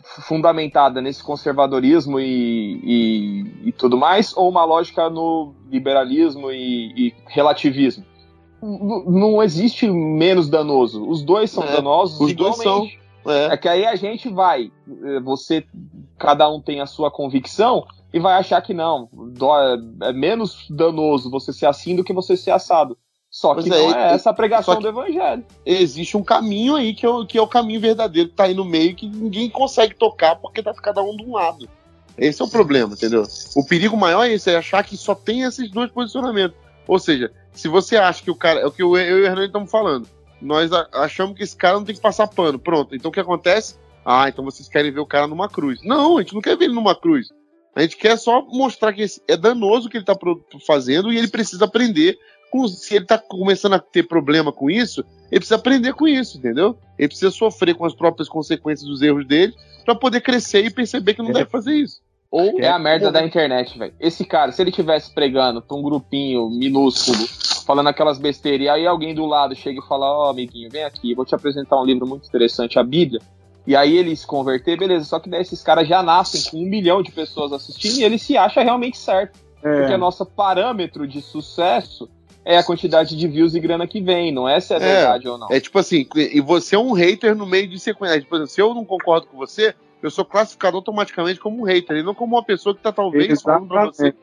fundamentada 0.04 1.02
nesse 1.02 1.24
conservadorismo 1.24 2.20
e, 2.20 2.80
e, 2.84 3.70
e 3.70 3.72
tudo 3.72 3.98
mais, 3.98 4.36
ou 4.36 4.50
uma 4.50 4.64
lógica 4.66 5.10
no 5.10 5.54
liberalismo 5.70 6.52
e, 6.52 7.08
e 7.08 7.14
relativismo? 7.28 8.06
N- 8.62 9.04
Não 9.08 9.42
existe 9.42 9.90
menos 9.90 10.50
danoso. 10.50 11.08
Os 11.08 11.24
dois 11.24 11.50
são 11.52 11.64
É, 11.64 11.72
danosos 11.74 12.20
os 12.20 12.34
dois 12.34 12.60
igualmente. 12.60 13.00
É. 13.26 13.54
É 13.54 13.58
que 13.58 13.68
aí 13.70 13.86
a 13.86 13.96
gente 13.96 14.30
vai, 14.30 14.72
eh, 14.90 15.20
você, 15.20 15.64
cada 16.18 16.50
um 16.50 16.60
tem 16.60 16.82
a 16.82 16.88
sua 16.88 17.12
convicção 17.12 17.86
e 18.12 18.20
vai 18.20 18.34
achar 18.34 18.60
que 18.62 18.74
não, 18.74 19.10
é 20.02 20.12
menos 20.12 20.66
danoso 20.70 21.30
você 21.30 21.54
ser 21.54 21.68
assim 21.68 21.96
do 21.96 22.04
que 22.04 22.14
você 22.14 22.36
ser 22.36 22.50
assado. 22.52 22.98
Só 23.32 23.56
que 23.56 23.68
é, 23.68 23.70
não 23.70 23.96
é 23.96 24.12
e- 24.12 24.16
essa 24.16 24.30
a 24.30 24.34
pregação 24.34 24.78
do 24.80 24.88
evangelho. 24.90 25.46
Existe 25.66 26.18
um 26.18 26.24
caminho 26.24 26.76
aí 26.76 26.94
que 26.94 27.06
é, 27.06 27.10
o, 27.10 27.26
que 27.26 27.38
é 27.38 27.42
o 27.42 27.48
caminho 27.48 27.80
verdadeiro 27.80 28.28
que 28.30 28.36
tá 28.36 28.44
aí 28.44 28.54
no 28.54 28.66
meio 28.66 28.94
que 28.94 29.08
ninguém 29.08 29.50
consegue 29.50 29.96
tocar 29.96 30.36
porque 30.36 30.62
tá 30.62 30.74
cada 30.74 31.02
um 31.02 31.16
de 31.16 31.24
um 31.24 31.34
lado. 31.34 31.68
Esse 32.18 32.42
é 32.42 32.46
o 32.46 32.50
problema, 32.50 32.94
entendeu? 32.94 33.24
O 33.56 33.66
perigo 33.66 33.96
maior 33.96 34.26
é 34.26 34.34
esse, 34.34 34.52
é 34.52 34.58
achar 34.58 34.84
que 34.84 34.98
só 34.98 35.16
tem 35.16 35.44
esses 35.44 35.72
dois 35.72 35.90
posicionamentos. 35.90 36.58
Ou 36.86 37.00
seja, 37.00 37.32
se 37.54 37.70
você 37.70 37.96
acha 37.96 38.22
que 38.22 38.30
o 38.30 38.36
cara. 38.36 38.60
É 38.60 38.66
o 38.66 38.72
que 38.72 38.84
eu, 38.84 38.98
eu 38.98 39.20
e 39.20 39.22
o 39.22 39.26
Hernani 39.26 39.48
estamos 39.48 39.72
falando. 39.72 40.08
Nós 40.42 40.70
achamos 40.92 41.38
que 41.38 41.44
esse 41.44 41.56
cara 41.56 41.78
não 41.78 41.86
tem 41.86 41.96
que 41.96 42.02
passar 42.02 42.28
pano. 42.28 42.60
Pronto. 42.60 42.94
Então 42.96 43.10
o 43.10 43.14
que 43.14 43.20
acontece? 43.20 43.76
Ah, 44.04 44.28
então 44.28 44.44
vocês 44.44 44.68
querem 44.68 44.92
ver 44.92 45.00
o 45.00 45.06
cara 45.06 45.26
numa 45.28 45.48
cruz. 45.48 45.80
Não, 45.86 46.18
a 46.18 46.22
gente 46.22 46.34
não 46.34 46.42
quer 46.42 46.58
ver 46.58 46.66
ele 46.66 46.74
numa 46.74 46.96
cruz. 46.96 47.30
A 47.74 47.82
gente 47.82 47.96
quer 47.96 48.18
só 48.18 48.42
mostrar 48.42 48.92
que 48.92 49.06
é 49.28 49.38
danoso 49.38 49.88
o 49.88 49.90
que 49.90 49.96
ele 49.98 50.04
tá 50.06 50.16
pro- 50.16 50.44
fazendo 50.68 51.14
e 51.14 51.18
ele 51.18 51.30
precisa 51.30 51.64
aprender. 51.64 52.18
Se 52.68 52.96
ele 52.96 53.06
tá 53.06 53.18
começando 53.18 53.74
a 53.74 53.80
ter 53.80 54.04
problema 54.04 54.52
com 54.52 54.70
isso, 54.70 55.02
ele 55.32 55.40
precisa 55.40 55.56
aprender 55.56 55.94
com 55.94 56.08
isso, 56.08 56.38
entendeu? 56.38 56.78
Ele 56.98 57.08
precisa 57.08 57.32
sofrer 57.32 57.76
com 57.76 57.86
as 57.86 57.94
próprias 57.96 58.28
consequências 58.28 58.88
dos 58.88 59.02
erros 59.02 59.26
dele 59.26 59.54
para 59.86 59.96
poder 59.96 60.22
crescer 60.22 60.66
e 60.66 60.70
perceber 60.70 61.14
que 61.14 61.22
não 61.22 61.30
É. 61.30 61.34
deve 61.34 61.50
fazer 61.50 61.74
isso. 61.74 62.02
Ou 62.30 62.60
É 62.62 62.70
a 62.70 62.80
merda 62.80 63.08
ou- 63.08 63.12
da 63.12 63.24
internet, 63.26 63.78
velho. 63.78 63.94
Esse 64.00 64.24
cara, 64.24 64.52
se 64.52 64.62
ele 64.62 64.72
tivesse 64.72 65.14
pregando 65.14 65.62
pra 65.62 65.76
um 65.76 65.82
grupinho 65.82 66.50
minúsculo, 66.50 67.18
falando 67.66 67.88
aquelas 67.88 68.18
besteiras, 68.18 68.66
e 68.66 68.70
aí 68.70 68.88
alguém 68.88 69.14
do 69.14 69.26
lado 69.26 69.54
chega 69.56 69.80
e 69.80 69.88
fala: 69.88 70.06
Ó, 70.06 70.30
amiguinho, 70.30 70.70
vem 70.72 70.84
aqui, 70.84 71.12
eu 71.12 71.16
vou 71.18 71.26
te 71.26 71.36
apresentar 71.36 71.80
um 71.82 71.86
livro 71.86 72.08
muito 72.08 72.28
interessante, 72.28 72.80
a 72.80 72.84
Bíblia. 72.84 73.20
E 73.68 73.76
aí 73.76 73.96
ele 73.98 74.16
se 74.16 74.26
converter, 74.26 74.78
beleza. 74.78 75.06
Só 75.06 75.20
que 75.20 75.30
daí 75.30 75.42
esses 75.42 75.62
caras 75.62 75.88
já 75.88 76.02
nascem 76.02 76.50
com 76.50 76.58
um 76.58 76.70
milhão 76.70 77.04
de 77.04 77.12
pessoas 77.12 77.52
assistindo 77.54 77.98
e 78.00 78.04
ele 78.04 78.18
se 78.18 78.38
acha 78.38 78.62
realmente 78.64 78.98
certo. 78.98 79.38
Porque 79.62 79.92
É, 79.92 79.96
o 79.96 80.00
nosso 80.00 80.26
parâmetro 80.26 81.06
de 81.06 81.22
sucesso 81.22 82.10
é 82.44 82.58
a 82.58 82.64
quantidade 82.64 83.16
de 83.16 83.28
views 83.28 83.54
e 83.56 83.60
grana 83.60 83.86
que 83.88 84.02
vem, 84.02 84.32
não 84.32 84.48
é 84.50 84.60
se 84.60 84.74
é, 84.74 84.78
É. 84.78 84.80
verdade 84.80 85.28
ou 85.28 85.38
não. 85.38 85.48
É 85.52 85.60
tipo 85.60 85.78
assim, 85.78 86.08
e 86.16 86.42
você 86.42 86.76
é 86.76 86.80
um 86.80 86.92
hater 86.94 87.36
no 87.36 87.46
meio 87.46 87.68
de 87.68 87.80
sequência. 87.80 88.20
Por 88.28 88.36
exemplo, 88.36 88.48
se 88.48 88.62
eu 88.62 88.74
não 88.74 88.84
concordo 88.84 89.28
com 89.28 89.38
você, 89.38 89.76
eu 90.02 90.10
sou 90.10 90.26
classificado 90.26 90.76
automaticamente 90.78 91.40
como 91.40 91.62
um 91.62 91.66
hater, 91.66 91.98
e 91.98 92.04
não 92.04 92.16
como 92.16 92.36
uma 92.36 92.44
pessoa 92.44 92.74
que 92.76 92.82
tá 92.82 92.92
talvez 92.92 93.42
falando 93.42 93.68
pra 93.68 93.86
você 93.86 94.14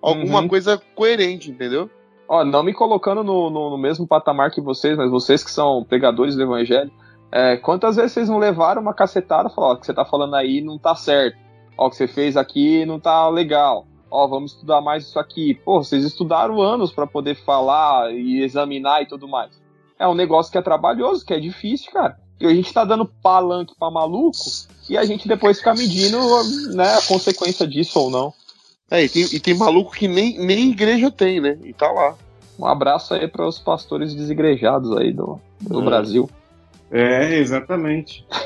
alguma 0.00 0.40
Uhum. 0.40 0.48
coisa 0.48 0.80
coerente, 0.94 1.50
entendeu? 1.50 1.90
Ó, 2.28 2.44
não 2.44 2.62
me 2.62 2.72
colocando 2.72 3.22
no, 3.22 3.50
no, 3.50 3.70
no 3.70 3.78
mesmo 3.78 4.06
patamar 4.06 4.50
que 4.50 4.60
vocês, 4.60 4.96
mas 4.96 5.10
vocês 5.10 5.44
que 5.44 5.50
são 5.50 5.84
pregadores 5.84 6.34
do 6.34 6.42
evangelho, 6.42 6.90
é, 7.30 7.56
quantas 7.56 7.96
vezes 7.96 8.12
vocês 8.12 8.28
não 8.28 8.38
levaram 8.38 8.80
uma 8.80 8.94
cacetada 8.94 9.48
e 9.48 9.54
falaram, 9.54 9.74
ó, 9.74 9.76
o 9.76 9.80
que 9.80 9.86
você 9.86 9.92
tá 9.94 10.04
falando 10.04 10.34
aí 10.34 10.60
não 10.60 10.78
tá 10.78 10.94
certo, 10.94 11.36
ó, 11.76 11.86
o 11.86 11.90
que 11.90 11.96
você 11.96 12.08
fez 12.08 12.36
aqui 12.36 12.84
não 12.86 12.98
tá 12.98 13.28
legal, 13.28 13.86
ó, 14.10 14.26
vamos 14.26 14.52
estudar 14.52 14.80
mais 14.80 15.04
isso 15.04 15.18
aqui. 15.18 15.54
Pô, 15.64 15.82
vocês 15.82 16.04
estudaram 16.04 16.60
anos 16.60 16.92
para 16.92 17.06
poder 17.06 17.34
falar 17.34 18.12
e 18.12 18.42
examinar 18.42 19.02
e 19.02 19.06
tudo 19.06 19.28
mais. 19.28 19.50
É 19.98 20.06
um 20.06 20.14
negócio 20.14 20.52
que 20.52 20.58
é 20.58 20.62
trabalhoso, 20.62 21.24
que 21.24 21.32
é 21.32 21.40
difícil, 21.40 21.92
cara. 21.92 22.18
E 22.40 22.46
a 22.46 22.54
gente 22.54 22.72
tá 22.72 22.84
dando 22.84 23.06
palanque 23.06 23.74
pra 23.78 23.90
maluco 23.90 24.38
e 24.90 24.98
a 24.98 25.04
gente 25.04 25.26
depois 25.26 25.58
fica 25.58 25.74
medindo 25.74 26.18
né, 26.74 26.94
a 26.94 27.02
consequência 27.02 27.66
disso 27.66 27.98
ou 27.98 28.10
não. 28.10 28.32
É, 28.90 29.02
e 29.04 29.08
tem, 29.08 29.22
e 29.32 29.40
tem 29.40 29.54
maluco 29.54 29.92
que 29.92 30.06
nem, 30.06 30.38
nem 30.38 30.70
igreja 30.70 31.10
tem, 31.10 31.40
né? 31.40 31.58
E 31.64 31.72
tá 31.72 31.90
lá. 31.90 32.14
Um 32.58 32.66
abraço 32.66 33.14
aí 33.14 33.26
para 33.26 33.46
os 33.46 33.58
pastores 33.58 34.14
desigrejados 34.14 34.96
aí 34.96 35.12
do, 35.12 35.40
do 35.60 35.80
É. 35.80 35.84
Brasil. 35.84 36.28
É, 36.90 37.38
exatamente. 37.38 38.26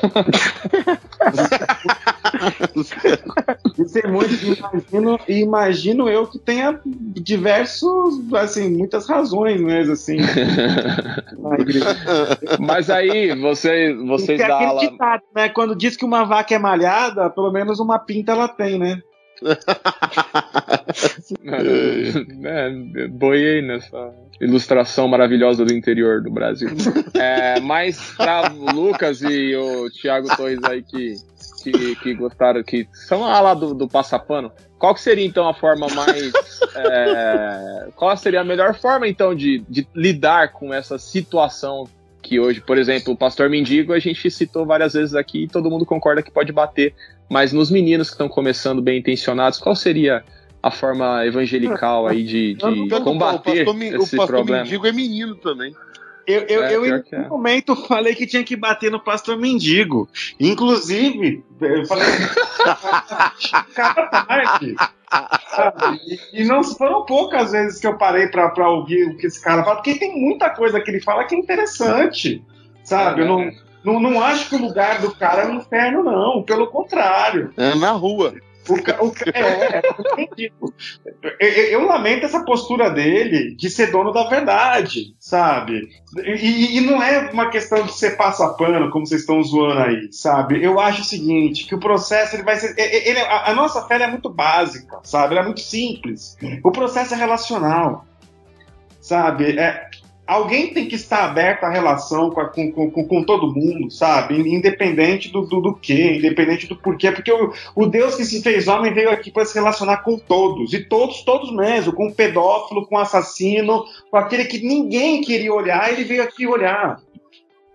Isso 3.77 3.99
é 3.99 4.07
muito. 4.07 4.33
Imagino, 4.33 5.19
e 5.27 5.41
imagino 5.41 6.09
eu 6.09 6.25
que 6.25 6.39
tenha 6.39 6.79
diversos, 6.85 8.33
assim, 8.33 8.75
muitas 8.75 9.07
razões 9.07 9.61
mesmo, 9.61 9.93
assim. 9.93 10.17
Mas 12.59 12.89
aí, 12.89 13.39
você, 13.39 13.93
vocês 13.93 14.39
Tem 14.39 14.47
da 14.47 14.55
aquele 14.55 14.71
ala. 14.71 14.79
ditado, 14.79 15.21
né? 15.35 15.49
Quando 15.49 15.75
diz 15.75 15.95
que 15.95 16.05
uma 16.05 16.23
vaca 16.23 16.55
é 16.55 16.59
malhada, 16.59 17.29
pelo 17.29 17.51
menos 17.51 17.79
uma 17.79 17.99
pinta 17.99 18.31
ela 18.31 18.47
tem, 18.47 18.79
né? 18.79 18.99
é, 22.43 23.07
boiei 23.07 23.61
nessa 23.61 24.11
ilustração 24.41 25.07
maravilhosa 25.07 25.63
do 25.63 25.73
interior 25.73 26.21
do 26.21 26.31
Brasil. 26.31 26.69
É, 27.13 27.59
mas 27.59 28.13
para 28.17 28.49
Lucas 28.49 29.21
e 29.21 29.55
o 29.55 29.89
Thiago 29.91 30.35
Torres 30.35 30.63
aí 30.63 30.81
que, 30.81 31.15
que, 31.63 31.95
que 31.97 32.13
gostaram, 32.15 32.63
que 32.63 32.87
são 32.91 33.21
lá 33.21 33.53
do, 33.53 33.75
do 33.75 33.87
Passapano, 33.87 34.51
qual 34.79 34.95
que 34.95 35.01
seria 35.01 35.25
então 35.25 35.47
a 35.47 35.53
forma 35.53 35.87
mais. 35.89 36.31
É, 36.75 37.89
qual 37.95 38.15
seria 38.17 38.41
a 38.41 38.43
melhor 38.43 38.73
forma 38.73 39.07
então 39.07 39.35
de, 39.35 39.63
de 39.69 39.87
lidar 39.93 40.51
com 40.53 40.73
essa 40.73 40.97
situação 40.97 41.87
que 42.21 42.39
hoje, 42.39 42.61
por 42.61 42.77
exemplo, 42.77 43.13
o 43.13 43.17
pastor 43.17 43.49
mendigo 43.49 43.93
a 43.93 43.99
gente 43.99 44.29
citou 44.31 44.65
várias 44.65 44.93
vezes 44.93 45.13
aqui 45.15 45.43
e 45.43 45.47
todo 45.47 45.69
mundo 45.69 45.85
concorda 45.85 46.21
que 46.23 46.31
pode 46.31 46.51
bater, 46.51 46.93
mas 47.29 47.51
nos 47.51 47.69
meninos 47.69 48.09
que 48.09 48.13
estão 48.13 48.29
começando 48.29 48.81
bem 48.81 48.99
intencionados, 48.99 49.59
qual 49.59 49.75
seria 49.75 50.23
a 50.61 50.71
forma 50.71 51.25
evangelical 51.25 52.07
aí 52.07 52.23
de, 52.23 52.53
de 52.55 52.89
combater 53.01 53.63
o 53.63 53.65
pastor, 53.65 53.83
esse 53.83 54.15
o 54.15 54.17
pastor 54.17 54.27
problema? 54.27 54.63
mendigo 54.63 54.87
é 54.87 54.91
menino 54.91 55.35
também. 55.35 55.73
Eu, 56.27 56.41
eu, 56.41 56.63
É, 56.63 56.75
eu 56.75 56.85
em 56.85 57.01
que 57.01 57.15
é. 57.15 57.19
um 57.19 57.29
momento 57.29 57.75
falei 57.87 58.13
que 58.13 58.27
tinha 58.27 58.43
que 58.43 58.55
bater 58.55 58.91
no 58.91 58.99
pastor 58.99 59.37
mendigo. 59.37 60.07
Inclusive, 60.39 61.43
eu 61.59 61.85
falei. 61.85 62.07
E, 66.07 66.19
e 66.41 66.45
não 66.45 66.63
foram 66.63 67.05
poucas 67.05 67.51
vezes 67.51 67.79
que 67.79 67.87
eu 67.87 67.97
parei 67.97 68.27
pra, 68.27 68.49
pra 68.49 68.69
ouvir 68.69 69.09
o 69.09 69.17
que 69.17 69.27
esse 69.27 69.41
cara 69.41 69.63
fala, 69.63 69.77
porque 69.77 69.95
tem 69.95 70.19
muita 70.19 70.49
coisa 70.51 70.79
que 70.79 70.91
ele 70.91 71.01
fala 71.01 71.25
que 71.25 71.35
é 71.35 71.39
interessante. 71.39 72.43
Sabe? 72.83 73.21
Eu 73.21 73.27
não, 73.27 73.51
não, 73.83 73.99
não 73.99 74.21
acho 74.21 74.49
que 74.49 74.55
o 74.55 74.61
lugar 74.61 75.01
do 75.01 75.13
cara 75.15 75.43
é 75.43 75.47
um 75.47 75.55
inferno, 75.55 76.03
não. 76.03 76.43
Pelo 76.43 76.67
contrário. 76.67 77.51
É 77.57 77.75
na 77.75 77.91
rua. 77.91 78.33
O, 78.69 78.81
ca- 78.81 78.97
o, 79.01 79.11
ca- 79.11 79.25
é, 79.33 79.77
é, 79.77 79.81
eu. 80.37 80.73
Eu, 81.71 81.85
lamento 81.85 82.25
essa 82.25 82.43
postura 82.45 82.89
dele 82.89 83.55
de 83.55 83.69
ser 83.69 83.91
dono 83.91 84.11
da 84.11 84.27
verdade, 84.27 85.15
sabe? 85.19 85.89
E, 86.23 86.77
e 86.77 86.81
não 86.81 87.01
é 87.01 87.29
uma 87.31 87.49
questão 87.49 87.83
de 87.83 87.93
ser 87.93 88.17
passa-pano, 88.17 88.89
como 88.91 89.05
vocês 89.05 89.21
estão 89.21 89.41
zoando 89.43 89.79
aí, 89.79 90.13
sabe? 90.13 90.63
Eu 90.63 90.79
acho 90.79 91.01
o 91.01 91.05
seguinte, 91.05 91.65
que 91.65 91.75
o 91.75 91.79
processo 91.79 92.35
ele 92.35 92.43
vai 92.43 92.57
ser. 92.57 92.73
ele- 92.77 93.19
a, 93.19 93.51
a 93.51 93.53
nossa 93.53 93.85
fé 93.87 94.01
é 94.01 94.07
muito 94.07 94.29
básica, 94.29 94.99
sabe? 95.03 95.33
Ela 95.33 95.43
é 95.43 95.45
muito 95.45 95.61
simples. 95.61 96.37
O 96.63 96.71
processo 96.71 97.13
é 97.13 97.17
relacional, 97.17 98.05
sabe? 98.99 99.57
É, 99.59 99.89
alguém 100.27 100.73
tem 100.73 100.87
que 100.87 100.95
estar 100.95 101.25
aberto 101.25 101.63
à 101.63 101.69
relação 101.69 102.29
com, 102.29 102.39
a- 102.39 102.47
com, 102.49 102.71
com, 102.71 102.89
com- 102.91 103.23
todo 103.23 103.53
mundo, 103.53 103.91
sabe? 103.91 104.35
Independente 104.35 105.29
do, 105.29 105.41
do, 105.41 105.59
do 105.61 105.75
que, 105.75 106.17
independente 106.17 106.67
do 106.67 106.75
porquê, 106.75 107.11
porque 107.11 107.31
o, 107.31 107.51
o 107.75 107.85
Deus 107.85 108.15
que 108.15 108.23
se 108.23 108.41
fez 108.41 108.67
homem 108.67 108.93
veio 108.93 109.09
aqui 109.09 109.29
para 109.31 109.45
se 109.45 109.53
relacionar 109.55 109.97
com 109.97 110.17
todos, 110.17 110.73
e 110.73 110.83
todos, 110.85 111.23
todos 111.23 111.51
mesmo, 111.53 111.91
com 111.93 112.07
o 112.07 112.13
pedófilo, 112.13 112.85
com 112.87 112.95
o 112.95 112.99
assassino, 112.99 113.83
com 114.09 114.17
aquele 114.17 114.45
que 114.45 114.65
ninguém 114.65 115.21
queria 115.21 115.53
olhar, 115.53 115.91
ele 115.91 116.03
veio 116.03 116.23
aqui 116.23 116.47
olhar. 116.47 116.99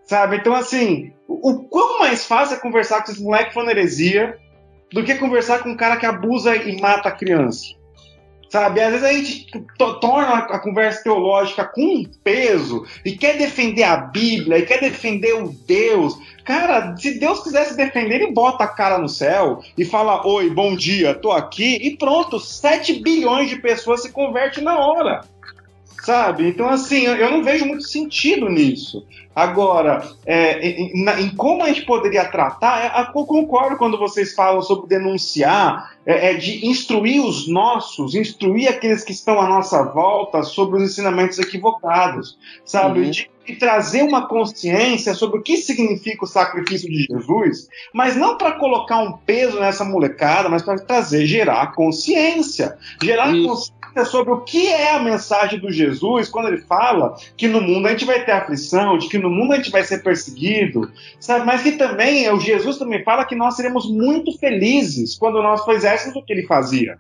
Sabe? 0.05 0.37
Então, 0.37 0.55
assim, 0.55 1.13
o, 1.27 1.51
o 1.51 1.65
quão 1.65 1.99
mais 1.99 2.25
fácil 2.25 2.57
é 2.57 2.61
conversar 2.61 3.03
com 3.05 3.11
esse 3.11 3.23
moleque 3.23 3.53
falando 3.53 3.71
heresia 3.71 4.39
do 4.93 5.03
que 5.03 5.17
conversar 5.17 5.63
com 5.65 5.71
um 5.71 5.77
cara 5.77 5.97
que 5.97 6.07
abusa 6.07 6.55
e 6.57 6.81
mata 6.81 7.09
a 7.09 7.13
criança. 7.13 7.75
Sabe? 8.49 8.81
Às 8.81 8.93
vezes 8.93 9.05
a 9.05 9.13
gente 9.13 9.47
to- 9.77 10.01
torna 10.01 10.29
a 10.35 10.57
a 10.57 10.59
conversa 10.59 11.03
teológica 11.03 11.65
com 11.65 11.83
um 11.83 12.05
peso 12.25 12.87
e 13.05 13.13
quer 13.13 13.37
defender 13.37 13.83
a 13.83 13.97
Bíblia 13.97 14.59
e 14.59 14.63
quer 14.67 14.81
defender 14.81 15.35
o 15.35 15.49
Deus. 15.67 16.17
Cara, 16.45 16.97
se 16.97 17.19
Deus 17.19 17.43
quisesse 17.43 17.77
defender, 17.77 18.23
ele 18.23 18.33
bota 18.33 18.63
a 18.65 18.69
cara 18.69 18.99
no 18.99 19.09
céu 19.09 19.61
e 19.77 19.85
fala: 19.85 20.27
Oi, 20.27 20.49
bom 20.51 20.77
dia, 20.77 21.13
tô 21.15 21.33
aqui, 21.33 21.77
e 21.83 21.97
pronto, 21.97 22.39
7 22.39 22.95
bilhões 23.03 23.51
de 23.51 23.57
pessoas 23.57 24.03
se 24.03 24.13
convertem 24.13 24.63
na 24.63 24.79
hora. 24.79 25.23
Sabe? 26.07 26.47
Então, 26.47 26.69
assim, 26.69 27.01
eu 27.05 27.33
não 27.33 27.43
vejo 27.43 27.67
muito 27.67 27.83
sentido 27.83 28.49
nisso. 28.49 29.05
Agora, 29.35 30.09
é, 30.25 30.65
em, 30.65 31.05
em 31.05 31.35
como 31.35 31.65
a 31.65 31.67
gente 31.67 31.85
poderia 31.85 32.25
tratar, 32.25 32.85
é, 32.85 33.01
eu 33.01 33.27
concordo 33.27 33.77
quando 33.77 33.99
vocês 33.99 34.33
falam 34.33 34.63
sobre 34.63 34.87
denunciar, 34.87 35.97
é, 36.07 36.31
é 36.31 36.35
de 36.35 36.65
instruir 36.65 37.21
os 37.21 37.49
nossos, 37.49 38.15
instruir 38.15 38.69
aqueles 38.69 39.03
que 39.03 39.11
estão 39.11 39.41
à 39.41 39.49
nossa 39.49 39.83
volta 39.83 40.45
sobre 40.45 40.77
os 40.77 40.85
ensinamentos 40.85 41.41
equivocados, 41.41 42.39
sabe? 42.65 43.01
Uhum. 43.01 43.11
De, 43.11 43.31
de 43.45 43.57
trazer 43.57 44.05
uma 44.05 44.29
consciência 44.29 45.13
sobre 45.13 45.41
o 45.41 45.43
que 45.43 45.57
significa 45.57 46.25
o 46.25 46.29
sacrifício 46.29 46.89
de 46.89 47.03
Jesus, 47.03 47.69
mas 47.93 48.15
não 48.15 48.39
para 48.39 48.53
colocar 48.53 49.01
um 49.01 49.13
peso 49.13 49.59
nessa 49.59 49.85
molecada, 49.85 50.49
mas 50.49 50.63
para 50.63 50.79
trazer, 50.79 51.27
gerar 51.27 51.75
consciência. 51.75 52.79
Gerar 53.03 53.35
Isso. 53.35 53.49
consciência 53.49 53.76
sobre 54.05 54.33
o 54.33 54.41
que 54.41 54.67
é 54.69 54.95
a 54.95 55.03
mensagem 55.03 55.59
do 55.59 55.71
Jesus 55.71 56.29
quando 56.29 56.49
ele 56.49 56.59
fala 56.63 57.17
que 57.37 57.49
no 57.49 57.61
mundo 57.61 57.87
a 57.87 57.91
gente 57.91 58.05
vai 58.05 58.25
ter 58.25 58.33
aflição, 58.33 58.99
de 58.99 59.09
que 59.09 59.19
no 59.19 59.31
mundo 59.31 59.53
a 59.53 59.57
gente 59.57 59.71
vai 59.71 59.83
ser 59.83 60.03
perseguido, 60.03 60.91
sabe? 61.19 61.47
Mas 61.47 61.63
que 61.63 61.73
também 61.73 62.31
o 62.31 62.41
Jesus 62.41 62.79
também 62.79 63.03
fala 63.03 63.25
que 63.25 63.35
nós 63.35 63.57
seremos 63.57 63.91
muito 63.91 64.37
felizes 64.39 65.17
quando 65.17 65.43
nós 65.43 65.65
fizéssemos 65.65 66.17
o 66.17 66.23
que 66.23 66.33
ele 66.33 66.47
fazia. 66.47 66.97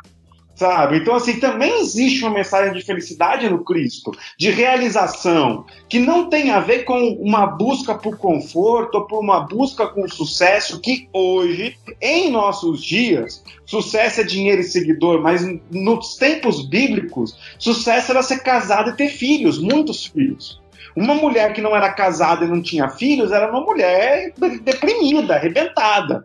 Sabe? 0.56 0.96
Então, 0.96 1.14
assim, 1.14 1.38
também 1.38 1.80
existe 1.80 2.24
uma 2.24 2.32
mensagem 2.32 2.72
de 2.72 2.82
felicidade 2.82 3.46
no 3.46 3.62
Cristo, 3.62 4.10
de 4.38 4.50
realização, 4.50 5.66
que 5.86 5.98
não 5.98 6.30
tem 6.30 6.50
a 6.50 6.60
ver 6.60 6.84
com 6.84 6.98
uma 7.20 7.46
busca 7.46 7.94
por 7.94 8.16
conforto 8.16 9.06
por 9.06 9.20
uma 9.20 9.40
busca 9.40 9.86
com 9.86 10.08
sucesso, 10.08 10.80
que 10.80 11.10
hoje, 11.12 11.76
em 12.00 12.30
nossos 12.30 12.82
dias, 12.82 13.44
sucesso 13.66 14.22
é 14.22 14.24
dinheiro 14.24 14.62
e 14.62 14.64
seguidor, 14.64 15.20
mas 15.20 15.42
nos 15.70 16.16
tempos 16.16 16.66
bíblicos, 16.66 17.36
sucesso 17.58 18.12
era 18.12 18.22
ser 18.22 18.38
casado 18.38 18.90
e 18.90 18.96
ter 18.96 19.10
filhos, 19.10 19.58
muitos 19.58 20.06
filhos. 20.06 20.58
Uma 20.96 21.14
mulher 21.14 21.52
que 21.52 21.60
não 21.60 21.76
era 21.76 21.92
casada 21.92 22.46
e 22.46 22.48
não 22.48 22.62
tinha 22.62 22.88
filhos 22.88 23.30
era 23.30 23.50
uma 23.50 23.60
mulher 23.60 24.32
deprimida, 24.62 25.34
arrebentada. 25.34 26.24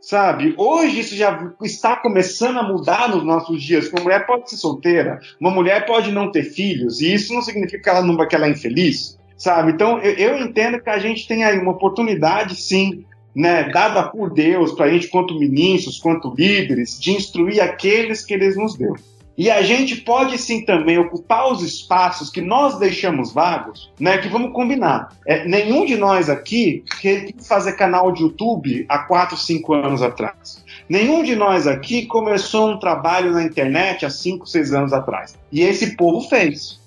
Sabe? 0.00 0.54
Hoje 0.56 1.00
isso 1.00 1.16
já 1.16 1.52
está 1.62 1.96
começando 1.96 2.58
a 2.58 2.62
mudar 2.62 3.08
nos 3.08 3.24
nossos 3.24 3.62
dias. 3.62 3.90
Uma 3.90 4.02
mulher 4.02 4.26
pode 4.26 4.48
ser 4.48 4.56
solteira, 4.56 5.18
uma 5.40 5.50
mulher 5.50 5.86
pode 5.86 6.12
não 6.12 6.30
ter 6.30 6.44
filhos, 6.44 7.00
e 7.00 7.12
isso 7.12 7.34
não 7.34 7.42
significa 7.42 7.82
que 7.82 7.88
ela, 7.88 8.02
não, 8.02 8.26
que 8.26 8.34
ela 8.34 8.46
é 8.46 8.50
infeliz. 8.50 9.18
Sabe? 9.36 9.72
Então 9.72 9.98
eu, 9.98 10.12
eu 10.14 10.38
entendo 10.38 10.80
que 10.80 10.90
a 10.90 10.98
gente 10.98 11.26
tem 11.26 11.44
aí 11.44 11.58
uma 11.58 11.72
oportunidade, 11.72 12.56
sim, 12.56 13.04
né, 13.34 13.70
dada 13.70 14.02
por 14.02 14.32
Deus 14.32 14.72
para 14.72 14.86
a 14.86 14.90
gente, 14.90 15.08
quanto 15.08 15.38
ministros, 15.38 15.98
quanto 15.98 16.34
líderes, 16.34 16.98
de 16.98 17.12
instruir 17.12 17.62
aqueles 17.62 18.24
que 18.24 18.34
Ele 18.34 18.52
nos 18.54 18.76
deu. 18.76 18.94
E 19.38 19.48
a 19.52 19.62
gente 19.62 19.94
pode 20.00 20.36
sim 20.36 20.64
também 20.64 20.98
ocupar 20.98 21.52
os 21.52 21.62
espaços 21.62 22.28
que 22.28 22.40
nós 22.40 22.76
deixamos 22.76 23.32
vagos, 23.32 23.88
né? 24.00 24.18
Que 24.18 24.26
vamos 24.28 24.52
combinar. 24.52 25.16
É, 25.24 25.46
nenhum 25.46 25.86
de 25.86 25.96
nós 25.96 26.28
aqui 26.28 26.82
quis 27.00 27.46
fazer 27.46 27.74
canal 27.74 28.10
de 28.10 28.22
YouTube 28.24 28.84
há 28.88 28.98
4, 28.98 29.36
5 29.36 29.74
anos 29.74 30.02
atrás. 30.02 30.64
Nenhum 30.88 31.22
de 31.22 31.36
nós 31.36 31.68
aqui 31.68 32.04
começou 32.06 32.68
um 32.72 32.80
trabalho 32.80 33.30
na 33.30 33.44
internet 33.44 34.04
há 34.04 34.10
5, 34.10 34.44
6 34.44 34.74
anos 34.74 34.92
atrás. 34.92 35.38
E 35.52 35.60
esse 35.62 35.94
povo 35.96 36.28
fez. 36.28 36.80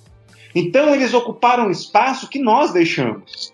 Então 0.54 0.94
eles 0.94 1.14
ocuparam 1.14 1.68
um 1.68 1.72
espaço 1.72 2.28
que 2.28 2.38
nós 2.38 2.74
deixamos. 2.74 3.54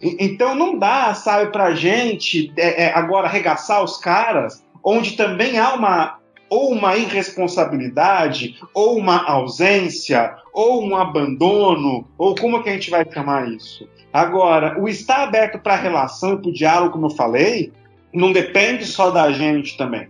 E- 0.00 0.16
Então 0.20 0.54
não 0.54 0.78
dá, 0.78 1.12
sabe, 1.12 1.50
pra 1.50 1.74
gente 1.74 2.52
é, 2.56 2.84
é, 2.84 2.94
agora 2.94 3.26
arregaçar 3.26 3.82
os 3.82 3.96
caras, 3.96 4.62
onde 4.84 5.16
também 5.16 5.58
há 5.58 5.74
uma 5.74 6.17
ou 6.50 6.72
uma 6.72 6.96
irresponsabilidade, 6.96 8.58
ou 8.74 8.96
uma 8.96 9.24
ausência, 9.28 10.34
ou 10.52 10.84
um 10.84 10.96
abandono, 10.96 12.06
ou 12.16 12.34
como 12.34 12.62
que 12.62 12.70
a 12.70 12.72
gente 12.72 12.90
vai 12.90 13.06
chamar 13.10 13.48
isso? 13.48 13.88
Agora, 14.12 14.80
o 14.80 14.88
estar 14.88 15.24
aberto 15.24 15.58
para 15.58 15.74
a 15.74 15.78
relação 15.78 16.34
e 16.34 16.38
para 16.38 16.48
o 16.48 16.52
diálogo, 16.52 16.92
como 16.92 17.06
eu 17.06 17.10
falei, 17.10 17.72
não 18.12 18.32
depende 18.32 18.84
só 18.84 19.10
da 19.10 19.30
gente 19.30 19.76
também. 19.76 20.08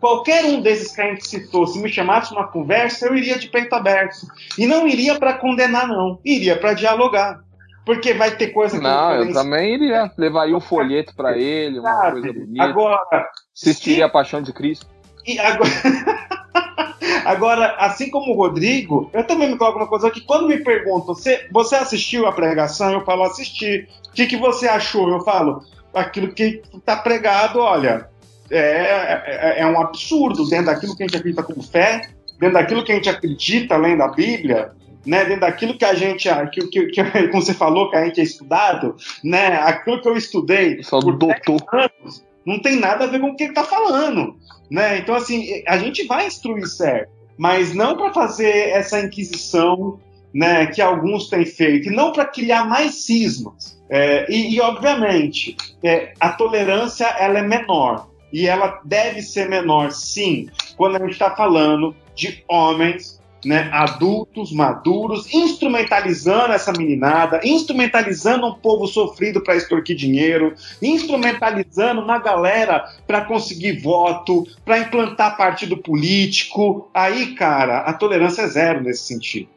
Qualquer 0.00 0.44
um 0.44 0.60
desses 0.60 0.94
que 0.94 1.00
a 1.00 1.06
gente 1.06 1.26
citou, 1.26 1.66
se 1.66 1.80
me 1.80 1.88
chamasse 1.88 2.32
uma 2.32 2.46
conversa, 2.46 3.06
eu 3.06 3.16
iria 3.16 3.38
de 3.38 3.48
peito 3.48 3.74
aberto. 3.74 4.26
E 4.58 4.66
não 4.66 4.86
iria 4.86 5.18
para 5.18 5.34
condenar, 5.34 5.88
não. 5.88 6.18
Iria 6.24 6.56
para 6.56 6.74
dialogar. 6.74 7.40
Porque 7.84 8.14
vai 8.14 8.30
ter 8.36 8.48
coisa 8.48 8.76
que 8.76 8.82
Não, 8.82 9.14
eu 9.14 9.24
vou 9.24 9.34
também 9.34 9.74
iria. 9.74 10.10
Levaria 10.16 10.56
um 10.56 10.60
folheto 10.60 11.14
pra 11.16 11.36
ele, 11.36 11.80
uma 11.80 11.94
Sabe? 11.96 12.20
coisa 12.20 12.38
bonita. 12.38 12.64
Agora, 12.64 13.28
Assistiria 13.54 14.06
a 14.06 14.08
Paixão 14.08 14.40
de 14.40 14.52
Cristo. 14.52 14.86
E 15.26 15.38
agora, 15.38 15.70
agora, 17.24 17.76
assim 17.78 18.10
como 18.10 18.32
o 18.32 18.36
Rodrigo, 18.36 19.10
eu 19.12 19.24
também 19.24 19.50
me 19.50 19.56
coloco 19.56 19.78
uma 19.78 19.88
coisa 19.88 20.10
que 20.10 20.20
quando 20.20 20.48
me 20.48 20.58
perguntam, 20.58 21.14
você, 21.14 21.46
você 21.50 21.76
assistiu 21.76 22.26
a 22.26 22.32
pregação? 22.32 22.92
Eu 22.92 23.04
falo, 23.04 23.22
assisti. 23.22 23.88
O 24.08 24.12
que, 24.12 24.26
que 24.26 24.36
você 24.36 24.68
achou? 24.68 25.08
Eu 25.08 25.20
falo, 25.20 25.62
aquilo 25.94 26.32
que 26.32 26.62
está 26.74 26.96
pregado, 26.96 27.60
olha, 27.60 28.08
é, 28.50 29.22
é, 29.26 29.60
é 29.60 29.66
um 29.66 29.80
absurdo 29.80 30.48
dentro 30.48 30.66
daquilo 30.66 30.96
que 30.96 31.02
a 31.02 31.06
gente 31.06 31.16
acredita 31.16 31.42
como 31.42 31.62
fé, 31.62 32.08
dentro 32.38 32.54
daquilo 32.54 32.84
que 32.84 32.92
a 32.92 32.94
gente 32.94 33.08
acredita 33.08 33.74
além 33.74 33.96
da 33.96 34.08
Bíblia, 34.08 34.72
né, 35.06 35.24
dentro 35.24 35.40
daquilo 35.40 35.76
que 35.76 35.84
a 35.84 35.94
gente, 35.94 36.28
que, 36.52 36.66
que, 36.68 36.86
que, 36.86 37.04
como 37.28 37.42
você 37.42 37.54
falou, 37.54 37.90
que 37.90 37.96
a 37.96 38.04
gente 38.04 38.20
é 38.20 38.24
estudado, 38.24 38.96
né, 39.22 39.56
aquilo 39.62 40.00
que 40.00 40.08
eu 40.08 40.16
estudei 40.16 40.82
Só 40.82 41.00
por 41.00 41.16
doutor. 41.16 41.60
10 41.72 41.84
anos, 41.84 42.24
não 42.46 42.60
tem 42.60 42.78
nada 42.78 43.04
a 43.04 43.06
ver 43.06 43.20
com 43.20 43.28
o 43.28 43.36
que 43.36 43.44
ele 43.44 43.52
está 43.52 43.64
falando. 43.64 44.36
Né? 44.72 45.00
Então, 45.00 45.14
assim, 45.14 45.62
a 45.68 45.76
gente 45.76 46.06
vai 46.06 46.26
instruir 46.26 46.66
certo, 46.66 47.10
mas 47.36 47.74
não 47.74 47.94
para 47.94 48.10
fazer 48.14 48.70
essa 48.70 48.98
inquisição 49.00 50.00
né, 50.32 50.64
que 50.64 50.80
alguns 50.80 51.28
têm 51.28 51.44
feito, 51.44 51.90
e 51.90 51.94
não 51.94 52.10
para 52.10 52.24
criar 52.24 52.64
mais 52.64 53.04
cismas. 53.04 53.78
É, 53.90 54.24
e, 54.32 54.54
e, 54.54 54.60
obviamente, 54.62 55.58
é, 55.84 56.14
a 56.18 56.30
tolerância 56.30 57.04
ela 57.04 57.40
é 57.40 57.42
menor, 57.42 58.08
e 58.32 58.46
ela 58.46 58.80
deve 58.82 59.20
ser 59.20 59.46
menor, 59.46 59.90
sim, 59.90 60.48
quando 60.74 60.96
a 60.96 61.00
gente 61.00 61.12
está 61.12 61.36
falando 61.36 61.94
de 62.14 62.42
homens 62.48 63.21
né, 63.44 63.68
adultos, 63.72 64.52
maduros, 64.52 65.32
instrumentalizando 65.32 66.52
essa 66.52 66.72
meninada, 66.72 67.40
instrumentalizando 67.44 68.46
um 68.46 68.54
povo 68.54 68.86
sofrido 68.86 69.42
para 69.42 69.56
extorquir 69.56 69.96
dinheiro, 69.96 70.54
instrumentalizando 70.80 72.00
uma 72.00 72.18
galera 72.18 72.84
para 73.06 73.24
conseguir 73.24 73.80
voto, 73.80 74.46
para 74.64 74.78
implantar 74.78 75.36
partido 75.36 75.76
político. 75.76 76.88
Aí, 76.94 77.34
cara, 77.34 77.78
a 77.78 77.92
tolerância 77.92 78.42
é 78.42 78.48
zero 78.48 78.82
nesse 78.82 79.04
sentido. 79.04 79.48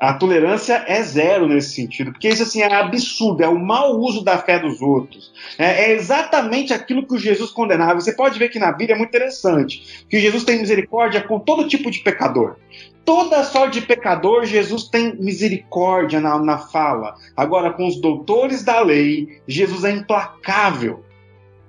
A 0.00 0.14
tolerância 0.14 0.82
é 0.88 1.02
zero 1.02 1.46
nesse 1.46 1.74
sentido, 1.74 2.10
porque 2.10 2.28
isso 2.28 2.42
assim 2.42 2.62
é 2.62 2.74
absurdo, 2.74 3.44
é 3.44 3.48
o 3.48 3.58
mau 3.58 4.00
uso 4.00 4.24
da 4.24 4.38
fé 4.38 4.58
dos 4.58 4.80
outros. 4.80 5.30
É, 5.58 5.90
é, 5.90 5.92
exatamente 5.92 6.72
aquilo 6.72 7.06
que 7.06 7.14
o 7.14 7.18
Jesus 7.18 7.50
condenava. 7.50 8.00
Você 8.00 8.14
pode 8.14 8.38
ver 8.38 8.48
que 8.48 8.58
na 8.58 8.72
Bíblia 8.72 8.94
é 8.94 8.98
muito 8.98 9.10
interessante, 9.10 10.06
que 10.08 10.18
Jesus 10.18 10.42
tem 10.42 10.58
misericórdia 10.58 11.20
com 11.20 11.38
todo 11.38 11.68
tipo 11.68 11.90
de 11.90 11.98
pecador. 12.00 12.56
Toda 13.04 13.44
sorte 13.44 13.80
de 13.80 13.86
pecador, 13.86 14.46
Jesus 14.46 14.84
tem 14.84 15.14
misericórdia 15.16 16.18
na, 16.18 16.38
na 16.38 16.56
fala. 16.56 17.14
Agora, 17.36 17.70
com 17.70 17.86
os 17.86 18.00
doutores 18.00 18.64
da 18.64 18.80
lei, 18.80 19.40
Jesus 19.46 19.84
é 19.84 19.90
implacável. 19.90 21.04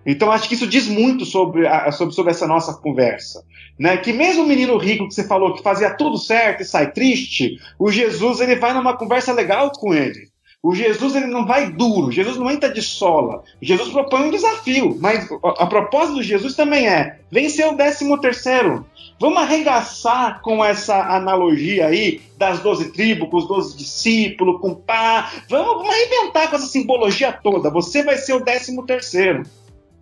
Então, 0.06 0.32
acho 0.32 0.48
que 0.48 0.56
isso 0.56 0.68
diz 0.68 0.88
muito 0.88 1.26
sobre, 1.26 1.68
sobre, 1.92 2.14
sobre 2.14 2.32
essa 2.32 2.48
nossa 2.48 2.74
conversa. 2.74 3.44
Né? 3.78 3.98
Que 3.98 4.14
mesmo 4.14 4.44
o 4.44 4.48
menino 4.48 4.78
rico 4.78 5.08
que 5.08 5.14
você 5.14 5.24
falou 5.24 5.54
que 5.54 5.64
fazia 5.64 5.92
tudo 5.92 6.18
certo 6.18 6.62
e 6.62 6.66
sai 6.66 6.92
triste, 6.92 7.60
o 7.80 7.92
Jesus 7.92 8.40
ele 8.40 8.56
vai 8.56 8.74
numa 8.74 8.98
conversa 8.98 9.32
legal 9.32 9.72
com 9.72 9.94
ele. 9.94 10.32
O 10.64 10.76
Jesus 10.76 11.16
ele 11.16 11.26
não 11.26 11.44
vai 11.44 11.72
duro, 11.72 12.12
Jesus 12.12 12.38
não 12.38 12.52
entra 12.52 12.72
de 12.72 12.84
sola. 12.84 13.44
Jesus 13.60 13.90
propõe 13.90 14.28
um 14.28 14.30
desafio, 14.30 14.96
mas 15.02 15.28
a, 15.44 15.64
a 15.64 15.66
propósito 15.66 16.18
do 16.18 16.24
Jesus 16.24 16.54
também 16.56 16.88
é 16.88 17.18
vencer 17.32 17.66
o 17.68 17.76
décimo 17.76 18.20
terceiro. 18.20 18.86
Vamos 19.20 19.42
arregaçar 19.42 20.40
com 20.42 20.64
essa 20.64 21.16
analogia 21.16 21.88
aí 21.88 22.22
das 22.38 22.60
doze 22.60 22.92
tribos, 22.92 23.30
com 23.30 23.38
os 23.38 23.48
doze 23.48 23.76
discípulos, 23.76 24.62
com 24.62 24.76
pá. 24.76 25.32
Vamos, 25.50 25.78
vamos 25.78 25.90
arrebentar 25.96 26.48
com 26.48 26.56
essa 26.56 26.68
simbologia 26.68 27.32
toda. 27.32 27.72
Você 27.72 28.04
vai 28.04 28.18
ser 28.18 28.34
o 28.34 28.44
décimo 28.44 28.86
terceiro. 28.86 29.44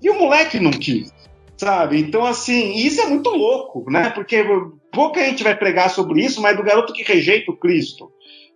E 0.01 0.09
o 0.09 0.19
moleque 0.19 0.59
não 0.59 0.71
quis 0.71 1.11
sabe? 1.59 1.99
Então, 1.99 2.25
assim, 2.25 2.73
isso 2.75 3.01
é 3.01 3.07
muito 3.07 3.29
louco, 3.29 3.83
né? 3.91 4.09
Porque 4.11 4.45
pouca 4.93 5.19
gente 5.25 5.43
vai 5.43 5.53
pregar 5.53 5.89
sobre 5.89 6.23
isso, 6.23 6.41
mas 6.41 6.55
do 6.55 6.63
garoto 6.63 6.93
que 6.93 7.03
rejeita 7.03 7.51
o 7.51 7.57
Cristo 7.57 8.09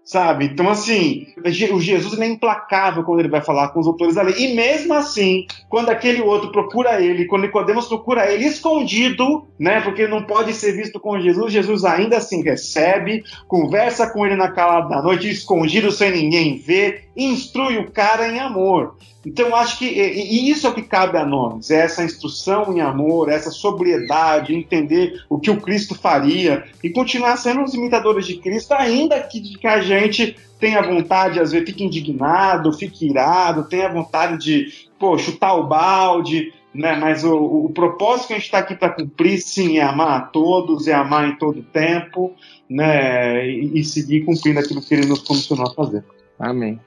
sabe? 0.04 0.46
Então, 0.46 0.70
assim, 0.70 1.28
o 1.72 1.80
Jesus 1.80 2.20
é 2.20 2.28
implacável 2.28 3.04
quando 3.04 3.20
ele 3.20 3.30
vai 3.30 3.42
falar 3.42 3.70
com 3.70 3.80
os 3.80 3.88
autores 3.88 4.16
da 4.16 4.22
lei. 4.22 4.36
E 4.38 4.54
mesmo 4.54 4.94
assim, 4.94 5.46
quando 5.70 5.90
aquele 5.90 6.22
outro 6.22 6.52
procura 6.52 7.02
ele, 7.02 7.26
quando 7.26 7.44
Nicodemos 7.44 7.88
procura 7.88 8.32
ele 8.32 8.46
escondido, 8.46 9.48
né? 9.58 9.80
Porque 9.82 10.08
não 10.08 10.24
pode 10.24 10.54
ser 10.54 10.74
visto 10.74 11.00
com 11.00 11.20
Jesus, 11.20 11.54
Jesus 11.54 11.86
ainda 11.86 12.18
assim 12.18 12.44
recebe, 12.44 13.24
conversa 13.48 14.10
com 14.12 14.26
ele 14.26 14.36
na 14.36 14.52
calada 14.52 14.90
da 14.90 15.02
noite, 15.02 15.30
escondido 15.30 15.92
sem 15.92 16.12
ninguém 16.12 16.58
ver, 16.58 17.06
instrui 17.16 17.78
o 17.78 17.92
cara 17.92 18.28
em 18.28 18.40
amor. 18.40 18.96
Então, 19.26 19.56
acho 19.56 19.80
que 19.80 19.86
e 19.86 20.50
isso 20.50 20.68
é 20.68 20.70
o 20.70 20.74
que 20.74 20.82
cabe 20.82 21.18
a 21.18 21.26
nós, 21.26 21.72
é 21.72 21.80
essa 21.80 22.04
instrução 22.04 22.76
em 22.76 22.82
amor, 22.82 23.30
essa 23.30 23.52
sobriedade, 23.52 24.54
entender 24.54 25.24
o 25.30 25.40
que 25.40 25.50
o 25.50 25.62
Cristo 25.62 25.96
faria 25.96 26.66
e 26.84 26.90
continuar 26.90 27.38
sendo 27.38 27.64
os 27.64 27.74
imitadores 27.74 28.26
de 28.26 28.36
Cristo, 28.38 28.74
ainda 28.74 29.22
que, 29.22 29.58
que 29.58 29.68
a 29.68 29.80
gente 29.80 30.36
tenha 30.60 30.82
vontade, 30.82 31.40
às 31.40 31.52
vezes 31.52 31.68
fique 31.68 31.84
indignado, 31.84 32.74
fique 32.74 33.10
irado, 33.10 33.68
tenha 33.68 33.90
vontade 33.90 34.38
de 34.38 34.90
pô, 35.00 35.18
chutar 35.18 35.56
o 35.56 35.68
balde, 35.68 36.54
né? 36.74 36.96
Mas 36.96 37.24
o, 37.24 37.66
o 37.66 37.70
propósito 37.70 38.28
que 38.28 38.34
a 38.34 38.38
gente 38.38 38.46
está 38.46 38.60
aqui 38.60 38.76
para 38.76 38.90
cumprir, 38.90 39.40
sim, 39.40 39.78
é 39.78 39.84
amar 39.84 40.18
a 40.18 40.22
todos, 40.22 40.88
é 40.88 40.94
amar 40.94 41.30
em 41.30 41.36
todo 41.38 41.64
tempo, 41.64 42.34
né? 42.70 43.48
E, 43.48 43.80
e 43.80 43.84
seguir 43.84 44.26
cumprindo 44.26 44.60
aquilo 44.60 44.82
que 44.82 44.94
ele 44.94 45.06
nos 45.06 45.22
comissionou 45.22 45.68
a 45.68 45.74
fazer. 45.74 46.04
Amém. 46.40 46.80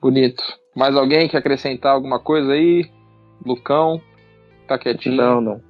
Bonito. 0.00 0.42
Mais 0.74 0.96
alguém 0.96 1.28
quer 1.28 1.38
acrescentar 1.38 1.92
alguma 1.92 2.18
coisa 2.18 2.52
aí? 2.52 2.90
Lucão? 3.44 4.00
Tá 4.66 4.78
quietinho? 4.78 5.16
Não, 5.16 5.40
não. 5.40 5.62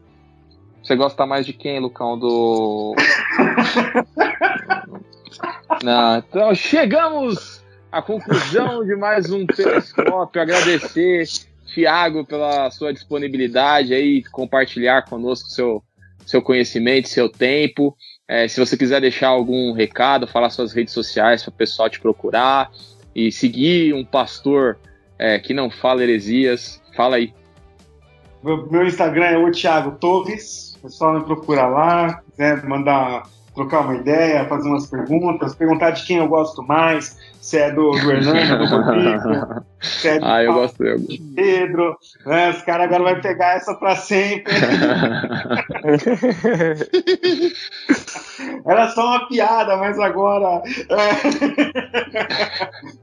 Você 0.82 0.94
gosta 0.94 1.26
mais 1.26 1.44
de 1.44 1.52
quem, 1.52 1.80
Lucão? 1.80 2.18
Do. 2.18 2.94
não, 5.82 6.18
então 6.18 6.54
chegamos 6.54 7.62
à 7.90 8.00
conclusão 8.00 8.84
de 8.84 8.94
mais 8.94 9.32
um 9.32 9.44
telescópio. 9.46 10.40
Agradecer, 10.40 11.24
Tiago, 11.66 12.24
pela 12.24 12.70
sua 12.70 12.92
disponibilidade 12.92 13.92
aí, 13.92 14.22
compartilhar 14.30 15.06
conosco 15.06 15.48
seu, 15.48 15.82
seu 16.24 16.40
conhecimento, 16.40 17.08
seu 17.08 17.28
tempo. 17.28 17.96
É, 18.28 18.46
se 18.46 18.60
você 18.60 18.76
quiser 18.76 19.00
deixar 19.00 19.28
algum 19.28 19.72
recado, 19.72 20.26
falar 20.26 20.50
suas 20.50 20.72
redes 20.72 20.94
sociais 20.94 21.42
para 21.42 21.50
o 21.50 21.56
pessoal 21.56 21.90
te 21.90 22.00
procurar 22.00 22.70
e 23.14 23.30
seguir 23.30 23.94
um 23.94 24.04
pastor 24.04 24.78
é, 25.18 25.38
que 25.38 25.52
não 25.52 25.70
fala 25.70 26.02
heresias, 26.02 26.82
fala 26.96 27.16
aí. 27.16 27.32
Meu, 28.42 28.86
Instagram 28.86 29.26
é 29.26 29.38
o 29.38 29.50
Thiago 29.50 29.92
Torres, 29.98 30.74
o 30.78 30.82
pessoal 30.82 31.18
me 31.18 31.24
procura 31.24 31.66
lá, 31.66 32.22
quiser 32.30 32.64
mandar 32.64 33.24
trocar 33.60 33.80
uma 33.80 33.96
ideia, 33.96 34.46
fazer 34.46 34.68
umas 34.68 34.86
perguntas, 34.86 35.54
perguntar 35.54 35.90
de 35.90 36.06
quem 36.06 36.16
eu 36.16 36.28
gosto 36.28 36.62
mais, 36.62 37.18
se 37.42 37.58
é 37.58 37.70
do, 37.70 37.90
do 37.90 38.10
Hernando, 38.10 38.58
do 38.58 38.64
Rodrigo, 38.66 39.62
se 39.82 40.08
é 40.08 40.18
do 40.18 40.24
ah, 40.28 40.42
eu 40.42 40.54
gosto, 40.54 40.82
eu... 40.82 40.98
Pedro. 41.34 41.94
Né? 42.24 42.48
Os 42.50 42.62
caras 42.62 42.86
agora 42.86 43.12
vão 43.12 43.20
pegar 43.20 43.56
essa 43.56 43.74
para 43.74 43.96
sempre. 43.96 44.50
Era 48.66 48.88
só 48.88 49.06
uma 49.06 49.28
piada, 49.28 49.76
mas 49.76 49.98
agora 49.98 50.62
é... 50.66 50.70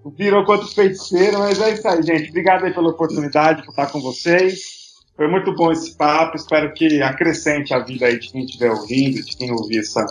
virou 0.18 0.44
quanto 0.46 0.74
feiticeiro, 0.74 1.38
mas 1.40 1.62
é 1.62 1.74
isso 1.74 1.88
aí, 1.88 2.02
gente. 2.02 2.30
Obrigado 2.30 2.66
aí 2.66 2.74
pela 2.74 2.90
oportunidade 2.90 3.62
por 3.62 3.70
estar 3.70 3.86
com 3.88 4.02
vocês. 4.02 4.88
Foi 5.16 5.28
muito 5.28 5.54
bom 5.56 5.72
esse 5.72 5.96
papo, 5.98 6.36
espero 6.36 6.74
que 6.74 7.02
acrescente 7.02 7.74
a 7.74 7.80
vida 7.80 8.06
aí 8.06 8.20
de 8.20 8.32
quem 8.32 8.46
estiver 8.46 8.70
ouvindo, 8.70 9.24
de 9.24 9.36
quem 9.36 9.52
ouvir 9.52 9.80
essa, 9.80 10.06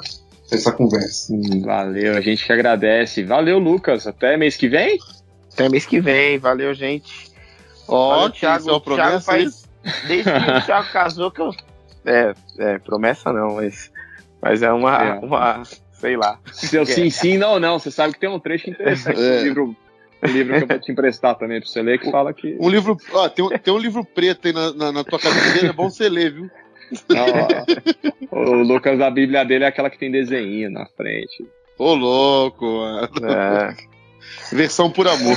essa 0.50 0.72
conversa. 0.72 1.34
Valeu, 1.64 2.16
a 2.16 2.20
gente 2.20 2.44
que 2.44 2.52
agradece. 2.52 3.22
Valeu, 3.24 3.58
Lucas. 3.58 4.06
Até 4.06 4.36
mês 4.36 4.56
que 4.56 4.68
vem? 4.68 4.98
Até 5.52 5.68
mês 5.68 5.86
que 5.86 6.00
vem. 6.00 6.38
Valeu, 6.38 6.72
gente. 6.74 7.30
Ó, 7.88 8.24
oh, 8.24 8.30
Thiago, 8.30 8.70
o 8.70 8.80
Thiago 8.80 9.20
faz. 9.20 9.66
Desde 10.06 10.30
que 10.30 10.50
o 10.50 10.66
Thiago 10.66 10.92
casou 10.92 11.30
que 11.30 11.40
eu. 11.40 11.50
É, 12.04 12.34
é, 12.58 12.78
promessa 12.78 13.32
não, 13.32 13.56
mas. 13.56 13.90
Mas 14.40 14.62
é 14.62 14.72
uma. 14.72 14.96
É. 15.02 15.12
uma 15.18 15.62
sei 15.92 16.16
lá. 16.16 16.38
Seu 16.52 16.84
sim, 16.84 17.10
sim, 17.10 17.38
não, 17.38 17.58
não. 17.58 17.78
Você 17.78 17.90
sabe 17.90 18.14
que 18.14 18.20
tem 18.20 18.28
um 18.28 18.38
trecho 18.38 18.70
interessante 18.70 19.20
é. 19.20 19.42
livro 19.42 19.76
um 20.22 20.28
livro 20.28 20.56
que 20.56 20.62
eu 20.62 20.68
vou 20.68 20.78
te 20.78 20.92
emprestar 20.92 21.34
também 21.36 21.60
pra 21.60 21.68
você 21.68 21.82
ler, 21.82 21.98
que 21.98 22.10
fala 22.10 22.32
que. 22.32 22.56
Um 22.58 22.68
livro. 22.68 22.96
Ó, 23.12 23.28
tem, 23.28 23.44
um, 23.44 23.48
tem 23.50 23.72
um 23.72 23.78
livro 23.78 24.04
preto 24.04 24.46
aí 24.46 24.52
na, 24.52 24.72
na, 24.72 24.92
na 24.92 25.04
tua 25.04 25.18
cabeceira, 25.18 25.68
é 25.68 25.72
bom 25.72 25.90
você 25.90 26.08
ler, 26.08 26.32
viu? 26.32 26.50
Não, 27.08 27.26
o 28.30 28.62
Lucas, 28.62 29.00
a 29.00 29.10
Bíblia 29.10 29.44
dele 29.44 29.64
é 29.64 29.68
aquela 29.68 29.90
que 29.90 29.98
tem 29.98 30.10
desenho 30.10 30.70
na 30.70 30.86
frente. 30.86 31.46
Ô, 31.78 31.94
louco, 31.94 32.64
mano. 32.64 33.08
É. 33.28 33.76
Versão 34.52 34.90
por 34.90 35.06
amor. 35.06 35.36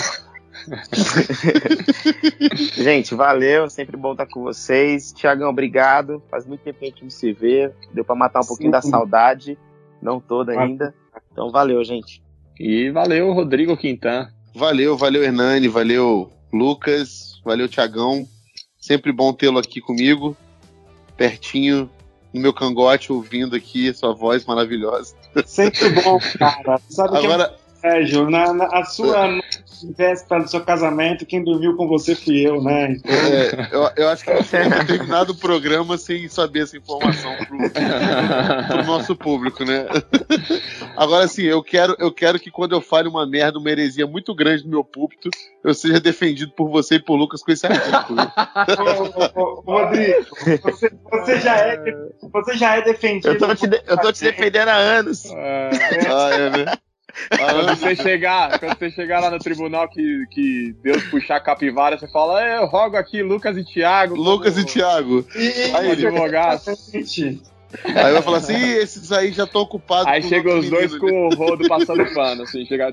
gente, 2.76 3.16
valeu, 3.16 3.70
sempre 3.70 3.98
bom 3.98 4.12
estar 4.12 4.26
com 4.26 4.44
vocês. 4.44 5.12
Tiagão, 5.12 5.50
obrigado. 5.50 6.22
Faz 6.30 6.46
muito 6.46 6.62
tempo 6.62 6.80
que 6.80 6.86
a 6.86 6.90
gente 6.90 7.04
não 7.04 7.10
se 7.10 7.34
vê. 7.34 7.72
Deu 7.94 8.06
para 8.06 8.16
matar 8.16 8.42
um 8.42 8.48
pouquinho 8.48 8.70
Sim. 8.70 8.72
da 8.72 8.82
saudade. 8.82 9.58
Não 10.02 10.20
toda 10.20 10.60
ainda. 10.60 10.94
Então, 11.32 11.52
valeu, 11.52 11.84
gente. 11.84 12.22
E 12.60 12.90
valeu, 12.90 13.32
Rodrigo 13.34 13.76
Quintan. 13.76 14.30
Valeu, 14.56 14.98
valeu, 14.98 15.24
Hernani. 15.24 15.68
Valeu, 15.68 16.32
Lucas. 16.54 17.42
Valeu, 17.44 17.68
Tiagão. 17.68 18.26
Sempre 18.78 19.12
bom 19.12 19.34
tê-lo 19.34 19.60
aqui 19.60 19.82
comigo 19.82 20.38
pertinho 21.20 21.90
no 22.34 22.42
meu 22.42 22.54
cangote, 22.54 23.12
ouvindo 23.12 23.56
aqui 23.56 23.94
sua 23.94 24.14
voz 24.14 24.46
maravilhosa. 24.46 25.14
Sempre 25.46 25.90
bom, 26.02 26.18
cara. 26.40 26.80
Sabe 26.90 27.18
Agora... 27.18 27.54
que 27.82 27.88
é 27.88 28.20
um 28.20 28.30
na, 28.30 28.54
na, 28.54 28.66
a 28.66 28.86
sua 28.86 29.28
véspera 29.96 30.44
do 30.44 30.50
seu 30.50 30.62
casamento, 30.62 31.26
quem 31.26 31.44
dormiu 31.44 31.76
com 31.76 31.88
você 31.88 32.16
fui 32.16 32.48
eu, 32.48 32.62
né? 32.62 32.92
Então... 32.92 33.12
É, 33.12 33.70
eu, 33.72 34.04
eu, 34.04 34.10
acho 34.10 34.24
que 34.24 34.32
ter 34.44 34.86
terminado 34.86 35.34
o 35.34 35.38
programa 35.38 35.98
sem 35.98 36.28
saber 36.28 36.64
essa 36.64 36.78
informação 36.78 37.36
pro, 37.46 37.58
pro 38.68 38.84
nosso 38.84 39.16
público, 39.16 39.64
né? 39.64 39.86
Agora, 40.96 41.26
assim, 41.26 41.44
eu 41.44 41.64
quero, 41.64 41.96
eu 42.00 42.12
quero 42.12 42.40
que 42.40 42.52
quando 42.52 42.74
eu 42.74 42.82
fale 42.82 43.08
uma 43.08 43.26
merda, 43.26 43.60
uma 43.60 43.70
heresia 43.70 44.06
muito 44.06 44.34
grande 44.36 44.64
no 44.64 44.70
meu 44.70 44.84
púlpito, 44.84 45.30
eu 45.64 45.74
seja 45.74 46.00
defendido 46.00 46.52
por 46.52 46.70
você 46.70 46.96
e 46.96 47.04
por 47.04 47.16
Lucas 47.16 47.44
com 47.44 47.52
esse 47.52 47.66
artigo. 47.68 48.16
Rodrigo, 49.66 50.26
você, 50.64 50.92
você, 51.12 51.40
já 51.40 51.58
é, 51.58 51.78
você 52.32 52.58
já 52.58 52.76
é 52.76 52.82
defendido. 52.82 53.30
Eu 53.30 53.38
tô 53.38 53.56
te, 53.56 53.68
de, 53.68 53.82
eu 53.88 53.98
tô 53.98 54.12
te 54.12 54.24
defendendo 54.24 54.70
há 54.70 54.76
anos. 54.76 55.26
É. 55.26 55.70
Ah, 56.08 56.30
é, 56.32 56.50
né? 56.50 56.66
Quando 57.30 57.76
você, 57.76 57.96
chegar, 57.96 58.60
quando 58.60 58.78
você 58.78 58.92
chegar 58.92 59.20
lá 59.20 59.32
no 59.32 59.40
tribunal 59.40 59.88
que, 59.90 60.26
que 60.32 60.76
Deus 60.82 61.04
puxar 61.06 61.38
a 61.38 61.42
capivara, 61.42 61.98
você 61.98 62.08
fala, 62.08 62.42
eu 62.42 62.66
rogo 62.66 62.98
aqui 62.98 63.22
Lucas 63.22 63.58
e 63.58 63.64
Tiago. 63.64 64.16
Lucas 64.16 64.54
como, 64.54 64.66
e 64.66 64.70
Tiago. 64.70 65.26
Aí, 65.76 65.92
advogado. 65.92 66.62
Aí 67.86 68.14
vai 68.14 68.22
falar 68.22 68.38
assim, 68.38 68.58
esses 68.58 69.12
aí 69.12 69.32
já 69.32 69.44
estão 69.44 69.62
ocupados. 69.62 70.08
Aí 70.08 70.24
chega 70.24 70.58
os 70.58 70.70
dois 70.70 70.98
com 70.98 71.28
o 71.28 71.36
rodo 71.36 71.68
passando 71.68 72.06
pano, 72.14 72.44
assim, 72.44 72.66
chegar. 72.66 72.92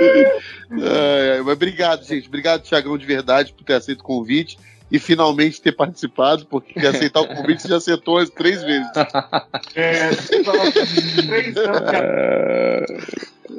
é, 0.00 1.40
mas 1.44 1.52
obrigado, 1.52 2.04
gente. 2.04 2.28
Obrigado, 2.28 2.62
Tiagão, 2.62 2.96
de 2.96 3.06
verdade, 3.06 3.52
por 3.52 3.64
ter 3.64 3.74
aceito 3.74 4.00
o 4.00 4.04
convite 4.04 4.58
e 4.90 4.98
finalmente 4.98 5.60
ter 5.60 5.72
participado, 5.72 6.46
porque 6.46 6.78
aceitar 6.86 7.20
o 7.20 7.28
convite 7.28 7.62
você 7.62 7.68
já 7.68 7.76
aceitou 7.76 8.18
as 8.18 8.30
três 8.30 8.62
vezes. 8.62 8.88
É, 9.74 10.10
três 11.26 11.56
anos, 11.56 11.80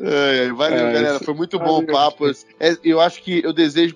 é, 0.04 0.52
valeu, 0.54 0.88
é, 0.88 0.94
galera. 0.94 1.20
Foi 1.20 1.34
muito 1.34 1.60
bom 1.60 1.80
o 1.80 1.86
papo. 1.86 2.30
É, 2.60 2.78
eu 2.84 3.02
acho 3.02 3.22
que 3.22 3.44
eu 3.44 3.52
desejo 3.52 3.96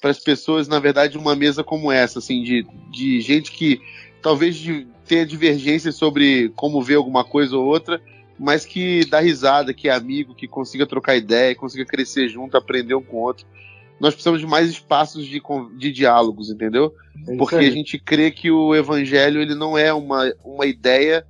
para 0.00 0.10
as 0.10 0.18
pessoas, 0.18 0.68
na 0.68 0.78
verdade, 0.78 1.16
uma 1.16 1.34
mesa 1.34 1.64
como 1.64 1.90
essa, 1.90 2.18
assim, 2.18 2.42
de, 2.42 2.66
de 2.90 3.20
gente 3.20 3.50
que 3.52 3.80
talvez 4.20 4.56
de, 4.56 4.86
tenha 5.06 5.24
divergências 5.24 5.94
sobre 5.94 6.50
como 6.56 6.82
ver 6.82 6.96
alguma 6.96 7.24
coisa 7.24 7.56
ou 7.56 7.64
outra, 7.64 8.00
mas 8.38 8.66
que 8.66 9.04
dá 9.06 9.20
risada, 9.20 9.72
que 9.72 9.88
é 9.88 9.92
amigo, 9.92 10.34
que 10.34 10.46
consiga 10.46 10.86
trocar 10.86 11.16
ideia, 11.16 11.54
consiga 11.54 11.86
crescer 11.86 12.28
junto, 12.28 12.56
aprender 12.56 12.94
um 12.94 13.02
com 13.02 13.16
o 13.16 13.20
outro 13.20 13.46
nós 13.98 14.14
precisamos 14.14 14.40
de 14.40 14.46
mais 14.46 14.68
espaços 14.68 15.26
de, 15.26 15.42
de 15.76 15.92
diálogos, 15.92 16.50
entendeu? 16.50 16.94
É 17.26 17.36
Porque 17.36 17.56
a 17.56 17.70
gente 17.70 17.98
crê 17.98 18.30
que 18.30 18.50
o 18.50 18.74
evangelho 18.74 19.40
ele 19.40 19.54
não 19.54 19.76
é 19.76 19.92
uma, 19.92 20.32
uma 20.44 20.66
ideia 20.66 21.26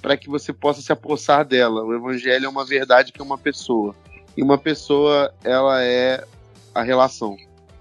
para 0.00 0.16
que 0.16 0.28
você 0.28 0.52
possa 0.52 0.80
se 0.80 0.92
apossar 0.92 1.44
dela. 1.44 1.84
O 1.84 1.94
evangelho 1.94 2.46
é 2.46 2.48
uma 2.48 2.64
verdade 2.64 3.12
que 3.12 3.20
é 3.20 3.24
uma 3.24 3.38
pessoa. 3.38 3.94
E 4.36 4.42
uma 4.42 4.58
pessoa, 4.58 5.32
ela 5.44 5.82
é 5.82 6.24
a 6.74 6.82
relação. 6.82 7.36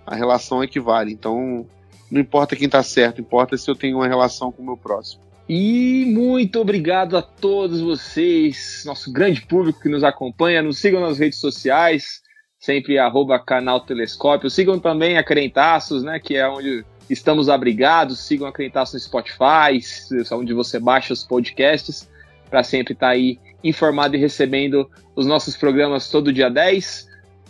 A 0.05 0.15
relação 0.15 0.61
é 0.61 0.67
que 0.67 0.79
vale. 0.79 1.11
Então, 1.11 1.65
não 2.09 2.21
importa 2.21 2.55
quem 2.55 2.65
está 2.65 2.83
certo, 2.83 3.21
importa 3.21 3.57
se 3.57 3.69
eu 3.69 3.75
tenho 3.75 3.97
uma 3.97 4.07
relação 4.07 4.51
com 4.51 4.61
o 4.61 4.65
meu 4.65 4.77
próximo. 4.77 5.21
E 5.47 6.05
muito 6.07 6.59
obrigado 6.59 7.15
a 7.15 7.21
todos 7.21 7.79
vocês, 7.79 8.83
nosso 8.85 9.11
grande 9.11 9.41
público 9.41 9.79
que 9.79 9.89
nos 9.89 10.03
acompanha. 10.03 10.61
Nos 10.61 10.79
sigam 10.79 11.01
nas 11.01 11.19
redes 11.19 11.39
sociais 11.39 12.24
sempre 12.65 12.97
arroba 12.97 13.37
canal 13.37 13.79
Telescópio. 13.79 14.49
Sigam 14.49 14.79
também 14.79 15.19
a 15.19 15.23
Crentaços, 15.23 16.01
né? 16.01 16.19
Que 16.19 16.35
é 16.35 16.49
onde 16.49 16.83
estamos 17.07 17.47
abrigados. 17.47 18.19
Sigam 18.19 18.47
a 18.47 18.51
Crentaços 18.51 18.95
no 18.95 18.99
Spotify, 18.99 19.79
é 20.11 20.33
onde 20.33 20.51
você 20.51 20.79
baixa 20.79 21.13
os 21.13 21.23
podcasts, 21.23 22.09
para 22.49 22.63
sempre 22.63 22.93
estar 22.93 23.07
tá 23.07 23.13
aí 23.13 23.37
informado 23.63 24.15
e 24.15 24.19
recebendo 24.19 24.89
os 25.15 25.27
nossos 25.27 25.55
programas 25.55 26.09
todo 26.09 26.33
dia 26.33 26.49
10. 26.49 27.07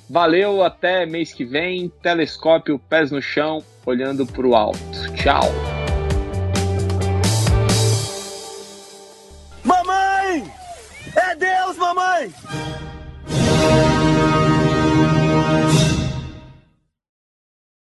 Valeu, 0.10 0.62
até 0.62 1.06
mês 1.06 1.32
que 1.34 1.46
vem. 1.46 1.90
Telescópio, 2.02 2.78
pés 2.78 3.10
no 3.10 3.22
chão, 3.22 3.64
olhando 3.86 4.26
para 4.26 4.46
o 4.46 4.54
alto. 4.54 4.80
Tchau! 5.16 5.44
Mamãe! 9.64 10.44
É 11.16 11.36
Deus, 11.36 11.78
mamãe! 11.78 12.34